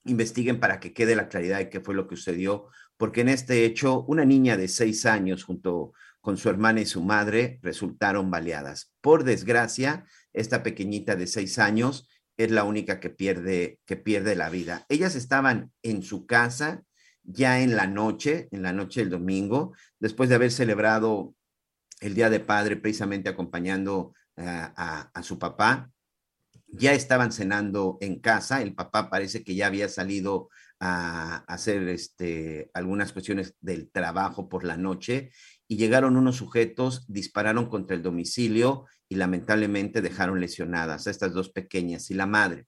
investiguen 0.05 0.59
para 0.59 0.79
que 0.79 0.93
quede 0.93 1.15
la 1.15 1.27
claridad 1.27 1.57
de 1.57 1.69
qué 1.69 1.81
fue 1.81 1.95
lo 1.95 2.07
que 2.07 2.15
sucedió, 2.15 2.67
porque 2.97 3.21
en 3.21 3.29
este 3.29 3.65
hecho, 3.65 4.03
una 4.03 4.25
niña 4.25 4.57
de 4.57 4.67
seis 4.67 5.05
años 5.05 5.43
junto 5.43 5.93
con 6.21 6.37
su 6.37 6.49
hermana 6.49 6.81
y 6.81 6.85
su 6.85 7.03
madre 7.03 7.59
resultaron 7.61 8.31
baleadas. 8.31 8.93
Por 9.01 9.23
desgracia, 9.23 10.05
esta 10.33 10.63
pequeñita 10.63 11.15
de 11.15 11.27
seis 11.27 11.59
años 11.59 12.07
es 12.37 12.51
la 12.51 12.63
única 12.63 12.99
que 12.99 13.09
pierde, 13.09 13.79
que 13.85 13.95
pierde 13.95 14.35
la 14.35 14.49
vida. 14.49 14.85
Ellas 14.89 15.15
estaban 15.15 15.71
en 15.83 16.03
su 16.03 16.25
casa 16.25 16.83
ya 17.23 17.61
en 17.61 17.75
la 17.75 17.87
noche, 17.87 18.47
en 18.51 18.61
la 18.61 18.73
noche 18.73 19.01
del 19.01 19.09
domingo, 19.09 19.73
después 19.99 20.29
de 20.29 20.35
haber 20.35 20.51
celebrado 20.51 21.35
el 21.99 22.13
Día 22.13 22.29
de 22.29 22.39
Padre, 22.39 22.75
precisamente 22.75 23.29
acompañando 23.29 24.13
a, 24.37 25.21
su 25.23 25.39
papá. 25.39 25.89
Ya 26.67 26.93
estaban 26.93 27.31
cenando 27.31 27.97
en 28.01 28.19
casa, 28.19 28.61
el 28.61 28.75
papá 28.75 29.09
parece 29.09 29.43
que 29.43 29.55
ya 29.55 29.67
había 29.67 29.87
salido 29.87 30.49
a, 30.79 31.37
hacer 31.47 31.87
este, 31.87 32.69
algunas 32.73 33.13
cuestiones 33.13 33.55
del 33.61 33.89
trabajo 33.89 34.49
por 34.49 34.63
la 34.63 34.77
noche 34.77 35.31
y 35.67 35.77
llegaron 35.77 36.17
unos 36.17 36.37
sujetos, 36.37 37.05
dispararon 37.07 37.69
contra 37.69 37.95
el 37.95 38.03
domicilio 38.03 38.85
y 39.07 39.15
lamentablemente 39.15 40.01
dejaron 40.01 40.39
lesionadas 40.39 41.07
a 41.07 41.11
estas 41.11 41.33
dos 41.33 41.49
pequeñas 41.49 42.11
y 42.11 42.13
la 42.13 42.25
madre. 42.25 42.65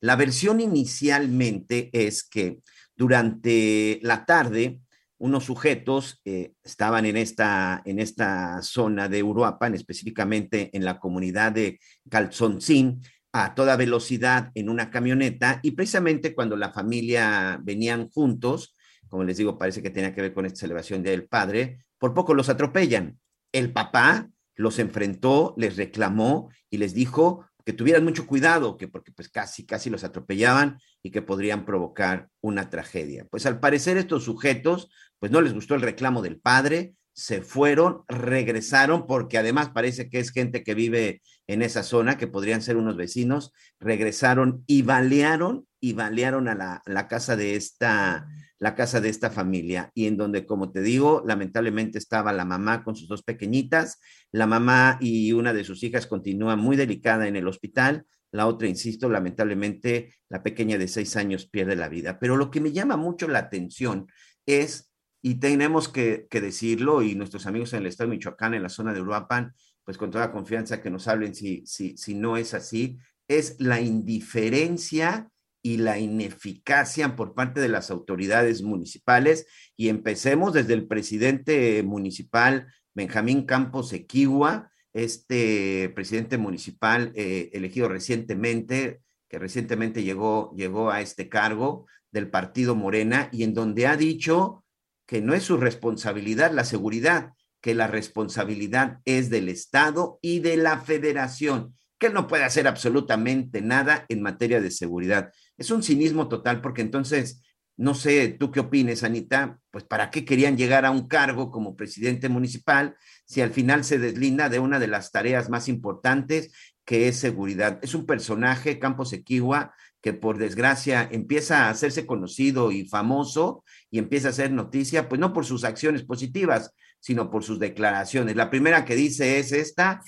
La 0.00 0.16
versión 0.16 0.60
inicialmente 0.60 1.90
es 1.92 2.22
que 2.22 2.60
durante 2.96 3.98
la 4.02 4.24
tarde, 4.24 4.80
unos 5.18 5.44
sujetos 5.44 6.20
eh, 6.24 6.52
estaban 6.62 7.04
en 7.04 7.16
esta, 7.16 7.82
en 7.84 7.98
esta 7.98 8.62
zona 8.62 9.08
de 9.08 9.22
Uruapan, 9.24 9.74
específicamente 9.74 10.70
en 10.72 10.84
la 10.84 11.00
comunidad 11.00 11.52
de 11.52 11.80
Calzoncín, 12.08 13.02
a 13.32 13.54
toda 13.54 13.76
velocidad 13.76 14.50
en 14.54 14.68
una 14.68 14.90
camioneta 14.90 15.60
y 15.62 15.72
precisamente 15.72 16.34
cuando 16.34 16.56
la 16.56 16.72
familia 16.72 17.60
venían 17.62 18.08
juntos, 18.08 18.74
como 19.08 19.24
les 19.24 19.36
digo, 19.36 19.58
parece 19.58 19.82
que 19.82 19.90
tenía 19.90 20.14
que 20.14 20.22
ver 20.22 20.34
con 20.34 20.46
esta 20.46 20.60
celebración 20.60 21.02
del 21.02 21.26
padre, 21.28 21.84
por 21.98 22.14
poco 22.14 22.34
los 22.34 22.48
atropellan. 22.48 23.18
El 23.52 23.72
papá 23.72 24.28
los 24.54 24.78
enfrentó, 24.78 25.54
les 25.56 25.76
reclamó 25.76 26.50
y 26.70 26.78
les 26.78 26.94
dijo 26.94 27.46
que 27.64 27.72
tuvieran 27.72 28.04
mucho 28.04 28.26
cuidado, 28.26 28.76
que 28.78 28.88
porque 28.88 29.12
pues 29.12 29.28
casi, 29.28 29.66
casi 29.66 29.90
los 29.90 30.02
atropellaban 30.02 30.80
y 31.02 31.10
que 31.10 31.20
podrían 31.20 31.66
provocar 31.66 32.28
una 32.40 32.70
tragedia. 32.70 33.26
Pues 33.30 33.44
al 33.44 33.60
parecer 33.60 33.98
estos 33.98 34.24
sujetos, 34.24 34.90
pues 35.18 35.30
no 35.30 35.42
les 35.42 35.52
gustó 35.52 35.74
el 35.74 35.82
reclamo 35.82 36.22
del 36.22 36.40
padre, 36.40 36.94
se 37.18 37.42
fueron, 37.42 38.04
regresaron, 38.06 39.08
porque 39.08 39.38
además 39.38 39.70
parece 39.70 40.08
que 40.08 40.20
es 40.20 40.30
gente 40.30 40.62
que 40.62 40.74
vive 40.74 41.20
en 41.48 41.62
esa 41.62 41.82
zona, 41.82 42.16
que 42.16 42.28
podrían 42.28 42.62
ser 42.62 42.76
unos 42.76 42.96
vecinos, 42.96 43.52
regresaron 43.80 44.62
y 44.68 44.82
balearon 44.82 45.66
y 45.80 45.94
balearon 45.94 46.46
a 46.46 46.54
la, 46.54 46.82
la 46.86 47.08
casa 47.08 47.34
de 47.34 47.56
esta 47.56 48.28
la 48.60 48.74
casa 48.74 49.00
de 49.00 49.08
esta 49.08 49.30
familia 49.30 49.90
y 49.94 50.06
en 50.06 50.16
donde, 50.16 50.46
como 50.46 50.72
te 50.72 50.80
digo, 50.80 51.22
lamentablemente 51.26 51.98
estaba 51.98 52.32
la 52.32 52.44
mamá 52.44 52.82
con 52.84 52.96
sus 52.96 53.08
dos 53.08 53.22
pequeñitas, 53.22 54.00
la 54.32 54.46
mamá 54.46 54.98
y 55.00 55.32
una 55.32 55.52
de 55.52 55.64
sus 55.64 55.82
hijas 55.82 56.06
continúa 56.06 56.56
muy 56.56 56.76
delicada 56.76 57.28
en 57.28 57.36
el 57.36 57.46
hospital, 57.46 58.04
la 58.30 58.46
otra, 58.46 58.68
insisto, 58.68 59.08
lamentablemente 59.08 60.14
la 60.28 60.42
pequeña 60.42 60.78
de 60.78 60.88
seis 60.88 61.16
años 61.16 61.46
pierde 61.46 61.76
la 61.76 61.88
vida. 61.88 62.18
Pero 62.18 62.36
lo 62.36 62.50
que 62.50 62.60
me 62.60 62.72
llama 62.72 62.96
mucho 62.96 63.28
la 63.28 63.38
atención 63.38 64.08
es, 64.44 64.87
y 65.20 65.36
tenemos 65.36 65.88
que, 65.88 66.28
decirlo, 66.30 67.02
y 67.02 67.14
nuestros 67.14 67.46
amigos 67.46 67.72
en 67.72 67.80
el 67.80 67.86
estado 67.86 68.10
de 68.10 68.16
Michoacán, 68.16 68.54
en 68.54 68.62
la 68.62 68.68
zona 68.68 68.92
de 68.92 69.00
Uruapan, 69.00 69.54
pues 69.84 69.98
con 69.98 70.10
toda 70.10 70.32
confianza 70.32 70.80
que 70.80 70.90
nos 70.90 71.08
hablen 71.08 71.34
si, 71.34 71.64
si, 71.66 71.96
si 71.96 72.14
no 72.14 72.36
es 72.36 72.54
así, 72.54 72.98
es 73.26 73.56
la 73.58 73.80
indiferencia 73.80 75.28
y 75.62 75.78
la 75.78 75.98
ineficacia 75.98 77.16
por 77.16 77.34
parte 77.34 77.60
de 77.60 77.68
las 77.68 77.90
autoridades 77.90 78.62
municipales. 78.62 79.46
Y 79.76 79.88
empecemos 79.88 80.52
desde 80.52 80.74
el 80.74 80.86
presidente 80.86 81.82
municipal 81.82 82.68
Benjamín 82.94 83.44
Campos 83.44 83.92
Equigua, 83.92 84.70
este 84.92 85.90
presidente 85.94 86.38
municipal 86.38 87.12
eh, 87.14 87.50
elegido 87.52 87.88
recientemente, 87.88 89.02
que 89.28 89.38
recientemente 89.38 90.02
llegó, 90.02 90.54
llegó 90.56 90.90
a 90.90 91.00
este 91.00 91.28
cargo 91.28 91.86
del 92.10 92.30
partido 92.30 92.74
Morena, 92.74 93.28
y 93.32 93.42
en 93.42 93.54
donde 93.54 93.86
ha 93.86 93.96
dicho 93.96 94.64
que 95.08 95.22
no 95.22 95.32
es 95.32 95.42
su 95.42 95.56
responsabilidad 95.56 96.52
la 96.52 96.64
seguridad, 96.64 97.32
que 97.62 97.74
la 97.74 97.86
responsabilidad 97.86 99.00
es 99.06 99.30
del 99.30 99.48
Estado 99.48 100.18
y 100.20 100.40
de 100.40 100.58
la 100.58 100.78
federación 100.78 101.74
que 101.98 102.10
no 102.10 102.28
puede 102.28 102.44
hacer 102.44 102.68
absolutamente 102.68 103.60
nada 103.60 104.04
en 104.08 104.22
materia 104.22 104.60
de 104.60 104.70
seguridad. 104.70 105.32
Es 105.56 105.70
un 105.70 105.82
cinismo 105.82 106.28
total 106.28 106.60
porque 106.60 106.82
entonces, 106.82 107.42
no 107.76 107.94
sé, 107.94 108.36
tú 108.38 108.52
qué 108.52 108.60
opines, 108.60 109.02
Anita, 109.02 109.58
pues 109.70 109.82
para 109.82 110.10
qué 110.10 110.24
querían 110.26 110.56
llegar 110.56 110.84
a 110.84 110.90
un 110.90 111.08
cargo 111.08 111.50
como 111.50 111.74
presidente 111.74 112.28
municipal 112.28 112.94
si 113.24 113.40
al 113.40 113.50
final 113.50 113.84
se 113.84 113.98
deslinda 113.98 114.50
de 114.50 114.60
una 114.60 114.78
de 114.78 114.88
las 114.88 115.10
tareas 115.10 115.48
más 115.48 115.68
importantes 115.68 116.52
que 116.84 117.08
es 117.08 117.16
seguridad. 117.16 117.80
Es 117.82 117.94
un 117.94 118.06
personaje, 118.06 118.78
Campos 118.78 119.12
Equigua, 119.14 119.74
que 120.00 120.12
por 120.12 120.38
desgracia 120.38 121.08
empieza 121.10 121.64
a 121.64 121.70
hacerse 121.70 122.06
conocido 122.06 122.70
y 122.70 122.86
famoso 122.86 123.64
y 123.90 123.98
empieza 123.98 124.28
a 124.28 124.30
hacer 124.30 124.50
noticia, 124.50 125.08
pues 125.08 125.20
no 125.20 125.32
por 125.32 125.44
sus 125.44 125.64
acciones 125.64 126.02
positivas, 126.02 126.74
sino 127.00 127.30
por 127.30 127.44
sus 127.44 127.58
declaraciones. 127.58 128.36
La 128.36 128.50
primera 128.50 128.84
que 128.84 128.96
dice 128.96 129.38
es 129.38 129.52
esta, 129.52 130.02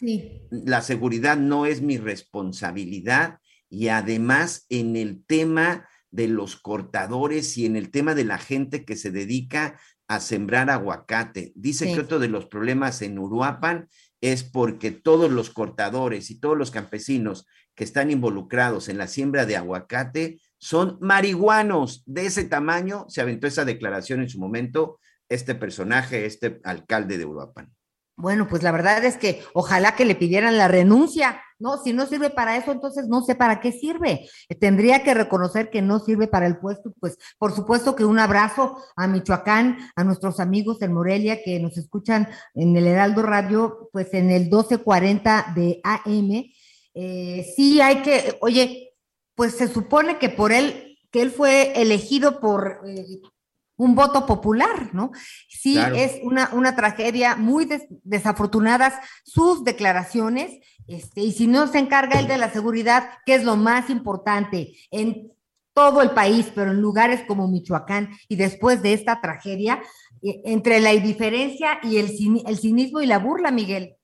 la 0.51 0.83
seguridad 0.83 1.37
no 1.37 1.67
es 1.67 1.83
mi 1.83 1.97
responsabilidad 1.99 3.39
y 3.69 3.89
además 3.89 4.67
en 4.69 4.97
el 4.97 5.25
tema 5.25 5.89
de 6.11 6.27
los 6.27 6.57
cortadores 6.57 7.57
y 7.57 7.67
en 7.67 7.77
el 7.77 7.91
tema 7.91 8.15
de 8.15 8.25
la 8.25 8.39
gente 8.39 8.85
que 8.85 8.97
se 8.97 9.11
dedica 9.11 9.81
a 10.09 10.19
sembrar 10.19 10.71
aguacate. 10.71 11.53
Dice 11.55 11.93
que 11.93 12.01
otro 12.01 12.19
de 12.19 12.29
los 12.29 12.47
problemas 12.47 13.01
en 13.01 13.19
Uruapan 13.19 13.89
es 14.21 14.43
porque 14.43 14.91
todos 14.91 15.31
los 15.31 15.51
cortadores 15.51 16.31
y 16.31 16.41
todos 16.41 16.59
los 16.59 16.73
campesinos 16.73 17.47
que 17.77 17.85
están 17.85 18.11
involucrados 18.11 18.89
en 18.89 18.99
la 18.99 19.07
siembra 19.07 19.47
de 19.47 19.57
aguacate 19.57 20.41
son 20.61 20.99
marihuanos 21.01 22.03
de 22.07 22.27
ese 22.27 22.45
tamaño. 22.45 23.07
Se 23.09 23.21
aventó 23.21 23.47
esa 23.47 23.65
declaración 23.65 24.21
en 24.21 24.29
su 24.29 24.39
momento 24.39 25.01
este 25.29 25.55
personaje, 25.55 26.27
este 26.27 26.61
alcalde 26.65 27.17
de 27.17 27.25
Uruapan. 27.25 27.73
Bueno, 28.17 28.47
pues 28.47 28.63
la 28.63 28.71
verdad 28.71 29.03
es 29.03 29.17
que 29.17 29.43
ojalá 29.55 29.97
que 29.97 30.05
le 30.05 30.15
pidieran 30.15 30.59
la 30.59 30.69
renuncia, 30.69 31.41
¿no? 31.59 31.79
Si 31.79 31.95
no 31.95 32.07
sirve 32.07 32.29
para 32.29 32.57
eso, 32.57 32.71
entonces 32.71 33.09
no 33.09 33.23
sé 33.23 33.35
para 33.35 33.61
qué 33.61 33.73
sirve. 33.73 34.29
Tendría 34.61 35.03
que 35.03 35.15
reconocer 35.15 35.71
que 35.71 35.81
no 35.81 36.01
sirve 36.01 36.27
para 36.27 36.47
el 36.47 36.59
puesto, 36.59 36.93
pues 37.01 37.17
por 37.39 37.53
supuesto 37.55 37.97
que 37.97 38.05
un 38.05 38.19
abrazo 38.19 38.77
a 38.95 39.07
Michoacán, 39.07 39.79
a 39.97 40.05
nuestros 40.05 40.39
amigos 40.39 40.83
en 40.83 40.93
Morelia 40.93 41.43
que 41.43 41.59
nos 41.61 41.79
escuchan 41.79 42.29
en 42.55 42.77
el 42.77 42.87
Heraldo 42.87 43.23
Radio, 43.23 43.89
pues 43.91 44.13
en 44.13 44.31
el 44.31 44.43
1240 44.43 45.53
de 45.55 45.81
AM. 45.83 46.45
Eh, 46.93 47.47
sí 47.57 47.81
hay 47.81 48.03
que, 48.03 48.37
oye, 48.43 48.90
pues 49.35 49.57
se 49.57 49.69
supone 49.69 50.19
que 50.19 50.29
por 50.29 50.53
él, 50.53 50.99
que 51.11 51.23
él 51.23 51.31
fue 51.31 51.81
elegido 51.81 52.41
por... 52.41 52.81
Eh, 52.87 53.21
un 53.81 53.95
voto 53.95 54.27
popular, 54.27 54.91
¿no? 54.93 55.11
Sí, 55.49 55.79
es 55.79 56.21
una, 56.23 56.51
una, 56.53 56.77
tragedia 56.77 57.35
muy 57.35 57.67
desafortunadas 58.05 58.93
sus 59.25 59.65
declaraciones, 59.65 60.61
este, 60.87 61.23
y 61.23 61.33
si 61.33 61.47
no 61.47 61.67
se 61.67 61.79
encarga 61.79 62.21
él 62.21 62.29
de 62.29 62.37
la 62.37 62.51
seguridad, 62.51 63.09
que 63.25 63.35
es 63.35 63.43
lo 63.43 63.57
más 63.57 63.89
importante 63.89 64.75
en 64.91 65.33
todo 65.73 66.03
el 66.03 66.11
país, 66.11 66.53
pero 66.55 66.73
en 66.73 66.83
lugares 66.83 67.23
como 67.27 67.49
Michoacán, 67.49 68.11
y 68.29 68.37
después 68.37 68.83
de 68.83 68.93
esta 68.93 69.23
tragedia, 69.23 69.81
e, 70.23 70.43
entre 70.45 70.81
la 70.81 70.93
indiferencia 70.93 71.81
y 71.83 71.97
el, 71.97 72.11
el 72.47 72.59
cinismo 72.59 73.01
y 73.01 73.07
la 73.07 73.19
burla, 73.19 73.51
Miguel. 73.51 73.97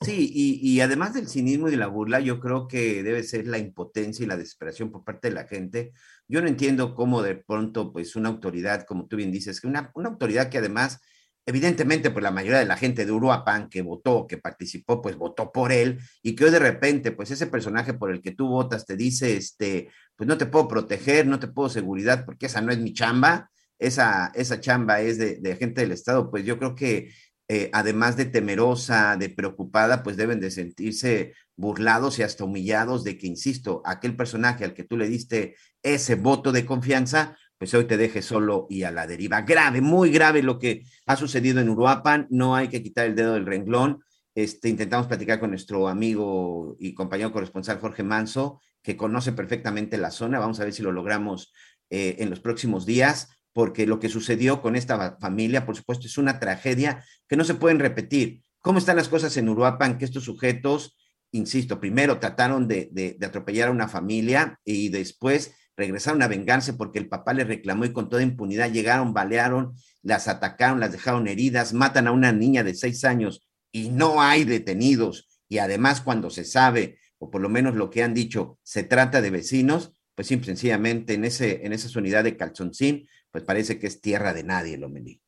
Sí, 0.00 0.30
y, 0.32 0.60
y, 0.62 0.80
además 0.80 1.12
del 1.14 1.26
cinismo 1.28 1.66
y 1.66 1.72
de 1.72 1.76
la 1.76 1.88
burla, 1.88 2.20
yo 2.20 2.38
creo 2.38 2.68
que 2.68 3.02
debe 3.02 3.24
ser 3.24 3.48
la 3.48 3.58
impotencia 3.58 4.22
y 4.24 4.28
la 4.28 4.36
desesperación 4.36 4.92
por 4.92 5.04
parte 5.04 5.28
de 5.28 5.34
la 5.34 5.44
gente. 5.44 5.92
Yo 6.28 6.40
no 6.40 6.46
entiendo 6.46 6.94
cómo 6.94 7.20
de 7.20 7.34
pronto, 7.34 7.92
pues, 7.92 8.14
una 8.14 8.28
autoridad, 8.28 8.84
como 8.86 9.08
tú 9.08 9.16
bien 9.16 9.32
dices, 9.32 9.60
que 9.60 9.66
una, 9.66 9.90
una 9.96 10.10
autoridad 10.10 10.50
que 10.50 10.58
además, 10.58 11.00
evidentemente, 11.46 12.10
pues 12.10 12.22
la 12.22 12.30
mayoría 12.30 12.60
de 12.60 12.66
la 12.66 12.76
gente 12.76 13.04
de 13.04 13.10
Uruapan 13.10 13.68
que 13.68 13.82
votó, 13.82 14.28
que 14.28 14.38
participó, 14.38 15.02
pues 15.02 15.16
votó 15.16 15.50
por 15.50 15.72
él, 15.72 15.98
y 16.22 16.36
que 16.36 16.44
hoy 16.44 16.50
de 16.52 16.60
repente, 16.60 17.10
pues 17.10 17.32
ese 17.32 17.48
personaje 17.48 17.92
por 17.92 18.12
el 18.12 18.22
que 18.22 18.30
tú 18.32 18.46
votas 18.46 18.86
te 18.86 18.96
dice, 18.96 19.36
este, 19.36 19.88
pues 20.14 20.28
no 20.28 20.38
te 20.38 20.46
puedo 20.46 20.68
proteger, 20.68 21.26
no 21.26 21.40
te 21.40 21.48
puedo 21.48 21.68
seguridad, 21.68 22.24
porque 22.24 22.46
esa 22.46 22.60
no 22.60 22.70
es 22.70 22.78
mi 22.78 22.92
chamba, 22.92 23.50
esa, 23.78 24.30
esa 24.34 24.60
chamba 24.60 25.00
es 25.00 25.18
de, 25.18 25.36
de 25.40 25.56
gente 25.56 25.80
del 25.80 25.92
Estado, 25.92 26.30
pues 26.30 26.44
yo 26.44 26.58
creo 26.58 26.74
que 26.74 27.10
eh, 27.50 27.70
además 27.72 28.18
de 28.18 28.26
temerosa, 28.26 29.16
de 29.16 29.30
preocupada, 29.30 30.02
pues 30.02 30.18
deben 30.18 30.38
de 30.38 30.50
sentirse 30.50 31.32
burlados 31.56 32.18
y 32.18 32.22
hasta 32.22 32.44
humillados 32.44 33.04
de 33.04 33.16
que, 33.16 33.26
insisto, 33.26 33.80
aquel 33.86 34.14
personaje 34.16 34.64
al 34.64 34.74
que 34.74 34.84
tú 34.84 34.98
le 34.98 35.08
diste 35.08 35.56
ese 35.82 36.14
voto 36.14 36.52
de 36.52 36.66
confianza, 36.66 37.38
pues 37.56 37.72
hoy 37.72 37.86
te 37.86 37.96
deje 37.96 38.20
solo 38.20 38.66
y 38.68 38.82
a 38.82 38.90
la 38.90 39.06
deriva. 39.06 39.40
Grave, 39.42 39.80
muy 39.80 40.10
grave 40.10 40.42
lo 40.42 40.58
que 40.58 40.82
ha 41.06 41.16
sucedido 41.16 41.58
en 41.60 41.70
Uruapan, 41.70 42.26
no 42.28 42.54
hay 42.54 42.68
que 42.68 42.82
quitar 42.82 43.06
el 43.06 43.16
dedo 43.16 43.32
del 43.32 43.46
renglón. 43.46 44.04
Este, 44.34 44.68
intentamos 44.68 45.06
platicar 45.06 45.40
con 45.40 45.50
nuestro 45.50 45.88
amigo 45.88 46.76
y 46.78 46.92
compañero 46.92 47.32
corresponsal 47.32 47.80
Jorge 47.80 48.02
Manso, 48.02 48.60
que 48.82 48.96
conoce 48.96 49.32
perfectamente 49.32 49.96
la 49.96 50.10
zona. 50.10 50.38
Vamos 50.38 50.60
a 50.60 50.64
ver 50.64 50.74
si 50.74 50.82
lo 50.82 50.92
logramos 50.92 51.52
eh, 51.88 52.16
en 52.18 52.28
los 52.28 52.40
próximos 52.40 52.84
días 52.84 53.30
porque 53.58 53.88
lo 53.88 53.98
que 53.98 54.08
sucedió 54.08 54.62
con 54.62 54.76
esta 54.76 55.18
familia, 55.20 55.66
por 55.66 55.74
supuesto, 55.74 56.06
es 56.06 56.16
una 56.16 56.38
tragedia 56.38 57.04
que 57.26 57.34
no 57.36 57.42
se 57.42 57.54
pueden 57.54 57.80
repetir. 57.80 58.40
¿Cómo 58.60 58.78
están 58.78 58.94
las 58.94 59.08
cosas 59.08 59.36
en 59.36 59.48
Uruapan? 59.48 59.98
Que 59.98 60.04
estos 60.04 60.22
sujetos, 60.22 60.96
insisto, 61.32 61.80
primero 61.80 62.20
trataron 62.20 62.68
de, 62.68 63.18
atropellar 63.20 63.66
a 63.66 63.72
una 63.72 63.88
familia 63.88 64.60
y 64.64 64.90
después 64.90 65.56
regresaron 65.76 66.22
a 66.22 66.28
vengarse 66.28 66.74
porque 66.74 67.00
el 67.00 67.08
papá 67.08 67.34
les 67.34 67.48
reclamó 67.48 67.84
y 67.84 67.92
con 67.92 68.08
toda 68.08 68.22
impunidad 68.22 68.70
llegaron, 68.70 69.12
balearon, 69.12 69.74
las 70.02 70.28
atacaron, 70.28 70.78
las 70.78 70.92
dejaron 70.92 71.26
heridas, 71.26 71.72
matan 71.72 72.06
a 72.06 72.12
una 72.12 72.30
niña 72.30 72.62
de 72.62 72.74
seis 72.74 73.04
años 73.04 73.48
y 73.72 73.88
no 73.88 74.22
hay 74.22 74.44
detenidos. 74.44 75.40
Y 75.48 75.58
además 75.58 76.00
cuando 76.00 76.30
se 76.30 76.44
sabe, 76.44 77.00
o 77.18 77.28
por 77.28 77.42
lo 77.42 77.48
menos 77.48 77.74
lo 77.74 77.90
que 77.90 78.04
han 78.04 78.14
dicho, 78.14 78.60
se 78.62 78.84
trata 78.84 79.20
de 79.20 79.30
vecinos, 79.30 79.94
pues 80.14 80.28
simple, 80.28 80.46
sencillamente 80.46 81.14
en, 81.14 81.24
en 81.24 81.72
esa 81.72 81.98
unidad 81.98 82.22
de 82.22 82.36
Calzoncín 82.36 83.08
pues 83.30 83.44
parece 83.44 83.78
que 83.78 83.86
es 83.86 84.00
tierra 84.00 84.32
de 84.32 84.44
nadie, 84.44 84.76
Lomelí. 84.76 85.22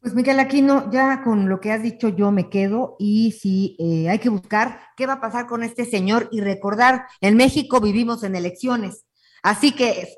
Pues 0.00 0.14
Miguel 0.14 0.38
Aquino, 0.38 0.90
ya 0.90 1.22
con 1.22 1.48
lo 1.48 1.60
que 1.60 1.72
has 1.72 1.82
dicho 1.82 2.08
yo 2.08 2.30
me 2.30 2.50
quedo 2.50 2.94
y 2.98 3.32
si 3.32 3.74
eh, 3.78 4.10
hay 4.10 4.18
que 4.18 4.28
buscar 4.28 4.80
qué 4.98 5.06
va 5.06 5.14
a 5.14 5.20
pasar 5.20 5.46
con 5.46 5.62
este 5.62 5.86
señor 5.86 6.28
y 6.30 6.42
recordar, 6.42 7.06
en 7.22 7.38
México 7.38 7.80
vivimos 7.80 8.22
en 8.22 8.36
elecciones, 8.36 9.06
así 9.42 9.72
que 9.72 10.08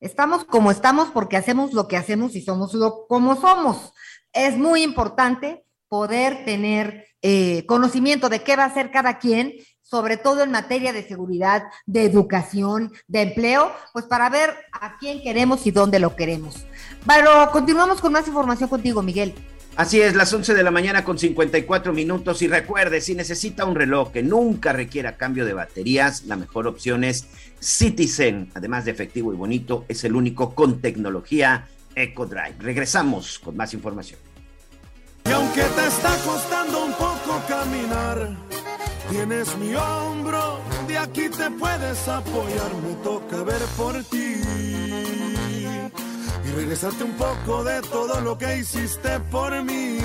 estamos 0.00 0.44
como 0.44 0.72
estamos 0.72 1.10
porque 1.10 1.36
hacemos 1.36 1.72
lo 1.72 1.86
que 1.86 1.96
hacemos 1.96 2.34
y 2.34 2.42
somos 2.42 2.74
lo 2.74 3.06
como 3.06 3.36
somos. 3.36 3.92
Es 4.32 4.58
muy 4.58 4.82
importante 4.82 5.64
poder 5.86 6.44
tener 6.44 7.06
eh, 7.20 7.64
conocimiento 7.66 8.28
de 8.28 8.42
qué 8.42 8.56
va 8.56 8.64
a 8.64 8.66
hacer 8.66 8.90
cada 8.90 9.20
quien 9.20 9.52
sobre 9.92 10.16
todo 10.16 10.42
en 10.42 10.50
materia 10.50 10.90
de 10.94 11.06
seguridad, 11.06 11.64
de 11.84 12.06
educación, 12.06 12.92
de 13.08 13.20
empleo, 13.20 13.70
pues 13.92 14.06
para 14.06 14.30
ver 14.30 14.48
a 14.72 14.96
quién 14.96 15.20
queremos 15.20 15.66
y 15.66 15.70
dónde 15.70 15.98
lo 15.98 16.16
queremos. 16.16 16.64
Pero 17.06 17.50
continuamos 17.52 18.00
con 18.00 18.10
más 18.10 18.26
información 18.26 18.70
contigo, 18.70 19.02
Miguel. 19.02 19.34
Así 19.76 20.00
es, 20.00 20.14
las 20.14 20.32
11 20.32 20.54
de 20.54 20.62
la 20.62 20.70
mañana 20.70 21.04
con 21.04 21.18
54 21.18 21.92
minutos 21.92 22.40
y 22.40 22.48
recuerde, 22.48 23.02
si 23.02 23.14
necesita 23.14 23.66
un 23.66 23.74
reloj 23.74 24.12
que 24.12 24.22
nunca 24.22 24.72
requiera 24.72 25.18
cambio 25.18 25.44
de 25.44 25.52
baterías, 25.52 26.24
la 26.24 26.36
mejor 26.36 26.66
opción 26.66 27.04
es 27.04 27.26
Citizen. 27.60 28.50
Además 28.54 28.86
de 28.86 28.92
efectivo 28.92 29.34
y 29.34 29.36
bonito, 29.36 29.84
es 29.88 30.04
el 30.04 30.16
único 30.16 30.54
con 30.54 30.80
tecnología 30.80 31.68
EcoDrive. 31.94 32.54
Regresamos 32.60 33.38
con 33.38 33.58
más 33.58 33.74
información. 33.74 34.18
Y 35.26 35.32
aunque 35.32 35.60
te 35.60 35.86
está 35.86 36.16
costando 36.24 36.86
un 36.86 36.92
poco 36.92 37.42
caminar, 37.46 38.30
Tienes 39.10 39.56
mi 39.58 39.74
hombro, 39.74 40.60
de 40.86 40.98
aquí 40.98 41.28
te 41.28 41.50
puedes 41.50 42.08
apoyar, 42.08 42.74
me 42.86 42.94
toca 43.02 43.42
ver 43.42 43.60
por 43.76 44.02
ti. 44.04 44.40
Y 46.44 46.50
regresarte 46.54 47.04
un 47.04 47.12
poco 47.12 47.64
de 47.64 47.82
todo 47.82 48.20
lo 48.20 48.38
que 48.38 48.58
hiciste 48.58 49.20
por 49.30 49.62
mí. 49.62 49.98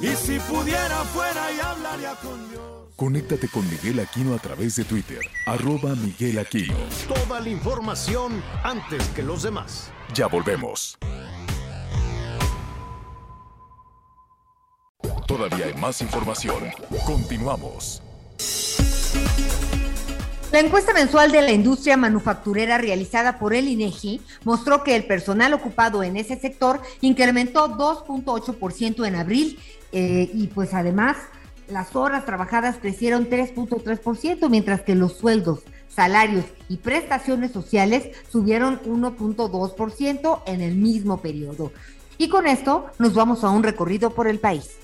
Y 0.00 0.08
si 0.16 0.38
pudiera 0.40 0.96
fuera 1.12 1.52
y 1.52 1.60
hablaría 1.60 2.14
con 2.16 2.50
Dios. 2.50 2.62
Conéctate 2.96 3.48
con 3.48 3.68
Miguel 3.68 3.98
Aquino 4.00 4.34
a 4.34 4.38
través 4.38 4.76
de 4.76 4.84
Twitter, 4.84 5.18
arroba 5.46 5.94
Miguel 5.96 6.38
Aquino. 6.38 6.76
Toda 7.08 7.40
la 7.40 7.48
información 7.48 8.42
antes 8.62 9.04
que 9.08 9.22
los 9.22 9.42
demás. 9.42 9.90
Ya 10.14 10.28
volvemos. 10.28 10.96
Todavía 15.26 15.66
hay 15.66 15.74
más 15.74 16.00
información. 16.00 16.64
Continuamos. 17.06 18.02
La 20.54 20.60
encuesta 20.60 20.94
mensual 20.94 21.32
de 21.32 21.42
la 21.42 21.50
industria 21.50 21.96
manufacturera 21.96 22.78
realizada 22.78 23.40
por 23.40 23.54
el 23.54 23.66
INEGI 23.66 24.20
mostró 24.44 24.84
que 24.84 24.94
el 24.94 25.04
personal 25.04 25.52
ocupado 25.52 26.04
en 26.04 26.16
ese 26.16 26.38
sector 26.38 26.80
incrementó 27.00 27.76
2.8% 27.76 29.04
en 29.04 29.16
abril 29.16 29.58
eh, 29.90 30.30
y 30.32 30.46
pues 30.46 30.72
además 30.72 31.16
las 31.66 31.96
horas 31.96 32.24
trabajadas 32.24 32.76
crecieron 32.76 33.28
3.3%, 33.28 34.48
mientras 34.48 34.82
que 34.82 34.94
los 34.94 35.16
sueldos, 35.16 35.60
salarios 35.88 36.44
y 36.68 36.76
prestaciones 36.76 37.50
sociales 37.50 38.10
subieron 38.30 38.80
1.2% 38.82 40.42
en 40.46 40.60
el 40.60 40.76
mismo 40.76 41.20
periodo. 41.20 41.72
Y 42.16 42.28
con 42.28 42.46
esto 42.46 42.86
nos 43.00 43.14
vamos 43.14 43.42
a 43.42 43.50
un 43.50 43.64
recorrido 43.64 44.10
por 44.10 44.28
el 44.28 44.38
país. 44.38 44.76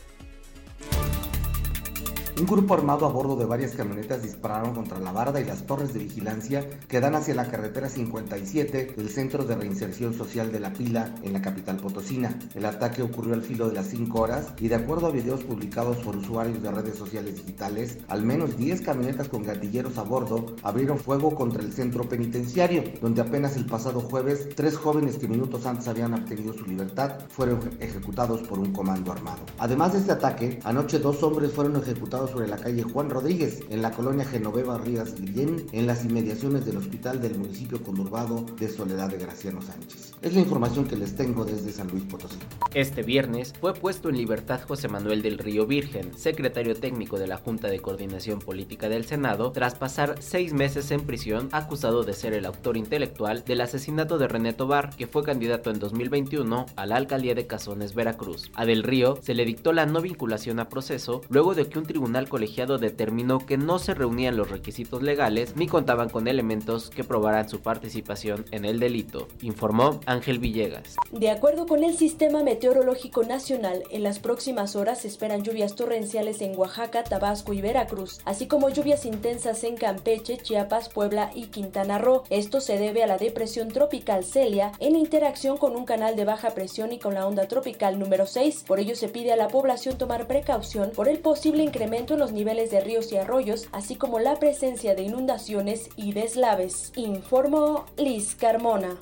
Un 2.40 2.46
grupo 2.46 2.72
armado 2.72 3.04
a 3.04 3.10
bordo 3.10 3.36
de 3.36 3.44
varias 3.44 3.72
camionetas 3.72 4.22
dispararon 4.22 4.72
contra 4.74 4.98
la 4.98 5.12
barda 5.12 5.42
y 5.42 5.44
las 5.44 5.66
torres 5.66 5.92
de 5.92 5.98
vigilancia 5.98 6.66
que 6.88 6.98
dan 6.98 7.14
hacia 7.14 7.34
la 7.34 7.50
carretera 7.50 7.90
57 7.90 8.94
del 8.96 9.10
Centro 9.10 9.44
de 9.44 9.56
Reinserción 9.56 10.14
Social 10.14 10.50
de 10.50 10.58
La 10.58 10.72
Pila 10.72 11.14
en 11.22 11.34
la 11.34 11.42
capital 11.42 11.76
potosina. 11.76 12.38
El 12.54 12.64
ataque 12.64 13.02
ocurrió 13.02 13.34
al 13.34 13.42
filo 13.42 13.68
de 13.68 13.74
las 13.74 13.88
5 13.88 14.18
horas 14.18 14.54
y 14.58 14.68
de 14.68 14.74
acuerdo 14.76 15.08
a 15.08 15.10
videos 15.10 15.44
publicados 15.44 15.98
por 15.98 16.16
usuarios 16.16 16.62
de 16.62 16.70
redes 16.70 16.96
sociales 16.96 17.34
digitales, 17.36 17.98
al 18.08 18.22
menos 18.22 18.56
10 18.56 18.80
camionetas 18.80 19.28
con 19.28 19.42
gatilleros 19.42 19.98
a 19.98 20.02
bordo 20.02 20.56
abrieron 20.62 20.98
fuego 20.98 21.34
contra 21.34 21.62
el 21.62 21.74
centro 21.74 22.08
penitenciario, 22.08 22.84
donde 23.02 23.20
apenas 23.20 23.54
el 23.58 23.66
pasado 23.66 24.00
jueves 24.00 24.48
tres 24.56 24.78
jóvenes 24.78 25.18
que 25.18 25.28
minutos 25.28 25.66
antes 25.66 25.88
habían 25.88 26.14
obtenido 26.14 26.54
su 26.54 26.64
libertad 26.64 27.18
fueron 27.28 27.60
ejecutados 27.80 28.40
por 28.40 28.58
un 28.58 28.72
comando 28.72 29.12
armado. 29.12 29.40
Además 29.58 29.92
de 29.92 29.98
este 29.98 30.12
ataque, 30.12 30.58
anoche 30.64 30.98
dos 30.98 31.22
hombres 31.22 31.52
fueron 31.52 31.76
ejecutados 31.76 32.29
sobre 32.30 32.48
la 32.48 32.56
calle 32.56 32.82
Juan 32.82 33.10
Rodríguez, 33.10 33.60
en 33.70 33.82
la 33.82 33.90
colonia 33.90 34.24
Genoveva 34.24 34.78
Rías 34.78 35.14
Guillén, 35.20 35.66
en 35.72 35.86
las 35.86 36.04
inmediaciones 36.04 36.64
del 36.64 36.76
hospital 36.76 37.20
del 37.20 37.38
municipio 37.38 37.82
conurbado 37.82 38.46
de 38.58 38.68
Soledad 38.68 39.10
de 39.10 39.18
Graciano 39.18 39.60
Sánchez. 39.60 40.12
Es 40.22 40.34
la 40.34 40.40
información 40.40 40.86
que 40.86 40.96
les 40.96 41.16
tengo 41.16 41.44
desde 41.44 41.72
San 41.72 41.88
Luis 41.88 42.04
Potosí. 42.04 42.36
Este 42.74 43.02
viernes 43.02 43.52
fue 43.60 43.74
puesto 43.74 44.08
en 44.08 44.16
libertad 44.16 44.60
José 44.66 44.88
Manuel 44.88 45.22
del 45.22 45.38
Río 45.38 45.66
Virgen, 45.66 46.16
secretario 46.16 46.74
técnico 46.74 47.18
de 47.18 47.26
la 47.26 47.38
Junta 47.38 47.68
de 47.68 47.80
Coordinación 47.80 48.38
Política 48.38 48.88
del 48.88 49.04
Senado, 49.04 49.52
tras 49.52 49.74
pasar 49.74 50.16
seis 50.20 50.52
meses 50.52 50.90
en 50.90 51.00
prisión 51.00 51.48
acusado 51.52 52.04
de 52.04 52.12
ser 52.12 52.34
el 52.34 52.46
autor 52.46 52.76
intelectual 52.76 53.44
del 53.44 53.60
asesinato 53.60 54.18
de 54.18 54.28
René 54.28 54.52
Tobar, 54.52 54.94
que 54.96 55.06
fue 55.06 55.24
candidato 55.24 55.70
en 55.70 55.78
2021 55.78 56.66
a 56.76 56.86
la 56.86 56.96
alcaldía 56.96 57.34
de 57.34 57.46
Cazones, 57.46 57.94
Veracruz. 57.94 58.50
A 58.54 58.64
Del 58.64 58.82
Río 58.82 59.18
se 59.22 59.34
le 59.34 59.44
dictó 59.44 59.72
la 59.72 59.86
no 59.86 60.00
vinculación 60.00 60.60
a 60.60 60.68
proceso 60.68 61.22
luego 61.28 61.54
de 61.54 61.66
que 61.66 61.78
un 61.78 61.86
tribunal 61.86 62.19
colegiado 62.28 62.78
determinó 62.78 63.44
que 63.44 63.56
no 63.56 63.78
se 63.78 63.94
reunían 63.94 64.36
los 64.36 64.50
requisitos 64.50 65.02
legales 65.02 65.56
ni 65.56 65.66
contaban 65.66 66.08
con 66.08 66.28
elementos 66.28 66.90
que 66.90 67.04
probaran 67.04 67.48
su 67.48 67.60
participación 67.60 68.44
en 68.50 68.64
el 68.64 68.80
delito, 68.80 69.28
informó 69.42 70.00
Ángel 70.06 70.38
Villegas. 70.38 70.96
De 71.12 71.30
acuerdo 71.30 71.66
con 71.66 71.84
el 71.84 71.96
Sistema 71.96 72.42
Meteorológico 72.42 73.22
Nacional, 73.22 73.82
en 73.90 74.02
las 74.02 74.18
próximas 74.18 74.76
horas 74.76 75.02
se 75.02 75.08
esperan 75.08 75.42
lluvias 75.42 75.74
torrenciales 75.74 76.40
en 76.40 76.58
Oaxaca, 76.58 77.04
Tabasco 77.04 77.52
y 77.52 77.60
Veracruz, 77.60 78.20
así 78.24 78.46
como 78.46 78.70
lluvias 78.70 79.04
intensas 79.06 79.64
en 79.64 79.76
Campeche, 79.76 80.38
Chiapas, 80.38 80.88
Puebla 80.88 81.30
y 81.34 81.46
Quintana 81.46 81.98
Roo. 81.98 82.24
Esto 82.30 82.60
se 82.60 82.78
debe 82.78 83.02
a 83.02 83.06
la 83.06 83.18
depresión 83.18 83.68
tropical 83.68 84.24
Celia 84.24 84.72
en 84.78 84.96
interacción 84.96 85.56
con 85.56 85.76
un 85.76 85.84
canal 85.84 86.16
de 86.16 86.24
baja 86.24 86.50
presión 86.50 86.92
y 86.92 86.98
con 86.98 87.14
la 87.14 87.26
onda 87.26 87.48
tropical 87.48 87.98
número 87.98 88.26
6. 88.26 88.64
Por 88.66 88.80
ello 88.80 88.96
se 88.96 89.08
pide 89.08 89.32
a 89.32 89.36
la 89.36 89.48
población 89.48 89.98
tomar 89.98 90.26
precaución 90.26 90.90
por 90.94 91.08
el 91.08 91.18
posible 91.18 91.62
incremento 91.62 92.09
en 92.14 92.20
los 92.20 92.32
niveles 92.32 92.70
de 92.70 92.80
ríos 92.80 93.12
y 93.12 93.16
arroyos, 93.16 93.68
así 93.72 93.96
como 93.96 94.18
la 94.18 94.38
presencia 94.38 94.94
de 94.94 95.02
inundaciones 95.02 95.88
y 95.96 96.12
deslaves, 96.12 96.92
informó 96.96 97.86
Liz 97.96 98.34
Carmona. 98.34 98.96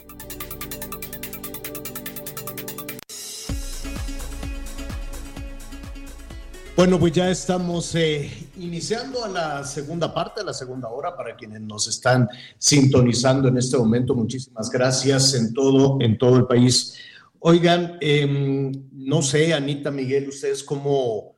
Bueno, 6.79 6.97
pues 6.97 7.13
ya 7.13 7.29
estamos 7.29 7.93
eh, 7.97 8.31
iniciando 8.57 9.25
a 9.25 9.29
la 9.29 9.65
segunda 9.65 10.15
parte, 10.15 10.43
a 10.43 10.45
la 10.45 10.55
segunda 10.55 10.89
hora, 10.89 11.17
para 11.17 11.35
quienes 11.35 11.61
nos 11.61 11.89
están 11.89 12.29
sintonizando 12.57 13.49
en 13.49 13.59
este 13.59 13.77
momento. 13.77 14.15
Muchísimas 14.15 14.71
gracias 14.71 15.35
en 15.35 15.53
todo, 15.53 15.99
en 16.01 16.17
todo 16.17 16.37
el 16.37 16.47
país. 16.47 16.95
Oigan, 17.41 17.99
em, 18.01 18.71
no 18.93 19.23
sé, 19.23 19.55
Anita, 19.55 19.91
Miguel, 19.91 20.29
ustedes 20.29 20.63
cómo, 20.63 21.35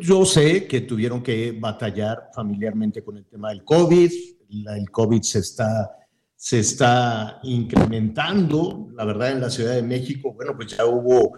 yo 0.00 0.24
sé 0.24 0.66
que 0.66 0.82
tuvieron 0.82 1.22
que 1.22 1.52
batallar 1.52 2.30
familiarmente 2.34 3.02
con 3.02 3.16
el 3.16 3.26
tema 3.26 3.50
del 3.50 3.64
COVID. 3.64 4.12
el 4.50 4.90
COVID 4.90 5.22
se 5.22 5.40
está, 5.40 5.90
se 6.34 6.60
está 6.60 7.40
incrementando, 7.42 8.88
la 8.94 9.04
verdad, 9.04 9.32
en 9.32 9.40
la 9.40 9.50
Ciudad 9.50 9.74
de 9.74 9.82
México. 9.82 10.32
Bueno, 10.32 10.56
pues 10.56 10.76
ya 10.76 10.86
hubo, 10.86 11.34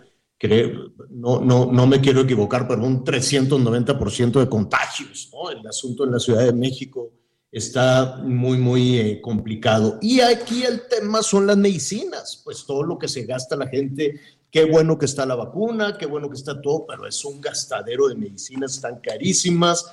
no, 1.11 1.41
no, 1.41 1.71
no 1.73 1.87
me 1.87 2.01
quiero 2.01 2.21
equivocar, 2.21 2.67
pero 2.69 2.85
un 2.85 3.05
390% 3.05 4.41
de 4.41 4.49
contagios. 4.49 5.31
El 5.53 5.67
asunto 5.67 6.05
en 6.05 6.13
la 6.13 6.19
Ciudad 6.19 6.45
de 6.45 6.53
México 6.53 7.11
está 7.51 8.21
muy, 8.23 8.59
muy 8.59 8.99
eh, 8.99 9.21
complicado. 9.21 9.99
Y 10.01 10.21
aquí 10.21 10.63
el 10.63 10.83
tema 10.89 11.23
son 11.23 11.47
las 11.47 11.57
medicinas, 11.57 12.41
pues 12.45 12.65
todo 12.65 12.83
lo 12.85 12.99
que 12.99 13.09
se 13.09 13.25
gasta 13.25 13.57
la 13.57 13.67
gente 13.67 14.21
Qué 14.51 14.65
bueno 14.65 14.99
que 14.99 15.07
está 15.07 15.25
la 15.25 15.37
vacuna, 15.37 15.97
qué 15.97 16.07
bueno 16.07 16.29
que 16.29 16.37
está 16.37 16.61
todo, 16.61 16.85
pero 16.87 17.07
es 17.07 17.25
un 17.25 17.41
gastadero 17.41 18.09
de 18.09 18.17
medicinas 18.17 18.81
tan 18.81 18.99
carísimas. 19.01 19.93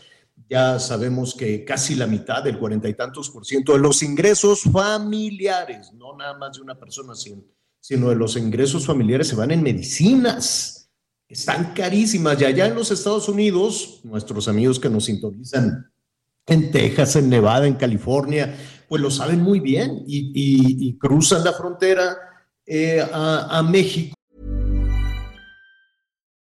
Ya 0.49 0.79
sabemos 0.79 1.35
que 1.35 1.63
casi 1.63 1.93
la 1.93 2.07
mitad, 2.07 2.43
del 2.43 2.57
cuarenta 2.57 2.89
y 2.89 2.95
tantos 2.95 3.29
por 3.29 3.45
ciento 3.45 3.73
de 3.73 3.79
los 3.79 4.01
ingresos 4.01 4.63
familiares, 4.63 5.93
no 5.93 6.15
nada 6.17 6.35
más 6.37 6.57
de 6.57 6.63
una 6.63 6.75
persona, 6.75 7.13
sino 7.15 8.09
de 8.09 8.15
los 8.15 8.35
ingresos 8.35 8.85
familiares 8.85 9.27
se 9.27 9.35
van 9.35 9.51
en 9.51 9.61
medicinas. 9.61 10.89
Están 11.27 11.73
carísimas. 11.73 12.41
Y 12.41 12.45
allá 12.45 12.65
en 12.65 12.75
los 12.75 12.89
Estados 12.89 13.29
Unidos, 13.29 13.99
nuestros 14.03 14.47
amigos 14.47 14.79
que 14.79 14.89
nos 14.89 15.05
sintonizan 15.05 15.91
en 16.47 16.71
Texas, 16.71 17.15
en 17.17 17.29
Nevada, 17.29 17.67
en 17.67 17.75
California, 17.75 18.55
pues 18.87 19.01
lo 19.01 19.11
saben 19.11 19.41
muy 19.41 19.59
bien 19.59 20.03
y, 20.07 20.97
cruzan 20.97 21.43
la 21.43 21.53
frontera 21.53 22.17
eh, 22.65 23.05
a, 23.11 23.59
a 23.59 23.61
México 23.61 24.16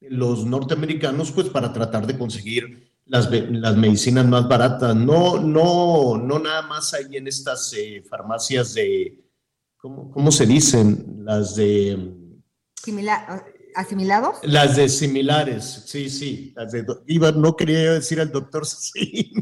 Los 0.00 0.44
norteamericanos, 0.44 1.32
pues 1.32 1.48
para 1.48 1.72
tratar 1.72 2.06
de 2.06 2.18
conseguir 2.18 2.92
las, 3.06 3.30
las 3.30 3.76
medicinas 3.76 4.26
más 4.26 4.48
baratas. 4.48 4.94
No, 4.94 5.38
no, 5.38 6.18
no 6.18 6.38
nada 6.38 6.62
más 6.62 6.92
ahí 6.94 7.16
en 7.16 7.26
estas 7.28 7.72
eh, 7.76 8.04
farmacias 8.08 8.74
de, 8.74 9.24
¿cómo, 9.76 10.10
¿cómo, 10.10 10.30
se 10.32 10.46
dicen? 10.46 11.22
Las 11.24 11.56
de... 11.56 12.12
¿Asimilados? 13.74 14.36
Las 14.42 14.76
de 14.76 14.88
similares, 14.88 15.84
sí, 15.86 16.08
sí. 16.08 16.52
Las 16.56 16.72
de, 16.72 16.84
iba, 17.06 17.30
no 17.32 17.56
quería 17.56 17.92
decir 17.92 18.20
al 18.20 18.32
doctor 18.32 18.64
sí. 18.66 19.32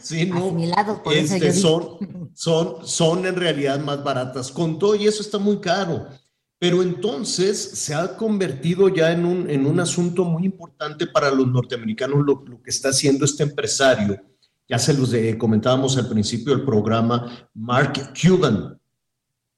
sí 0.00 0.26
no, 0.26 0.46
Asimilados, 0.46 1.00
por 1.00 1.12
este, 1.12 1.52
son, 1.52 2.30
son, 2.34 2.86
son 2.86 3.26
en 3.26 3.36
realidad 3.36 3.78
más 3.80 4.02
baratas. 4.02 4.50
Con 4.50 4.78
todo 4.78 4.94
y 4.94 5.06
eso 5.06 5.22
está 5.22 5.38
muy 5.38 5.60
caro. 5.60 6.08
Pero 6.64 6.82
entonces 6.82 7.62
se 7.62 7.94
ha 7.94 8.16
convertido 8.16 8.88
ya 8.88 9.12
en 9.12 9.26
un, 9.26 9.50
en 9.50 9.66
un 9.66 9.80
asunto 9.80 10.24
muy 10.24 10.46
importante 10.46 11.06
para 11.06 11.30
los 11.30 11.46
norteamericanos 11.46 12.24
lo, 12.24 12.42
que 12.62 12.70
está 12.70 12.88
haciendo 12.88 13.26
este 13.26 13.42
empresario. 13.42 14.18
Ya 14.66 14.78
se 14.78 14.94
los 14.94 15.14
comentábamos 15.36 15.98
al 15.98 16.08
principio 16.08 16.56
del 16.56 16.64
programa, 16.64 17.50
Mark 17.52 18.14
Cuban. 18.18 18.80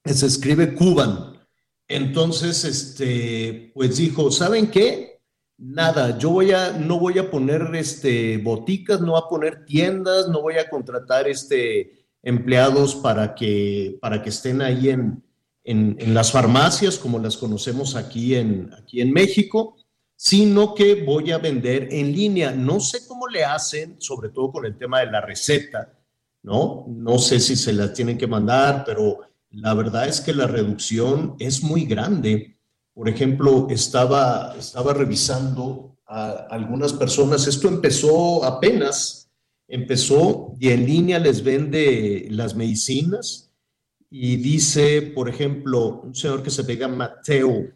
Se 0.04 0.26
escribe 0.26 0.74
Cuban. 0.74 1.38
Entonces, 1.86 2.64
este, 2.64 3.70
pues 3.72 3.98
dijo, 3.98 4.32
¿saben 4.32 4.68
qué? 4.68 5.20
Nada, 5.58 6.18
yo 6.18 6.30
voy 6.30 6.50
a, 6.50 6.72
no 6.72 6.98
voy 6.98 7.20
a 7.20 7.30
poner 7.30 7.70
este, 7.76 8.38
boticas, 8.38 9.00
no 9.00 9.12
voy 9.12 9.22
a 9.24 9.28
poner 9.28 9.64
tiendas, 9.64 10.28
no 10.28 10.42
voy 10.42 10.54
a 10.54 10.68
contratar 10.68 11.28
este, 11.28 12.04
empleados 12.24 12.96
para 12.96 13.32
que, 13.32 13.96
para 14.00 14.20
que 14.20 14.30
estén 14.30 14.60
ahí 14.60 14.88
en, 14.88 15.22
en, 15.66 16.14
las 16.14 16.30
farmacias 16.30 16.96
como 16.96 17.18
las 17.18 17.36
conocemos 17.36 17.96
aquí 17.96 18.36
en, 18.36 18.72
aquí 18.74 19.00
en 19.00 19.12
México, 19.12 19.76
sino 20.14 20.74
que 20.74 21.04
voy 21.04 21.32
a 21.32 21.38
vender 21.38 21.88
en 21.90 22.12
línea. 22.12 22.52
No 22.52 22.80
sé 22.80 23.06
cómo 23.06 23.26
le 23.26 23.44
hacen, 23.44 23.96
sobre 24.00 24.30
todo 24.30 24.52
con 24.52 24.64
el 24.64 24.78
tema 24.78 25.00
de 25.00 25.10
la 25.10 25.20
receta, 25.20 25.92
¿no? 26.42 26.86
No 26.88 27.18
sé 27.18 27.40
si 27.40 27.56
se 27.56 27.72
la 27.72 27.92
tienen 27.92 28.16
que 28.16 28.28
mandar, 28.28 28.84
pero 28.86 29.18
la 29.50 29.74
verdad 29.74 30.08
es 30.08 30.20
que 30.20 30.32
la 30.32 30.46
reducción 30.46 31.34
es 31.38 31.62
muy 31.62 31.84
grande. 31.84 32.58
Por 32.94 33.08
ejemplo, 33.08 33.66
estaba, 33.68 34.54
estaba 34.56 34.94
revisando 34.94 35.98
a 36.06 36.46
algunas 36.50 36.92
personas, 36.92 37.46
esto 37.48 37.66
empezó 37.66 38.44
apenas, 38.44 39.28
empezó 39.66 40.54
y 40.60 40.68
en 40.68 40.86
línea 40.86 41.18
les 41.18 41.42
vende 41.42 42.28
las 42.30 42.54
medicinas, 42.54 43.45
y 44.10 44.36
dice, 44.36 45.02
por 45.02 45.28
ejemplo, 45.28 46.00
un 46.02 46.14
señor 46.14 46.42
que 46.42 46.50
se 46.50 46.64
pega 46.64 46.88
Mateo, 46.88 47.68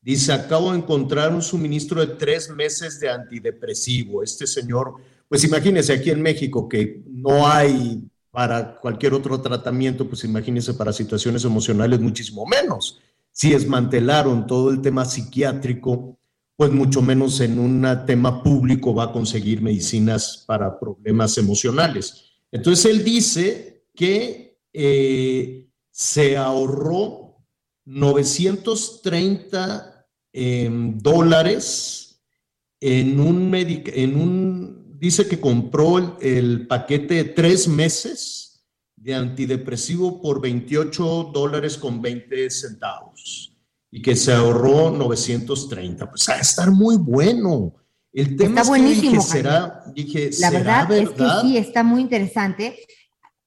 dice, 0.00 0.32
acabo 0.32 0.72
de 0.72 0.78
encontrar 0.78 1.32
un 1.32 1.42
suministro 1.42 2.00
de 2.00 2.14
tres 2.14 2.50
meses 2.50 3.00
de 3.00 3.10
antidepresivo. 3.10 4.22
Este 4.22 4.46
señor, 4.46 4.94
pues 5.28 5.44
imagínese 5.44 5.92
aquí 5.92 6.10
en 6.10 6.22
México 6.22 6.68
que 6.68 7.02
no 7.06 7.46
hay 7.46 8.08
para 8.30 8.76
cualquier 8.76 9.14
otro 9.14 9.40
tratamiento, 9.40 10.08
pues 10.08 10.24
imagínese 10.24 10.74
para 10.74 10.92
situaciones 10.92 11.44
emocionales 11.44 12.00
muchísimo 12.00 12.46
menos. 12.46 13.00
Si 13.32 13.50
desmantelaron 13.50 14.46
todo 14.46 14.70
el 14.70 14.80
tema 14.80 15.04
psiquiátrico, 15.04 16.18
pues 16.56 16.72
mucho 16.72 17.02
menos 17.02 17.40
en 17.40 17.58
un 17.58 17.86
tema 18.04 18.42
público 18.42 18.94
va 18.94 19.04
a 19.04 19.12
conseguir 19.12 19.62
medicinas 19.62 20.44
para 20.46 20.78
problemas 20.78 21.38
emocionales. 21.38 22.32
Entonces 22.50 22.84
él 22.86 23.04
dice 23.04 23.84
que 23.94 24.47
eh, 24.72 25.66
se 25.90 26.36
ahorró 26.36 27.36
930 27.84 30.06
em, 30.32 30.98
dólares 30.98 32.22
en 32.80 33.18
un, 33.18 33.52
en 33.54 34.16
un, 34.16 34.98
dice 34.98 35.26
que 35.26 35.40
compró 35.40 36.18
el, 36.20 36.66
paquete 36.66 37.14
de 37.14 37.24
tres 37.24 37.66
meses 37.66 38.62
de 38.94 39.14
antidepresivo 39.14 40.20
por 40.20 40.40
28 40.40 41.30
dólares 41.32 41.78
con 41.78 42.02
20 42.02 42.50
centavos 42.50 43.56
y 43.90 44.02
que 44.02 44.14
se 44.14 44.32
ahorró 44.32 44.90
930. 44.90 46.10
Pues 46.10 46.28
a 46.28 46.38
estar 46.38 46.70
muy 46.70 46.96
bueno. 46.96 47.74
El 48.12 48.36
tema 48.36 48.60
está 48.60 48.68
buenísimo. 48.68 49.22
será, 49.22 49.84
dije, 49.94 50.30
la 50.40 50.50
verdad, 50.50 50.92
es 50.92 51.10
que 51.10 51.24
sí, 51.42 51.56
está 51.56 51.82
muy 51.82 52.02
interesante 52.02 52.78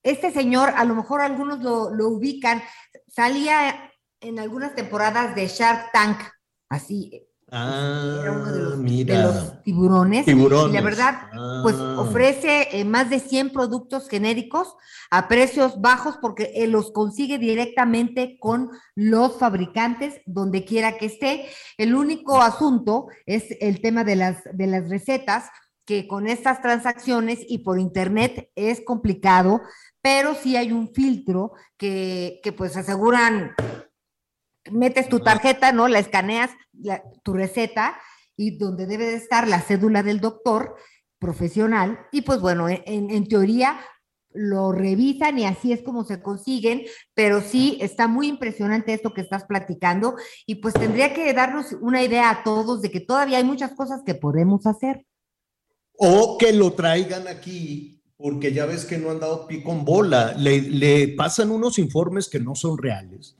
este 0.03 0.31
señor, 0.31 0.69
a 0.75 0.83
lo 0.85 0.95
mejor 0.95 1.21
algunos 1.21 1.59
lo, 1.61 2.07
ubican, 2.07 2.61
salía 3.07 3.91
en 4.19 4.39
algunas 4.39 4.75
temporadas 4.75 5.35
de 5.35 5.47
Shark 5.47 5.91
Tank, 5.91 6.17
así. 6.69 7.27
Ah, 7.53 8.19
era 8.21 8.31
uno 8.31 8.51
de 8.53 8.59
los, 8.61 8.77
mira. 8.77 9.61
tiburones. 9.61 10.23
tiburones. 10.23 10.69
Y 10.71 10.73
la 10.73 10.81
verdad, 10.81 11.21
pues 11.63 11.75
Ah. 11.77 11.99
ofrece 11.99 12.69
eh, 12.71 12.85
más 12.85 13.09
de 13.09 13.19
100 13.19 13.49
productos 13.49 14.07
genéricos 14.07 14.73
a 15.09 15.27
precios 15.27 15.81
bajos 15.81 16.17
porque 16.21 16.53
él 16.55 16.71
los 16.71 16.91
consigue 16.91 17.37
directamente 17.39 18.37
con 18.39 18.69
los 18.95 19.37
fabricantes 19.37 20.21
donde 20.25 20.63
quiera 20.63 20.97
que 20.97 21.07
esté. 21.07 21.45
El 21.77 21.93
único 21.93 22.41
asunto 22.41 23.07
es 23.25 23.47
el 23.59 23.81
tema 23.81 24.05
de 24.05 24.15
las, 24.15 24.37
de 24.53 24.67
las 24.67 24.89
recetas 24.89 25.49
que 25.85 26.07
con 26.07 26.27
estas 26.27 26.61
transacciones 26.61 27.39
y 27.45 27.59
por 27.65 27.79
internet 27.79 28.49
es 28.55 28.79
complicado, 28.85 29.59
pero 30.01 30.35
sí 30.35 30.55
hay 30.55 30.71
un 30.71 30.93
filtro 30.93 31.53
que, 31.77 32.39
que 32.43 32.51
pues 32.51 32.75
aseguran, 32.77 33.51
metes 34.71 35.09
tu 35.09 35.19
tarjeta, 35.19 35.71
¿no? 35.71 35.87
La 35.87 35.99
escaneas, 35.99 36.51
la- 36.73 37.03
tu 37.23 37.33
receta 37.33 37.99
y 38.37 38.57
donde 38.57 38.85
debe 38.85 39.05
de 39.05 39.15
estar 39.15 39.47
la 39.47 39.61
cédula 39.61 40.03
del 40.03 40.19
doctor 40.19 40.75
profesional 41.19 41.99
y 42.11 42.21
pues 42.21 42.39
bueno, 42.41 42.67
en, 42.69 42.81
en- 42.85 43.11
en 43.11 43.27
teoría 43.27 43.79
lo 44.33 44.71
revisan 44.71 45.37
y 45.37 45.45
así 45.45 45.73
es 45.73 45.81
como 45.83 46.05
se 46.05 46.21
consiguen, 46.21 46.83
pero 47.13 47.41
sí 47.41 47.77
está 47.81 48.07
muy 48.07 48.27
impresionante 48.27 48.93
esto 48.93 49.13
que 49.13 49.19
estás 49.21 49.43
platicando 49.43 50.15
y 50.45 50.55
pues 50.55 50.73
tendría 50.73 51.13
que 51.13 51.33
darnos 51.33 51.73
una 51.81 52.01
idea 52.01 52.29
a 52.29 52.43
todos 52.43 52.81
de 52.81 52.89
que 52.91 53.01
todavía 53.01 53.39
hay 53.39 53.43
muchas 53.43 53.73
cosas 53.73 54.01
que 54.05 54.15
podemos 54.15 54.65
hacer. 54.65 55.05
O 55.97 56.37
que 56.37 56.53
lo 56.53 56.71
traigan 56.73 57.27
aquí, 57.27 58.00
porque 58.21 58.53
ya 58.53 58.65
ves 58.65 58.85
que 58.85 58.97
no 58.97 59.09
han 59.09 59.19
dado 59.19 59.47
pico 59.47 59.71
en 59.71 59.83
bola. 59.83 60.33
Le, 60.37 60.61
le 60.61 61.07
pasan 61.09 61.51
unos 61.51 61.79
informes 61.79 62.29
que 62.29 62.39
no 62.39 62.55
son 62.55 62.77
reales 62.77 63.35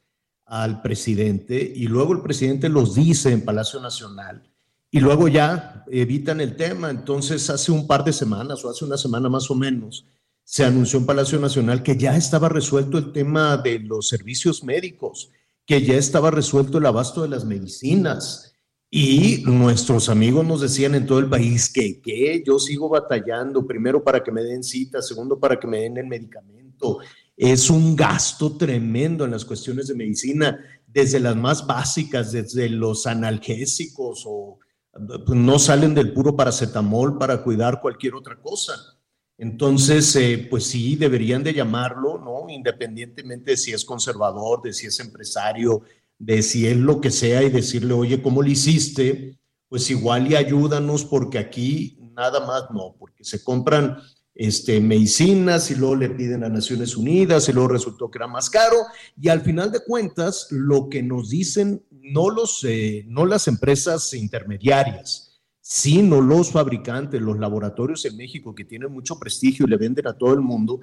al 0.45 0.82
presidente 0.82 1.71
y 1.75 1.88
luego 1.88 2.13
el 2.13 2.21
presidente 2.21 2.67
los 2.67 2.95
dice 2.95 3.32
en 3.32 3.45
Palacio 3.45 3.79
Nacional 3.79 4.43
y 4.91 4.99
luego 4.99 5.29
ya 5.29 5.86
evitan 5.89 6.41
el 6.41 6.57
tema. 6.57 6.89
Entonces, 6.89 7.49
hace 7.49 7.71
un 7.71 7.88
par 7.88 8.03
de 8.03 8.11
semanas 8.11 8.63
o 8.63 8.69
hace 8.69 8.84
una 8.84 8.97
semana 8.97 9.29
más 9.29 9.49
o 9.49 9.55
menos, 9.55 10.05
se 10.43 10.65
anunció 10.65 10.99
en 10.99 11.05
Palacio 11.05 11.39
Nacional 11.39 11.82
que 11.82 11.95
ya 11.95 12.17
estaba 12.17 12.49
resuelto 12.49 12.97
el 12.97 13.13
tema 13.13 13.55
de 13.57 13.79
los 13.79 14.09
servicios 14.09 14.63
médicos, 14.63 15.29
que 15.65 15.82
ya 15.82 15.93
estaba 15.93 16.29
resuelto 16.29 16.79
el 16.79 16.86
abasto 16.86 17.21
de 17.21 17.29
las 17.29 17.45
medicinas. 17.45 18.50
Y 18.93 19.43
nuestros 19.45 20.09
amigos 20.09 20.45
nos 20.45 20.59
decían 20.59 20.95
en 20.95 21.05
todo 21.05 21.19
el 21.19 21.29
país 21.29 21.71
que, 21.71 22.01
que 22.01 22.43
yo 22.45 22.59
sigo 22.59 22.89
batallando, 22.89 23.65
primero 23.65 24.03
para 24.03 24.21
que 24.21 24.33
me 24.33 24.43
den 24.43 24.65
cita, 24.65 25.01
segundo 25.01 25.39
para 25.39 25.57
que 25.57 25.65
me 25.65 25.79
den 25.79 25.97
el 25.97 26.07
medicamento. 26.07 26.99
Es 27.37 27.69
un 27.69 27.95
gasto 27.95 28.57
tremendo 28.57 29.23
en 29.23 29.31
las 29.31 29.45
cuestiones 29.45 29.87
de 29.87 29.95
medicina, 29.95 30.59
desde 30.85 31.21
las 31.21 31.37
más 31.37 31.65
básicas, 31.65 32.33
desde 32.33 32.67
los 32.67 33.07
analgésicos 33.07 34.25
o 34.27 34.59
pues, 34.91 35.39
no 35.39 35.57
salen 35.57 35.95
del 35.95 36.11
puro 36.11 36.35
paracetamol 36.35 37.17
para 37.17 37.41
cuidar 37.43 37.79
cualquier 37.79 38.15
otra 38.15 38.41
cosa. 38.41 38.73
Entonces, 39.37 40.13
eh, 40.17 40.47
pues 40.49 40.65
sí, 40.65 40.97
deberían 40.97 41.43
de 41.43 41.53
llamarlo, 41.53 42.19
¿no? 42.19 42.53
Independientemente 42.53 43.51
de 43.51 43.57
si 43.57 43.71
es 43.71 43.85
conservador, 43.85 44.61
de 44.61 44.73
si 44.73 44.87
es 44.87 44.99
empresario, 44.99 45.81
de 46.22 46.43
si 46.43 46.67
es 46.67 46.78
lo 46.78 47.01
que 47.01 47.09
sea 47.09 47.41
y 47.41 47.49
decirle, 47.49 47.93
oye, 47.93 48.22
¿cómo 48.22 48.43
lo 48.43 48.47
hiciste? 48.47 49.39
Pues 49.67 49.89
igual 49.89 50.32
y 50.32 50.36
ayúdanos 50.36 51.03
porque 51.03 51.39
aquí 51.39 51.97
nada 52.15 52.45
más 52.45 52.65
no, 52.72 52.95
porque 52.99 53.24
se 53.24 53.43
compran 53.43 53.97
este, 54.36 54.80
medicinas 54.80 55.72
y 55.72 55.76
luego 55.76 55.95
le 55.95 56.09
piden 56.09 56.43
a 56.43 56.49
Naciones 56.49 56.95
Unidas 56.95 57.49
y 57.49 57.53
luego 57.53 57.69
resultó 57.69 58.11
que 58.11 58.19
era 58.19 58.28
más 58.28 58.49
caro 58.49 58.78
y 59.19 59.30
al 59.30 59.41
final 59.41 59.72
de 59.72 59.84
cuentas 59.84 60.47
lo 60.51 60.89
que 60.89 61.01
nos 61.01 61.30
dicen 61.30 61.84
no, 61.89 62.30
los, 62.30 62.63
eh, 62.65 63.03
no 63.07 63.26
las 63.26 63.47
empresas 63.47 64.13
intermediarias, 64.13 65.41
sino 65.59 66.22
los 66.22 66.51
fabricantes, 66.51 67.19
los 67.19 67.39
laboratorios 67.39 68.05
en 68.05 68.17
México 68.17 68.53
que 68.53 68.65
tienen 68.65 68.91
mucho 68.91 69.17
prestigio 69.17 69.65
y 69.65 69.69
le 69.69 69.78
venden 69.78 70.07
a 70.07 70.13
todo 70.13 70.34
el 70.34 70.41
mundo, 70.41 70.82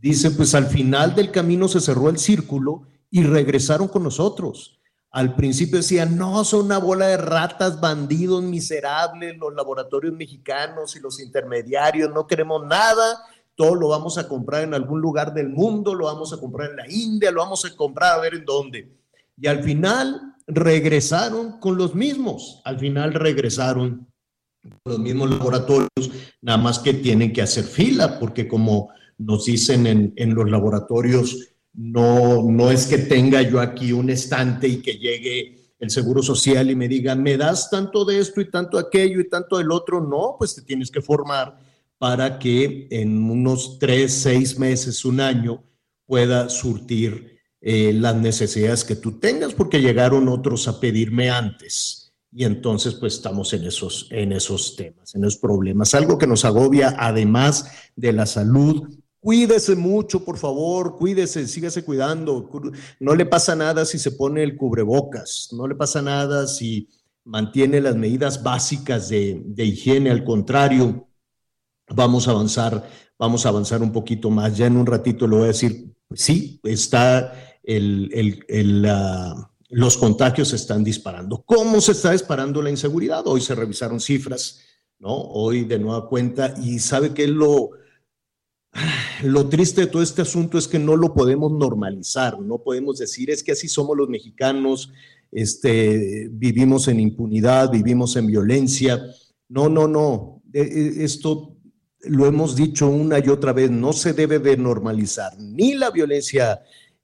Dice, 0.00 0.30
pues 0.30 0.54
al 0.54 0.66
final 0.66 1.14
del 1.14 1.30
camino 1.30 1.68
se 1.68 1.80
cerró 1.80 2.08
el 2.08 2.18
círculo 2.18 2.86
y 3.10 3.22
regresaron 3.22 3.88
con 3.88 4.02
nosotros. 4.02 4.79
Al 5.12 5.34
principio 5.34 5.78
decían, 5.78 6.16
no, 6.16 6.44
son 6.44 6.66
una 6.66 6.78
bola 6.78 7.08
de 7.08 7.16
ratas, 7.16 7.80
bandidos 7.80 8.44
miserables, 8.44 9.36
los 9.38 9.52
laboratorios 9.54 10.14
mexicanos 10.14 10.94
y 10.94 11.00
los 11.00 11.20
intermediarios, 11.20 12.12
no 12.12 12.28
queremos 12.28 12.64
nada, 12.64 13.24
todo 13.56 13.74
lo 13.74 13.88
vamos 13.88 14.18
a 14.18 14.28
comprar 14.28 14.62
en 14.62 14.72
algún 14.72 15.00
lugar 15.00 15.34
del 15.34 15.48
mundo, 15.48 15.94
lo 15.94 16.06
vamos 16.06 16.32
a 16.32 16.38
comprar 16.38 16.70
en 16.70 16.76
la 16.76 16.88
India, 16.88 17.32
lo 17.32 17.40
vamos 17.40 17.64
a 17.64 17.74
comprar 17.74 18.12
a 18.12 18.20
ver 18.20 18.34
en 18.34 18.44
dónde. 18.44 18.88
Y 19.36 19.48
al 19.48 19.64
final 19.64 20.36
regresaron 20.46 21.58
con 21.58 21.76
los 21.76 21.94
mismos, 21.94 22.62
al 22.64 22.78
final 22.78 23.12
regresaron 23.12 24.06
los 24.84 24.98
mismos 25.00 25.30
laboratorios, 25.30 25.88
nada 26.40 26.58
más 26.58 26.78
que 26.78 26.94
tienen 26.94 27.32
que 27.32 27.42
hacer 27.42 27.64
fila, 27.64 28.20
porque 28.20 28.46
como 28.46 28.90
nos 29.18 29.44
dicen 29.46 29.86
en, 29.88 30.12
en 30.16 30.34
los 30.34 30.48
laboratorios, 30.48 31.50
no, 31.72 32.42
no 32.50 32.70
es 32.70 32.86
que 32.86 32.98
tenga 32.98 33.42
yo 33.42 33.60
aquí 33.60 33.92
un 33.92 34.10
estante 34.10 34.68
y 34.68 34.82
que 34.82 34.94
llegue 34.94 35.60
el 35.78 35.90
Seguro 35.90 36.22
Social 36.22 36.70
y 36.70 36.76
me 36.76 36.88
diga, 36.88 37.14
me 37.14 37.36
das 37.36 37.70
tanto 37.70 38.04
de 38.04 38.18
esto 38.18 38.40
y 38.40 38.50
tanto 38.50 38.78
aquello 38.78 39.20
y 39.20 39.28
tanto 39.28 39.56
del 39.58 39.72
otro. 39.72 40.00
No, 40.00 40.36
pues 40.38 40.54
te 40.54 40.62
tienes 40.62 40.90
que 40.90 41.00
formar 41.00 41.58
para 41.98 42.38
que 42.38 42.86
en 42.90 43.30
unos 43.30 43.78
tres, 43.78 44.12
seis 44.12 44.58
meses, 44.58 45.04
un 45.04 45.20
año, 45.20 45.62
pueda 46.06 46.48
surtir 46.48 47.38
eh, 47.60 47.92
las 47.92 48.16
necesidades 48.16 48.84
que 48.84 48.96
tú 48.96 49.18
tengas, 49.18 49.54
porque 49.54 49.80
llegaron 49.80 50.28
otros 50.28 50.66
a 50.66 50.80
pedirme 50.80 51.30
antes. 51.30 52.12
Y 52.32 52.44
entonces, 52.44 52.94
pues 52.94 53.14
estamos 53.14 53.52
en 53.52 53.64
esos, 53.64 54.08
en 54.10 54.32
esos 54.32 54.76
temas, 54.76 55.14
en 55.14 55.24
esos 55.24 55.38
problemas. 55.38 55.94
Algo 55.94 56.16
que 56.16 56.26
nos 56.26 56.44
agobia, 56.44 56.94
además 56.98 57.70
de 57.96 58.12
la 58.12 58.26
salud, 58.26 58.88
Cuídese 59.20 59.76
mucho, 59.76 60.24
por 60.24 60.38
favor, 60.38 60.96
cuídese, 60.96 61.46
sígase 61.46 61.84
cuidando. 61.84 62.50
No 63.00 63.14
le 63.14 63.26
pasa 63.26 63.54
nada 63.54 63.84
si 63.84 63.98
se 63.98 64.12
pone 64.12 64.42
el 64.42 64.56
cubrebocas, 64.56 65.50
no 65.52 65.68
le 65.68 65.74
pasa 65.74 66.00
nada 66.00 66.46
si 66.46 66.88
mantiene 67.24 67.82
las 67.82 67.96
medidas 67.96 68.42
básicas 68.42 69.10
de, 69.10 69.44
higiene, 69.58 70.10
al 70.10 70.24
contrario, 70.24 71.06
vamos 71.88 72.28
a 72.28 72.30
avanzar, 72.30 72.88
vamos 73.18 73.44
a 73.44 73.50
avanzar 73.50 73.82
un 73.82 73.92
poquito 73.92 74.30
más. 74.30 74.56
Ya 74.56 74.66
en 74.66 74.78
un 74.78 74.86
ratito 74.86 75.28
le 75.28 75.36
voy 75.36 75.44
a 75.44 75.48
decir, 75.48 75.94
sí, 76.14 76.58
está 76.64 77.34
el, 77.62 78.42
los 79.68 79.98
contagios 79.98 80.48
se 80.48 80.56
están 80.56 80.82
disparando. 80.82 81.42
¿Cómo 81.44 81.82
se 81.82 81.92
está 81.92 82.12
disparando 82.12 82.62
la 82.62 82.70
inseguridad? 82.70 83.26
Hoy 83.26 83.42
se 83.42 83.54
revisaron 83.54 84.00
cifras, 84.00 84.60
¿no? 84.98 85.14
Hoy 85.14 85.64
de 85.64 85.78
nueva 85.78 86.08
cuenta, 86.08 86.54
y 86.60 86.78
sabe 86.78 87.12
que 87.12 87.28
lo 87.28 87.72
lo 89.22 89.48
triste 89.48 89.82
de 89.82 89.86
todo 89.86 90.02
este 90.02 90.22
asunto 90.22 90.58
es 90.58 90.68
que 90.68 90.78
no 90.78 90.96
lo 90.96 91.14
podemos 91.14 91.52
normalizar, 91.52 92.40
no 92.40 92.58
podemos 92.58 92.98
decir 92.98 93.30
es 93.30 93.42
que 93.42 93.52
así 93.52 93.68
somos 93.68 93.96
los 93.96 94.08
mexicanos, 94.08 94.92
este, 95.32 96.28
vivimos 96.30 96.88
en 96.88 97.00
impunidad, 97.00 97.70
vivimos 97.70 98.16
en 98.16 98.26
violencia. 98.26 99.00
No, 99.48 99.68
no, 99.68 99.86
no. 99.86 100.42
E, 100.52 100.60
e, 100.60 101.04
esto 101.04 101.56
lo 102.02 102.26
hemos 102.26 102.56
dicho 102.56 102.88
una 102.88 103.18
y 103.18 103.28
otra 103.28 103.52
vez, 103.52 103.70
no 103.70 103.92
se 103.92 104.12
debe 104.12 104.38
de 104.38 104.56
normalizar 104.56 105.38
ni 105.38 105.74
la 105.74 105.90
violencia 105.90 106.62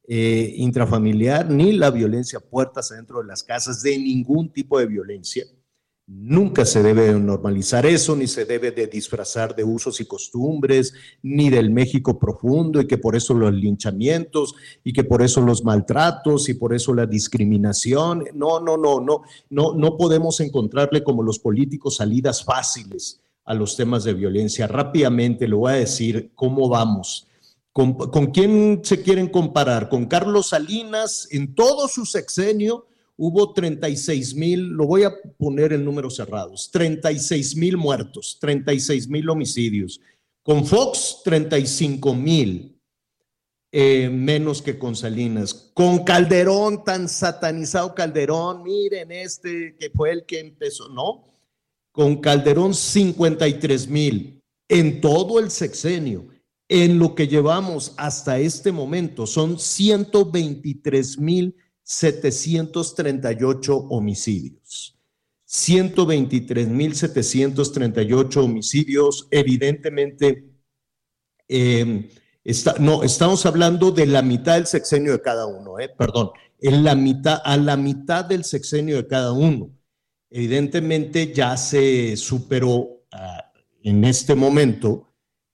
eh, 0.09 0.55
intrafamiliar, 0.57 1.51
ni 1.51 1.73
la 1.73 1.91
violencia 1.91 2.41
puertas 2.41 2.93
adentro 2.93 3.21
de 3.21 3.27
las 3.27 3.43
casas, 3.43 3.83
de 3.83 3.99
ningún 3.99 4.53
tipo 4.53 4.79
de 4.79 4.87
violencia. 4.87 5.45
Nunca 6.09 6.65
se 6.65 6.85
debe 6.85 7.13
normalizar 7.15 7.85
eso, 7.85 8.15
ni 8.15 8.29
se 8.29 8.45
debe 8.45 8.71
de 8.71 8.87
disfrazar 8.87 9.57
de 9.57 9.65
usos 9.65 10.01
y 10.01 10.05
costumbres, 10.05 10.95
ni 11.21 11.51
del 11.51 11.71
México 11.71 12.17
profundo, 12.17 12.81
y 12.81 12.87
que 12.87 12.97
por 12.97 13.17
eso 13.17 13.35
los 13.35 13.53
linchamientos, 13.53 14.55
y 14.85 14.93
que 14.93 15.03
por 15.03 15.21
eso 15.21 15.41
los 15.41 15.65
maltratos, 15.65 16.49
y 16.49 16.55
por 16.55 16.73
eso 16.73 16.95
la 16.95 17.07
discriminación. 17.07 18.23
No, 18.35 18.61
no, 18.61 18.77
no, 18.77 19.01
no, 19.01 19.23
no, 19.51 19.75
no 19.75 19.97
podemos 19.97 20.39
encontrarle 20.39 21.03
como 21.03 21.25
los 21.25 21.41
políticos 21.41 21.97
salidas 21.97 22.45
fáciles 22.45 23.21
a 23.45 23.55
los 23.55 23.75
temas 23.75 24.05
de 24.05 24.15
violencia. 24.15 24.69
Rápidamente 24.69 25.49
le 25.49 25.57
voy 25.57 25.73
a 25.73 25.77
decir 25.77 26.31
cómo 26.37 26.69
vamos. 26.69 27.27
¿Con, 27.73 27.95
¿Con 27.95 28.27
quién 28.27 28.81
se 28.85 29.03
quieren 29.03 29.29
comparar? 29.29 29.89
¿Con 29.89 30.07
Carlos 30.07 30.51
Salinas 30.51 31.27
en 31.33 31.53
todo 31.57 31.89
su 31.89 32.07
sexenio? 32.07 32.87
Hubo 33.17 33.53
36 33.53 34.35
mil, 34.35 34.69
lo 34.69 34.87
voy 34.87 35.05
a 35.05 35.15
poner 35.39 35.73
en 35.73 35.85
números 35.85 36.17
cerrados, 36.17 36.71
36 36.71 37.57
mil 37.57 37.77
muertos, 37.77 38.39
36 38.41 39.09
mil 39.09 39.29
homicidios. 39.29 40.01
Con 40.43 40.65
Fox, 40.65 41.23
35 41.25 42.15
mil, 42.15 42.77
eh, 43.73 44.09
menos 44.09 44.63
que 44.63 44.79
con 44.79 44.95
Salinas. 44.95 45.71
Con 45.75 46.05
Calderón, 46.05 46.85
tan 46.85 47.09
satanizado 47.09 47.95
Calderón, 47.95 48.63
miren 48.63 49.11
este 49.11 49.77
que 49.77 49.91
fue 49.91 50.13
el 50.13 50.25
que 50.25 50.41
empezó, 50.41 50.89
¿no? 50.89 51.25
Con 51.91 52.21
Calderón, 52.21 52.75
53 52.75 53.89
mil 53.89 54.43
en 54.69 55.01
todo 55.01 55.39
el 55.39 55.51
sexenio. 55.51 56.29
En 56.69 56.99
lo 56.99 57.15
que 57.15 57.29
llevamos 57.29 57.95
hasta 57.97 58.39
este 58.39 58.73
momento 58.73 59.27
son 59.27 59.59
123 59.59 61.19
mil 61.19 61.55
738 61.87 63.77
homicidios. 63.91 64.99
123.738 65.47 68.43
homicidios, 68.43 69.29
evidentemente, 69.31 70.51
em, 71.47 72.09
no, 72.81 73.05
estamos 73.05 73.47
hablando 73.47 73.93
de 73.93 74.07
la 74.07 74.23
mitad 74.23 74.57
del 74.57 74.67
sexenio 74.67 75.13
de 75.13 75.23
cada 75.23 75.47
uno, 75.47 75.79
eh, 75.79 75.89
perdón, 75.89 76.31
en 76.61 76.83
la 76.83 76.97
mitad, 76.97 77.41
a 77.45 77.57
la 77.57 77.77
mitad 77.77 78.25
del 78.25 78.43
sexenio 78.43 78.97
de 78.97 79.07
cada 79.07 79.31
uno. 79.31 79.71
Evidentemente 80.29 81.33
ya 81.33 81.57
se 81.57 82.17
superó 82.17 83.05
ah, 83.13 83.53
en 83.85 84.05
este 84.05 84.35
momento 84.35 85.07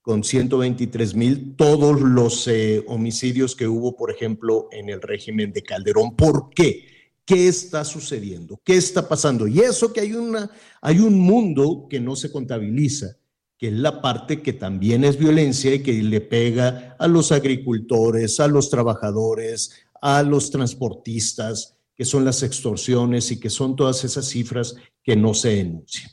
con 0.02 0.24
123 0.24 1.14
mil 1.14 1.54
todos 1.56 2.00
los 2.00 2.48
eh, 2.48 2.84
homicidios 2.88 3.54
que 3.54 3.68
hubo, 3.68 3.96
por 3.96 4.10
ejemplo, 4.10 4.68
en 4.72 4.90
el 4.90 5.00
régimen 5.00 5.52
de 5.52 5.62
Calderón. 5.62 6.16
¿Por 6.16 6.50
qué? 6.50 6.84
¿Qué 7.24 7.46
está 7.46 7.84
sucediendo? 7.84 8.60
¿Qué 8.64 8.76
está 8.76 9.08
pasando? 9.08 9.46
Y 9.46 9.60
eso 9.60 9.92
que 9.92 10.00
hay, 10.00 10.12
una, 10.12 10.50
hay 10.80 10.98
un 10.98 11.20
mundo 11.20 11.86
que 11.88 12.00
no 12.00 12.16
se 12.16 12.32
contabiliza, 12.32 13.16
que 13.56 13.68
es 13.68 13.74
la 13.74 14.02
parte 14.02 14.42
que 14.42 14.52
también 14.52 15.04
es 15.04 15.16
violencia 15.16 15.72
y 15.72 15.84
que 15.84 15.92
le 16.02 16.20
pega 16.20 16.96
a 16.98 17.06
los 17.06 17.30
agricultores, 17.30 18.40
a 18.40 18.48
los 18.48 18.70
trabajadores, 18.70 19.70
a 20.00 20.24
los 20.24 20.50
transportistas, 20.50 21.76
que 21.94 22.04
son 22.04 22.24
las 22.24 22.42
extorsiones 22.42 23.30
y 23.30 23.38
que 23.38 23.50
son 23.50 23.76
todas 23.76 24.02
esas 24.02 24.26
cifras 24.26 24.74
que 25.04 25.14
no 25.14 25.32
se 25.32 25.50
denuncian. 25.50 26.10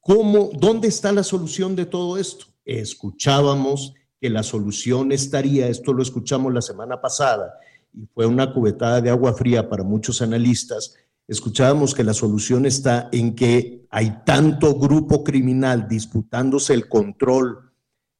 ¿Cómo, 0.00 0.50
¿Dónde 0.58 0.88
está 0.88 1.12
la 1.12 1.22
solución 1.22 1.76
de 1.76 1.84
todo 1.84 2.16
esto? 2.16 2.46
Escuchábamos 2.68 3.94
que 4.20 4.28
la 4.28 4.42
solución 4.42 5.10
estaría, 5.10 5.68
esto 5.68 5.92
lo 5.92 6.02
escuchamos 6.02 6.52
la 6.52 6.60
semana 6.60 7.00
pasada 7.00 7.54
y 7.94 8.06
fue 8.14 8.26
una 8.26 8.52
cubetada 8.52 9.00
de 9.00 9.10
agua 9.10 9.32
fría 9.32 9.68
para 9.68 9.82
muchos 9.82 10.20
analistas, 10.20 10.94
escuchábamos 11.26 11.94
que 11.94 12.04
la 12.04 12.12
solución 12.12 12.66
está 12.66 13.08
en 13.10 13.34
que 13.34 13.86
hay 13.90 14.22
tanto 14.26 14.74
grupo 14.74 15.24
criminal 15.24 15.88
disputándose 15.88 16.74
el 16.74 16.88
control 16.88 17.72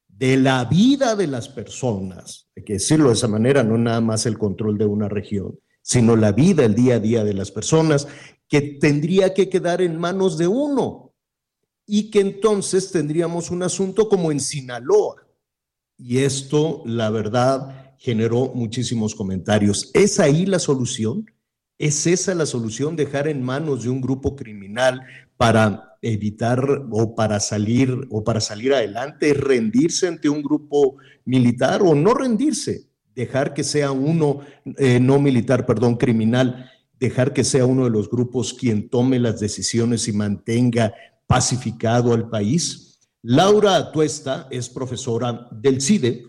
de 0.09 0.39
la 0.39 0.65
vida 0.65 1.15
de 1.15 1.27
las 1.27 1.49
personas, 1.49 2.49
hay 2.57 2.65
que 2.65 2.73
decirlo 2.75 3.09
de 3.09 3.15
esa 3.15 3.29
manera, 3.29 3.63
no 3.63 3.77
nada 3.77 4.01
más 4.01 4.25
el 4.25 4.39
control 4.39 4.79
de 4.79 4.87
una 4.87 5.09
región, 5.09 5.59
sino 5.83 6.17
la 6.17 6.33
vida, 6.33 6.65
el 6.65 6.75
día 6.75 6.97
a 6.97 7.01
día 7.01 7.23
de 7.23 7.35
las 7.35 7.51
personas, 7.51 8.09
que 8.49 8.63
tendría 8.63 9.35
que 9.35 9.49
quedar 9.49 9.83
en 9.83 9.99
manos 9.99 10.39
de 10.39 10.49
uno, 10.49 11.08
y 11.91 12.11
que 12.11 12.21
entonces 12.21 12.93
tendríamos 12.93 13.51
un 13.51 13.63
asunto 13.63 14.11
como 14.11 14.31
en 14.31 14.41
Sinaloa. 14.41 15.27
Y 15.97 16.19
esto, 16.19 16.83
la 16.85 17.09
verdad, 17.09 17.95
generó 17.97 18.53
muchísimos 18.55 19.15
comentarios. 19.15 19.91
¿Es 19.95 20.21
ahí 20.21 20.45
la 20.45 20.59
solución? 20.59 21.27
¿Es 21.79 22.07
esa 22.07 22.35
la 22.35 22.45
solución, 22.45 22.95
dejar 22.95 23.27
en 23.27 23.43
manos 23.43 23.85
de 23.85 23.89
un 23.89 24.03
grupo 24.03 24.37
criminal 24.37 25.01
para 25.39 25.97
evitar 26.03 26.63
o 26.91 27.15
para 27.15 27.41
salir 27.41 28.07
o 28.11 28.23
para 28.23 28.41
salir 28.41 28.75
adelante, 28.75 29.33
rendirse 29.33 30.09
ante 30.09 30.29
un 30.29 30.43
grupo 30.43 30.97
militar 31.25 31.81
o 31.83 31.95
no 31.95 32.13
rendirse, 32.13 32.89
dejar 33.15 33.55
que 33.55 33.65
sea 33.65 33.93
uno 33.93 34.41
eh, 34.77 35.01
no 35.01 35.19
militar, 35.21 35.65
perdón, 35.65 35.97
criminal, 35.97 36.71
dejar 37.01 37.33
que 37.33 37.45
sea 37.45 37.65
uno 37.65 37.85
de 37.85 37.91
los 37.91 38.11
grupos 38.11 38.53
quien 38.53 38.91
tome 38.91 39.19
las 39.19 39.41
decisiones 39.41 40.07
y 40.07 40.13
mantenga 40.13 40.93
pacificado 41.29 42.13
al 42.13 42.29
país. 42.29 42.99
Laura 43.23 43.77
Atuesta 43.77 44.49
es 44.51 44.69
profesora 44.69 45.47
del 45.53 45.81
CIDE, 45.81 46.25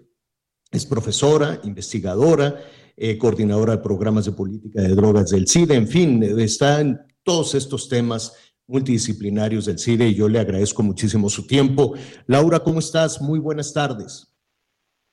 es 0.71 0.85
profesora, 0.85 1.59
investigadora, 1.63 2.59
eh, 2.95 3.17
coordinadora 3.17 3.77
de 3.77 3.81
programas 3.81 4.25
de 4.25 4.33
política 4.33 4.81
de 4.81 4.89
drogas 4.89 5.29
del 5.29 5.47
CIDE, 5.47 5.75
en 5.75 5.87
fin, 5.87 6.21
está 6.39 6.81
en 6.81 6.99
todos 7.23 7.55
estos 7.55 7.87
temas 7.87 8.35
multidisciplinarios 8.67 9.65
del 9.65 9.79
CIDE 9.79 10.09
y 10.09 10.15
yo 10.15 10.27
le 10.27 10.39
agradezco 10.39 10.83
muchísimo 10.83 11.29
su 11.29 11.47
tiempo. 11.47 11.93
Laura, 12.27 12.59
¿cómo 12.59 12.79
estás? 12.79 13.21
Muy 13.21 13.39
buenas 13.39 13.73
tardes. 13.73 14.31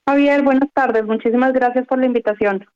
Javier, 0.06 0.42
buenas 0.42 0.70
tardes. 0.74 1.04
Muchísimas 1.04 1.52
gracias 1.52 1.86
por 1.86 1.98
la 1.98 2.06
invitación. 2.06 2.66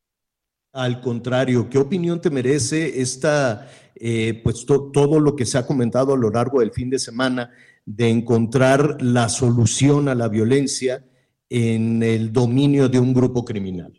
Al 0.72 1.00
contrario, 1.00 1.68
¿qué 1.68 1.78
opinión 1.78 2.20
te 2.20 2.30
merece 2.30 3.00
esta, 3.00 3.68
eh, 4.00 4.40
pues 4.42 4.64
todo 4.66 5.20
lo 5.20 5.36
que 5.36 5.44
se 5.44 5.58
ha 5.58 5.66
comentado 5.66 6.14
a 6.14 6.16
lo 6.16 6.30
largo 6.30 6.60
del 6.60 6.72
fin 6.72 6.88
de 6.88 6.98
semana 6.98 7.50
de 7.84 8.08
encontrar 8.08 8.96
la 9.02 9.28
solución 9.28 10.08
a 10.08 10.14
la 10.14 10.28
violencia 10.28 11.04
en 11.50 12.02
el 12.02 12.32
dominio 12.32 12.88
de 12.88 12.98
un 12.98 13.12
grupo 13.12 13.44
criminal? 13.44 13.92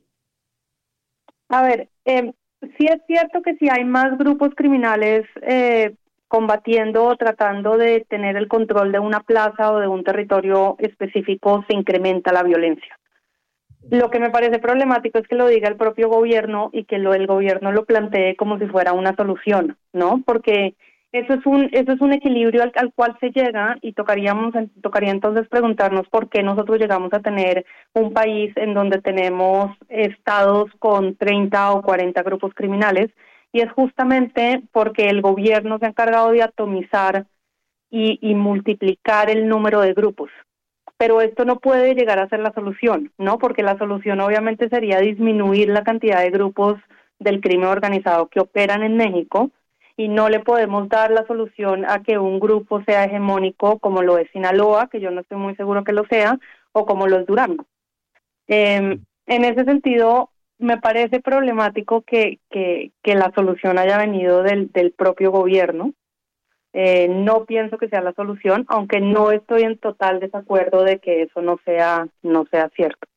A 1.49 1.61
ver, 1.61 1.89
eh, 2.05 2.33
sí 2.77 2.87
es 2.87 3.01
cierto 3.05 3.41
que 3.41 3.55
si 3.57 3.69
hay 3.69 3.83
más 3.83 4.17
grupos 4.17 4.49
criminales 4.55 5.25
eh, 5.41 5.95
combatiendo 6.27 7.05
o 7.05 7.17
tratando 7.17 7.77
de 7.77 8.05
tener 8.09 8.37
el 8.37 8.47
control 8.47 8.91
de 8.91 8.99
una 8.99 9.19
plaza 9.19 9.71
o 9.71 9.79
de 9.79 9.87
un 9.87 10.03
territorio 10.03 10.77
específico, 10.79 11.63
se 11.67 11.75
incrementa 11.75 12.31
la 12.31 12.43
violencia. 12.43 12.97
Lo 13.89 14.09
que 14.09 14.19
me 14.19 14.29
parece 14.29 14.59
problemático 14.59 15.17
es 15.17 15.27
que 15.27 15.35
lo 15.35 15.47
diga 15.47 15.67
el 15.67 15.75
propio 15.75 16.07
gobierno 16.07 16.69
y 16.71 16.85
que 16.85 16.99
lo 16.99 17.13
el 17.13 17.27
gobierno 17.27 17.71
lo 17.71 17.85
plantee 17.85 18.35
como 18.35 18.59
si 18.59 18.67
fuera 18.67 18.93
una 18.93 19.15
solución, 19.15 19.77
¿no? 19.91 20.21
Porque 20.25 20.75
eso 21.11 21.33
es 21.33 21.45
un 21.45 21.69
eso 21.73 21.91
es 21.91 21.99
un 21.99 22.13
equilibrio 22.13 22.63
al, 22.63 22.93
cual 22.93 23.17
se 23.19 23.31
llega 23.31 23.77
y 23.81 23.93
tocaríamos 23.93 24.53
tocaría 24.81 25.11
entonces 25.11 25.47
preguntarnos 25.49 26.07
por 26.09 26.29
qué 26.29 26.41
nosotros 26.41 26.79
llegamos 26.79 27.11
a 27.13 27.19
tener 27.19 27.65
un 27.93 28.13
país 28.13 28.55
en 28.55 28.73
donde 28.73 29.01
tenemos 29.01 29.75
estados 29.89 30.71
con 30.79 31.15
30 31.17 31.73
o 31.73 31.81
40 31.81 32.23
grupos 32.23 32.53
criminales 32.53 33.09
y 33.51 33.59
es 33.59 33.71
justamente 33.73 34.61
porque 34.71 35.09
el 35.09 35.21
gobierno 35.21 35.79
se 35.79 35.85
ha 35.85 35.89
encargado 35.89 36.31
de 36.31 36.43
atomizar 36.43 37.25
y 37.93 38.35
multiplicar 38.35 39.29
el 39.29 39.49
número 39.49 39.81
de 39.81 39.93
grupos 39.93 40.29
pero 41.01 41.19
esto 41.19 41.45
no 41.45 41.55
puede 41.57 41.95
llegar 41.95 42.19
a 42.19 42.29
ser 42.29 42.41
la 42.41 42.53
solución, 42.53 43.11
¿no? 43.17 43.39
Porque 43.39 43.63
la 43.63 43.75
solución 43.79 44.21
obviamente 44.21 44.69
sería 44.69 44.99
disminuir 44.99 45.67
la 45.69 45.83
cantidad 45.83 46.21
de 46.21 46.29
grupos 46.29 46.75
del 47.17 47.41
crimen 47.41 47.69
organizado 47.69 48.27
que 48.27 48.39
operan 48.39 48.83
en 48.83 48.97
México 48.97 49.49
y 49.97 50.09
no 50.09 50.29
le 50.29 50.41
podemos 50.41 50.87
dar 50.89 51.09
la 51.09 51.25
solución 51.25 51.85
a 51.89 52.03
que 52.03 52.19
un 52.19 52.39
grupo 52.39 52.83
sea 52.83 53.05
hegemónico 53.05 53.79
como 53.79 54.03
lo 54.03 54.19
es 54.19 54.29
Sinaloa, 54.29 54.89
que 54.91 54.99
yo 54.99 55.09
no 55.09 55.21
estoy 55.21 55.39
muy 55.39 55.55
seguro 55.55 55.83
que 55.83 55.91
lo 55.91 56.05
sea, 56.05 56.37
o 56.71 56.85
como 56.85 57.07
lo 57.07 57.17
es 57.17 57.25
Durango. 57.25 57.65
Em, 58.45 59.03
en 59.25 59.43
ese 59.43 59.65
sentido, 59.65 60.29
me 60.59 60.77
parece 60.77 61.19
problemático 61.19 62.03
que, 62.03 62.37
que, 62.51 62.91
que 63.01 63.15
la 63.15 63.31
solución 63.33 63.79
haya 63.79 63.97
venido 63.97 64.43
del, 64.43 64.71
del 64.71 64.91
propio 64.91 65.31
gobierno, 65.31 65.93
eh, 66.73 67.07
no 67.09 67.45
pienso 67.45 67.77
que 67.77 67.89
sea 67.89 68.01
la 68.01 68.13
solución, 68.13 68.65
aunque 68.69 69.01
no 69.01 69.31
estoy 69.31 69.63
en 69.63 69.77
total 69.77 70.19
desacuerdo 70.19 70.83
de 70.83 70.99
que 70.99 71.23
eso 71.23 71.41
no 71.41 71.59
sea, 71.65 72.07
no 72.23 72.45
sea 72.49 72.69
cierto. 72.75 73.07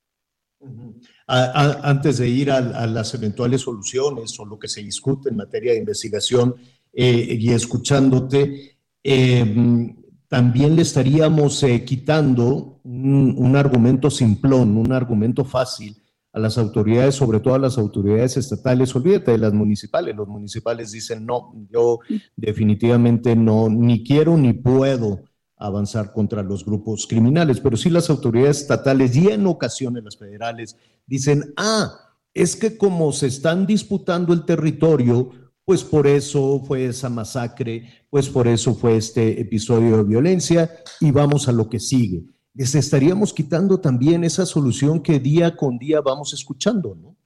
antes 1.26 2.18
de 2.18 2.28
ir 2.28 2.50
a, 2.50 2.86
las 2.86 3.14
eventuales 3.14 3.60
soluciones 3.60 4.38
o 4.40 4.44
lo 4.44 4.58
que 4.58 4.68
se 4.68 4.82
discute 4.82 5.28
en 5.28 5.36
materia 5.36 5.72
de 5.72 5.78
investigación 5.78 6.54
eh, 6.92 7.36
y 7.38 7.52
escuchándote, 7.52 8.76
em, 9.02 9.94
también 10.28 10.74
le 10.74 10.82
estaríamos 10.82 11.62
eh, 11.62 11.84
quitando 11.84 12.80
un, 12.82 13.54
argumento 13.56 14.10
simplón, 14.10 14.76
un 14.76 14.92
argumento 14.92 15.44
fácil 15.44 15.96
a 16.34 16.40
las 16.40 16.58
autoridades, 16.58 17.14
sobre 17.14 17.38
todo 17.38 17.54
a 17.54 17.60
las 17.60 17.78
autoridades 17.78 18.36
estatales, 18.36 18.94
olvídate 18.96 19.30
de 19.30 19.38
las 19.38 19.52
municipales, 19.52 20.16
los 20.16 20.26
municipales 20.26 20.90
dicen, 20.90 21.24
no, 21.24 21.54
yo 21.70 22.00
definitivamente 22.34 23.36
no, 23.36 23.68
ni 23.68 24.02
quiero 24.02 24.36
ni 24.36 24.52
puedo 24.52 25.20
avanzar 25.56 26.12
contra 26.12 26.42
los 26.42 26.64
grupos 26.64 27.06
criminales, 27.06 27.60
pero 27.60 27.76
sí 27.76 27.88
las 27.88 28.10
autoridades 28.10 28.62
estatales 28.62 29.14
y 29.14 29.28
en 29.28 29.46
ocasiones 29.46 30.02
las 30.02 30.16
federales 30.16 30.76
dicen, 31.06 31.54
ah, 31.56 31.92
es 32.34 32.56
que 32.56 32.76
como 32.76 33.12
se 33.12 33.28
están 33.28 33.64
disputando 33.64 34.32
el 34.32 34.44
territorio, 34.44 35.30
pues 35.64 35.84
por 35.84 36.08
eso 36.08 36.60
fue 36.66 36.86
esa 36.86 37.08
masacre, 37.08 37.88
pues 38.10 38.28
por 38.28 38.48
eso 38.48 38.74
fue 38.74 38.96
este 38.96 39.40
episodio 39.40 39.98
de 39.98 40.02
violencia 40.04 40.68
y 41.00 41.12
vamos 41.12 41.46
a 41.46 41.52
lo 41.52 41.68
que 41.68 41.78
sigue 41.78 42.24
les 42.54 42.74
estaríamos 42.74 43.32
quitando 43.32 43.80
también 43.80 44.24
esa 44.24 44.46
solución 44.46 45.02
que 45.02 45.18
día 45.18 45.56
con 45.56 45.76
día 45.78 46.00
vamos 46.00 46.32
escuchando, 46.32 46.94
¿no? 46.94 47.16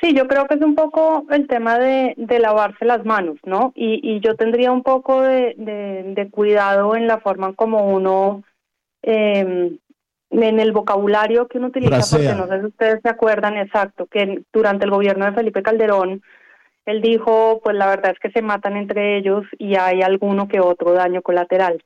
Sí, 0.00 0.14
yo 0.14 0.26
creo 0.26 0.46
que 0.46 0.54
es 0.54 0.60
un 0.60 0.74
poco 0.74 1.24
el 1.30 1.46
tema 1.46 1.78
de, 1.78 2.16
lavarse 2.40 2.84
las 2.84 3.04
manos, 3.04 3.36
¿no? 3.44 3.72
Y, 3.76 4.18
yo 4.20 4.34
tendría 4.34 4.72
un 4.72 4.82
poco 4.82 5.22
de, 5.22 6.28
cuidado 6.32 6.96
en 6.96 7.06
la 7.06 7.20
forma 7.20 7.54
como 7.54 7.86
uno, 7.94 8.42
em, 9.02 9.78
en 10.30 10.60
el 10.60 10.72
vocabulario 10.72 11.46
que 11.46 11.58
uno 11.58 11.68
utiliza, 11.68 12.16
porque 12.16 12.34
no 12.34 12.48
sé 12.48 12.60
si 12.60 12.66
ustedes 12.66 13.00
se 13.00 13.08
acuerdan 13.08 13.56
exacto, 13.56 14.06
que 14.06 14.42
durante 14.52 14.86
el 14.86 14.90
gobierno 14.90 15.24
de 15.24 15.34
Felipe 15.34 15.62
Calderón, 15.62 16.20
él 16.84 17.00
dijo, 17.00 17.60
pues 17.62 17.76
la 17.76 17.86
verdad 17.86 18.10
es 18.10 18.18
que 18.18 18.32
se 18.32 18.42
matan 18.42 18.76
entre 18.76 19.18
ellos 19.18 19.44
y 19.56 19.76
hay 19.76 20.02
alguno 20.02 20.48
que 20.48 20.58
otro 20.58 20.94
daño 20.94 21.22
colateral. 21.22 21.80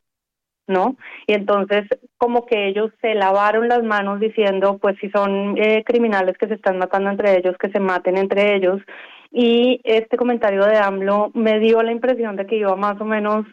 ¿No? 0.67 0.97
Y 1.27 1.35
entonces 1.35 1.87
como 2.19 2.47
que 2.47 2.69
ellos 2.69 2.91
se 3.01 3.14
lavaron 3.14 3.69
las 3.69 3.83
manos 3.83 4.21
diciendo, 4.21 4.79
pues 4.79 4.97
si 5.01 5.11
son 5.11 5.57
eh, 5.59 5.85
criminales 5.85 6.37
que 6.39 6.49
se 6.49 6.55
están 6.55 6.79
matando 6.79 7.11
entre 7.11 7.37
ellos, 7.39 7.57
que 7.59 7.71
se 7.71 7.81
maten 7.81 8.17
entre 8.17 8.57
ellos. 8.57 8.81
Y 9.31 9.81
este 9.85 10.17
comentario 10.17 10.64
de 10.64 10.79
AMLO 10.79 11.31
me 11.35 11.59
dio 11.59 11.83
la 11.83 11.93
impresión 11.93 12.37
de 12.37 12.47
que 12.47 12.57
iba 12.57 12.75
más 12.77 13.01
o 13.01 13.05
menos 13.05 13.47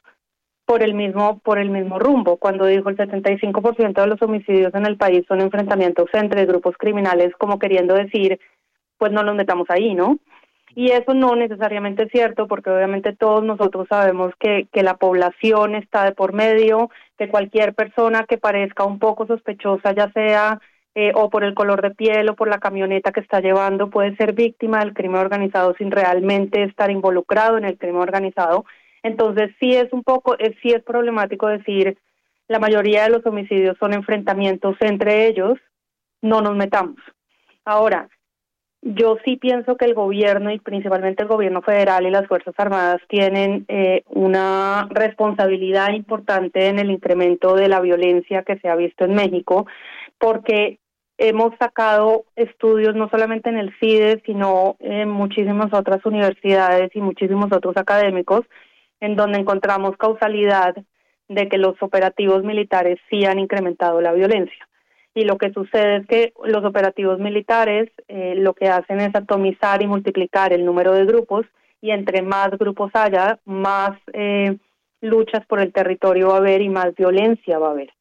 por 0.65 0.81
el 0.81 0.93
mismo 0.93 1.39
por 1.39 1.59
el 1.59 1.69
mismo 1.69 1.99
rumbo 1.99 2.37
cuando 2.37 2.65
dijo 2.65 2.87
el 2.87 2.95
75% 2.95 4.01
de 4.01 4.07
los 4.07 4.21
homicidios 4.21 4.73
en 4.73 4.85
el 4.85 4.95
país 4.95 5.25
son 5.27 5.41
enfrentamientos 5.41 6.07
entre 6.13 6.45
grupos 6.45 6.75
criminales 6.77 7.33
como 7.37 7.59
queriendo 7.59 7.95
decir 7.95 8.39
pues 8.97 9.11
no 9.11 9.23
nos 9.23 9.35
metamos 9.35 9.69
ahí, 9.69 9.93
¿no? 9.93 10.19
Y 10.75 10.91
eso 10.91 11.13
no 11.13 11.35
necesariamente 11.35 12.03
es 12.03 12.11
cierto 12.11 12.47
porque 12.47 12.69
obviamente 12.69 13.15
todos 13.15 13.43
nosotros 13.43 13.87
sabemos 13.87 14.33
que, 14.39 14.67
que 14.71 14.81
la 14.81 14.97
población 14.97 15.75
está 15.75 16.03
de 16.03 16.13
por 16.13 16.33
medio, 16.33 16.89
que 17.17 17.29
cualquier 17.29 17.75
persona 17.75 18.25
que 18.27 18.37
parezca 18.37 18.83
un 18.83 18.97
poco 18.97 19.27
sospechosa, 19.27 19.93
ya 19.93 20.11
sea 20.13 20.59
eh, 20.95 21.11
o 21.15 21.29
por 21.29 21.43
el 21.43 21.53
color 21.53 21.81
de 21.81 21.91
piel 21.91 22.29
o 22.29 22.35
por 22.35 22.47
la 22.47 22.59
camioneta 22.59 23.11
que 23.11 23.19
está 23.19 23.39
llevando, 23.39 23.89
puede 23.89 24.15
ser 24.15 24.33
víctima 24.33 24.79
del 24.79 24.93
crimen 24.93 25.21
organizado 25.21 25.75
sin 25.77 25.91
realmente 25.91 26.63
estar 26.63 26.91
involucrado 26.91 27.57
en 27.57 27.65
el 27.65 27.77
crimen 27.77 28.01
organizado. 28.01 28.65
Entonces 29.03 29.51
sí 29.59 29.75
es 29.75 29.91
un 29.91 30.03
poco, 30.03 30.37
es, 30.39 30.55
sí 30.61 30.69
es 30.69 30.83
problemático 30.83 31.47
decir 31.47 31.97
la 32.47 32.59
mayoría 32.59 33.03
de 33.03 33.09
los 33.09 33.25
homicidios 33.25 33.77
son 33.79 33.93
enfrentamientos 33.93 34.75
entre 34.81 35.27
ellos, 35.27 35.57
no 36.21 36.41
nos 36.41 36.55
metamos. 36.55 36.97
Ahora, 37.65 38.09
yo 38.85 39.17
sí 39.23 39.37
pienso 39.37 39.77
que 39.77 39.85
el 39.85 39.93
gobierno 39.93 40.51
y 40.51 40.59
principalmente 40.59 41.23
el 41.23 41.29
gobierno 41.29 41.61
federal 41.61 42.05
y 42.05 42.11
las 42.11 42.27
Fuerzas 42.27 42.53
Armadas 42.57 43.01
tienen 43.07 43.65
eh, 43.69 44.03
una 44.07 44.87
responsabilidad 44.89 45.93
importante 45.93 46.67
en 46.67 46.79
el 46.79 46.91
incremento 46.91 47.55
de 47.55 47.69
la 47.69 47.79
violencia 47.79 48.43
que 48.43 48.59
se 48.59 48.67
ha 48.67 48.75
visto 48.75 49.05
en 49.05 49.13
México, 49.13 49.67
porque 50.17 50.79
hemos 51.17 51.55
sacado 51.57 52.25
estudios 52.35 52.93
no 52.93 53.09
solamente 53.09 53.49
en 53.49 53.57
el 53.57 53.73
CIDE, 53.79 54.21
sino 54.25 54.75
en 54.79 55.09
muchísimas 55.09 55.73
otras 55.73 56.05
universidades 56.05 56.93
y 56.93 56.99
muchísimos 56.99 57.53
otros 57.53 57.77
académicos, 57.77 58.41
en 58.99 59.15
donde 59.15 59.39
encontramos 59.39 59.95
causalidad 59.95 60.75
de 61.29 61.47
que 61.47 61.57
los 61.57 61.81
operativos 61.81 62.43
militares 62.43 62.99
sí 63.09 63.23
han 63.25 63.39
incrementado 63.39 64.01
la 64.01 64.11
violencia 64.11 64.67
y 65.15 65.25
lo 65.25 65.37
que 65.37 65.51
sucede 65.51 65.97
es 65.97 66.07
que 66.07 66.33
los 66.45 66.63
operativos 66.65 67.19
militares 67.19 67.89
eh, 68.07 68.35
lo 68.35 68.53
que 68.53 68.67
hacen 68.67 68.99
es 68.99 69.13
atomizar 69.15 69.81
y 69.81 69.87
multiplicar 69.87 70.53
el 70.53 70.65
número 70.65 70.93
de 70.93 71.05
grupos 71.05 71.45
y 71.81 71.91
entre 71.91 72.21
más 72.21 72.51
grupos 72.51 72.91
haya, 72.93 73.39
más 73.45 73.97
eh, 74.13 74.57
luchas 75.01 75.45
por 75.45 75.59
el 75.59 75.71
territorio 75.71 76.29
va 76.29 76.35
a 76.35 76.37
haber 76.37 76.61
y 76.61 76.69
más 76.69 76.95
violencia 76.95 77.59
va 77.59 77.67
a 77.67 77.71
haber. 77.71 77.91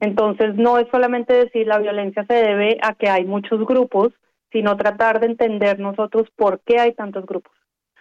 Entonces 0.00 0.54
no 0.56 0.78
es 0.78 0.88
solamente 0.90 1.32
decir 1.34 1.66
la 1.66 1.78
violencia 1.78 2.26
se 2.26 2.34
debe 2.34 2.78
a 2.82 2.94
que 2.94 3.08
hay 3.08 3.24
muchos 3.24 3.64
grupos, 3.66 4.12
sino 4.50 4.76
tratar 4.76 5.20
de 5.20 5.26
entender 5.26 5.78
nosotros 5.78 6.28
por 6.36 6.60
qué 6.60 6.80
hay 6.80 6.92
tantos 6.92 7.24
grupos. 7.24 7.52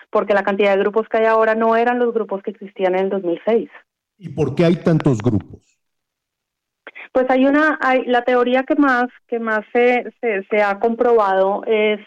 Porque 0.10 0.34
la 0.34 0.44
cantidad 0.44 0.74
de 0.74 0.80
grupos 0.80 1.08
que 1.08 1.18
hay 1.18 1.26
ahora 1.26 1.54
no 1.54 1.76
eran 1.76 2.00
los 2.00 2.14
grupos 2.14 2.42
que 2.42 2.52
existían 2.52 2.96
en 2.96 3.06
el 3.06 3.10
2006. 3.10 3.70
¿Y 4.18 4.30
por 4.30 4.56
qué 4.56 4.66
hay 4.66 4.76
tantos 4.78 5.20
grupos? 5.22 5.69
Pues 7.12 7.26
hay 7.30 7.46
una, 7.46 7.78
hay, 7.82 8.06
la 8.06 8.24
teoría 8.24 8.64
que 8.64 8.76
más, 8.76 9.08
que 9.28 9.40
más 9.40 9.62
se, 9.74 10.06
se, 10.22 10.62
ha 10.62 10.80
comprobado 10.80 11.64
es 11.66 12.00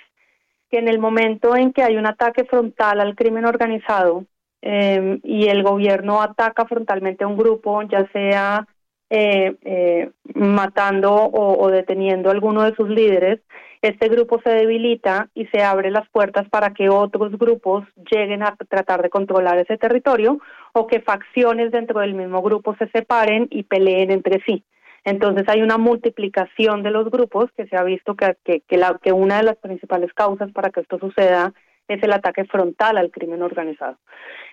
que 0.71 0.79
en 0.79 0.89
el 0.89 0.99
momento 0.99 1.57
en 1.57 1.73
que 1.73 1.83
hay 1.83 1.97
un 1.97 2.07
ataque 2.07 2.45
frontal 2.45 3.01
al 3.01 3.17
crimen 3.17 3.45
organizado 3.45 4.25
em, 4.61 5.21
y 5.25 5.49
el 5.49 5.63
gobierno 5.65 6.23
ataca 6.23 6.67
frontalmente 6.67 7.25
a 7.25 7.27
un 7.27 7.37
grupo, 7.37 7.83
ya 7.83 8.09
sea 8.13 8.67
eh, 9.11 9.57
eh, 9.63 10.11
matando 10.35 11.13
o, 11.13 11.63
o, 11.63 11.71
deteniendo 11.71 12.31
a 12.31 12.33
alguno 12.33 12.63
de 12.63 12.75
sus 12.75 12.89
líderes, 12.89 13.41
este 13.83 14.09
grupo 14.09 14.41
se 14.43 14.51
debilita 14.51 15.29
y 15.35 15.47
se 15.47 15.63
abre 15.63 15.91
las 15.91 16.09
puertas 16.11 16.49
para 16.49 16.73
que 16.73 16.89
otros 16.89 17.37
grupos 17.37 17.85
lleguen 18.11 18.45
a 18.45 18.57
tratar 18.69 19.03
de 19.03 19.11
controlar 19.11 19.59
ese 19.59 19.77
territorio 19.77 20.39
o 20.73 20.87
que 20.87 21.01
facciones 21.01 21.73
dentro 21.73 22.01
del 22.01 22.15
mismo 22.15 22.41
grupo 22.43 22.77
se 22.77 22.89
separen 22.91 23.49
y 23.51 23.65
peleen 23.65 24.13
entre 24.13 24.41
sí. 24.47 24.65
Entonces 25.05 25.49
hay 25.49 25.63
una 25.63 25.79
multiplicación 25.79 26.83
de 26.83 26.91
los 26.91 27.11
grupos 27.11 27.47
que 27.57 27.67
se 27.67 27.77
ha 27.77 27.83
visto 27.83 28.15
que, 28.15 28.37
que, 28.45 28.61
que 28.61 29.13
una 29.13 29.39
de 29.39 29.43
las 29.43 29.57
principales 29.57 30.13
causas 30.13 30.53
para 30.53 30.71
que 30.71 30.81
esto 30.81 30.99
suceda 30.99 31.53
es 31.89 32.03
el 32.03 32.13
ataque 32.13 32.45
frontal 32.45 32.97
al 32.97 33.11
crimen 33.11 33.43
organizado. 33.43 33.99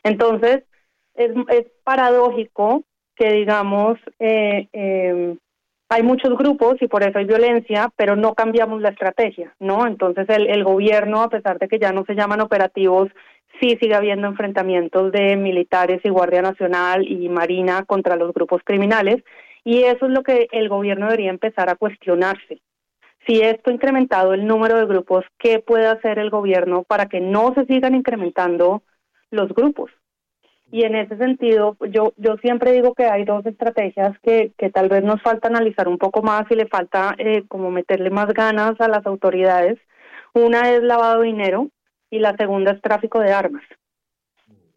Entonces, 0.04 0.64
es, 1.14 1.32
es 1.50 1.66
paradójico 1.84 2.84
que 3.16 3.34
digamos, 3.34 4.00
eh, 4.20 4.70
eh, 4.72 5.36
hay 5.90 6.04
muchos 6.04 6.38
grupos 6.38 6.76
y 6.82 6.88
por 6.88 7.04
eso 7.04 7.20
hay 7.20 7.26
violencia, 7.26 7.92
pero 7.98 8.16
no 8.16 8.34
cambiamos 8.34 8.82
la 8.82 8.90
estrategia, 8.90 9.54
¿no? 9.60 9.86
Entonces 9.86 10.26
el, 10.30 10.48
el 10.48 10.64
gobierno, 10.64 11.22
a 11.22 11.30
pesar 11.30 11.60
de 11.60 11.68
que 11.68 11.80
ya 11.80 11.92
no 11.92 12.06
se 12.06 12.16
llaman 12.16 12.40
operativos, 12.40 13.10
sí 13.60 13.78
sigue 13.82 13.96
habiendo 13.96 14.28
enfrentamientos 14.28 15.12
de 15.12 15.36
militares 15.36 16.00
y 16.04 16.10
Guardia 16.10 16.42
Nacional 16.42 17.06
y 17.06 17.28
Marina 17.28 17.84
contra 17.84 18.16
los 18.16 18.34
grupos 18.34 18.62
criminales 18.64 19.22
y 19.64 19.84
eso 19.84 20.06
es 20.06 20.12
lo 20.12 20.24
que 20.24 20.48
el 20.52 20.70
gobierno 20.70 21.08
debería 21.08 21.30
empezar 21.30 21.70
a 21.70 21.76
cuestionarse. 21.76 22.62
Si 23.28 23.42
esto 23.42 23.70
ha 23.70 23.74
incrementado 23.74 24.34
el 24.34 24.48
número 24.48 24.78
de 24.78 24.86
grupos, 24.86 25.26
¿qué 25.38 25.60
puede 25.60 25.88
hacer 25.88 26.20
el 26.20 26.30
gobierno 26.30 26.84
para 26.84 27.08
que 27.08 27.20
no 27.20 27.54
se 27.54 27.66
sigan 27.66 27.96
incrementando 27.96 28.82
los 29.30 29.50
grupos? 29.54 29.92
Y 30.72 30.84
en 30.84 30.96
ese 30.96 31.18
sentido, 31.18 31.76
yo, 31.90 32.14
yo 32.18 32.38
siempre 32.38 32.72
digo 32.72 32.94
que 32.94 33.06
hay 33.06 33.26
dos 33.26 33.46
estrategias 33.46 34.18
que, 34.20 34.52
que 34.58 34.70
tal 34.70 34.88
vez 34.88 35.04
nos 35.04 35.22
falta 35.22 35.48
analizar 35.48 35.88
un 35.88 35.98
poco 35.98 36.22
más 36.22 36.44
y 36.52 36.56
le 36.56 36.68
falta 36.68 37.16
eh, 37.18 37.44
como 37.48 37.72
meterle 37.72 38.12
más 38.12 38.28
ganas 38.34 38.80
a 38.80 38.88
las 38.88 39.06
autoridades. 39.06 39.80
Una 40.34 40.72
es 40.72 40.84
lavado 40.84 41.22
de 41.22 41.28
dinero 41.28 41.70
y 42.12 42.20
la 42.20 42.36
segunda 42.38 42.72
es 42.72 42.82
tráfico 42.82 43.20
de 43.20 43.32
armas. 43.32 43.64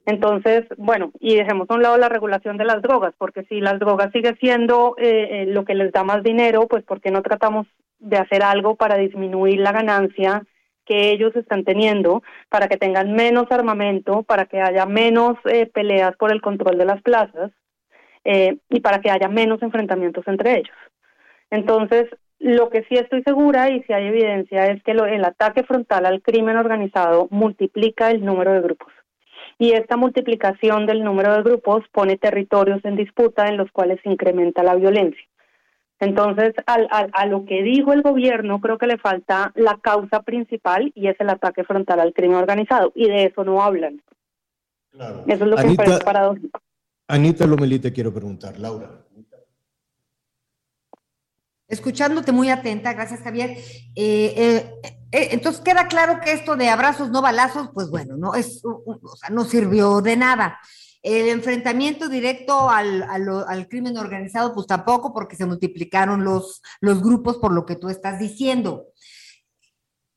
Entonces, 0.05 0.65
bueno, 0.79 1.13
y 1.21 1.37
dejemos 1.37 1.71
a 1.71 1.75
un 1.75 1.83
lado 1.83 1.97
la 1.97 2.09
regulación 2.09 2.57
de 2.57 2.65
las 2.65 2.83
drogas, 2.83 3.15
porque 3.19 3.45
si 3.45 3.61
las 3.61 3.79
drogas 3.79 4.11
sigue 4.13 4.35
siendo 4.41 4.97
eh, 4.99 5.29
eh, 5.31 5.47
lo 5.47 5.65
que 5.65 5.75
les 5.75 5.93
da 5.93 6.03
más 6.03 6.23
dinero, 6.25 6.67
pues 6.67 6.83
¿por 6.83 7.01
qué 7.01 7.11
no 7.11 7.23
tratamos 7.23 7.67
de 8.01 8.17
hacer 8.17 8.43
algo 8.43 8.75
para 8.75 8.97
disminuir 8.97 9.61
la 9.61 9.71
ganancia 9.71 10.43
que 10.85 11.11
ellos 11.11 11.37
están 11.37 11.63
teniendo, 11.63 12.25
para 12.49 12.67
que 12.67 12.77
tengan 12.77 13.13
menos 13.13 13.47
armamento, 13.51 14.25
para 14.25 14.47
que 14.47 14.61
haya 14.61 14.87
menos 14.87 15.39
eh, 15.45 15.67
peleas 15.67 16.17
por 16.17 16.33
el 16.33 16.43
control 16.43 16.79
de 16.79 16.85
las 16.85 17.01
plazas 17.03 17.53
y 18.25 18.79
para 18.81 19.01
que 19.01 19.11
haya 19.11 19.29
menos 19.29 19.63
enfrentamientos 19.63 20.27
entre 20.29 20.59
ellos? 20.59 20.77
Entonces, 21.51 22.07
lo 22.39 22.71
que 22.71 22.85
sí 22.85 22.95
estoy 22.95 23.23
segura 23.25 23.69
y 23.71 23.83
si 23.83 23.93
hay 23.93 24.07
evidencia 24.07 24.67
es 24.67 24.83
que 24.85 24.93
el 24.93 25.25
ataque 25.25 25.65
frontal 25.65 26.07
al 26.07 26.23
crimen 26.23 26.57
organizado 26.57 27.27
multiplica 27.31 28.11
el 28.13 28.25
número 28.25 28.53
de 28.53 28.61
grupos 28.61 28.93
y 29.63 29.75
esta 29.75 29.97
multiplicación 29.97 30.87
del 30.87 31.05
número 31.05 31.37
de 31.37 31.45
grupos 31.45 31.85
pone 31.93 32.17
territorios 32.17 32.85
en 32.85 32.97
disputa 32.97 33.47
en 33.47 33.57
los 33.57 33.71
cuales 33.71 34.01
se 34.03 34.11
incrementa 34.11 34.65
la 34.65 34.75
violencia. 34.75 35.23
Entonces, 36.01 36.53
al, 36.67 36.89
a 36.91 37.27
lo 37.27 37.45
que 37.45 37.63
dijo 37.63 37.93
el 37.93 38.03
gobierno, 38.03 38.61
creo 38.61 38.77
que 38.77 38.89
le 38.89 38.99
falta 38.99 39.53
la 39.55 39.79
causa 39.81 40.23
principal 40.23 40.91
y 40.97 41.07
es 41.07 41.15
el 41.21 41.31
ataque 41.31 41.63
frontal 41.63 42.01
al 42.01 42.13
crimen 42.13 42.39
organizado, 42.39 42.91
y 42.97 43.07
de 43.07 43.27
eso 43.27 43.45
no 43.45 43.63
hablan. 43.63 44.03
Eso 45.29 45.45
es 45.45 45.51
lo 45.51 45.55
que 45.55 45.67
me 45.69 45.77
parece 45.77 46.05
paradójico. 46.05 46.61
Anita 47.07 47.47
Lomelí 47.47 47.79
te 47.79 47.93
quiero 47.93 48.13
preguntar, 48.13 48.59
Laura. 48.59 48.91
Escuchándote 51.73 52.33
muy 52.33 52.51
atenta, 52.51 52.93
gracias 52.93 53.23
Javier. 53.23 53.53
Eh, 53.53 54.35
eh, 54.37 54.75
eh, 55.11 55.29
entonces 55.31 55.63
queda 55.63 55.89
claro 55.89 56.21
que 56.21 56.33
esto 56.33 56.55
de 56.55 56.69
abrazos 56.69 57.11
no 57.11 57.23
balazos, 57.23 57.71
pues 57.73 57.89
bueno, 57.89 58.15
no 58.19 59.45
sirvió 59.47 60.03
de 60.03 60.17
nada. 60.19 60.61
El 61.03 61.31
enfrentamiento 61.31 62.11
directo 62.11 62.69
al, 62.69 63.03
al, 63.03 63.69
crimen 63.69 63.97
organizado, 63.97 64.53
pues 64.53 64.67
tampoco, 64.67 65.15
porque 65.15 65.35
se 65.35 65.47
multiplicaron 65.47 66.25
los, 66.25 66.61
los 66.83 67.03
grupos 67.03 67.39
por 67.39 67.55
lo 67.55 67.65
que 67.65 67.77
tú 67.77 67.89
estás 67.89 68.19
diciendo. 68.19 68.89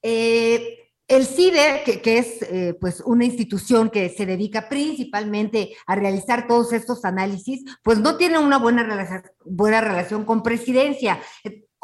Eh, 0.01 0.84
el 1.07 1.25
CIDE, 1.25 2.01
que, 2.03 2.17
es 2.17 2.41
eh, 2.41 2.75
pues 2.79 3.01
una 3.05 3.25
institución 3.25 3.89
que 3.89 4.09
se 4.09 4.25
dedica 4.25 4.67
principalmente 4.67 5.75
a 5.85 5.95
realizar 5.95 6.47
todos 6.47 6.73
estos 6.73 7.05
análisis, 7.05 7.63
pues 7.83 7.99
no 7.99 8.17
tiene 8.17 8.39
una 8.39 8.57
buena 8.57 9.23
buena 9.45 9.81
relación 9.81 10.25
con 10.25 10.41
presidencia 10.41 11.19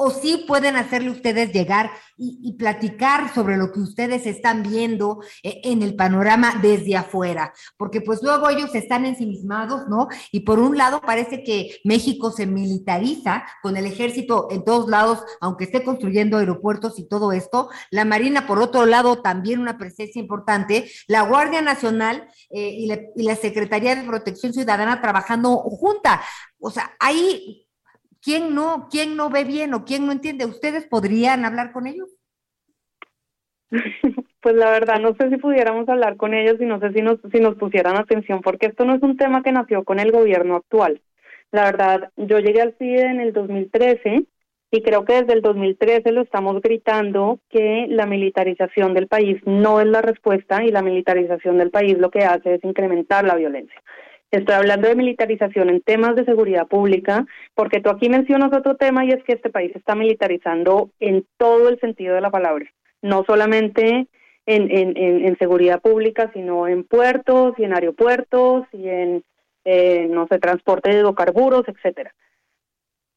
o 0.03 0.09
sí 0.09 0.45
pueden 0.47 0.75
hacerle 0.75 1.11
ustedes 1.11 1.53
llegar 1.53 1.91
y, 2.17 2.53
platicar 2.53 3.33
sobre 3.33 3.57
lo 3.57 3.71
que 3.71 3.79
ustedes 3.79 4.25
están 4.25 4.63
viendo 4.63 5.19
eh, 5.43 5.61
en 5.63 5.81
el 5.81 5.95
panorama 5.95 6.59
desde 6.61 6.95
afuera, 6.95 7.53
porque 7.77 8.01
pues 8.01 8.21
luego 8.21 8.49
ellos 8.49 8.73
están 8.75 9.05
ensimismados, 9.05 9.87
¿no? 9.89 10.07
Y 10.31 10.41
por 10.41 10.59
un 10.59 10.77
lado 10.77 11.01
parece 11.01 11.43
que 11.43 11.79
México 11.83 12.31
se 12.31 12.45
militariza 12.45 13.43
con 13.61 13.77
el 13.77 13.85
ejército 13.85 14.47
en 14.51 14.63
todos 14.63 14.89
lados, 14.89 15.23
aunque 15.39 15.65
esté 15.65 15.83
construyendo 15.83 16.37
aeropuertos 16.37 16.99
y 16.99 17.07
todo 17.07 17.31
esto, 17.31 17.69
la 17.89 18.05
Marina 18.05 18.45
por 18.45 18.59
otro 18.59 18.85
lado 18.85 19.21
también 19.21 19.59
una 19.59 19.77
presencia 19.77 20.19
importante, 20.19 20.91
la 21.07 21.21
Guardia 21.21 21.61
Nacional 21.61 22.27
eh, 22.49 22.69
y, 22.69 22.87
la, 22.87 22.99
y 23.15 23.23
la 23.23 23.35
Secretaría 23.35 23.95
de 23.95 24.03
Protección 24.07 24.53
Ciudadana 24.53 25.01
trabajando 25.01 25.57
junta. 25.57 26.21
O 26.59 26.69
sea, 26.69 26.95
ahí 26.99 27.60
¿Quién 28.21 28.53
no, 28.53 28.87
quién 28.91 29.15
no 29.15 29.29
ve 29.29 29.43
bien 29.43 29.73
o 29.73 29.83
quién 29.83 30.05
no 30.05 30.11
entiende? 30.11 30.45
¿Ustedes 30.45 30.85
podrían 30.85 31.43
hablar 31.45 31.71
con 31.71 31.87
ellos? 31.87 32.09
Pues 34.41 34.55
la 34.55 34.71
verdad, 34.71 34.99
no 34.99 35.13
sé 35.15 35.29
si 35.29 35.37
pudiéramos 35.37 35.87
hablar 35.87 36.17
con 36.17 36.33
ellos 36.33 36.55
y 36.59 36.65
no 36.65 36.79
sé 36.79 36.91
si 36.93 37.01
nos, 37.01 37.19
si 37.31 37.39
nos 37.39 37.55
pusieran 37.55 37.95
atención, 37.95 38.41
porque 38.41 38.65
esto 38.65 38.85
no 38.85 38.95
es 38.95 39.03
un 39.03 39.15
tema 39.15 39.43
que 39.43 39.51
nació 39.51 39.83
con 39.83 39.99
el 39.99 40.11
gobierno 40.11 40.55
actual. 40.55 40.99
La 41.51 41.65
verdad, 41.65 42.11
yo 42.15 42.39
llegué 42.39 42.61
al 42.61 42.75
CIDE 42.79 43.05
en 43.05 43.21
el 43.21 43.33
2013 43.33 44.25
y 44.71 44.81
creo 44.81 45.05
que 45.05 45.13
desde 45.13 45.33
el 45.33 45.41
2013 45.41 46.11
lo 46.11 46.21
estamos 46.21 46.61
gritando 46.61 47.39
que 47.49 47.85
la 47.89 48.05
militarización 48.05 48.93
del 48.93 49.07
país 49.07 49.39
no 49.45 49.81
es 49.81 49.87
la 49.87 50.01
respuesta 50.01 50.63
y 50.63 50.71
la 50.71 50.81
militarización 50.81 51.57
del 51.57 51.69
país 51.69 51.97
lo 51.97 52.09
que 52.09 52.23
hace 52.23 52.55
es 52.55 52.63
incrementar 52.63 53.25
la 53.25 53.35
violencia. 53.35 53.79
Estoy 54.31 54.55
hablando 54.55 54.87
de 54.87 54.95
militarización 54.95 55.69
en 55.69 55.81
temas 55.81 56.15
de 56.15 56.23
seguridad 56.23 56.65
pública, 56.65 57.25
porque 57.53 57.81
tú 57.81 57.89
aquí 57.89 58.07
mencionas 58.07 58.53
otro 58.53 58.77
tema 58.77 59.03
y 59.03 59.09
es 59.09 59.21
que 59.25 59.33
este 59.33 59.49
país 59.49 59.75
está 59.75 59.93
militarizando 59.93 60.89
en 61.01 61.25
todo 61.37 61.67
el 61.67 61.77
sentido 61.81 62.15
de 62.15 62.21
la 62.21 62.31
palabra, 62.31 62.65
no 63.01 63.25
solamente 63.25 64.07
en, 64.45 65.37
seguridad 65.37 65.81
pública, 65.81 66.31
sino 66.33 66.67
en 66.67 66.85
puertos 66.85 67.55
y 67.57 67.65
en 67.65 67.73
aeropuertos 67.73 68.65
y 68.71 68.87
en, 68.87 69.23
eh, 69.65 70.07
no 70.09 70.27
sé, 70.27 70.39
transporte 70.39 70.89
de 70.89 70.99
hidrocarburos, 70.99 71.67
etcétera. 71.67 72.13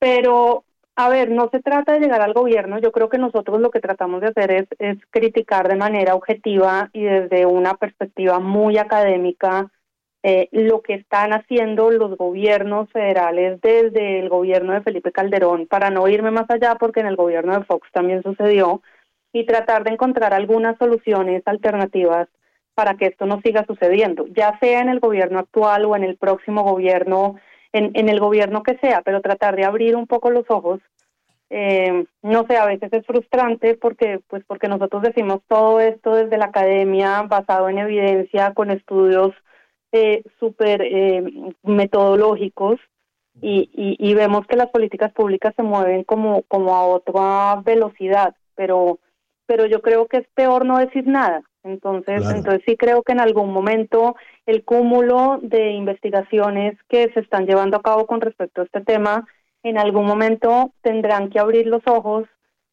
Pero, 0.01 0.65
a 0.97 1.09
ver, 1.09 1.31
no 1.31 1.49
se 1.51 1.61
trata 1.61 1.93
de 1.93 2.01
llegar 2.01 2.23
al 2.23 2.33
gobierno, 2.33 2.81
yo 2.81 2.91
creo 2.91 3.09
que 3.09 3.19
nosotros 3.19 3.61
lo 3.61 3.71
que 3.71 3.81
tratamos 3.81 4.21
de 4.21 4.29
hacer 4.29 4.51
es, 4.51 4.67
es 4.81 4.99
criticar 5.11 5.69
de 5.69 5.77
manera 5.77 6.17
objetiva 6.17 6.91
y 6.93 7.05
desde 7.05 7.47
una 7.47 7.75
perspectiva 7.75 8.41
muy 8.41 8.79
académica 8.79 9.71
eh, 10.27 10.49
lo 10.53 10.81
que 10.81 10.95
están 10.95 11.35
haciendo 11.35 11.91
los 11.91 12.17
gobiernos 12.17 12.91
federales 12.91 13.61
desde 13.61 14.21
el 14.21 14.31
gobierno 14.31 14.73
de 14.73 14.81
Felipe 14.81 15.13
Calderón, 15.13 15.67
para 15.67 15.91
no 15.91 16.09
irme 16.09 16.31
más 16.31 16.49
allá, 16.49 16.77
porque 16.77 17.01
en 17.01 17.09
el 17.09 17.17
gobierno 17.17 17.53
de 17.53 17.65
Fox 17.67 17.87
también 17.93 18.23
sucedió, 18.23 18.81
y 19.35 19.45
tratar 19.45 19.85
de 19.85 19.91
encontrar 19.91 20.33
algunas 20.33 20.79
soluciones 20.79 21.43
alternativas 21.45 22.29
para 22.75 22.95
que 22.95 23.05
esto 23.05 23.27
no 23.27 23.43
siga 23.43 23.67
sucediendo, 23.67 24.27
ya 24.29 24.59
sea 24.61 24.81
en 24.81 24.89
el 24.89 24.99
gobierno 24.99 25.41
actual 25.41 25.85
o 25.85 25.95
en 25.95 26.05
el 26.05 26.17
próximo 26.17 26.63
gobierno, 26.63 27.37
en, 27.75 27.91
en 27.93 28.09
el 28.09 28.19
gobierno 28.19 28.63
que 28.63 28.79
sea, 28.79 29.03
pero 29.03 29.21
tratar 29.21 29.57
de 29.57 29.65
abrir 29.65 29.95
un 29.95 30.07
poco 30.07 30.31
los 30.31 30.47
ojos. 30.49 30.81
Eh, 31.51 32.07
no 32.23 32.47
sé, 32.49 32.57
a 32.57 32.65
veces 32.65 32.91
es 32.95 33.05
frustrante 33.05 33.75
porque, 33.75 34.21
pues, 34.29 34.43
porque 34.47 34.69
nosotros 34.69 35.03
decimos 35.03 35.41
todo 35.47 35.81
esto 35.81 36.15
desde 36.15 36.39
la 36.39 36.47
academia, 36.47 37.23
basado 37.29 37.69
en 37.69 37.79
evidencia, 37.79 38.55
con 38.55 38.71
estudios 38.71 39.35
eh, 39.97 40.25
súper 40.41 40.83
eh, 40.83 41.23
metodológicos 41.63 42.81
y, 43.41 43.71
y, 43.73 44.15
vemos 44.15 44.45
que 44.49 44.57
las 44.57 44.71
políticas 44.71 45.13
públicas 45.13 45.55
se 45.55 45.63
mueven 45.63 46.03
como, 46.03 46.43
como 46.43 46.75
a 46.75 46.85
otra 46.85 47.63
velocidad, 47.65 48.35
pero, 48.57 48.99
pero 49.47 49.67
yo 49.67 49.83
creo 49.83 50.09
que 50.09 50.17
es 50.17 50.27
peor 50.35 50.67
no 50.67 50.79
decir 50.79 51.07
nada. 51.07 51.43
Entonces, 51.63 52.29
entonces 52.29 52.63
sí 52.67 52.77
creo 52.77 53.05
que 53.05 53.13
en 53.13 53.21
algún 53.21 53.53
momento 53.53 54.17
el 54.47 54.65
cúmulo 54.65 55.39
de 55.43 55.71
investigaciones 55.71 56.77
que 56.89 57.13
se 57.13 57.21
están 57.21 57.47
llevando 57.47 57.77
a 57.77 57.83
cabo 57.83 58.07
con 58.07 58.21
respecto 58.21 58.63
a 58.63 58.65
este 58.65 58.81
tema, 58.81 59.29
en 59.63 59.79
algún 59.79 60.07
momento 60.07 60.73
tendrán 60.83 61.31
que 61.31 61.39
abrir 61.39 61.69
los 61.69 61.83
ojos 61.87 62.25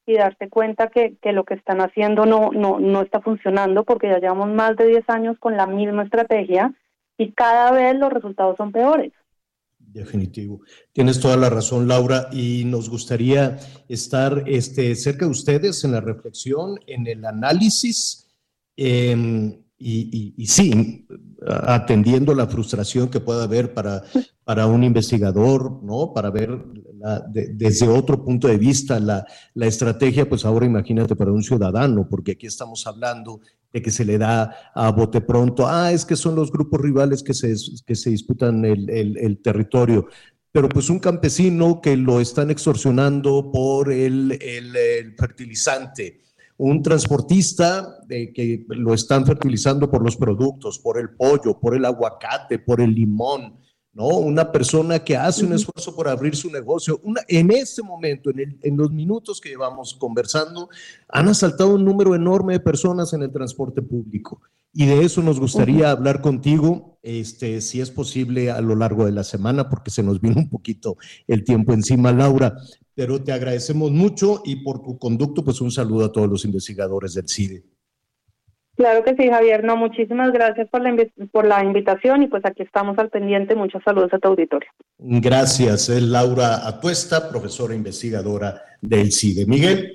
y 0.07 0.15
darse 0.15 0.49
cuenta 0.49 0.88
que, 0.88 1.18
que 1.22 1.34
lo 1.34 1.43
que 1.43 1.53
están 1.53 1.81
haciendo 1.81 2.26
no, 2.26 2.49
no, 2.52 2.80
no 2.80 3.02
está 3.02 3.22
funcionando 3.22 3.84
porque 3.84 4.10
ya 4.10 4.18
llevamos 4.18 4.49
más 4.49 4.76
de 4.76 4.88
10 4.88 5.07
años 5.10 5.38
con 5.38 5.56
la 5.56 5.68
misma 5.68 6.03
estrategia 6.03 6.73
y 7.22 7.31
cada 7.34 7.72
vez 7.72 7.95
los 7.99 8.11
resultados 8.11 8.57
son 8.57 8.72
peores. 8.72 9.14
Definitivo. 9.77 10.61
Tienes 10.91 11.19
toda 11.19 11.38
la 11.38 11.49
razón, 11.49 11.88
Laura, 11.88 12.30
y 12.31 12.64
nos 12.65 12.89
gustaría 12.89 13.60
estar 13.88 14.43
este, 14.48 14.95
cerca 14.95 15.26
de 15.26 15.31
ustedes 15.31 15.84
en 15.84 15.91
la 15.91 16.02
reflexión, 16.02 16.80
en 16.88 17.06
el 17.06 17.23
análisis 17.26 18.27
em, 18.76 19.56
y, 19.77 20.45
sí, 20.48 21.07
atendiendo 21.48 22.34
la 22.34 22.48
frustración 22.48 23.10
que 23.10 23.19
pueda 23.19 23.43
haber 23.43 23.73
para, 23.73 24.03
para 24.43 24.65
un 24.68 24.84
investigador, 24.84 25.84
¿no? 25.84 26.14
Para 26.14 26.30
ver 26.30 26.57
desde 27.27 27.88
otro 27.88 28.23
punto 28.23 28.48
de 28.48 28.57
vista 28.57 28.99
la, 28.99 29.26
la, 29.56 29.65
estrategia, 29.65 30.30
pues 30.30 30.45
ahora 30.45 30.68
imagínate 30.68 31.15
para 31.15 31.31
un 31.31 31.41
ciudadano, 31.41 32.07
porque 32.07 32.34
aquí 32.34 32.45
estamos 32.45 32.85
hablando 32.85 33.41
de 33.73 33.81
que 33.81 33.91
se 33.91 34.06
le 34.06 34.18
da 34.18 34.72
a 34.73 34.91
bote 34.91 35.22
pronto, 35.22 35.68
ah, 35.68 35.91
es 35.91 36.06
que 36.06 36.15
son 36.15 36.35
los 36.35 36.52
grupos 36.52 36.81
rivales 36.81 37.23
que 37.23 37.34
se, 37.34 37.56
que 37.85 37.95
se 37.95 38.10
disputan 38.10 38.65
el, 38.65 38.89
el, 38.89 39.38
territorio, 39.41 40.07
pero 40.52 40.68
pues 40.68 40.89
un 40.89 40.99
campesino 40.99 41.80
que 41.81 41.95
lo 41.95 42.19
están 42.19 42.52
extorsionando 42.52 43.52
por 43.52 43.91
el, 43.91 44.38
el 44.41 45.15
fertilizante, 45.18 46.22
un 46.57 46.84
transportista 46.84 47.98
eh, 48.10 48.31
que 48.34 48.65
lo 48.68 48.93
están 48.93 49.26
fertilizando 49.26 49.89
por 49.89 50.03
los 50.03 50.15
productos, 50.15 50.77
por 50.77 50.99
el 50.99 51.10
pollo, 51.11 51.60
por 51.60 51.76
el 51.76 51.85
aguacate, 51.85 52.60
por 52.60 52.81
el 52.81 52.93
limón, 52.93 53.57
¿no? 53.93 54.07
Una 54.07 54.51
persona 54.51 55.03
que 55.03 55.18
hace 55.18 55.45
un 55.45 55.53
esfuerzo 55.53 55.95
por 55.95 56.07
abrir 56.07 56.35
su 56.35 56.49
negocio. 56.49 56.99
Una, 57.03 57.22
en 57.27 57.51
este 57.51 57.81
momento, 57.81 58.30
en, 58.30 58.57
en, 58.61 58.77
los 58.77 58.91
minutos 58.91 59.41
que 59.41 59.49
llevamos 59.49 59.93
conversando, 59.95 60.69
han 61.09 61.27
asaltado 61.27 61.76
un 61.76 61.85
número 61.85 62.15
enorme 62.15 62.53
de 62.53 62.59
personas 62.59 63.13
en 63.13 63.23
el 63.23 63.31
transporte 63.31 63.81
público. 63.81 64.41
Y 64.73 64.85
de 64.85 65.03
eso 65.03 65.22
nos 65.22 65.39
gustaría 65.39 65.91
hablar 65.91 66.22
contigo, 66.22 66.97
este, 67.03 67.59
si 67.59 67.81
es 67.81 67.91
posible, 67.91 68.51
a 68.51 68.61
lo 68.61 68.76
largo 68.76 69.05
de 69.05 69.11
la 69.11 69.26
semana, 69.26 69.69
porque 69.69 69.91
se 69.91 70.01
nos 70.01 70.22
vino 70.22 70.38
un 70.38 70.49
poquito 70.49 70.95
el 71.27 71.43
tiempo 71.43 71.73
encima, 71.73 72.13
Laura. 72.13 72.55
Pero 72.95 73.22
te 73.22 73.34
agradecemos 73.34 73.91
mucho 73.91 74.41
y 74.45 74.57
por 74.57 74.81
tu 74.81 74.97
conducto, 74.97 75.43
pues 75.43 75.59
un 75.59 75.72
saludo 75.72 76.05
a 76.05 76.11
todos 76.11 76.30
los 76.30 76.45
investigadores 76.45 77.13
del 77.13 77.27
CIDE. 77.27 77.65
Claro 78.82 79.03
que 79.03 79.16
sí, 79.16 79.30
Javier. 79.30 79.64
No, 79.64 79.78
muchísimas 79.78 80.34
gracias 80.34 80.68
por 80.70 80.82
la, 80.82 80.91
por 81.32 81.45
la 81.45 81.64
invitación 81.64 82.24
y 82.24 82.28
pues 82.28 82.44
aquí 82.44 82.64
estamos 82.64 82.98
al 82.98 83.12
pendiente. 83.12 83.53
Muchos 83.53 83.84
saludos 83.84 84.12
a 84.12 84.18
tu 84.18 84.30
auditorio. 84.30 84.68
Gracias. 84.98 85.88
Es 85.90 86.02
Laura 86.02 86.68
Atuesta, 86.68 87.30
profesora 87.30 87.76
investigadora 87.76 88.60
del 88.82 89.12
CIDE. 89.12 89.45
Miguel. 89.45 89.94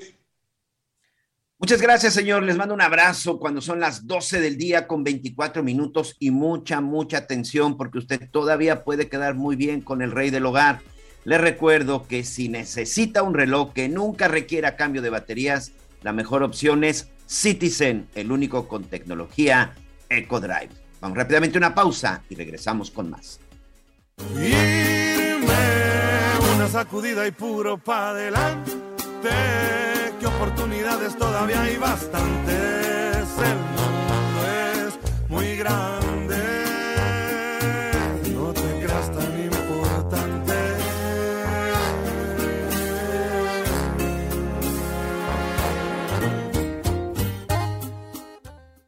Muchas 1.59 1.83
gracias, 1.83 2.15
señor. 2.15 2.45
Les 2.45 2.57
mando 2.57 2.75
un 2.75 2.81
abrazo 2.81 3.41
cuando 3.41 3.61
son 3.61 3.81
las 3.81 4.07
12 4.07 4.41
del 4.41 4.57
día 4.57 4.87
con 4.87 5.03
24 5.03 5.65
minutos 5.65 6.15
y 6.21 6.31
mucha, 6.31 6.81
mucha 6.81 7.19
atención 7.19 7.77
porque 7.77 7.99
usted 7.99 8.31
todavía 8.31 8.85
puede 8.85 9.09
quedar 9.09 9.35
muy 9.35 9.57
bien 9.57 9.81
con 9.81 10.01
el 10.01 10.13
rey 10.13 10.31
del 10.31 10.47
hogar. 10.47 10.79
Les 11.25 11.41
recuerdo 11.41 12.07
que 12.07 12.23
si 12.23 12.49
necesita 12.49 13.25
un 13.25 13.35
reloj 13.35 13.73
que 13.73 13.89
nunca 13.89 14.29
requiera 14.29 14.77
cambio 14.77 15.03
de 15.03 15.11
baterías, 15.11 15.73
la 16.03 16.13
mejor 16.13 16.45
opción 16.45 16.85
es 16.85 17.11
Citizen, 17.27 18.09
el 18.15 18.31
único 18.31 18.69
con 18.69 18.85
tecnología 18.85 19.75
EcoDrive. 20.09 20.71
Vamos 21.01 21.19
rápidamente 21.19 21.59
a 21.59 21.61
una 21.61 21.75
pausa 21.75 22.23
y 22.31 22.35
regresamos 22.35 22.91
con 22.91 23.11
más. 23.11 23.41
una 26.57 26.69
sacudida 26.69 27.27
y 27.27 27.33
puro 27.33 27.79
para 27.79 28.11
adelante. 28.11 28.73
Qué 30.19 30.27
oportunidades 30.27 31.17
todavía 31.19 31.63
hay 31.63 31.77
bastantes. 31.77 33.27
El 33.39 33.59
mundo 33.77 34.47
es 34.89 35.29
muy 35.29 35.57
grande 35.57 36.06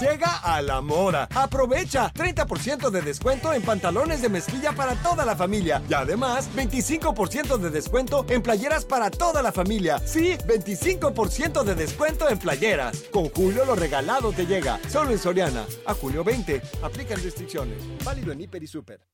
Llega 0.00 0.38
a 0.38 0.62
la 0.62 0.80
mora. 0.80 1.28
Aprovecha 1.34 2.10
30% 2.14 2.88
de 2.88 3.02
descuento 3.02 3.52
en 3.52 3.60
pantalones 3.60 4.22
de 4.22 4.30
mezclilla 4.30 4.72
para 4.72 4.94
toda 4.94 5.26
la 5.26 5.36
familia. 5.36 5.82
Y 5.90 5.92
además, 5.92 6.48
25% 6.56 7.58
de 7.58 7.68
descuento 7.68 8.24
en 8.30 8.40
playeras 8.40 8.86
para 8.86 9.10
toda 9.10 9.42
la 9.42 9.52
familia. 9.52 9.98
Sí, 9.98 10.38
25% 10.46 11.64
de 11.64 11.74
descuento 11.74 12.30
en 12.30 12.38
playeras. 12.38 13.04
Con 13.12 13.28
Julio 13.28 13.66
lo 13.66 13.74
regalado 13.74 14.32
te 14.32 14.46
llega. 14.46 14.80
Solo 14.88 15.10
en 15.10 15.18
Soriana. 15.18 15.66
A 15.84 15.92
julio 15.92 16.24
20. 16.24 16.62
Aplican 16.82 17.22
restricciones. 17.22 17.76
Válido 18.02 18.32
en 18.32 18.40
Hiper 18.40 18.62
y 18.62 18.66
Super. 18.66 19.06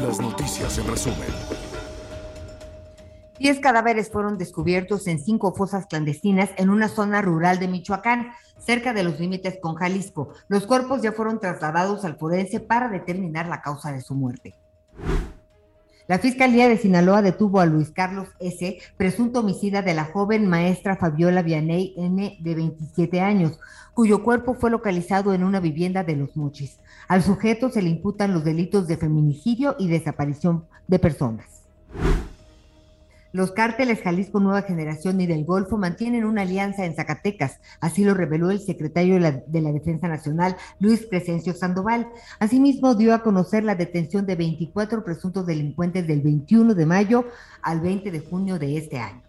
Las 0.00 0.20
noticias 0.20 0.78
en 0.78 0.86
resumen. 0.86 1.28
Diez 3.40 3.58
cadáveres 3.58 4.10
fueron 4.12 4.38
descubiertos 4.38 5.08
en 5.08 5.18
cinco 5.18 5.52
fosas 5.52 5.86
clandestinas 5.86 6.50
en 6.56 6.70
una 6.70 6.88
zona 6.88 7.20
rural 7.20 7.58
de 7.58 7.66
Michoacán 7.66 8.32
cerca 8.64 8.92
de 8.92 9.02
los 9.02 9.20
límites 9.20 9.58
con 9.60 9.74
Jalisco. 9.74 10.30
Los 10.48 10.66
cuerpos 10.66 11.02
ya 11.02 11.12
fueron 11.12 11.40
trasladados 11.40 12.04
al 12.04 12.16
forense 12.16 12.60
para 12.60 12.88
determinar 12.88 13.46
la 13.48 13.62
causa 13.62 13.92
de 13.92 14.00
su 14.00 14.14
muerte. 14.14 14.54
La 16.06 16.18
Fiscalía 16.18 16.68
de 16.68 16.76
Sinaloa 16.76 17.22
detuvo 17.22 17.60
a 17.60 17.66
Luis 17.66 17.90
Carlos 17.90 18.28
S., 18.38 18.78
presunto 18.98 19.40
homicida 19.40 19.80
de 19.80 19.94
la 19.94 20.04
joven 20.04 20.46
maestra 20.46 20.96
Fabiola 20.96 21.40
Vianey 21.40 21.94
N., 21.96 22.36
de 22.40 22.54
27 22.54 23.22
años, 23.22 23.58
cuyo 23.94 24.22
cuerpo 24.22 24.52
fue 24.52 24.70
localizado 24.70 25.32
en 25.32 25.42
una 25.42 25.60
vivienda 25.60 26.04
de 26.04 26.16
Los 26.16 26.36
Mochis. 26.36 26.78
Al 27.08 27.22
sujeto 27.22 27.70
se 27.70 27.80
le 27.80 27.88
imputan 27.88 28.34
los 28.34 28.44
delitos 28.44 28.86
de 28.86 28.98
feminicidio 28.98 29.76
y 29.78 29.88
desaparición 29.88 30.66
de 30.88 30.98
personas. 30.98 31.46
Los 33.34 33.50
cárteles 33.50 34.00
Jalisco 34.00 34.38
Nueva 34.38 34.62
Generación 34.62 35.20
y 35.20 35.26
del 35.26 35.44
Golfo 35.44 35.76
mantienen 35.76 36.24
una 36.24 36.42
alianza 36.42 36.84
en 36.84 36.94
Zacatecas, 36.94 37.58
así 37.80 38.04
lo 38.04 38.14
reveló 38.14 38.52
el 38.52 38.60
secretario 38.60 39.14
de 39.14 39.20
la, 39.20 39.32
de 39.32 39.60
la, 39.60 39.72
Defensa 39.72 40.06
Nacional, 40.06 40.56
Luis 40.78 41.08
Crescencio 41.10 41.52
Sandoval. 41.52 42.08
Asimismo, 42.38 42.94
dio 42.94 43.12
a 43.12 43.24
conocer 43.24 43.64
la 43.64 43.74
detención 43.74 44.24
de 44.24 44.36
24 44.36 45.02
presuntos 45.02 45.46
delincuentes 45.46 46.06
del 46.06 46.20
21 46.20 46.76
de 46.76 46.86
mayo 46.86 47.24
al 47.60 47.80
20 47.80 48.12
de 48.12 48.20
junio 48.20 48.56
de 48.56 48.76
este 48.76 49.00
año. 49.00 49.20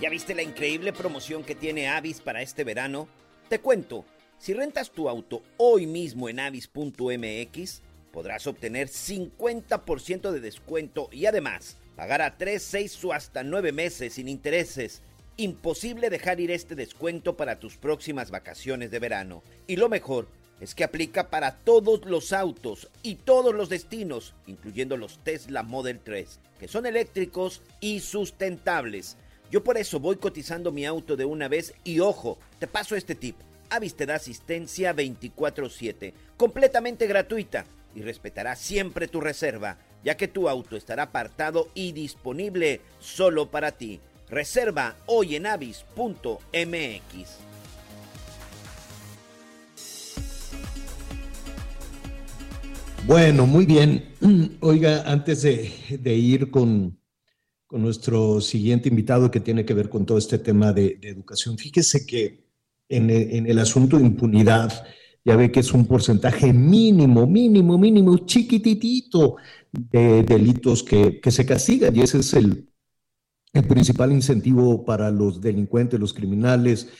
¿Ya 0.00 0.08
viste 0.08 0.34
la 0.34 0.42
increíble 0.42 0.94
promoción 0.94 1.44
que 1.44 1.54
tiene 1.54 1.88
Avis 1.88 2.22
para 2.22 2.40
este 2.40 2.64
verano? 2.64 3.08
Te 3.50 3.58
cuento, 3.58 4.06
si 4.38 4.54
rentas 4.54 4.90
tu 4.90 5.06
auto 5.06 5.42
hoy 5.58 5.86
mismo 5.86 6.30
en 6.30 6.40
avis.mx, 6.40 7.82
podrás 8.16 8.46
obtener 8.46 8.88
50% 8.88 10.30
de 10.30 10.40
descuento 10.40 11.10
y 11.12 11.26
además 11.26 11.76
pagar 11.96 12.22
a 12.22 12.38
3, 12.38 12.62
6 12.62 13.04
o 13.04 13.12
hasta 13.12 13.42
9 13.42 13.72
meses 13.72 14.14
sin 14.14 14.26
intereses. 14.26 15.02
Imposible 15.36 16.08
dejar 16.08 16.40
ir 16.40 16.50
este 16.50 16.74
descuento 16.74 17.36
para 17.36 17.60
tus 17.60 17.76
próximas 17.76 18.30
vacaciones 18.30 18.90
de 18.90 19.00
verano. 19.00 19.42
Y 19.66 19.76
lo 19.76 19.90
mejor 19.90 20.28
es 20.62 20.74
que 20.74 20.82
aplica 20.82 21.28
para 21.28 21.56
todos 21.56 22.06
los 22.06 22.32
autos 22.32 22.88
y 23.02 23.16
todos 23.16 23.54
los 23.54 23.68
destinos, 23.68 24.32
incluyendo 24.46 24.96
los 24.96 25.22
Tesla 25.22 25.62
Model 25.62 26.00
3, 26.02 26.40
que 26.58 26.68
son 26.68 26.86
eléctricos 26.86 27.60
y 27.80 28.00
sustentables. 28.00 29.18
Yo 29.50 29.62
por 29.62 29.76
eso 29.76 30.00
voy 30.00 30.16
cotizando 30.16 30.72
mi 30.72 30.86
auto 30.86 31.16
de 31.16 31.26
una 31.26 31.48
vez 31.48 31.74
y 31.84 32.00
ojo, 32.00 32.38
te 32.60 32.66
paso 32.66 32.96
este 32.96 33.14
tip. 33.14 33.36
Avis 33.68 33.94
te 33.94 34.06
da 34.06 34.14
asistencia 34.14 34.94
24/7, 34.94 36.14
completamente 36.38 37.06
gratuita 37.06 37.66
y 37.96 38.02
respetará 38.02 38.54
siempre 38.54 39.08
tu 39.08 39.20
reserva, 39.20 39.78
ya 40.04 40.16
que 40.16 40.28
tu 40.28 40.48
auto 40.48 40.76
estará 40.76 41.04
apartado 41.04 41.68
y 41.74 41.92
disponible 41.92 42.82
solo 43.00 43.50
para 43.50 43.72
ti. 43.72 44.00
Reserva 44.28 44.96
hoy 45.06 45.36
en 45.36 45.46
avis.mx. 45.46 45.86
Bueno, 53.06 53.46
muy 53.46 53.64
bien. 53.64 54.04
Oiga, 54.60 55.10
antes 55.10 55.42
de, 55.42 56.14
ir 56.14 56.50
con, 56.50 56.98
nuestro 57.70 58.40
siguiente 58.40 58.88
invitado 58.88 59.30
que 59.30 59.40
tiene 59.40 59.64
que 59.64 59.74
ver 59.74 59.88
con 59.88 60.04
todo 60.04 60.18
este 60.18 60.38
tema 60.38 60.72
de, 60.72 60.98
educación, 61.02 61.56
fíjese 61.56 62.04
que 62.04 62.44
en 62.88 63.10
en 63.10 63.46
el 63.46 63.58
asunto 63.58 63.98
de 63.98 64.04
impunidad, 64.04 64.86
ya 65.26 65.34
ve 65.34 65.50
que 65.50 65.58
es 65.58 65.74
un 65.74 65.86
porcentaje 65.86 66.52
mínimo, 66.52 67.26
mínimo, 67.26 67.76
mínimo, 67.76 68.16
chiquititito 68.18 69.34
de 69.72 70.22
delitos 70.22 70.84
que, 70.84 71.20
se 71.26 71.44
castigan 71.44 71.96
y 71.96 72.02
ese 72.02 72.20
es 72.20 72.32
el, 72.34 72.70
el 73.52 73.66
principal 73.66 74.12
incentivo 74.12 74.84
para 74.84 75.10
los 75.10 75.40
delincuentes, 75.40 75.98
los 75.98 76.14
criminales, 76.14 76.90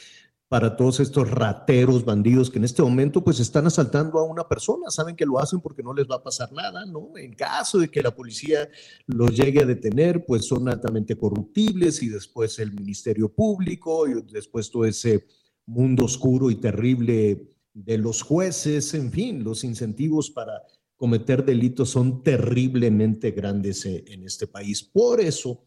para 0.48 0.76
todos 0.76 0.98
estos 0.98 1.30
rateros, 1.30 2.04
bandidos 2.04 2.50
que 2.50 2.58
en 2.58 2.64
este 2.64 2.82
momento 2.82 3.22
pues 3.22 3.38
están 3.38 3.68
asaltando 3.68 4.18
a 4.18 4.24
una 4.24 4.48
persona, 4.48 4.90
saben 4.90 5.14
que 5.14 5.24
lo 5.24 5.38
hacen 5.38 5.60
porque 5.60 5.84
no 5.84 5.94
les 5.94 6.06
va 6.10 6.16
a 6.16 6.22
pasar 6.24 6.52
nada, 6.52 6.84
¿no? 6.84 7.16
En 7.16 7.32
caso 7.32 7.78
de 7.78 7.88
que 7.88 8.02
la 8.02 8.12
policía 8.12 8.68
los 9.06 9.36
llegue 9.36 9.62
a 9.62 9.66
detener, 9.66 10.24
pues 10.26 10.46
son 10.46 10.68
altamente 10.68 11.16
corruptibles 11.16 12.02
y 12.02 12.08
después 12.08 12.58
el 12.58 12.72
Ministerio 12.72 13.32
Público 13.32 14.08
y 14.08 14.20
después 14.32 14.68
todo 14.68 14.84
ese 14.84 15.28
mundo 15.64 16.06
oscuro 16.06 16.50
y 16.50 16.56
terrible 16.56 17.55
de 17.76 17.98
los 17.98 18.22
jueces, 18.22 18.94
en 18.94 19.12
fin, 19.12 19.44
los 19.44 19.62
incentivos 19.62 20.30
para, 20.30 20.62
cometer 20.96 21.44
delitos 21.44 21.90
son 21.90 22.22
terriblemente 22.22 23.30
grandes 23.30 23.84
eh, 23.84 24.04
en 24.08 24.24
este 24.24 24.46
país. 24.46 24.82
Por 24.82 25.20
eso, 25.20 25.64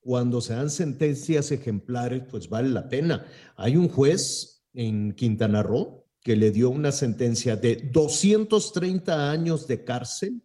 cuando 0.00 0.40
se 0.40 0.54
dan 0.54 0.70
sentencias 0.70 1.52
ejemplares, 1.52 2.22
pues 2.30 2.48
vale 2.48 2.70
la 2.70 2.88
pena. 2.88 3.26
Hay 3.56 3.76
un 3.76 3.88
juez 3.88 4.64
en 4.72 5.12
Quintana 5.12 5.62
Roo 5.62 6.06
que 6.22 6.36
le 6.36 6.50
dio 6.50 6.70
una 6.70 6.92
sentencia 6.92 7.56
de 7.56 7.76
230 7.76 9.30
años 9.30 9.66
de 9.66 9.84
cárcel, 9.84 10.42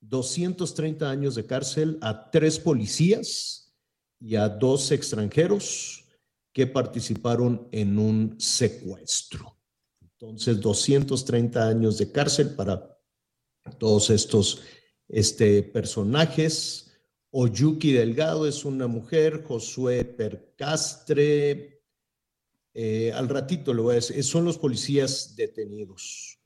230 0.00 1.10
años 1.10 1.34
de 1.34 1.46
cárcel 1.46 1.98
a 2.00 2.30
tres 2.30 2.58
policías 2.58 3.74
y 4.20 4.36
a 4.36 4.48
dos 4.48 4.90
extranjeros 4.92 6.04
que 6.52 6.66
participaron 6.66 7.68
en 7.72 7.98
un 7.98 8.36
secuestro. 8.38 9.58
Entonces, 10.24 10.60
230 10.60 11.68
años 11.68 11.98
de 11.98 12.10
cárcel 12.10 12.54
para 12.54 12.98
todos 13.78 14.10
estos 14.10 14.62
este, 15.08 15.62
personajes. 15.62 16.92
Oyuki 17.30 17.92
Delgado 17.92 18.46
es 18.46 18.64
una 18.64 18.86
mujer, 18.86 19.42
Josué 19.42 20.04
Percastre, 20.04 21.74
eh, 22.74 23.12
al 23.12 23.28
ratito 23.28 23.72
le 23.72 23.82
voy 23.82 23.92
a 23.92 23.94
decir, 23.96 24.22
son 24.24 24.44
los 24.44 24.58
policías 24.58 25.34
detenidos. 25.36 26.40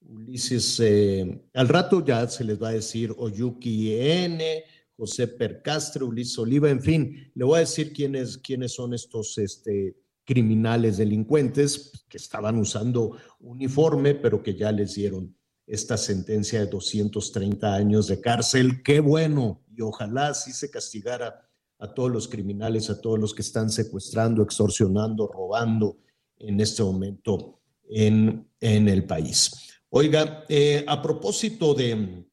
Ulises, 0.00 0.80
eh, 0.80 1.42
al 1.54 1.68
rato 1.68 2.04
ya 2.04 2.28
se 2.28 2.44
les 2.44 2.60
va 2.60 2.70
a 2.70 2.72
decir 2.72 3.14
Oyuki 3.16 3.94
N, 3.94 4.64
José 4.96 5.28
Percastre, 5.28 6.04
Ulises 6.04 6.38
Oliva, 6.38 6.68
en 6.68 6.82
fin, 6.82 7.30
le 7.34 7.44
voy 7.44 7.56
a 7.56 7.60
decir 7.60 7.92
quiénes, 7.92 8.36
quiénes 8.36 8.72
son 8.72 8.92
estos 8.94 9.38
este, 9.38 9.96
criminales 10.24 10.96
delincuentes 10.96 12.04
que 12.08 12.16
estaban 12.16 12.58
usando 12.58 13.16
uniforme, 13.40 14.14
pero 14.14 14.42
que 14.42 14.54
ya 14.54 14.72
les 14.72 14.94
dieron 14.94 15.36
esta 15.66 15.96
sentencia 15.96 16.60
de 16.60 16.66
230 16.66 17.74
años 17.74 18.08
de 18.08 18.20
cárcel. 18.20 18.82
Qué 18.82 19.00
bueno, 19.00 19.62
y 19.74 19.80
ojalá 19.82 20.34
sí 20.34 20.52
se 20.52 20.70
castigara 20.70 21.48
a 21.78 21.94
todos 21.94 22.10
los 22.10 22.28
criminales, 22.28 22.90
a 22.90 23.00
todos 23.00 23.18
los 23.18 23.34
que 23.34 23.42
están 23.42 23.70
secuestrando, 23.70 24.42
extorsionando, 24.42 25.26
robando 25.26 25.98
en 26.38 26.60
este 26.60 26.82
momento 26.82 27.60
en, 27.88 28.48
en 28.60 28.88
el 28.88 29.04
país. 29.04 29.50
Oiga, 29.88 30.44
eh, 30.48 30.84
a 30.86 31.02
propósito 31.02 31.74
de, 31.74 32.24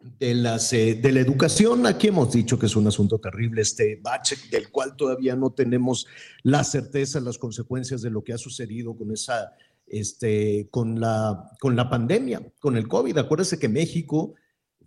de, 0.00 0.34
las, 0.34 0.72
eh, 0.72 0.94
de 0.94 1.12
la 1.12 1.20
educación, 1.20 1.86
aquí 1.86 2.08
hemos 2.08 2.32
dicho 2.32 2.58
que 2.58 2.66
es 2.66 2.76
un 2.76 2.86
asunto 2.86 3.18
terrible, 3.18 3.62
este 3.62 3.96
bache 3.96 4.36
del 4.50 4.70
cual 4.70 4.96
todavía 4.96 5.36
no 5.36 5.50
tenemos 5.50 6.06
la 6.42 6.64
certeza, 6.64 7.20
las 7.20 7.38
consecuencias 7.38 8.00
de 8.02 8.10
lo 8.10 8.24
que 8.24 8.32
ha 8.32 8.38
sucedido 8.38 8.96
con 8.96 9.12
esa 9.12 9.52
este, 9.86 10.68
con, 10.70 11.00
la, 11.00 11.50
con 11.60 11.76
la 11.76 11.90
pandemia, 11.90 12.40
con 12.60 12.76
el 12.76 12.88
COVID. 12.88 13.18
Acuérdense 13.18 13.58
que 13.58 13.68
México 13.68 14.34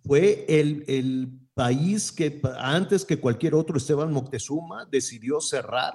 fue 0.06 0.46
el, 0.48 0.86
el 0.88 1.30
país 1.54 2.12
que 2.12 2.42
antes 2.58 3.06
que 3.06 3.20
cualquier 3.20 3.54
otro, 3.54 3.78
Esteban 3.78 4.14
Moctezuma, 4.14 4.86
decidió 4.86 5.42
cerrar. 5.42 5.94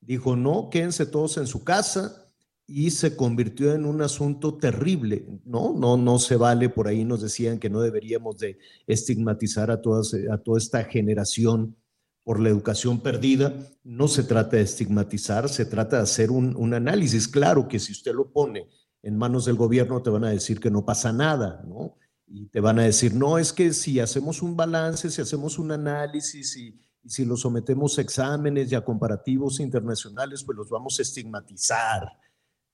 Dijo, 0.00 0.34
no, 0.34 0.70
quédense 0.70 1.06
todos 1.06 1.36
en 1.36 1.46
su 1.46 1.62
casa 1.62 2.27
y 2.70 2.90
se 2.90 3.16
convirtió 3.16 3.72
en 3.72 3.86
un 3.86 4.02
asunto 4.02 4.58
terrible, 4.58 5.26
¿no? 5.46 5.72
No, 5.72 5.96
no 5.96 6.18
se 6.18 6.36
vale, 6.36 6.68
por 6.68 6.86
ahí 6.86 7.02
nos 7.02 7.22
decían 7.22 7.58
que 7.58 7.70
no 7.70 7.80
deberíamos 7.80 8.38
de 8.38 8.58
estigmatizar 8.86 9.70
a, 9.70 9.80
todas, 9.80 10.14
a 10.30 10.36
toda 10.36 10.58
esta 10.58 10.84
generación 10.84 11.74
por 12.22 12.38
la 12.38 12.50
educación 12.50 13.00
perdida, 13.00 13.54
no 13.82 14.06
se 14.06 14.22
trata 14.22 14.58
de 14.58 14.62
estigmatizar, 14.64 15.48
se 15.48 15.64
trata 15.64 15.96
de 15.96 16.02
hacer 16.02 16.30
un, 16.30 16.74
análisis. 16.74 17.26
Claro 17.26 17.66
que 17.68 17.78
si 17.78 17.92
usted 17.92 18.12
lo 18.12 18.30
pone 18.30 18.68
en 19.02 19.16
manos 19.16 19.46
del 19.46 19.56
gobierno, 19.56 20.02
te 20.02 20.10
van 20.10 20.24
a 20.24 20.30
decir 20.30 20.60
que 20.60 20.70
no 20.70 20.84
pasa 20.84 21.10
nada, 21.10 21.64
¿no? 21.66 21.96
Y 22.26 22.48
te 22.48 22.60
van 22.60 22.80
a 22.80 22.82
decir, 22.82 23.14
no, 23.14 23.38
es 23.38 23.50
que 23.50 23.72
si 23.72 23.98
hacemos 23.98 24.42
un 24.42 24.54
balance, 24.54 25.08
si 25.08 25.22
hacemos 25.22 25.58
un 25.58 25.72
análisis 25.72 26.54
y, 26.58 26.78
y 27.02 27.08
si 27.08 27.24
lo 27.24 27.34
sometemos 27.34 27.96
a 27.96 28.02
exámenes 28.02 28.70
y 28.70 28.74
a 28.74 28.84
comparativos 28.84 29.58
internacionales, 29.58 30.44
pues 30.44 30.58
los 30.58 30.68
vamos 30.68 30.98
a 30.98 31.02
estigmatizar. 31.02 32.12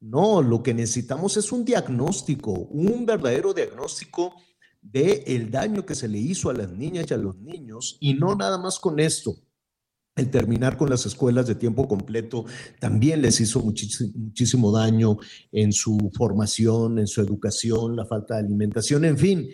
No, 0.01 0.43
lo 0.43 0.63
que 0.63 0.75
necesitamos 0.75 1.37
es 1.37 1.51
un 1.51 1.65
diagnóstico, 1.65 2.53
un 2.53 3.07
verdadero 3.07 3.55
diagnóstico 3.55 4.35
de 4.85 5.25
el 5.27 5.51
daño 5.51 5.87
que 5.87 5.95
se 5.95 6.09
le 6.09 6.19
hizo 6.19 6.51
a 6.51 6.55
las 6.55 6.71
niñas 6.71 7.07
y 7.11 7.15
a 7.15 7.17
los 7.17 7.39
niños 7.39 7.97
y 8.01 8.15
no 8.15 8.35
nada 8.35 8.59
más 8.59 8.79
con 8.79 9.01
esto. 9.01 9.35
El 10.17 10.31
terminar 10.31 10.77
con 10.77 10.91
las 10.91 11.07
escuelas 11.07 11.49
de 11.49 11.57
tiempo 11.57 11.89
completo 11.89 12.45
también 12.79 13.21
les 13.21 13.41
hizo 13.41 13.61
muchísimo, 13.61 14.71
daño 14.71 15.17
en 15.51 15.73
su 15.73 15.99
formación, 16.15 17.01
en 17.01 17.09
su 17.09 17.21
educación, 17.21 17.97
la 17.97 18.07
falta 18.07 18.35
de 18.35 18.41
alimentación, 18.41 19.05
en 19.05 19.19
fin. 19.19 19.49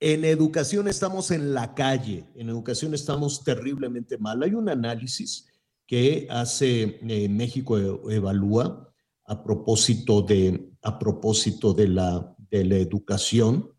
En 0.00 0.24
educación 0.24 0.88
estamos 0.88 1.30
en 1.32 1.52
la 1.52 1.74
calle, 1.74 2.24
en 2.36 2.48
educación 2.48 2.94
estamos 2.94 3.42
terriblemente 3.42 4.16
mal. 4.16 4.42
Hay 4.42 4.54
un 4.54 4.70
análisis 4.70 5.46
que 5.86 6.26
hace 6.30 7.00
eh, 7.02 7.28
México 7.28 7.76
Evalúa 8.08 8.87
a 9.28 9.42
propósito 9.44 10.22
de, 10.22 10.72
a 10.82 10.98
propósito 10.98 11.72
de, 11.72 11.88
la, 11.88 12.34
de 12.50 12.64
la 12.64 12.76
educación 12.76 13.78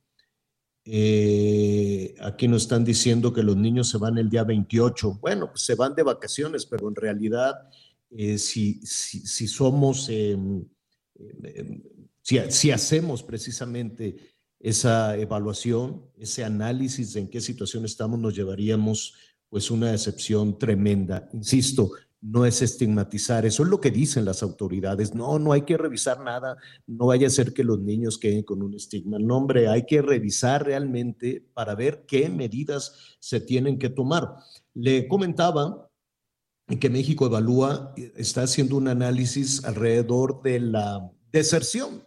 eh, 0.92 2.16
aquí 2.22 2.48
nos 2.48 2.64
están 2.64 2.84
diciendo 2.84 3.32
que 3.32 3.44
los 3.44 3.56
niños 3.56 3.90
se 3.90 4.00
van 4.00 4.18
el 4.18 4.28
día 4.28 4.44
28. 4.44 5.20
Bueno, 5.22 5.52
pues 5.52 5.62
se 5.62 5.76
van 5.76 5.94
de 5.94 6.02
vacaciones, 6.02 6.66
pero 6.66 6.88
en 6.88 6.96
realidad, 6.96 7.70
eh, 8.10 8.40
si, 8.40 8.82
si, 8.84 9.48
somos, 9.48 10.10
em, 10.10 10.66
em, 11.44 11.84
si, 12.24 12.40
si, 12.50 12.72
hacemos 12.72 13.22
precisamente 13.22 14.34
esa 14.60 15.16
evaluación, 15.16 16.06
ese 16.18 16.44
análisis 16.44 17.14
de 17.14 17.20
en 17.22 17.30
qué 17.30 17.40
situación 17.40 17.86
estamos, 17.86 18.20
nos 18.20 18.36
llevaríamos 18.36 19.14
pues 19.48 19.70
una 19.70 19.92
decepción 19.92 20.58
tremenda. 20.58 21.30
Insisto, 21.34 21.92
no 22.22 22.46
es 22.46 22.62
estigmatizar, 22.62 23.46
eso 23.46 23.64
es 23.64 23.70
lo 23.70 23.80
que 23.80 23.92
dicen 23.92 24.26
las 24.26 24.44
autoridades. 24.44 25.16
No, 25.16 25.40
no 25.40 25.54
hay 25.54 25.62
que 25.62 25.78
revisar 25.78 26.20
nada, 26.22 26.58
no 26.86 27.08
vaya 27.08 27.28
a 27.28 27.32
ser 27.32 27.54
que 27.54 27.64
los 27.64 27.80
niños 27.80 28.18
queden 28.18 28.44
con 28.44 28.62
un 28.62 28.74
estigma. 28.74 29.18
No, 29.20 29.38
hombre, 29.38 29.70
hay 29.70 29.86
que 29.86 30.02
revisar 30.02 30.66
realmente 30.66 31.46
para 31.54 31.76
ver 31.76 32.06
qué 32.06 32.30
medidas 32.30 33.18
se 33.20 33.40
tienen 33.40 33.80
que 33.80 33.90
tomar. 33.90 34.36
Le 34.74 35.08
comentaba 35.08 35.90
que 36.80 36.90
México 36.90 37.26
evalúa, 37.26 37.94
está 38.16 38.44
haciendo 38.44 38.76
un 38.76 38.90
análisis 38.90 39.64
alrededor 39.64 40.42
de 40.44 40.60
la 40.60 41.12
deserción 41.32 42.04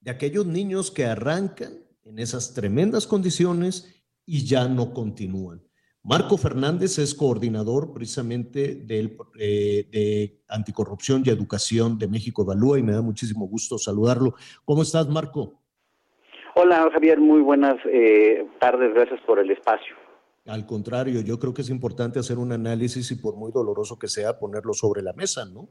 de 0.00 0.10
aquellos 0.10 0.44
niños 0.44 0.90
que 0.90 1.06
arrancan 1.06 1.72
en 2.04 2.18
esas 2.18 2.52
tremendas 2.52 3.06
condiciones 3.06 3.86
y 4.26 4.44
ya 4.44 4.68
no 4.68 4.92
continúan. 4.92 5.62
Marco 6.04 6.36
Fernández 6.36 6.98
es 6.98 7.14
coordinador 7.14 7.92
precisamente 7.94 8.74
del, 8.74 9.16
eh, 9.38 9.86
de 9.88 10.42
Anticorrupción 10.48 11.22
y 11.24 11.30
Educación 11.30 11.96
de 11.96 12.08
México 12.08 12.42
Evalúa 12.42 12.78
y 12.78 12.82
me 12.82 12.92
da 12.92 13.02
muchísimo 13.02 13.46
gusto 13.46 13.78
saludarlo. 13.78 14.34
¿Cómo 14.64 14.82
estás, 14.82 15.08
Marco? 15.08 15.60
Hola, 16.56 16.88
Javier, 16.92 17.20
muy 17.20 17.40
buenas 17.40 17.76
eh, 17.86 18.44
tardes, 18.58 18.92
gracias 18.92 19.20
por 19.20 19.38
el 19.38 19.52
espacio. 19.52 19.94
Al 20.46 20.66
contrario, 20.66 21.20
yo 21.20 21.38
creo 21.38 21.54
que 21.54 21.62
es 21.62 21.70
importante 21.70 22.18
hacer 22.18 22.36
un 22.36 22.50
análisis 22.50 23.08
y 23.12 23.22
por 23.22 23.36
muy 23.36 23.52
doloroso 23.52 23.96
que 23.96 24.08
sea, 24.08 24.40
ponerlo 24.40 24.72
sobre 24.74 25.02
la 25.02 25.12
mesa, 25.12 25.44
¿no? 25.44 25.68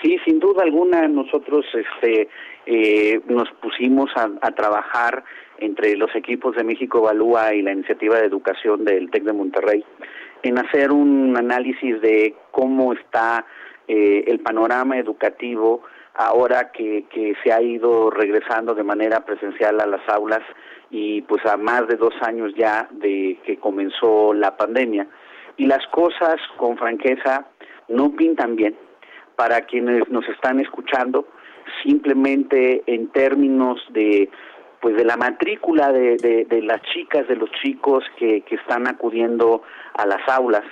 Sí, 0.00 0.16
sin 0.24 0.38
duda 0.38 0.62
alguna, 0.62 1.08
nosotros 1.08 1.64
este, 1.74 2.28
eh, 2.66 3.20
nos 3.28 3.48
pusimos 3.60 4.10
a, 4.14 4.30
a 4.42 4.52
trabajar 4.52 5.24
entre 5.58 5.96
los 5.96 6.14
equipos 6.14 6.56
de 6.56 6.64
México 6.64 6.98
Evalúa 6.98 7.54
y 7.54 7.62
la 7.62 7.72
iniciativa 7.72 8.16
de 8.16 8.26
educación 8.26 8.84
del 8.84 9.10
TEC 9.10 9.24
de 9.24 9.32
Monterrey 9.32 9.84
en 10.42 10.58
hacer 10.58 10.92
un 10.92 11.36
análisis 11.36 12.00
de 12.00 12.34
cómo 12.50 12.92
está 12.92 13.46
eh, 13.88 14.24
el 14.26 14.40
panorama 14.40 14.98
educativo 14.98 15.82
ahora 16.14 16.70
que, 16.72 17.04
que 17.10 17.34
se 17.42 17.52
ha 17.52 17.60
ido 17.60 18.10
regresando 18.10 18.74
de 18.74 18.82
manera 18.82 19.24
presencial 19.24 19.80
a 19.80 19.86
las 19.86 20.08
aulas 20.08 20.42
y 20.90 21.22
pues 21.22 21.44
a 21.46 21.56
más 21.56 21.86
de 21.88 21.96
dos 21.96 22.14
años 22.22 22.52
ya 22.56 22.88
de 22.90 23.38
que 23.44 23.58
comenzó 23.58 24.32
la 24.32 24.56
pandemia. 24.56 25.06
Y 25.56 25.66
las 25.66 25.86
cosas, 25.88 26.36
con 26.56 26.76
franqueza, 26.76 27.46
no 27.88 28.12
pintan 28.12 28.56
bien. 28.56 28.76
Para 29.36 29.62
quienes 29.62 30.08
nos 30.08 30.26
están 30.28 30.60
escuchando, 30.60 31.26
simplemente 31.82 32.82
en 32.86 33.08
términos 33.08 33.80
de 33.90 34.30
pues 34.80 34.96
de 34.96 35.04
la 35.04 35.16
matrícula 35.16 35.92
de, 35.92 36.16
de, 36.48 36.62
las 36.62 36.82
chicas, 36.82 37.26
de 37.28 37.36
los 37.36 37.50
chicos 37.62 38.04
que, 38.18 38.42
que 38.42 38.56
están 38.56 38.86
acudiendo 38.86 39.62
a 39.94 40.06
las 40.06 40.28
aulas. 40.28 40.64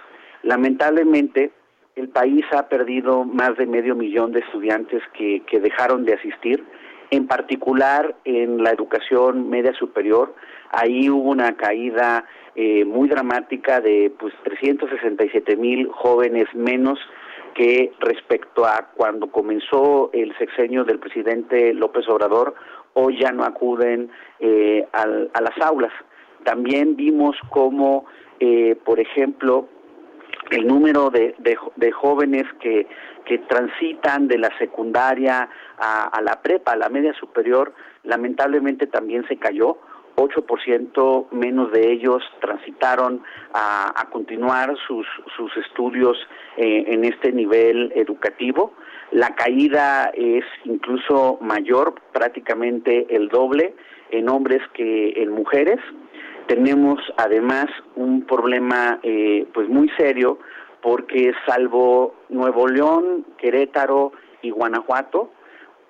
Lamentablemente, 0.42 1.52
el 1.96 2.08
país 2.08 2.44
ha 2.52 2.68
perdido 2.68 3.24
más 3.24 3.56
de 3.56 3.66
medio 3.66 3.94
millón 3.94 4.32
de 4.32 4.40
estudiantes 4.40 5.02
que, 5.16 5.42
que 5.46 5.60
dejaron 5.60 6.04
de 6.04 6.14
asistir, 6.14 6.64
en 7.10 7.26
particular 7.26 8.16
en 8.24 8.62
la 8.62 8.70
educación 8.70 9.48
media 9.48 9.72
superior. 9.74 10.34
Ahí 10.70 11.08
hubo 11.08 11.30
una 11.30 11.56
caída 11.56 12.24
eh, 12.56 12.84
muy 12.84 13.08
dramática 13.08 13.80
de 13.80 14.12
pues 14.18 14.34
367 14.44 15.56
mil 15.56 15.88
jóvenes 15.88 16.46
menos 16.54 16.98
que 17.54 17.92
respecto 18.00 18.66
a 18.66 18.90
cuando 18.94 19.28
comenzó 19.28 20.10
el 20.12 20.36
sexenio 20.38 20.84
del 20.84 20.98
presidente 20.98 21.72
López 21.72 22.08
Obrador 22.08 22.54
hoy 22.94 23.18
ya 23.20 23.30
no 23.32 23.44
acuden 23.44 24.10
eh, 24.40 24.86
a 24.92 25.06
las 25.40 25.58
aulas. 25.60 25.92
También 26.44 26.96
vimos 26.96 27.36
cómo, 27.50 28.06
eh, 28.40 28.76
por 28.84 29.00
ejemplo, 29.00 29.68
el 30.50 30.66
número 30.66 31.10
de, 31.10 31.34
de, 31.38 31.92
jóvenes 31.92 32.44
que, 32.60 32.86
que, 33.24 33.38
transitan 33.38 34.28
de 34.28 34.38
la 34.38 34.56
secundaria 34.58 35.48
a, 35.78 36.20
la 36.22 36.42
prepa, 36.42 36.72
a 36.72 36.76
la 36.76 36.90
media 36.90 37.14
superior, 37.14 37.72
lamentablemente 38.02 38.86
también 38.86 39.26
se 39.26 39.36
cayó. 39.36 39.78
8% 40.16 41.30
menos 41.32 41.72
de 41.72 41.90
ellos 41.90 42.22
transitaron 42.40 43.22
a, 43.52 44.00
a 44.00 44.10
continuar 44.10 44.76
sus, 44.86 45.06
sus 45.36 45.56
estudios 45.56 46.16
eh, 46.56 46.84
en 46.88 47.04
este 47.04 47.32
nivel 47.32 47.92
educativo. 47.96 48.74
La 49.14 49.32
caída 49.36 50.10
es 50.12 50.44
incluso 50.64 51.38
mayor, 51.40 51.94
prácticamente 52.12 53.06
el 53.14 53.28
doble 53.28 53.76
en 54.10 54.28
hombres 54.28 54.60
que 54.72 55.12
en 55.22 55.30
mujeres. 55.30 55.78
Tenemos 56.48 56.98
además 57.16 57.66
un 57.94 58.26
problema 58.26 58.98
eh, 59.04 59.46
pues 59.54 59.68
muy 59.68 59.88
serio 59.90 60.40
porque 60.82 61.32
salvo 61.46 62.16
Nuevo 62.28 62.66
León, 62.66 63.24
Querétaro 63.38 64.10
y 64.42 64.50
Guanajuato, 64.50 65.30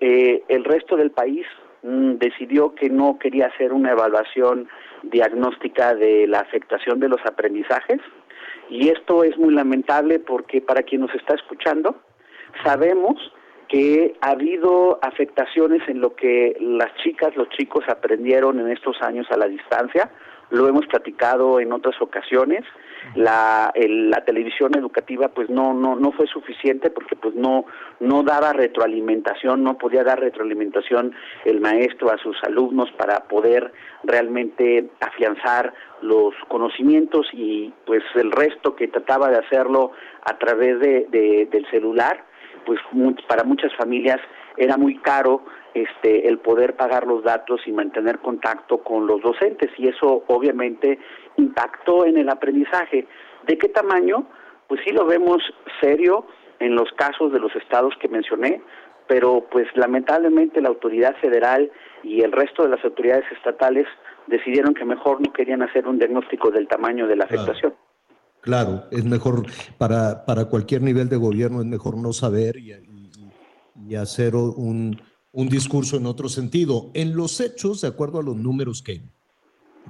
eh, 0.00 0.42
el 0.48 0.62
resto 0.62 0.94
del 0.94 1.10
país 1.10 1.46
mm, 1.82 2.16
decidió 2.16 2.74
que 2.74 2.90
no 2.90 3.18
quería 3.18 3.46
hacer 3.46 3.72
una 3.72 3.92
evaluación 3.92 4.68
diagnóstica 5.02 5.94
de 5.94 6.26
la 6.26 6.40
afectación 6.40 7.00
de 7.00 7.08
los 7.08 7.24
aprendizajes 7.24 8.02
y 8.68 8.90
esto 8.90 9.24
es 9.24 9.38
muy 9.38 9.54
lamentable 9.54 10.18
porque 10.18 10.60
para 10.60 10.82
quien 10.82 11.00
nos 11.00 11.14
está 11.14 11.34
escuchando 11.34 11.96
sabemos 12.62 13.16
que 13.68 14.14
ha 14.20 14.30
habido 14.30 14.98
afectaciones 15.02 15.82
en 15.88 16.00
lo 16.00 16.14
que 16.14 16.56
las 16.60 16.94
chicas, 17.02 17.34
los 17.36 17.48
chicos 17.50 17.84
aprendieron 17.88 18.60
en 18.60 18.70
estos 18.70 19.00
años 19.02 19.26
a 19.30 19.36
la 19.36 19.48
distancia, 19.48 20.10
lo 20.50 20.68
hemos 20.68 20.86
platicado 20.86 21.58
en 21.60 21.72
otras 21.72 22.00
ocasiones. 22.00 22.64
La, 23.16 23.72
la 23.74 24.24
televisión 24.24 24.76
educativa 24.78 25.28
pues 25.28 25.50
no 25.50 25.74
no 25.74 25.94
no 25.94 26.12
fue 26.12 26.26
suficiente 26.26 26.88
porque 26.88 27.16
pues 27.16 27.34
no 27.34 27.66
no 28.00 28.22
daba 28.22 28.54
retroalimentación 28.54 29.62
no 29.62 29.76
podía 29.76 30.04
dar 30.04 30.20
retroalimentación 30.20 31.14
el 31.44 31.60
maestro 31.60 32.10
a 32.10 32.16
sus 32.16 32.42
alumnos 32.44 32.90
para 32.92 33.24
poder 33.24 33.72
realmente 34.04 34.88
afianzar 35.00 35.74
los 36.00 36.32
conocimientos 36.48 37.26
y 37.34 37.74
pues 37.84 38.02
el 38.14 38.32
resto 38.32 38.74
que 38.74 38.88
trataba 38.88 39.28
de 39.28 39.36
hacerlo 39.36 39.92
a 40.24 40.38
través 40.38 40.80
de, 40.80 41.06
de 41.10 41.46
del 41.50 41.68
celular 41.70 42.24
pues 42.64 42.80
para 43.28 43.44
muchas 43.44 43.74
familias 43.76 44.20
era 44.56 44.76
muy 44.76 44.98
caro 44.98 45.42
este 45.74 46.28
el 46.28 46.38
poder 46.38 46.76
pagar 46.76 47.06
los 47.06 47.24
datos 47.24 47.60
y 47.66 47.72
mantener 47.72 48.18
contacto 48.20 48.78
con 48.78 49.06
los 49.06 49.20
docentes 49.22 49.70
y 49.76 49.88
eso 49.88 50.24
obviamente 50.28 50.98
impactó 51.36 52.06
en 52.06 52.16
el 52.16 52.28
aprendizaje. 52.28 53.06
¿De 53.46 53.58
qué 53.58 53.68
tamaño? 53.68 54.26
Pues 54.68 54.80
sí 54.84 54.92
lo 54.92 55.04
vemos 55.04 55.38
serio 55.80 56.26
en 56.60 56.74
los 56.74 56.90
casos 56.92 57.32
de 57.32 57.40
los 57.40 57.54
estados 57.56 57.94
que 58.00 58.08
mencioné, 58.08 58.62
pero 59.06 59.44
pues 59.50 59.66
lamentablemente 59.74 60.60
la 60.60 60.68
autoridad 60.68 61.14
federal 61.16 61.70
y 62.02 62.22
el 62.22 62.32
resto 62.32 62.62
de 62.62 62.70
las 62.70 62.84
autoridades 62.84 63.24
estatales 63.32 63.86
decidieron 64.26 64.74
que 64.74 64.84
mejor 64.84 65.20
no 65.20 65.32
querían 65.32 65.62
hacer 65.62 65.86
un 65.86 65.98
diagnóstico 65.98 66.50
del 66.50 66.68
tamaño 66.68 67.06
de 67.06 67.16
la 67.16 67.24
afectación. 67.24 67.72
Claro, 67.72 67.83
es 68.90 69.04
mejor 69.04 69.46
para, 69.78 70.24
para 70.24 70.46
cualquier 70.46 70.82
nivel 70.82 71.08
de 71.08 71.16
gobierno, 71.16 71.60
es 71.60 71.66
mejor 71.66 71.96
no 71.96 72.12
saber 72.12 72.56
y, 72.58 72.72
y 73.88 73.94
hacer 73.94 74.36
un, 74.36 75.00
un 75.32 75.48
discurso 75.48 75.96
en 75.96 76.06
otro 76.06 76.28
sentido. 76.28 76.90
En 76.94 77.16
los 77.16 77.40
hechos, 77.40 77.80
de 77.80 77.88
acuerdo 77.88 78.20
a 78.20 78.22
los 78.22 78.36
números 78.36 78.82
que, 78.82 79.02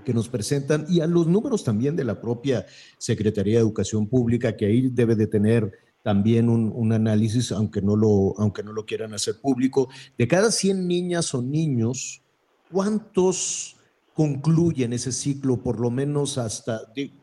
que 0.05 0.15
nos 0.15 0.29
presentan 0.29 0.87
y 0.89 1.01
a 1.01 1.07
los 1.07 1.27
números 1.27 1.65
también 1.65 1.97
de 1.97 2.05
la 2.05 2.21
propia 2.21 2.65
Secretaría 2.99 3.55
de 3.55 3.61
Educación 3.61 4.07
Pública, 4.07 4.57
que 4.57 4.67
ahí 4.67 4.89
debe 4.89 5.17
de 5.17 5.27
tener 5.27 5.73
también 6.03 6.49
un, 6.49 6.71
un, 6.75 6.93
análisis, 6.93 7.51
aunque 7.53 7.81
no, 7.81 7.97
lo, 7.97 8.35
aunque 8.39 8.63
no 8.63 8.73
lo 8.73 8.85
quieran 8.85 9.15
hacer 9.15 9.41
público, 9.41 9.89
de 10.19 10.29
cada 10.29 10.51
100 10.51 10.87
niñas 10.87 11.35
o 11.35 11.41
niños, 11.41 12.23
¿cuántos 12.71 13.74
concluyen 14.15 14.93
ese 14.93 15.13
ciclo, 15.13 15.57
por 15.57 15.81
lo 15.81 15.91
menos 15.91 16.39
hasta, 16.39 16.81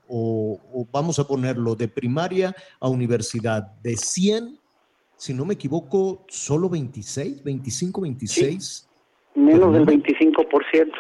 o, 0.08 0.60
o, 0.74 0.88
vamos 0.92 1.20
a 1.20 1.28
ponerlo, 1.28 1.76
de 1.76 1.88
primaria 1.88 2.54
a 2.80 2.90
universidad? 2.90 3.64
De 3.82 3.96
100, 3.96 4.60
si 5.16 5.34
no 5.34 5.46
me 5.46 5.54
equivoco, 5.54 6.26
solo 6.28 6.70
26, 6.70 7.44
25, 7.44 8.02
26. 8.02 8.90
menos 9.36 9.74
del 9.74 9.86
25%. 9.86 10.92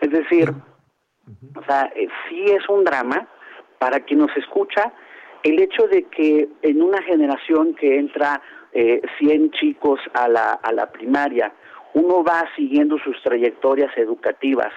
Es 0.00 0.10
decir, 0.10 0.52
o 1.54 1.64
sea, 1.64 1.92
eh, 1.94 2.08
sí 2.28 2.44
es 2.46 2.68
un 2.68 2.84
drama 2.84 3.28
para 3.78 4.00
quien 4.00 4.20
nos 4.20 4.36
escucha 4.36 4.92
el 5.42 5.60
hecho 5.60 5.86
de 5.86 6.04
que 6.04 6.48
en 6.62 6.82
una 6.82 7.02
generación 7.02 7.74
que 7.74 7.98
entra 7.98 8.42
eh, 8.72 9.00
100 9.18 9.52
chicos 9.52 10.00
a 10.14 10.28
la, 10.28 10.52
a 10.54 10.72
la 10.72 10.90
primaria, 10.90 11.52
uno 11.94 12.24
va 12.24 12.44
siguiendo 12.56 12.98
sus 12.98 13.16
trayectorias 13.22 13.96
educativas, 13.96 14.72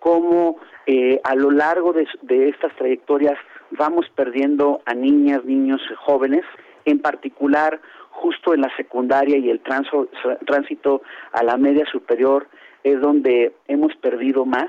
como 0.00 0.56
eh, 0.86 1.20
a 1.22 1.34
lo 1.36 1.50
largo 1.50 1.92
de, 1.92 2.08
de, 2.22 2.48
estas 2.48 2.74
trayectorias 2.76 3.38
vamos 3.70 4.06
perdiendo 4.14 4.82
a 4.86 4.94
niñas, 4.94 5.44
niños, 5.44 5.80
jóvenes, 5.98 6.42
en 6.84 6.98
particular 6.98 7.80
justo 8.10 8.52
en 8.52 8.62
la 8.62 8.76
secundaria 8.76 9.38
y 9.38 9.50
el 9.50 9.60
tránsito 9.60 11.02
a 11.32 11.42
la 11.44 11.56
media 11.56 11.84
superior 11.90 12.48
es 12.82 13.00
donde 13.00 13.52
hemos 13.68 13.94
perdido 13.96 14.44
más 14.44 14.68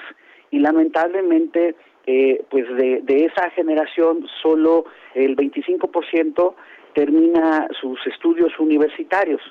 y 0.52 0.60
lamentablemente 0.60 1.76
eh, 2.06 2.44
pues 2.50 2.68
de, 2.76 3.02
de, 3.04 3.26
esa 3.26 3.50
generación 3.52 4.28
solo 4.42 4.86
el 5.16 5.36
25% 5.36 6.54
termina 6.94 7.68
sus 7.80 8.00
estudios 8.08 8.52
universitarios. 8.60 9.42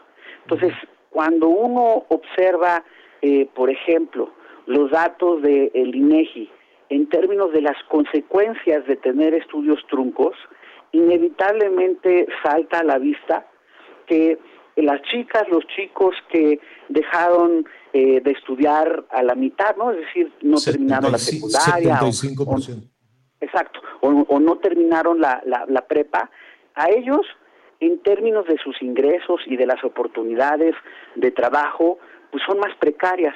Entonces, 0.43 0.73
cuando 1.11 1.49
uno 1.49 2.05
observa, 2.09 2.85
eh, 3.23 3.49
por 3.55 3.71
ejemplo, 3.71 4.33
los 4.71 4.91
datos 4.91 5.43
del 5.43 5.71
de 5.73 5.91
INEGI 5.95 6.51
en 6.91 7.09
términos 7.09 7.53
de 7.53 7.61
las 7.61 7.77
consecuencias 7.89 8.87
de 8.87 8.97
tener 8.97 9.35
estudios 9.35 9.81
truncos, 9.89 10.37
inevitablemente 10.93 12.27
salta 12.43 12.79
a 12.79 12.85
la 12.85 12.99
vista 12.99 13.47
que 14.07 14.39
las 14.77 15.03
chicas, 15.03 15.49
los 15.51 15.65
chicos 15.77 16.15
que 16.31 16.61
dejaron 16.89 17.67
eh, 17.93 18.21
de 18.21 18.31
estudiar 18.31 19.05
a 19.11 19.23
la 19.23 19.35
mitad, 19.35 19.77
¿no? 19.77 19.91
Es 19.91 19.99
decir, 19.99 20.33
no 20.43 20.57
terminaron 20.59 21.13
la 21.13 21.19
secundaria. 21.19 21.99
75%. 22.01 22.45
O, 22.47 23.45
exacto, 23.45 23.81
o, 24.01 24.41
no 24.41 24.59
terminaron 24.59 25.21
la, 25.21 25.43
la, 25.45 25.87
prepa, 25.87 26.31
a 26.75 26.91
ellos, 26.91 27.27
en 27.81 28.01
términos 28.03 28.47
de 28.47 28.57
sus 28.59 28.81
ingresos 28.83 29.41
y 29.47 29.57
de 29.57 29.67
las 29.67 29.83
oportunidades 29.85 30.75
de 31.17 31.31
trabajo, 31.33 31.99
pues 32.31 32.43
son 32.47 32.59
más 32.59 32.75
precarias, 32.79 33.35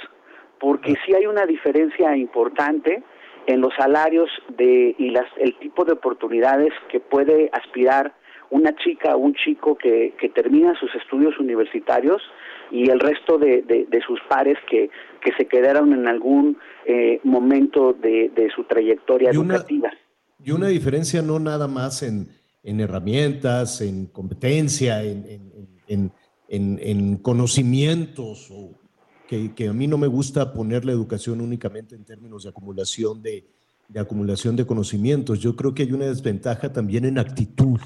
porque 0.60 0.94
sí 1.04 1.14
hay 1.14 1.26
una 1.26 1.46
diferencia 1.46 2.16
importante 2.16 3.02
en 3.46 3.60
los 3.60 3.74
salarios 3.74 4.30
de 4.56 4.94
y 4.98 5.10
las 5.10 5.26
el 5.38 5.58
tipo 5.58 5.84
de 5.84 5.92
oportunidades 5.92 6.72
que 6.90 7.00
puede 7.00 7.50
aspirar 7.52 8.14
una 8.50 8.74
chica 8.76 9.16
o 9.16 9.18
un 9.18 9.34
chico 9.34 9.76
que, 9.76 10.14
que 10.18 10.28
termina 10.28 10.78
sus 10.78 10.94
estudios 10.94 11.38
universitarios 11.38 12.22
y 12.70 12.88
el 12.88 13.00
resto 13.00 13.38
de, 13.38 13.62
de, 13.62 14.00
sus 14.06 14.20
pares 14.28 14.56
que, 14.68 14.90
que 15.20 15.32
se 15.36 15.46
quedaron 15.46 15.92
en 15.92 16.06
algún 16.06 16.58
eh, 16.86 17.20
momento 17.24 17.92
de, 17.92 18.30
de, 18.34 18.50
su 18.54 18.64
trayectoria 18.64 19.30
educativa. 19.30 19.90
Y 20.42 20.50
una 20.50 20.68
diferencia 20.68 21.22
no 21.22 21.38
nada 21.38 21.68
más 21.68 22.02
en, 22.02 22.28
en 22.62 22.80
herramientas, 22.80 23.80
en 23.80 24.06
competencia, 24.06 25.02
en, 25.02 25.24
en, 25.88 26.12
en 26.48 27.16
conocimientos, 27.18 28.50
o 28.50 28.83
que, 29.28 29.68
a 29.68 29.72
mí 29.72 29.86
no 29.86 29.98
me 29.98 30.06
gusta 30.06 30.52
poner 30.52 30.84
la 30.84 30.92
educación 30.92 31.40
únicamente 31.40 31.94
en 31.94 32.04
términos 32.04 32.44
de 32.44 32.50
acumulación 32.50 33.22
de, 33.22 33.46
acumulación 33.96 34.56
de 34.56 34.66
conocimientos. 34.66 35.40
Yo 35.40 35.56
creo 35.56 35.74
que 35.74 35.82
hay 35.82 35.92
una 35.92 36.06
desventaja 36.06 36.72
también 36.72 37.04
en 37.04 37.18
actitud. 37.18 37.80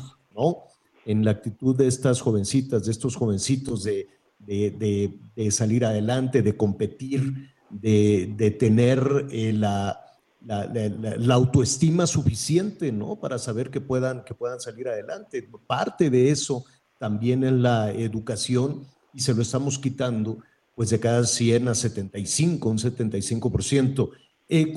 En 1.05 1.25
la 1.25 1.33
actitud 1.33 1.75
de 1.77 1.87
estas 1.87 2.21
jovencitas, 2.21 2.85
de 2.85 2.93
estos 2.93 3.17
jovencitos 3.17 3.83
de, 3.83 4.09
de, 4.39 5.51
salir 5.51 5.85
adelante, 5.85 6.43
de 6.43 6.57
competir, 6.57 7.51
de, 7.71 8.57
tener 8.59 9.27
eh, 9.31 9.53
la, 9.53 10.01
la, 10.47 11.35
autoestima 11.35 12.07
suficiente, 12.07 12.93
¿no? 12.93 13.17
Para 13.17 13.39
saber 13.39 13.71
que 13.71 13.81
puedan, 13.81 14.25
que 14.25 14.35
puedan 14.35 14.61
salir 14.61 14.89
adelante. 14.89 15.49
Parte 15.67 16.11
de 16.11 16.31
eso 16.31 16.65
también 16.99 17.45
en 17.45 17.63
la 17.63 17.93
educación 17.93 18.87
y 19.15 19.21
se 19.21 19.35
lo 19.35 19.43
estamos 19.43 19.79
quitando, 19.79 20.39
pues 20.79 20.91
de 20.91 21.01
cada 21.01 21.25
100 21.25 21.67
a 21.67 21.75
75, 21.75 22.69
un 22.69 22.79
75%. 22.79 24.11
Eh, 24.49 24.73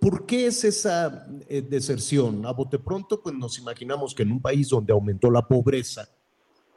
por 0.00 0.26
qué 0.26 0.46
es 0.46 0.62
esa 0.62 1.26
eh, 1.48 1.60
deserción? 1.60 2.46
A 2.46 2.52
bote 2.52 2.78
pronto, 2.78 3.20
pues 3.20 3.34
nos 3.34 3.58
imaginamos 3.58 4.14
que 4.14 4.22
en 4.22 4.30
un 4.30 4.40
país 4.40 4.68
donde 4.68 4.92
aumentó 4.92 5.28
la 5.32 5.42
pobreza, 5.42 6.04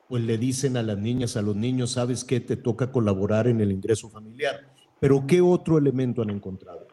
pues 0.09 0.23
le 0.23 0.39
dicen 0.39 0.75
a 0.75 0.81
las 0.81 0.97
niñas, 0.97 1.37
a 1.37 1.43
los 1.43 1.55
niños, 1.55 1.91
sabes 1.91 2.23
que 2.23 2.39
te 2.39 2.57
toca 2.57 2.91
colaborar 2.91 3.45
en 3.45 3.61
el 3.61 3.71
ingreso 3.71 4.09
familiar. 4.09 4.55
Pero 4.99 5.23
¿qué 5.27 5.39
otro 5.39 5.77
elemento 5.77 6.23
han 6.23 6.31
encontrado? 6.31 6.87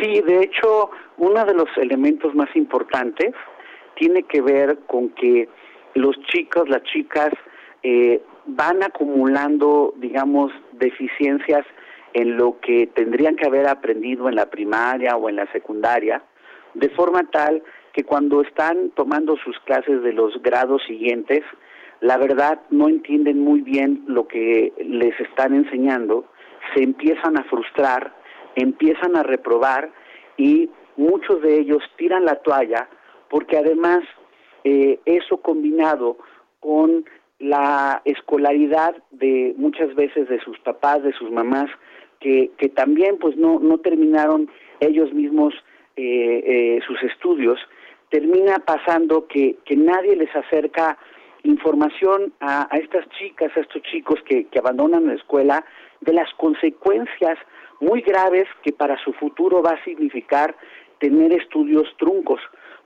Sí, 0.00 0.20
de 0.20 0.44
hecho, 0.44 0.90
uno 1.18 1.44
de 1.44 1.54
los 1.54 1.68
elementos 1.76 2.36
más 2.36 2.54
importantes 2.54 3.34
tiene 3.96 4.22
que 4.22 4.42
ver 4.42 4.78
con 4.86 5.08
que 5.08 5.48
los 5.94 6.14
chicos, 6.28 6.68
las 6.68 6.84
chicas, 6.84 7.32
eh, 7.82 8.22
van 8.46 8.82
acumulando, 8.82 9.94
digamos, 9.96 10.52
deficiencias 10.72 11.64
en 12.12 12.36
lo 12.36 12.58
que 12.60 12.88
tendrían 12.88 13.36
que 13.36 13.46
haber 13.46 13.68
aprendido 13.68 14.28
en 14.28 14.34
la 14.34 14.50
primaria 14.50 15.16
o 15.16 15.28
en 15.28 15.36
la 15.36 15.50
secundaria, 15.52 16.22
de 16.74 16.88
forma 16.90 17.22
tal 17.30 17.62
que 17.92 18.04
cuando 18.04 18.42
están 18.42 18.90
tomando 18.90 19.36
sus 19.36 19.58
clases 19.60 20.02
de 20.02 20.12
los 20.12 20.40
grados 20.42 20.82
siguientes, 20.86 21.42
la 22.00 22.16
verdad 22.16 22.60
no 22.70 22.88
entienden 22.88 23.40
muy 23.40 23.60
bien 23.60 24.04
lo 24.06 24.26
que 24.26 24.72
les 24.78 25.18
están 25.20 25.54
enseñando, 25.54 26.24
se 26.74 26.82
empiezan 26.82 27.38
a 27.38 27.44
frustrar, 27.44 28.14
empiezan 28.54 29.16
a 29.16 29.22
reprobar 29.22 29.90
y 30.36 30.70
muchos 30.96 31.42
de 31.42 31.58
ellos 31.58 31.82
tiran 31.96 32.24
la 32.24 32.36
toalla 32.36 32.88
porque 33.28 33.56
además 33.56 34.00
eh, 34.64 34.98
eso 35.04 35.38
combinado 35.38 36.18
con 36.60 37.04
la 37.40 38.02
escolaridad 38.04 38.94
de 39.10 39.54
muchas 39.56 39.94
veces 39.94 40.28
de 40.28 40.38
sus 40.40 40.58
papás, 40.60 41.02
de 41.02 41.12
sus 41.14 41.30
mamás, 41.30 41.70
que, 42.20 42.50
que 42.58 42.68
también 42.68 43.16
pues 43.18 43.36
no, 43.36 43.58
no 43.58 43.78
terminaron 43.78 44.48
ellos 44.78 45.12
mismos 45.12 45.54
eh, 45.96 46.42
eh, 46.46 46.80
sus 46.86 47.02
estudios, 47.02 47.58
termina 48.10 48.58
pasando 48.58 49.26
que, 49.26 49.56
que 49.64 49.76
nadie 49.76 50.16
les 50.16 50.34
acerca 50.36 50.98
información 51.42 52.34
a, 52.40 52.68
a, 52.74 52.78
estas 52.78 53.08
chicas, 53.18 53.50
a 53.56 53.60
estos 53.60 53.82
chicos 53.84 54.20
que, 54.26 54.44
que 54.44 54.58
abandonan 54.58 55.06
la 55.06 55.14
escuela, 55.14 55.64
de 56.00 56.12
las 56.12 56.32
consecuencias 56.34 57.38
muy 57.80 58.02
graves 58.02 58.46
que 58.62 58.72
para 58.72 59.02
su 59.02 59.12
futuro 59.14 59.62
va 59.62 59.72
a 59.72 59.84
significar 59.84 60.54
tener 60.98 61.32
estudios 61.32 61.88
truncos, 61.96 62.40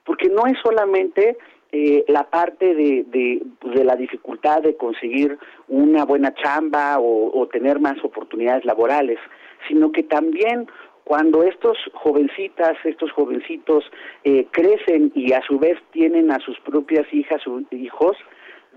porque 0.05 0.29
no 0.29 0.47
es 0.47 0.57
solamente 0.63 1.37
eh, 1.77 2.05
la 2.07 2.31
parte 2.31 2.73
de, 2.73 3.05
de, 3.09 3.85
la 3.85 3.97
dificultad 3.97 4.63
de 4.63 4.77
conseguir 4.77 5.37
una 5.67 6.05
buena 6.05 6.33
chamba 6.33 7.01
o, 7.01 7.49
tener 7.49 7.81
más 7.81 7.97
oportunidades 8.05 8.65
laborales, 8.65 9.19
sino 9.67 9.91
que 9.91 10.05
también 10.05 10.69
cuando 11.03 11.43
estos 11.43 11.77
jovencitas, 11.93 12.77
estos 12.85 13.11
jovencitos 13.11 13.83
eh, 14.23 14.47
crecen 14.53 15.11
y 15.17 15.33
a 15.33 15.43
su 15.43 15.59
vez 15.59 15.77
tienen 15.91 16.31
a 16.31 16.39
sus 16.39 16.61
propias 16.61 17.13
hijas 17.13 17.45
o 17.49 17.61
hijos, 17.73 18.17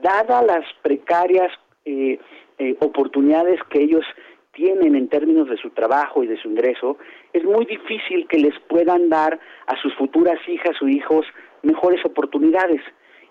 dadas 0.01 0.43
las 0.43 0.65
precarias 0.81 1.51
eh, 1.85 2.17
eh, 2.57 2.75
oportunidades 2.79 3.59
que 3.69 3.83
ellos 3.83 4.05
tienen 4.53 4.95
en 4.95 5.07
términos 5.07 5.47
de 5.49 5.57
su 5.57 5.69
trabajo 5.69 6.23
y 6.23 6.27
de 6.27 6.41
su 6.41 6.49
ingreso, 6.49 6.97
es 7.31 7.43
muy 7.43 7.65
difícil 7.65 8.27
que 8.27 8.39
les 8.39 8.59
puedan 8.67 9.07
dar 9.07 9.39
a 9.67 9.79
sus 9.83 9.93
futuras 9.93 10.39
hijas 10.47 10.81
o 10.81 10.87
hijos 10.87 11.27
mejores 11.63 12.03
oportunidades. 12.05 12.81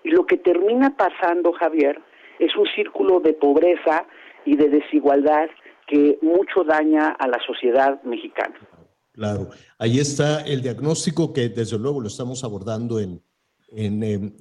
Y 0.03 0.09
lo 0.09 0.25
que 0.25 0.37
termina 0.37 0.95
pasando, 0.95 1.51
Javier, 1.53 1.99
es 2.39 2.55
un 2.55 2.65
círculo 2.75 3.19
de 3.19 3.33
pobreza 3.33 4.05
y 4.45 4.55
de 4.55 4.69
desigualdad 4.69 5.49
que 5.87 6.19
mucho 6.21 6.63
daña 6.63 7.09
a 7.09 7.27
la 7.27 7.39
sociedad 7.45 8.01
mexicana. 8.03 8.55
Claro, 9.13 9.49
ahí 9.79 9.99
está 9.99 10.41
el 10.41 10.61
diagnóstico 10.61 11.33
que 11.33 11.49
desde 11.49 11.79
luego 11.79 12.01
lo 12.01 12.07
estamos 12.07 12.43
abordando 12.43 12.99
en, 12.99 13.21
en 13.69 14.03
eh, 14.03 14.31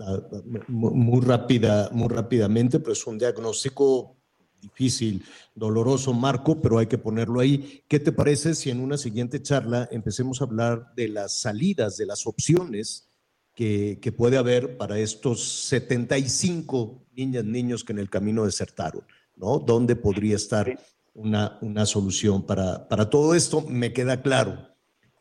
muy 0.69 1.25
rápida, 1.25 1.89
muy 1.93 2.09
rápidamente, 2.09 2.79
pero 2.81 2.93
es 2.93 3.07
un 3.07 3.17
diagnóstico 3.17 4.17
difícil, 4.61 5.25
doloroso, 5.55 6.13
Marco, 6.13 6.61
pero 6.61 6.79
hay 6.79 6.87
que 6.87 6.99
ponerlo 6.99 7.41
ahí. 7.41 7.83
¿Qué 7.89 8.01
te 8.01 8.13
parece 8.13 8.55
si 8.55 8.71
en 8.71 8.81
una 8.81 8.99
siguiente 8.99 9.41
charla 9.41 9.89
empecemos 9.91 10.41
a 10.41 10.45
hablar 10.45 10.95
de 10.95 11.09
las 11.09 11.41
salidas, 11.41 11.97
de 11.97 12.07
las 12.07 12.27
opciones 12.27 13.09
que, 13.57 13.99
que 14.01 14.13
puede 14.13 14.37
haber 14.37 14.77
para 14.77 14.99
estos 14.99 15.67
75 15.67 17.07
niñas, 17.17 17.45
niños 17.45 17.83
que 17.83 17.93
en 17.93 17.99
el 17.99 18.11
camino 18.11 18.45
desertaron, 18.45 19.03
¿no? 19.35 19.59
¿Dónde 19.59 19.97
podría 19.97 20.37
estar 20.37 20.79
una, 21.15 21.59
una 21.63 21.87
solución 21.87 22.45
para, 22.45 22.87
para 22.87 23.09
todo 23.09 23.35
esto? 23.35 23.63
Me 23.63 23.95
queda 23.95 24.21
claro 24.21 24.77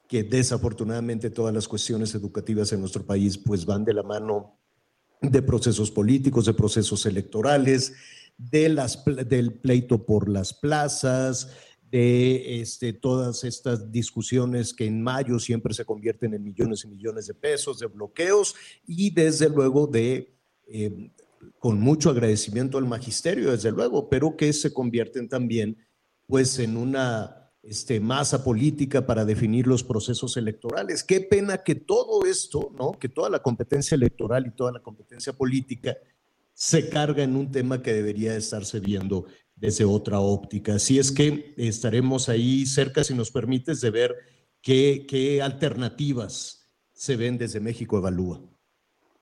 que 0.10 0.24
desafortunadamente 0.24 1.30
todas 1.30 1.54
las 1.54 1.68
cuestiones 1.70 2.14
educativas 2.14 2.74
en 2.74 2.82
nuestro 2.82 3.06
país 3.06 3.38
pues 3.38 3.66
van 3.66 3.86
de 3.86 3.94
la 3.94 4.04
mano 4.04 4.60
de 5.22 5.42
procesos 5.42 5.90
políticos, 5.90 6.46
de 6.46 6.54
procesos 6.54 7.06
electorales, 7.06 7.94
de 8.38 8.68
las, 8.68 9.04
del 9.06 9.54
pleito 9.54 10.06
por 10.06 10.28
las 10.28 10.54
plazas, 10.54 11.52
de 11.96 12.60
este, 12.60 12.92
todas 12.92 13.46
estas 13.46 13.90
discusiones 13.90 14.74
que 14.74 14.86
en 14.86 15.02
mayo 15.02 15.40
siempre 15.40 15.74
se 15.74 15.86
convierten 15.86 16.34
en 16.34 16.44
millones 16.44 16.84
y 16.84 16.90
millones 16.90 17.28
de 17.28 17.34
pesos, 17.34 17.80
de 17.80 17.88
bloqueos 17.88 18.54
y 18.86 19.12
desde 19.12 19.48
luego 19.48 19.88
de, 19.88 20.36
eh, 20.68 21.10
con 21.58 21.80
mucho 21.80 22.10
agradecimiento 22.10 22.78
al 22.78 22.86
magisterio, 22.86 23.52
desde 23.52 23.72
luego, 23.72 24.10
pero 24.10 24.36
que 24.36 24.52
se 24.52 24.74
convierten 24.74 25.30
también 25.30 25.78
pues 26.28 26.60
en 26.60 26.76
una 26.76 27.50
este, 27.64 28.02
masa 28.02 28.44
política 28.44 29.06
para 29.06 29.24
definir 29.24 29.66
los 29.66 29.82
procesos 29.82 30.36
electorales. 30.36 31.02
Qué 31.02 31.22
pena 31.22 31.64
que 31.64 31.76
todo 31.76 32.26
esto, 32.26 32.74
¿no? 32.78 32.92
que 33.00 33.08
toda 33.08 33.30
la 33.30 33.42
competencia 33.42 33.96
electoral 33.96 34.46
y 34.48 34.52
toda 34.52 34.74
la 34.74 34.82
competencia 34.82 35.32
política 35.32 35.96
se 36.54 36.90
carga 36.90 37.24
en 37.24 37.38
un 37.38 37.52
tema 37.52 37.82
que 37.82 37.94
debería 37.94 38.36
estarse 38.36 38.82
viendo 38.82 39.28
desde 39.56 39.86
otra 39.86 40.20
óptica. 40.20 40.76
Así 40.76 41.00
es 41.00 41.12
que 41.12 41.54
estaremos 41.58 42.30
ahí 42.30 42.66
cerca, 42.66 43.04
si 43.04 43.14
nos 43.16 43.32
permites, 43.32 43.82
de 43.82 43.92
ver 43.92 44.16
qué, 44.62 45.06
qué 45.08 45.42
alternativas 45.42 46.66
se 46.92 47.16
ven 47.16 47.38
desde 47.38 47.60
México 47.60 47.98
Evalúa. 47.98 48.40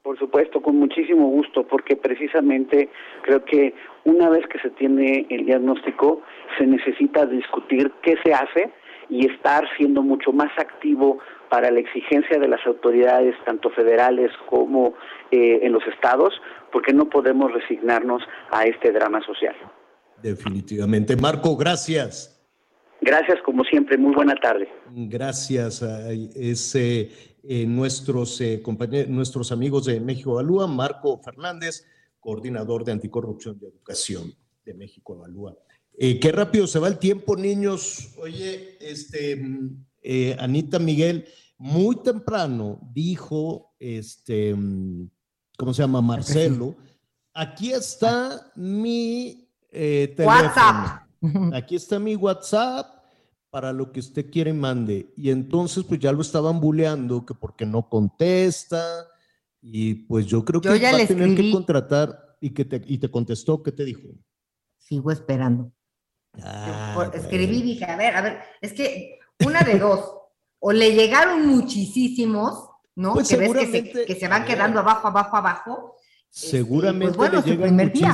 Por 0.04 0.20
supuesto, 0.20 0.62
con 0.62 0.78
muchísimo 0.78 1.28
gusto, 1.28 1.66
porque 1.66 1.96
precisamente 1.96 2.90
creo 3.22 3.46
que 3.46 3.74
una 4.04 4.30
vez 4.30 4.46
que 4.48 4.60
se 4.60 4.70
tiene 4.72 5.26
el 5.30 5.46
diagnóstico, 5.46 6.22
se 6.58 6.68
necesita 6.68 7.26
discutir 7.26 7.92
qué 8.02 8.18
se 8.24 8.34
hace 8.34 8.72
y 9.10 9.30
estar 9.32 9.66
siendo 9.78 10.02
mucho 10.02 10.32
más 10.34 10.52
activo 10.58 11.20
para 11.50 11.72
la 11.72 11.80
exigencia 11.80 12.40
de 12.40 12.48
las 12.48 12.66
autoridades, 12.66 13.36
tanto 13.46 13.70
federales 13.70 14.32
como 14.50 14.94
eh, 15.32 15.60
en 15.62 15.72
los 15.72 15.86
estados, 15.88 16.34
porque 16.72 16.94
no 16.94 17.06
podemos 17.10 17.52
resignarnos 17.54 18.24
a 18.52 18.66
este 18.66 18.92
drama 18.92 19.22
social. 19.22 19.56
Definitivamente. 20.24 21.16
Marco, 21.18 21.56
gracias. 21.58 22.41
Gracias, 23.02 23.40
como 23.44 23.64
siempre. 23.66 23.98
Muy 23.98 24.16
buena 24.16 24.36
tarde. 24.36 24.70
Gracias 24.90 25.84
a 25.84 26.12
ese, 26.12 27.12
eh, 27.44 27.66
nuestros, 27.68 28.40
eh, 28.40 28.62
compañeros, 28.62 29.10
nuestros 29.10 29.52
amigos 29.52 29.86
de 29.86 30.00
México 30.00 30.32
Evalúa, 30.32 30.66
Marco 30.66 31.20
Fernández, 31.22 31.86
coordinador 32.22 32.86
de 32.86 32.94
Anticorrupción 32.94 33.60
y 33.62 33.66
Educación 33.66 34.34
de 34.66 34.74
México 34.74 35.16
Evalúa. 35.16 35.58
Eh, 35.98 36.20
qué 36.20 36.32
rápido 36.32 36.66
se 36.66 36.80
va 36.80 36.88
el 36.88 36.98
tiempo, 36.98 37.36
niños. 37.36 38.16
Oye, 38.18 38.78
este, 38.80 39.45
eh, 40.02 40.36
Anita 40.40 40.80
Miguel, 40.80 41.26
muy 41.58 41.98
temprano 41.98 42.80
dijo, 42.94 43.76
este, 43.78 44.56
¿cómo 45.58 45.74
se 45.74 45.82
llama? 45.82 46.02
Marcelo, 46.02 46.76
aquí 47.34 47.74
está 47.74 48.52
mi 48.56 49.43
eh. 49.74 50.16
WhatsApp. 50.20 51.08
Aquí 51.54 51.76
está 51.76 52.00
mi 52.00 52.16
WhatsApp 52.16 53.04
para 53.50 53.72
lo 53.72 53.91
que 53.91 54.00
usted 54.00 54.30
quiere 54.32 54.54
mande. 54.54 55.14
Y 55.16 55.30
entonces, 55.30 55.84
pues 55.84 56.00
ya 56.00 56.12
lo 56.12 56.22
estaban 56.22 56.60
buleando, 56.60 57.26
que 57.26 57.34
porque 57.34 57.66
no 57.66 57.88
contesta. 57.88 59.08
Y 59.62 59.94
pues 59.94 60.26
yo 60.26 60.44
creo 60.44 60.60
que 60.60 60.80
ya 60.80 60.91
va 60.91 60.98
a 61.04 61.08
tener 61.08 61.30
escribí. 61.30 61.50
que 61.50 61.56
contratar. 61.56 62.38
Y, 62.41 62.50
que 62.50 62.66
te, 62.66 62.82
y 62.86 62.98
te 62.98 63.10
contestó, 63.10 63.64
¿qué 63.64 63.72
te 63.72 63.86
dijo? 63.86 64.02
Sigo 64.78 65.12
esperando. 65.12 65.72
Ah, 66.41 66.91
Por- 66.94 67.16
escribí 67.16 67.60
y 67.60 67.62
dije, 67.62 67.86
a 67.86 67.95
ver, 67.95 68.16
a 68.18 68.22
ver, 68.22 68.40
es 68.60 68.74
que 68.74 69.20
una 69.45 69.62
de 69.62 69.80
dos, 69.80 70.14
o 70.60 70.72
le 70.74 70.94
llegaron 70.94 71.48
muchísimos, 71.48 72.70
¿no? 72.95 73.14
Pues 73.14 73.30
que 73.30 73.38
ves 73.38 73.54
que 73.54 73.60
se, 73.60 73.66
seguramente- 73.72 74.06
que 74.06 74.16
se 74.20 74.28
van 74.28 74.44
quedando 74.45 74.80
abajo, 74.82 75.08
abajo, 75.08 75.38
abajo. 75.38 75.95
Seguramente 76.30 77.16
pues 77.16 77.32
bueno, 77.32 77.41
le 77.45 77.56
llegan 77.56 77.94
día. 77.94 78.14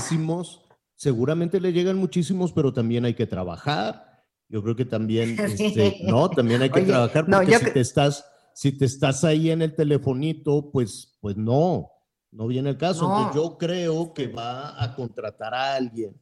Seguramente 0.99 1.61
le 1.61 1.71
llegan 1.71 1.97
muchísimos, 1.97 2.51
pero 2.51 2.73
también 2.73 3.05
hay 3.05 3.13
que 3.13 3.25
trabajar. 3.25 4.21
Yo 4.49 4.61
creo 4.61 4.75
que 4.75 4.83
también, 4.83 5.37
Sí. 5.57 5.67
este, 5.67 5.99
no, 6.03 6.29
también 6.29 6.61
hay 6.61 6.69
que 6.69 6.81
Oye, 6.81 6.89
trabajar 6.89 7.25
porque 7.25 7.57
si 7.57 7.71
te 7.71 7.79
estás, 7.79 8.25
si 8.53 8.71
te 8.77 8.83
estás 8.85 9.23
ahí 9.23 9.49
en 9.49 9.61
el 9.61 9.73
telefonito, 9.75 10.69
pues, 10.71 11.17
pues 11.21 11.37
no, 11.37 11.89
no 12.31 12.47
viene 12.47 12.71
el 12.71 12.77
caso. 12.77 13.07
No. 13.07 13.17
Entonces 13.17 13.41
yo 13.41 13.57
creo 13.57 14.13
que 14.13 14.27
va 14.27 14.83
a 14.83 14.93
contratar 14.93 15.53
a 15.53 15.75
alguien 15.75 16.19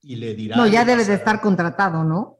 y 0.00 0.14
le 0.14 0.34
dirá. 0.34 0.56
No, 0.56 0.68
ya 0.68 0.84
debe 0.84 1.04
de 1.04 1.14
estar 1.14 1.40
contratado, 1.40 2.04
¿no? 2.04 2.38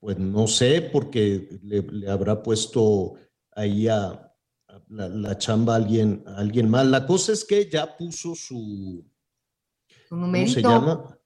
Pues 0.00 0.18
no 0.18 0.48
sé, 0.48 0.90
porque 0.92 1.60
le, 1.62 1.82
le 1.82 2.10
habrá 2.10 2.42
puesto 2.42 3.14
ahí 3.52 3.86
a, 3.86 4.06
a 4.06 4.82
la, 4.88 5.08
la 5.08 5.38
chamba 5.38 5.74
a 5.74 5.76
alguien, 5.76 6.24
a 6.26 6.38
alguien 6.38 6.68
más. 6.68 6.84
La 6.84 7.06
cosa 7.06 7.30
es 7.30 7.44
que 7.44 7.70
ya 7.70 7.96
puso 7.96 8.34
su, 8.34 9.04
Su 10.12 10.16
¿Cómo 10.16 10.26
numerito. 10.26 10.52
se 10.52 10.60
llama? 10.60 11.18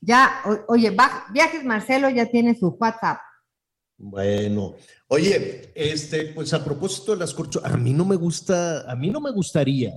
Ya, 0.00 0.42
oye, 0.66 0.96
Viajes 1.32 1.64
Marcelo 1.64 2.10
ya 2.10 2.28
tiene 2.28 2.58
su 2.58 2.70
WhatsApp. 2.70 3.20
Bueno, 3.96 4.74
oye, 5.06 5.70
este, 5.76 6.32
pues 6.34 6.52
a 6.54 6.64
propósito 6.64 7.12
de 7.12 7.18
las 7.18 7.32
corcholatas, 7.32 7.72
a 7.72 7.76
mí 7.76 7.92
no 7.92 8.04
me 8.04 8.16
gusta, 8.16 8.90
a 8.90 8.96
mí 8.96 9.10
no 9.10 9.20
me 9.20 9.30
gustaría 9.30 9.92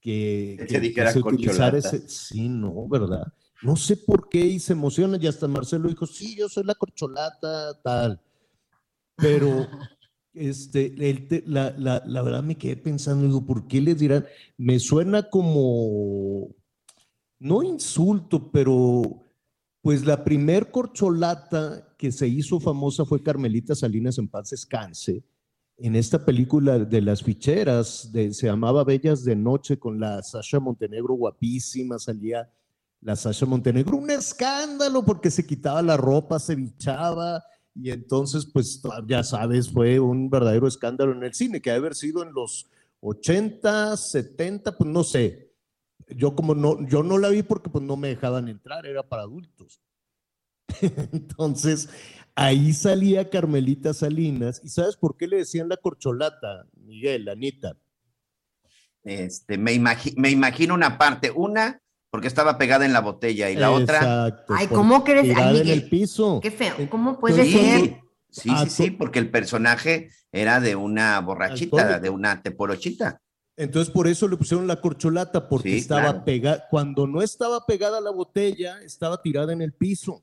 que, 0.00 0.66
se 0.66 0.80
dijera 0.80 1.12
corcholata. 1.12 1.76
ese, 1.76 2.08
sí, 2.08 2.48
no, 2.48 2.88
¿verdad? 2.88 3.34
No 3.60 3.76
sé 3.76 3.98
por 3.98 4.30
qué 4.30 4.40
y 4.40 4.58
se 4.58 4.72
emociona 4.72 5.18
y 5.20 5.26
hasta 5.26 5.46
Marcelo 5.46 5.90
dijo, 5.90 6.06
sí, 6.06 6.36
yo 6.36 6.48
soy 6.48 6.64
la 6.64 6.74
corcholata, 6.74 7.78
tal. 7.82 8.18
Pero 9.14 9.68
este, 10.32 10.94
la, 11.44 11.74
la, 11.76 12.02
la, 12.06 12.22
verdad 12.22 12.42
me 12.42 12.56
quedé 12.56 12.78
pensando, 12.78 13.26
digo, 13.26 13.44
¿por 13.44 13.68
qué 13.68 13.82
les 13.82 13.98
dirán? 13.98 14.24
Me 14.56 14.78
suena 14.78 15.28
como, 15.28 16.48
no 17.38 17.62
insulto, 17.62 18.50
pero 18.50 19.24
pues 19.80 20.04
la 20.04 20.24
primer 20.24 20.70
corcholata 20.70 21.94
que 21.96 22.12
se 22.12 22.28
hizo 22.28 22.60
famosa 22.60 23.04
fue 23.04 23.22
Carmelita 23.22 23.74
Salinas 23.74 24.18
en 24.18 24.28
paz 24.28 24.50
descanse. 24.50 25.24
En 25.76 25.94
esta 25.94 26.24
película 26.24 26.78
de 26.78 27.00
las 27.00 27.22
ficheras, 27.22 28.10
se 28.12 28.46
llamaba 28.46 28.82
Bellas 28.82 29.24
de 29.24 29.36
Noche 29.36 29.78
con 29.78 30.00
la 30.00 30.22
Sasha 30.22 30.58
Montenegro 30.58 31.14
guapísima, 31.14 31.98
salía 31.98 32.50
la 33.00 33.14
Sasha 33.14 33.46
Montenegro, 33.46 33.96
un 33.96 34.10
escándalo 34.10 35.04
porque 35.04 35.30
se 35.30 35.46
quitaba 35.46 35.80
la 35.82 35.96
ropa, 35.96 36.40
se 36.40 36.56
bichaba, 36.56 37.44
y 37.80 37.90
entonces, 37.90 38.44
pues 38.44 38.82
ya 39.06 39.22
sabes, 39.22 39.70
fue 39.70 40.00
un 40.00 40.28
verdadero 40.28 40.66
escándalo 40.66 41.12
en 41.12 41.22
el 41.22 41.32
cine, 41.32 41.62
que 41.62 41.70
ha 41.70 41.76
haber 41.76 41.94
sido 41.94 42.24
en 42.24 42.32
los 42.32 42.66
80, 43.00 43.96
70, 43.96 44.76
pues 44.76 44.90
no 44.90 45.04
sé. 45.04 45.47
Yo 46.10 46.34
como 46.34 46.54
no, 46.54 46.86
yo 46.86 47.02
no 47.02 47.18
la 47.18 47.28
vi 47.28 47.42
porque 47.42 47.70
pues 47.70 47.84
no 47.84 47.96
me 47.96 48.08
dejaban 48.08 48.48
entrar, 48.48 48.86
era 48.86 49.02
para 49.02 49.22
adultos. 49.22 49.82
entonces, 51.12 51.88
ahí 52.34 52.72
salía 52.72 53.30
Carmelita 53.30 53.94
Salinas, 53.94 54.60
y 54.64 54.68
¿sabes 54.68 54.96
por 54.96 55.16
qué 55.16 55.26
le 55.26 55.38
decían 55.38 55.68
la 55.68 55.76
corcholata, 55.76 56.66
Miguel, 56.76 57.28
Anita? 57.28 57.76
Este, 59.04 59.56
me, 59.56 59.78
me 60.16 60.30
imagino 60.30 60.74
una 60.74 60.98
parte, 60.98 61.30
una 61.30 61.80
porque 62.10 62.26
estaba 62.26 62.56
pegada 62.56 62.86
en 62.86 62.92
la 62.92 63.00
botella 63.00 63.50
y 63.50 63.56
la 63.56 63.70
otra. 63.70 64.44
Ay, 64.48 64.66
¿cómo 64.68 65.04
crees? 65.04 65.36
Ay, 65.36 65.60
en 65.60 65.68
el 65.68 65.88
piso. 65.88 66.40
Qué 66.42 66.50
feo. 66.50 66.74
¿Cómo 66.88 67.18
puede 67.18 67.44
ser? 67.44 68.00
Sí, 68.30 68.50
sí, 68.58 68.70
sí, 68.70 68.90
porque 68.90 69.18
el 69.18 69.30
personaje 69.30 70.10
era 70.32 70.60
de 70.60 70.76
una 70.76 71.20
borrachita, 71.20 71.98
de 71.98 72.10
una 72.10 72.42
teporochita. 72.42 73.20
Entonces 73.58 73.92
por 73.92 74.08
eso 74.08 74.26
le 74.28 74.36
pusieron 74.36 74.66
la 74.66 74.80
corcholata, 74.80 75.48
porque 75.48 75.76
estaba 75.76 76.24
pegada, 76.24 76.66
cuando 76.70 77.06
no 77.06 77.20
estaba 77.20 77.66
pegada 77.66 78.00
la 78.00 78.10
botella, 78.10 78.80
estaba 78.82 79.20
tirada 79.20 79.52
en 79.52 79.60
el 79.60 79.72
piso. 79.72 80.22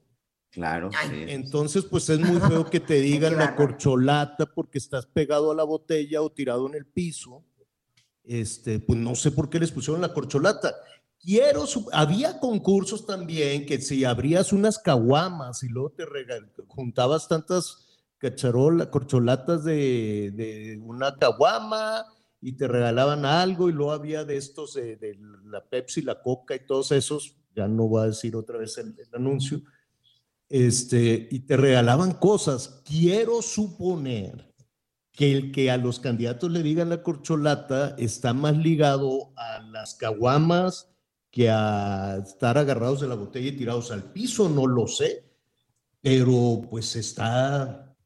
Claro. 0.49 0.89
Entonces, 1.11 1.83
pues 1.83 2.09
es 2.09 2.17
muy 2.17 2.39
feo 2.39 2.69
que 2.69 2.79
te 2.79 3.01
digan 3.01 3.37
la 3.37 3.57
corcholata 3.57 4.45
porque 4.45 4.77
estás 4.77 5.05
pegado 5.05 5.51
a 5.51 5.55
la 5.55 5.65
botella 5.65 6.21
o 6.21 6.31
tirado 6.31 6.65
en 6.67 6.75
el 6.75 6.85
piso. 6.85 7.43
Este, 8.23 8.79
pues 8.79 8.97
no 8.97 9.15
sé 9.15 9.31
por 9.31 9.49
qué 9.49 9.59
les 9.59 9.71
pusieron 9.71 10.01
la 10.01 10.13
corcholata 10.13 10.73
quiero, 11.25 11.65
había 11.91 12.39
concursos 12.39 13.05
también 13.05 13.65
que 13.65 13.81
si 13.81 14.05
abrías 14.05 14.53
unas 14.53 14.77
caguamas 14.77 15.63
y 15.63 15.69
luego 15.69 15.91
te 15.91 16.05
juntabas 16.67 17.27
tantas 17.27 17.87
cacharolas, 18.19 18.87
corcholatas 18.87 19.63
de, 19.63 20.79
una 20.81 21.15
caguama 21.15 22.05
y 22.45 22.51
te 22.51 22.67
regalaban 22.67 23.25
algo 23.25 23.69
y 23.69 23.73
luego 23.73 23.91
había 23.91 24.23
de 24.23 24.37
estos 24.37 24.75
de, 24.75 25.17
la 25.45 25.65
Pepsi, 25.67 26.03
la 26.03 26.21
Coca 26.21 26.53
y 26.53 26.63
todos 26.63 26.91
esos, 26.91 27.37
ya 27.55 27.67
no 27.67 27.87
voy 27.87 28.03
a 28.03 28.07
decir 28.07 28.35
otra 28.35 28.59
vez 28.59 28.77
el, 28.77 28.89
el 28.99 29.07
anuncio, 29.13 29.63
este, 30.47 31.27
y 31.31 31.39
te 31.39 31.57
regalaban 31.57 32.11
cosas. 32.11 32.83
Quiero 32.85 33.41
suponer 33.41 34.53
que 35.11 35.31
el 35.31 35.51
que 35.51 35.71
a 35.71 35.77
los 35.77 35.99
candidatos 35.99 36.51
le 36.51 36.61
digan 36.61 36.89
la 36.89 37.01
corcholata 37.01 37.95
está 37.97 38.35
más 38.35 38.55
ligado 38.55 39.33
a 39.37 39.61
las 39.61 39.95
caguamas, 39.95 40.95
que 41.31 41.49
a 41.49 42.17
estar 42.23 42.59
agarrados 42.59 43.01
de 43.01 43.07
la 43.07 43.15
botella 43.15 43.47
y 43.47 43.57
tirados 43.57 43.89
al 43.89 44.11
piso, 44.11 44.49
no 44.49 44.67
lo 44.67 44.85
sé, 44.85 45.25
pero 45.99 46.61
pues 46.69 46.95
está, 46.95 47.97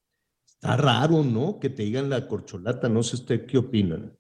está 0.45 0.77
raro, 0.77 1.25
¿no? 1.25 1.59
Que 1.59 1.69
te 1.69 1.83
digan 1.83 2.09
la 2.09 2.25
corcholata, 2.25 2.87
no 2.87 3.03
sé 3.03 3.17
usted 3.17 3.45
qué 3.45 3.57
opinan. 3.57 4.17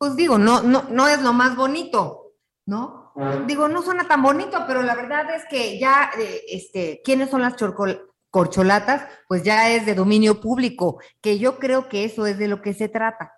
Pues 0.00 0.16
digo, 0.16 0.38
no, 0.38 0.62
no, 0.62 0.84
no 0.84 1.08
es 1.08 1.20
lo 1.20 1.34
más 1.34 1.54
bonito, 1.54 2.32
¿no? 2.64 3.12
Digo, 3.46 3.68
no 3.68 3.82
suena 3.82 4.08
tan 4.08 4.22
bonito, 4.22 4.64
pero 4.66 4.82
la 4.82 4.94
verdad 4.94 5.26
es 5.36 5.42
que 5.50 5.78
ya, 5.78 6.10
eh, 6.18 6.40
este, 6.48 7.02
¿quiénes 7.04 7.28
son 7.28 7.42
las 7.42 7.54
corcholatas? 8.30 9.06
Pues 9.28 9.42
ya 9.42 9.70
es 9.70 9.84
de 9.84 9.94
dominio 9.94 10.40
público, 10.40 11.02
que 11.20 11.38
yo 11.38 11.58
creo 11.58 11.90
que 11.90 12.04
eso 12.04 12.24
es 12.24 12.38
de 12.38 12.48
lo 12.48 12.62
que 12.62 12.72
se 12.72 12.88
trata. 12.88 13.34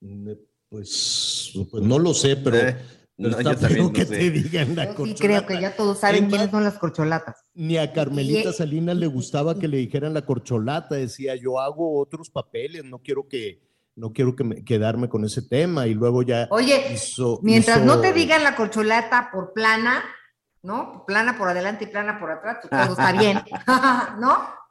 Mm, 0.00 0.30
pues, 0.68 1.52
pues 1.68 1.82
no 1.82 1.98
lo 1.98 2.14
sé, 2.14 2.36
pero... 2.36 2.58
Eh, 2.58 2.76
no, 3.16 3.40
yo 3.40 3.56
también 3.56 3.92
que 3.92 4.04
te 4.06 4.30
digan 4.30 4.76
la 4.76 4.86
corcholata. 4.86 5.16
Sí, 5.16 5.22
creo 5.22 5.46
que 5.46 5.60
ya 5.60 5.74
todos 5.74 5.98
saben 5.98 6.28
quiénes 6.28 6.50
son 6.50 6.62
las 6.62 6.78
corcholatas. 6.78 7.44
Ni 7.54 7.76
a 7.76 7.92
Carmelita 7.92 8.52
Salinas 8.52 8.96
le 8.96 9.08
gustaba 9.08 9.58
que 9.58 9.66
le 9.66 9.78
dijeran 9.78 10.14
la 10.14 10.24
corcholata, 10.24 10.94
decía, 10.94 11.34
yo 11.34 11.58
hago 11.58 11.98
otros 11.98 12.30
papeles, 12.30 12.84
no 12.84 13.00
quiero 13.00 13.26
que, 13.26 13.71
no 13.94 14.12
quiero 14.12 14.34
que 14.34 14.44
me, 14.44 14.64
quedarme 14.64 15.08
con 15.08 15.24
ese 15.24 15.42
tema 15.42 15.86
y 15.86 15.94
luego 15.94 16.22
ya 16.22 16.48
Oye, 16.50 16.96
mientras 17.42 17.84
no 17.84 18.00
te 18.00 18.12
digan 18.12 18.42
la 18.42 18.56
corcholata 18.56 19.30
por 19.32 19.52
plana, 19.52 20.02
¿no? 20.62 21.04
Plana 21.06 21.36
por 21.36 21.48
adelante 21.48 21.84
y 21.84 21.88
plana 21.88 22.18
por 22.18 22.30
atrás, 22.30 22.58
pues 22.62 22.70
todo 22.70 22.92
está 22.92 23.12
bien, 23.12 23.40
¿no? 24.20 24.62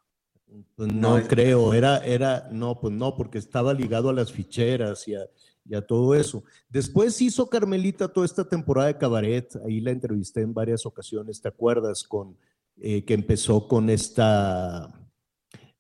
Pues 0.76 0.92
no, 0.92 1.22
creo, 1.28 1.74
era, 1.74 2.00
era, 2.00 2.50
no, 2.52 2.80
pues 2.80 2.94
no, 2.94 3.16
porque 3.16 3.38
estaba 3.38 3.74
ligado 3.74 4.10
a 4.10 4.14
las 4.14 4.32
ficheras 4.32 5.08
y 5.08 5.16
a, 5.16 5.22
y 5.66 5.76
a 5.76 5.82
todo 5.82 6.14
eso. 6.16 6.44
Después 6.70 7.22
hizo 7.22 7.50
Carmelita 7.50 8.10
toda 8.10 8.26
esta 8.26 8.48
temporada 8.48 8.88
de 8.88 8.98
cabaret, 8.98 9.50
ahí 9.66 9.80
la 9.80 9.92
entrevisté 9.92 10.42
en 10.42 10.54
varias 10.54 10.86
ocasiones, 10.86 11.42
¿te 11.42 11.48
acuerdas? 11.48 12.04
Con, 12.04 12.38
eh, 12.78 13.06
que 13.06 13.14
empezó 13.14 13.68
con 13.68 13.90
esta, 13.90 14.94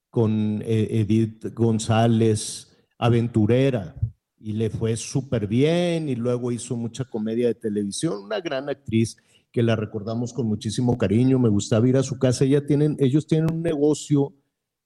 con 0.09 0.61
eh, 0.61 0.87
Edith 1.01 1.53
González, 1.53 2.70
aventurera, 3.01 3.95
y 4.39 4.53
le 4.53 4.69
fue 4.69 4.95
súper 4.95 5.47
bien, 5.47 6.07
y 6.07 6.15
luego 6.15 6.51
hizo 6.51 6.77
mucha 6.77 7.03
comedia 7.03 7.47
de 7.47 7.55
televisión, 7.55 8.23
una 8.23 8.39
gran 8.39 8.69
actriz 8.69 9.17
que 9.51 9.63
la 9.63 9.75
recordamos 9.75 10.33
con 10.33 10.45
muchísimo 10.45 10.97
cariño, 10.99 11.39
me 11.39 11.49
gustaba 11.49 11.89
ir 11.89 11.97
a 11.97 12.03
su 12.03 12.19
casa, 12.19 12.45
Ella 12.45 12.63
tienen, 12.63 12.95
ellos 12.99 13.25
tienen 13.25 13.51
un 13.51 13.63
negocio, 13.63 14.35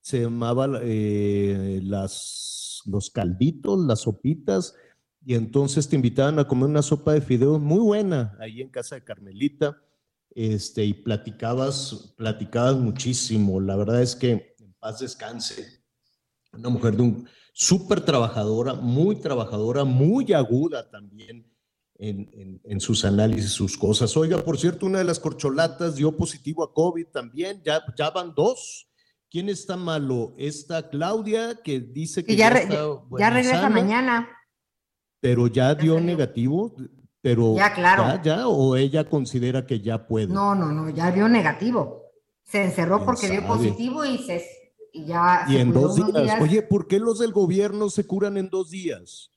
se 0.00 0.22
llamaba 0.22 0.80
eh, 0.82 1.80
las, 1.84 2.82
los 2.86 3.10
calditos, 3.10 3.78
las 3.86 4.00
sopitas, 4.00 4.74
y 5.22 5.34
entonces 5.34 5.86
te 5.86 5.96
invitaban 5.96 6.38
a 6.38 6.48
comer 6.48 6.70
una 6.70 6.82
sopa 6.82 7.12
de 7.12 7.20
fideos 7.20 7.60
muy 7.60 7.80
buena 7.80 8.34
ahí 8.40 8.62
en 8.62 8.70
casa 8.70 8.94
de 8.94 9.04
Carmelita, 9.04 9.76
este, 10.30 10.86
y 10.86 10.94
platicabas, 10.94 12.14
platicabas 12.16 12.76
muchísimo. 12.76 13.60
La 13.60 13.76
verdad 13.76 14.00
es 14.00 14.16
que 14.16 14.54
en 14.58 14.74
paz 14.78 15.00
descanse. 15.00 15.82
Una 16.52 16.68
mujer 16.70 16.96
de 16.96 17.02
un 17.02 17.28
súper 17.58 18.02
trabajadora, 18.02 18.74
muy 18.74 19.16
trabajadora, 19.16 19.84
muy 19.84 20.30
aguda 20.34 20.90
también 20.90 21.50
en, 21.98 22.60
en, 22.62 22.80
sus 22.80 23.06
análisis, 23.06 23.52
sus 23.52 23.78
cosas. 23.78 24.14
Oiga, 24.18 24.36
por 24.44 24.58
cierto, 24.58 24.84
una 24.84 24.98
de 24.98 25.04
las 25.04 25.18
corcholatas 25.18 25.96
dio 25.96 26.14
positivo 26.14 26.62
a 26.62 26.74
COVID 26.74 27.06
también, 27.06 27.62
ya, 27.64 27.82
ya 27.96 28.10
van 28.10 28.34
dos. 28.34 28.90
¿Quién 29.30 29.48
está 29.48 29.76
malo? 29.76 30.34
Esta 30.36 30.90
Claudia, 30.90 31.58
que 31.64 31.80
dice 31.80 32.24
que, 32.24 32.36
ya, 32.36 32.52
ya 33.18 33.30
regresa 33.30 33.70
mañana 33.70 34.28
pero 35.18 35.46
ya 35.46 35.74
dio 35.74 35.98
negativo, 35.98 36.74
pero 37.20 37.56
ya, 37.56 37.72
claro. 37.72 38.22
Ya, 38.22 38.46
o 38.46 38.76
ella 38.76 39.08
considera 39.08 39.66
que 39.66 39.80
ya 39.80 40.06
puede. 40.06 40.28
No, 40.28 40.54
no, 40.54 40.70
no, 40.70 40.90
ya 40.90 41.10
dio 41.10 41.28
negativo. 41.28 42.12
Se 42.44 42.62
encerró 42.62 43.04
porque 43.04 43.28
dio 43.28 43.44
positivo 43.44 44.04
y 44.04 44.18
se 44.18 44.36
y 44.96 45.04
ya. 45.04 45.44
Y 45.48 45.56
en 45.58 45.72
dos 45.72 45.96
días. 45.96 46.40
Oye, 46.40 46.62
¿por 46.62 46.86
qué 46.86 46.98
los 46.98 47.18
del 47.18 47.32
gobierno 47.32 47.90
se 47.90 48.06
curan 48.06 48.36
en 48.36 48.48
dos 48.48 48.70
días? 48.70 49.30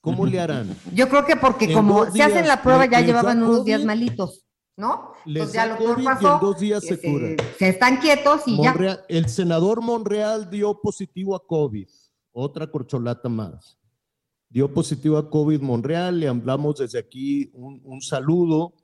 ¿Cómo 0.00 0.26
le 0.26 0.40
harán? 0.40 0.76
Yo 0.94 1.08
creo 1.08 1.26
que 1.26 1.36
porque 1.36 1.72
como 1.72 2.10
se 2.10 2.22
hacen 2.22 2.46
la 2.46 2.62
prueba 2.62 2.86
ya 2.86 3.00
llevaban 3.00 3.42
unos 3.42 3.64
días 3.64 3.84
malitos. 3.84 4.44
¿No? 4.76 5.12
Les 5.24 5.52
ya 5.52 5.66
lo 5.66 5.76
pasó, 6.04 6.22
y 6.22 6.26
en 6.26 6.40
dos 6.40 6.60
días 6.60 6.84
se, 6.84 7.00
curan. 7.00 7.36
Se 7.58 7.68
están 7.68 7.96
quietos 7.96 8.42
y 8.46 8.62
ya. 8.62 8.76
El 9.08 9.28
senador 9.28 9.82
Monreal 9.82 10.48
dio 10.48 10.80
positivo 10.80 11.34
a 11.34 11.44
COVID. 11.44 11.88
Otra 12.30 12.70
corcholata 12.70 13.28
más 13.28 13.78
dio 14.50 14.72
positivo 14.72 15.18
a 15.18 15.28
COVID 15.28 15.60
Monreal, 15.60 16.20
le 16.20 16.28
hablamos 16.28 16.76
desde 16.76 16.98
aquí 16.98 17.50
un, 17.52 18.00
saludo. 18.00 18.74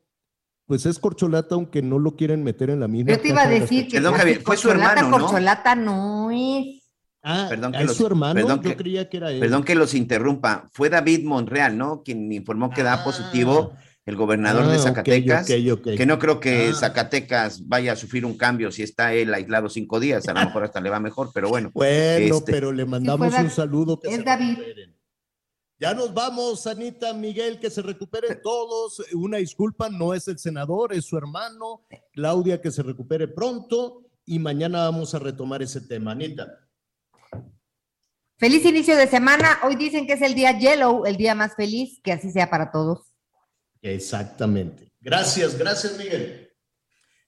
Pues 0.66 0.86
es 0.86 0.98
corcholata, 0.98 1.54
aunque 1.54 1.82
no 1.82 1.98
lo 1.98 2.16
quieren 2.16 2.42
meter 2.42 2.70
en 2.70 2.80
la 2.80 2.88
misma. 2.88 3.12
Yo 3.12 3.20
te 3.20 3.28
iba 3.28 3.42
a 3.42 3.48
decir 3.48 3.86
que 3.86 3.98
Perdón, 3.98 4.14
Javier, 4.14 4.42
fue 4.42 4.56
su 4.56 4.70
hermano, 4.70 5.08
¿no? 5.08 5.18
Corcholata 5.18 5.74
no 5.74 6.30
es. 6.30 6.82
Ah, 7.22 7.46
perdón 7.48 7.72
que 7.72 7.82
¿es 7.82 7.92
su 7.92 8.06
hermano? 8.06 8.34
Perdón 8.34 8.62
Yo 8.62 8.76
creía 8.76 9.08
que 9.08 9.16
era 9.16 9.30
él. 9.30 9.40
Perdón 9.40 9.64
que 9.64 9.74
los 9.74 9.94
interrumpa. 9.94 10.68
Fue 10.72 10.90
David 10.90 11.24
Monreal, 11.24 11.76
¿no? 11.76 12.02
Quien 12.02 12.30
informó 12.32 12.70
que 12.70 12.82
da 12.82 12.94
ah. 12.94 13.04
positivo 13.04 13.72
el 14.06 14.16
gobernador 14.16 14.66
de 14.68 14.76
ah, 14.76 14.78
Zacatecas, 14.78 15.46
que 15.46 16.06
no 16.06 16.18
creo 16.18 16.38
que 16.38 16.68
ah. 16.68 16.74
Zacatecas 16.74 17.66
vaya 17.66 17.92
a 17.92 17.96
sufrir 17.96 18.26
un 18.26 18.36
cambio 18.36 18.70
si 18.70 18.82
está 18.82 19.14
él 19.14 19.32
aislado 19.32 19.70
cinco 19.70 19.98
días, 19.98 20.28
a 20.28 20.34
lo 20.34 20.40
mejor 20.40 20.64
hasta 20.64 20.80
le 20.80 20.90
va 20.90 21.00
mejor, 21.00 21.30
pero 21.32 21.48
bueno. 21.48 21.70
Bueno, 21.74 22.36
este 22.36 22.52
pero 22.52 22.72
le 22.72 22.84
mandamos 22.84 23.32
un 23.34 23.50
saludo. 23.50 23.98
Que 23.98 24.14
es 24.14 24.24
David. 24.24 24.58
Ya 25.84 25.92
nos 25.92 26.14
vamos, 26.14 26.66
Anita, 26.66 27.12
Miguel, 27.12 27.60
que 27.60 27.68
se 27.68 27.82
recuperen 27.82 28.40
todos. 28.42 29.02
Una 29.12 29.36
disculpa, 29.36 29.90
no 29.90 30.14
es 30.14 30.26
el 30.28 30.38
senador, 30.38 30.94
es 30.94 31.04
su 31.04 31.18
hermano. 31.18 31.84
Claudia, 32.14 32.58
que 32.62 32.70
se 32.70 32.82
recupere 32.82 33.28
pronto. 33.28 34.02
Y 34.24 34.38
mañana 34.38 34.78
vamos 34.78 35.14
a 35.14 35.18
retomar 35.18 35.60
ese 35.60 35.82
tema. 35.82 36.12
Anita. 36.12 36.58
Feliz 38.38 38.64
inicio 38.64 38.96
de 38.96 39.06
semana. 39.08 39.58
Hoy 39.62 39.76
dicen 39.76 40.06
que 40.06 40.14
es 40.14 40.22
el 40.22 40.34
día 40.34 40.58
Yellow, 40.58 41.04
el 41.04 41.18
día 41.18 41.34
más 41.34 41.54
feliz, 41.54 42.00
que 42.02 42.12
así 42.12 42.30
sea 42.30 42.48
para 42.48 42.72
todos. 42.72 43.12
Exactamente. 43.82 44.90
Gracias, 45.02 45.58
gracias, 45.58 45.98
Miguel. 45.98 46.50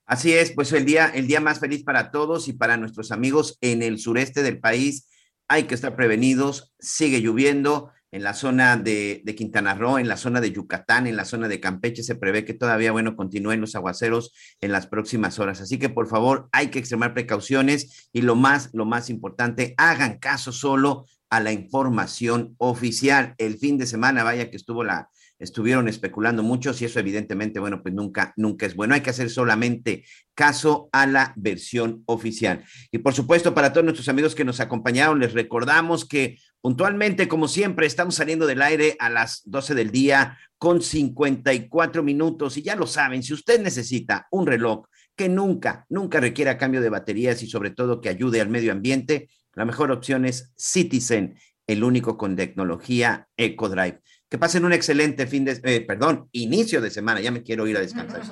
Así 0.07 0.33
es, 0.33 0.53
pues 0.53 0.73
el 0.73 0.87
día, 0.87 1.13
el 1.15 1.27
día 1.27 1.41
más 1.41 1.61
feliz 1.61 1.85
para 1.85 2.11
todos 2.11 2.49
y 2.49 2.55
para 2.55 2.79
nuestros 2.79 3.13
amigos 3.13 3.59
en 3.61 3.83
el 3.83 3.99
sureste 3.99 4.43
del 4.43 4.61
país. 4.61 5.11
Hay 5.47 5.65
que 5.65 5.75
estar 5.75 5.95
prevenidos, 5.95 6.75
sigue 6.79 7.21
lloviendo 7.21 7.93
en 8.17 8.23
la 8.23 8.33
zona 8.33 8.79
de, 8.79 9.21
de, 9.27 9.35
Quintana 9.35 9.75
Roo, 9.75 9.99
en 9.99 10.09
la 10.09 10.17
zona 10.17 10.41
de 10.41 10.51
Yucatán, 10.51 11.07
en 11.07 11.17
la 11.17 11.27
zona 11.27 11.49
de 11.49 11.61
Campeche, 11.61 12.03
se 12.03 12.15
prevé 12.15 12.47
que 12.47 12.55
todavía, 12.55 12.91
bueno, 12.91 13.15
continúen 13.15 13.61
los 13.61 13.75
aguaceros 13.75 14.33
en 14.63 14.73
las 14.73 14.87
próximas 14.87 15.39
horas. 15.39 15.61
Así 15.61 15.79
que, 15.79 15.91
por 15.91 16.09
favor, 16.09 16.49
hay 16.51 16.69
que 16.69 16.79
extremar 16.79 17.13
precauciones 17.13 18.09
y 18.15 18.23
lo 18.23 18.35
más, 18.35 18.71
lo 18.73 18.87
más 18.87 19.11
importante, 19.11 19.75
hagan 19.77 20.19
caso 20.19 20.51
solo 20.51 21.05
a 21.29 21.41
la 21.41 21.53
información 21.53 22.55
oficial. 22.57 23.35
El 23.37 23.59
fin 23.59 23.77
de 23.77 23.87
semana, 23.87 24.25
vaya 24.25 24.49
que 24.49 24.57
estuvo 24.57 24.83
la, 24.83 25.11
estuvieron 25.39 25.89
especulando 25.89 26.43
muchos 26.43 26.81
y 26.81 26.87
eso 26.87 26.99
evidentemente, 26.99 27.61
bueno, 27.61 27.83
pues 27.83 27.95
nunca, 27.95 28.33
nunca 28.37 28.67
es 28.67 28.75
bueno. 28.75 28.95
Hay 28.95 29.03
que 29.03 29.11
hacer 29.11 29.29
solamente 29.31 30.05
caso 30.35 30.89
a 30.93 31.07
la 31.07 31.35
versión 31.37 32.03
oficial. 32.07 32.65
Y 32.91 32.99
por 32.99 33.15
supuesto, 33.15 33.55
para 33.55 33.73
todos 33.73 33.85
nuestros 33.85 34.09
amigos 34.09 34.35
que 34.35 34.45
nos 34.45 34.61
acompañaron, 34.61 35.21
les 35.21 35.35
recordamos 35.35 36.07
que 36.07 36.39
puntualmente, 36.67 37.29
como 37.29 37.47
siempre, 37.47 37.87
estamos 37.87 38.17
saliendo 38.17 38.45
del 38.45 38.61
aire 38.61 38.97
a 38.99 39.09
las 39.09 39.43
12 39.45 39.77
del 39.77 39.93
día 39.93 40.37
con 40.59 40.83
54 40.83 42.03
minutos. 42.03 42.57
Y 42.57 42.63
ya 42.63 42.75
lo 42.75 42.89
saben, 42.89 43.23
si 43.23 43.35
usted 43.35 43.61
necesita 43.61 44.27
un 44.33 44.49
reloj 44.49 44.85
que 45.15 45.29
nunca, 45.29 45.87
nunca 45.89 46.19
requiera 46.19 46.59
cambio 46.59 46.81
de 46.81 46.89
baterías 46.89 47.41
y 47.45 47.47
sobre 47.47 47.71
todo 47.71 48.01
que 48.01 48.09
ayude 48.09 48.41
al 48.41 48.49
medio 48.49 48.73
ambiente, 48.73 49.31
la 49.55 49.65
mejor 49.65 49.93
opción 49.93 50.25
es 50.25 50.53
Citizen, 50.57 51.39
el 51.69 51.85
único 51.85 52.19
con 52.19 52.35
tecnología 52.35 53.29
EcoDrive. 53.37 54.01
Que 54.29 54.37
pasen 54.37 54.65
un 54.65 54.73
excelente 54.73 55.29
fin 55.29 55.45
de, 55.45 55.61
eh, 55.63 55.83
perdón, 55.83 56.29
inicio 56.33 56.81
de 56.81 56.91
semana. 56.91 57.21
Ya 57.21 57.31
me 57.31 57.45
quiero 57.45 57.69
ir 57.69 57.77
a 57.77 57.81
descansar. 57.81 58.23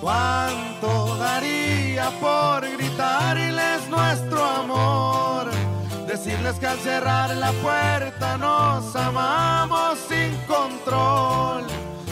¿Cuánto 0.00 1.18
daría 1.18 2.08
por 2.18 2.62
gritarles 2.78 3.86
nuestro 3.90 4.42
amor? 4.42 5.11
Decirles 6.42 6.58
que 6.58 6.66
al 6.66 6.78
cerrar 6.80 7.36
la 7.36 7.52
puerta 7.52 8.36
nos 8.36 8.96
amamos 8.96 9.96
sin 10.08 10.36
control, 10.48 11.64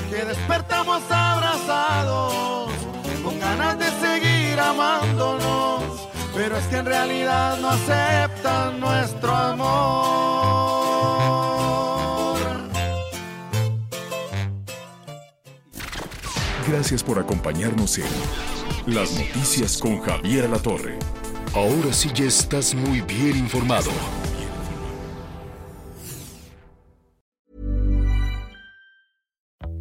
que 0.08 0.24
despertamos 0.24 1.02
abrazados 1.10 2.70
con 3.24 3.40
ganas 3.40 3.76
de 3.76 3.86
seguir 3.86 4.60
amándonos, 4.60 6.08
pero 6.32 6.56
es 6.58 6.64
que 6.66 6.76
en 6.76 6.86
realidad 6.86 7.58
no 7.58 7.70
aceptan 7.70 8.78
nuestro 8.78 9.34
amor. 9.34 10.78
Gracias 16.68 17.02
por 17.02 17.18
acompañarnos 17.18 17.98
en 17.98 18.06
Las 18.86 19.10
Noticias 19.10 19.76
con 19.78 20.00
Javier 20.00 20.48
La 20.48 20.58
Torre. 20.58 21.00
Ahora 21.54 21.92
sí 21.92 22.08
ya 22.14 22.26
estás 22.26 22.74
muy 22.74 23.00
bien 23.00 23.36
informado. 23.36 23.90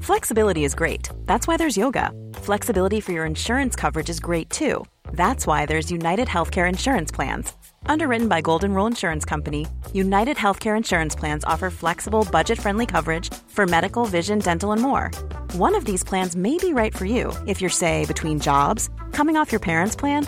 Flexibility 0.02 0.64
is 0.64 0.74
great. 0.74 1.10
That's 1.28 1.48
why 1.48 1.58
there's 1.58 1.78
yoga. 1.78 2.12
Flexibility 2.42 3.00
for 3.00 3.12
your 3.12 3.26
insurance 3.26 3.76
coverage 3.76 4.10
is 4.10 4.20
great 4.20 4.50
too. 4.50 4.84
That's 5.14 5.46
why 5.46 5.68
there's 5.68 5.92
United 5.92 6.28
Healthcare 6.28 6.68
Insurance 6.68 7.12
Plans. 7.12 7.54
Underwritten 7.86 8.28
by 8.28 8.42
Golden 8.42 8.74
Rule 8.74 8.88
Insurance 8.88 9.24
Company, 9.24 9.68
United 9.94 10.38
Healthcare 10.38 10.76
Insurance 10.76 11.14
Plans 11.14 11.44
offer 11.46 11.70
flexible, 11.70 12.28
budget 12.32 12.60
friendly 12.60 12.88
coverage 12.88 13.32
for 13.48 13.68
medical, 13.68 14.06
vision, 14.06 14.40
dental, 14.40 14.72
and 14.72 14.82
more. 14.82 15.12
One 15.54 15.76
of 15.76 15.86
these 15.86 16.04
plans 16.04 16.36
may 16.36 16.58
be 16.58 16.74
right 16.74 16.96
for 16.98 17.06
you 17.06 17.32
if 17.46 17.62
you're, 17.62 17.70
say, 17.70 18.06
between 18.08 18.40
jobs, 18.40 18.90
coming 19.12 19.38
off 19.38 19.52
your 19.52 19.62
parents' 19.62 19.96
plan, 19.96 20.28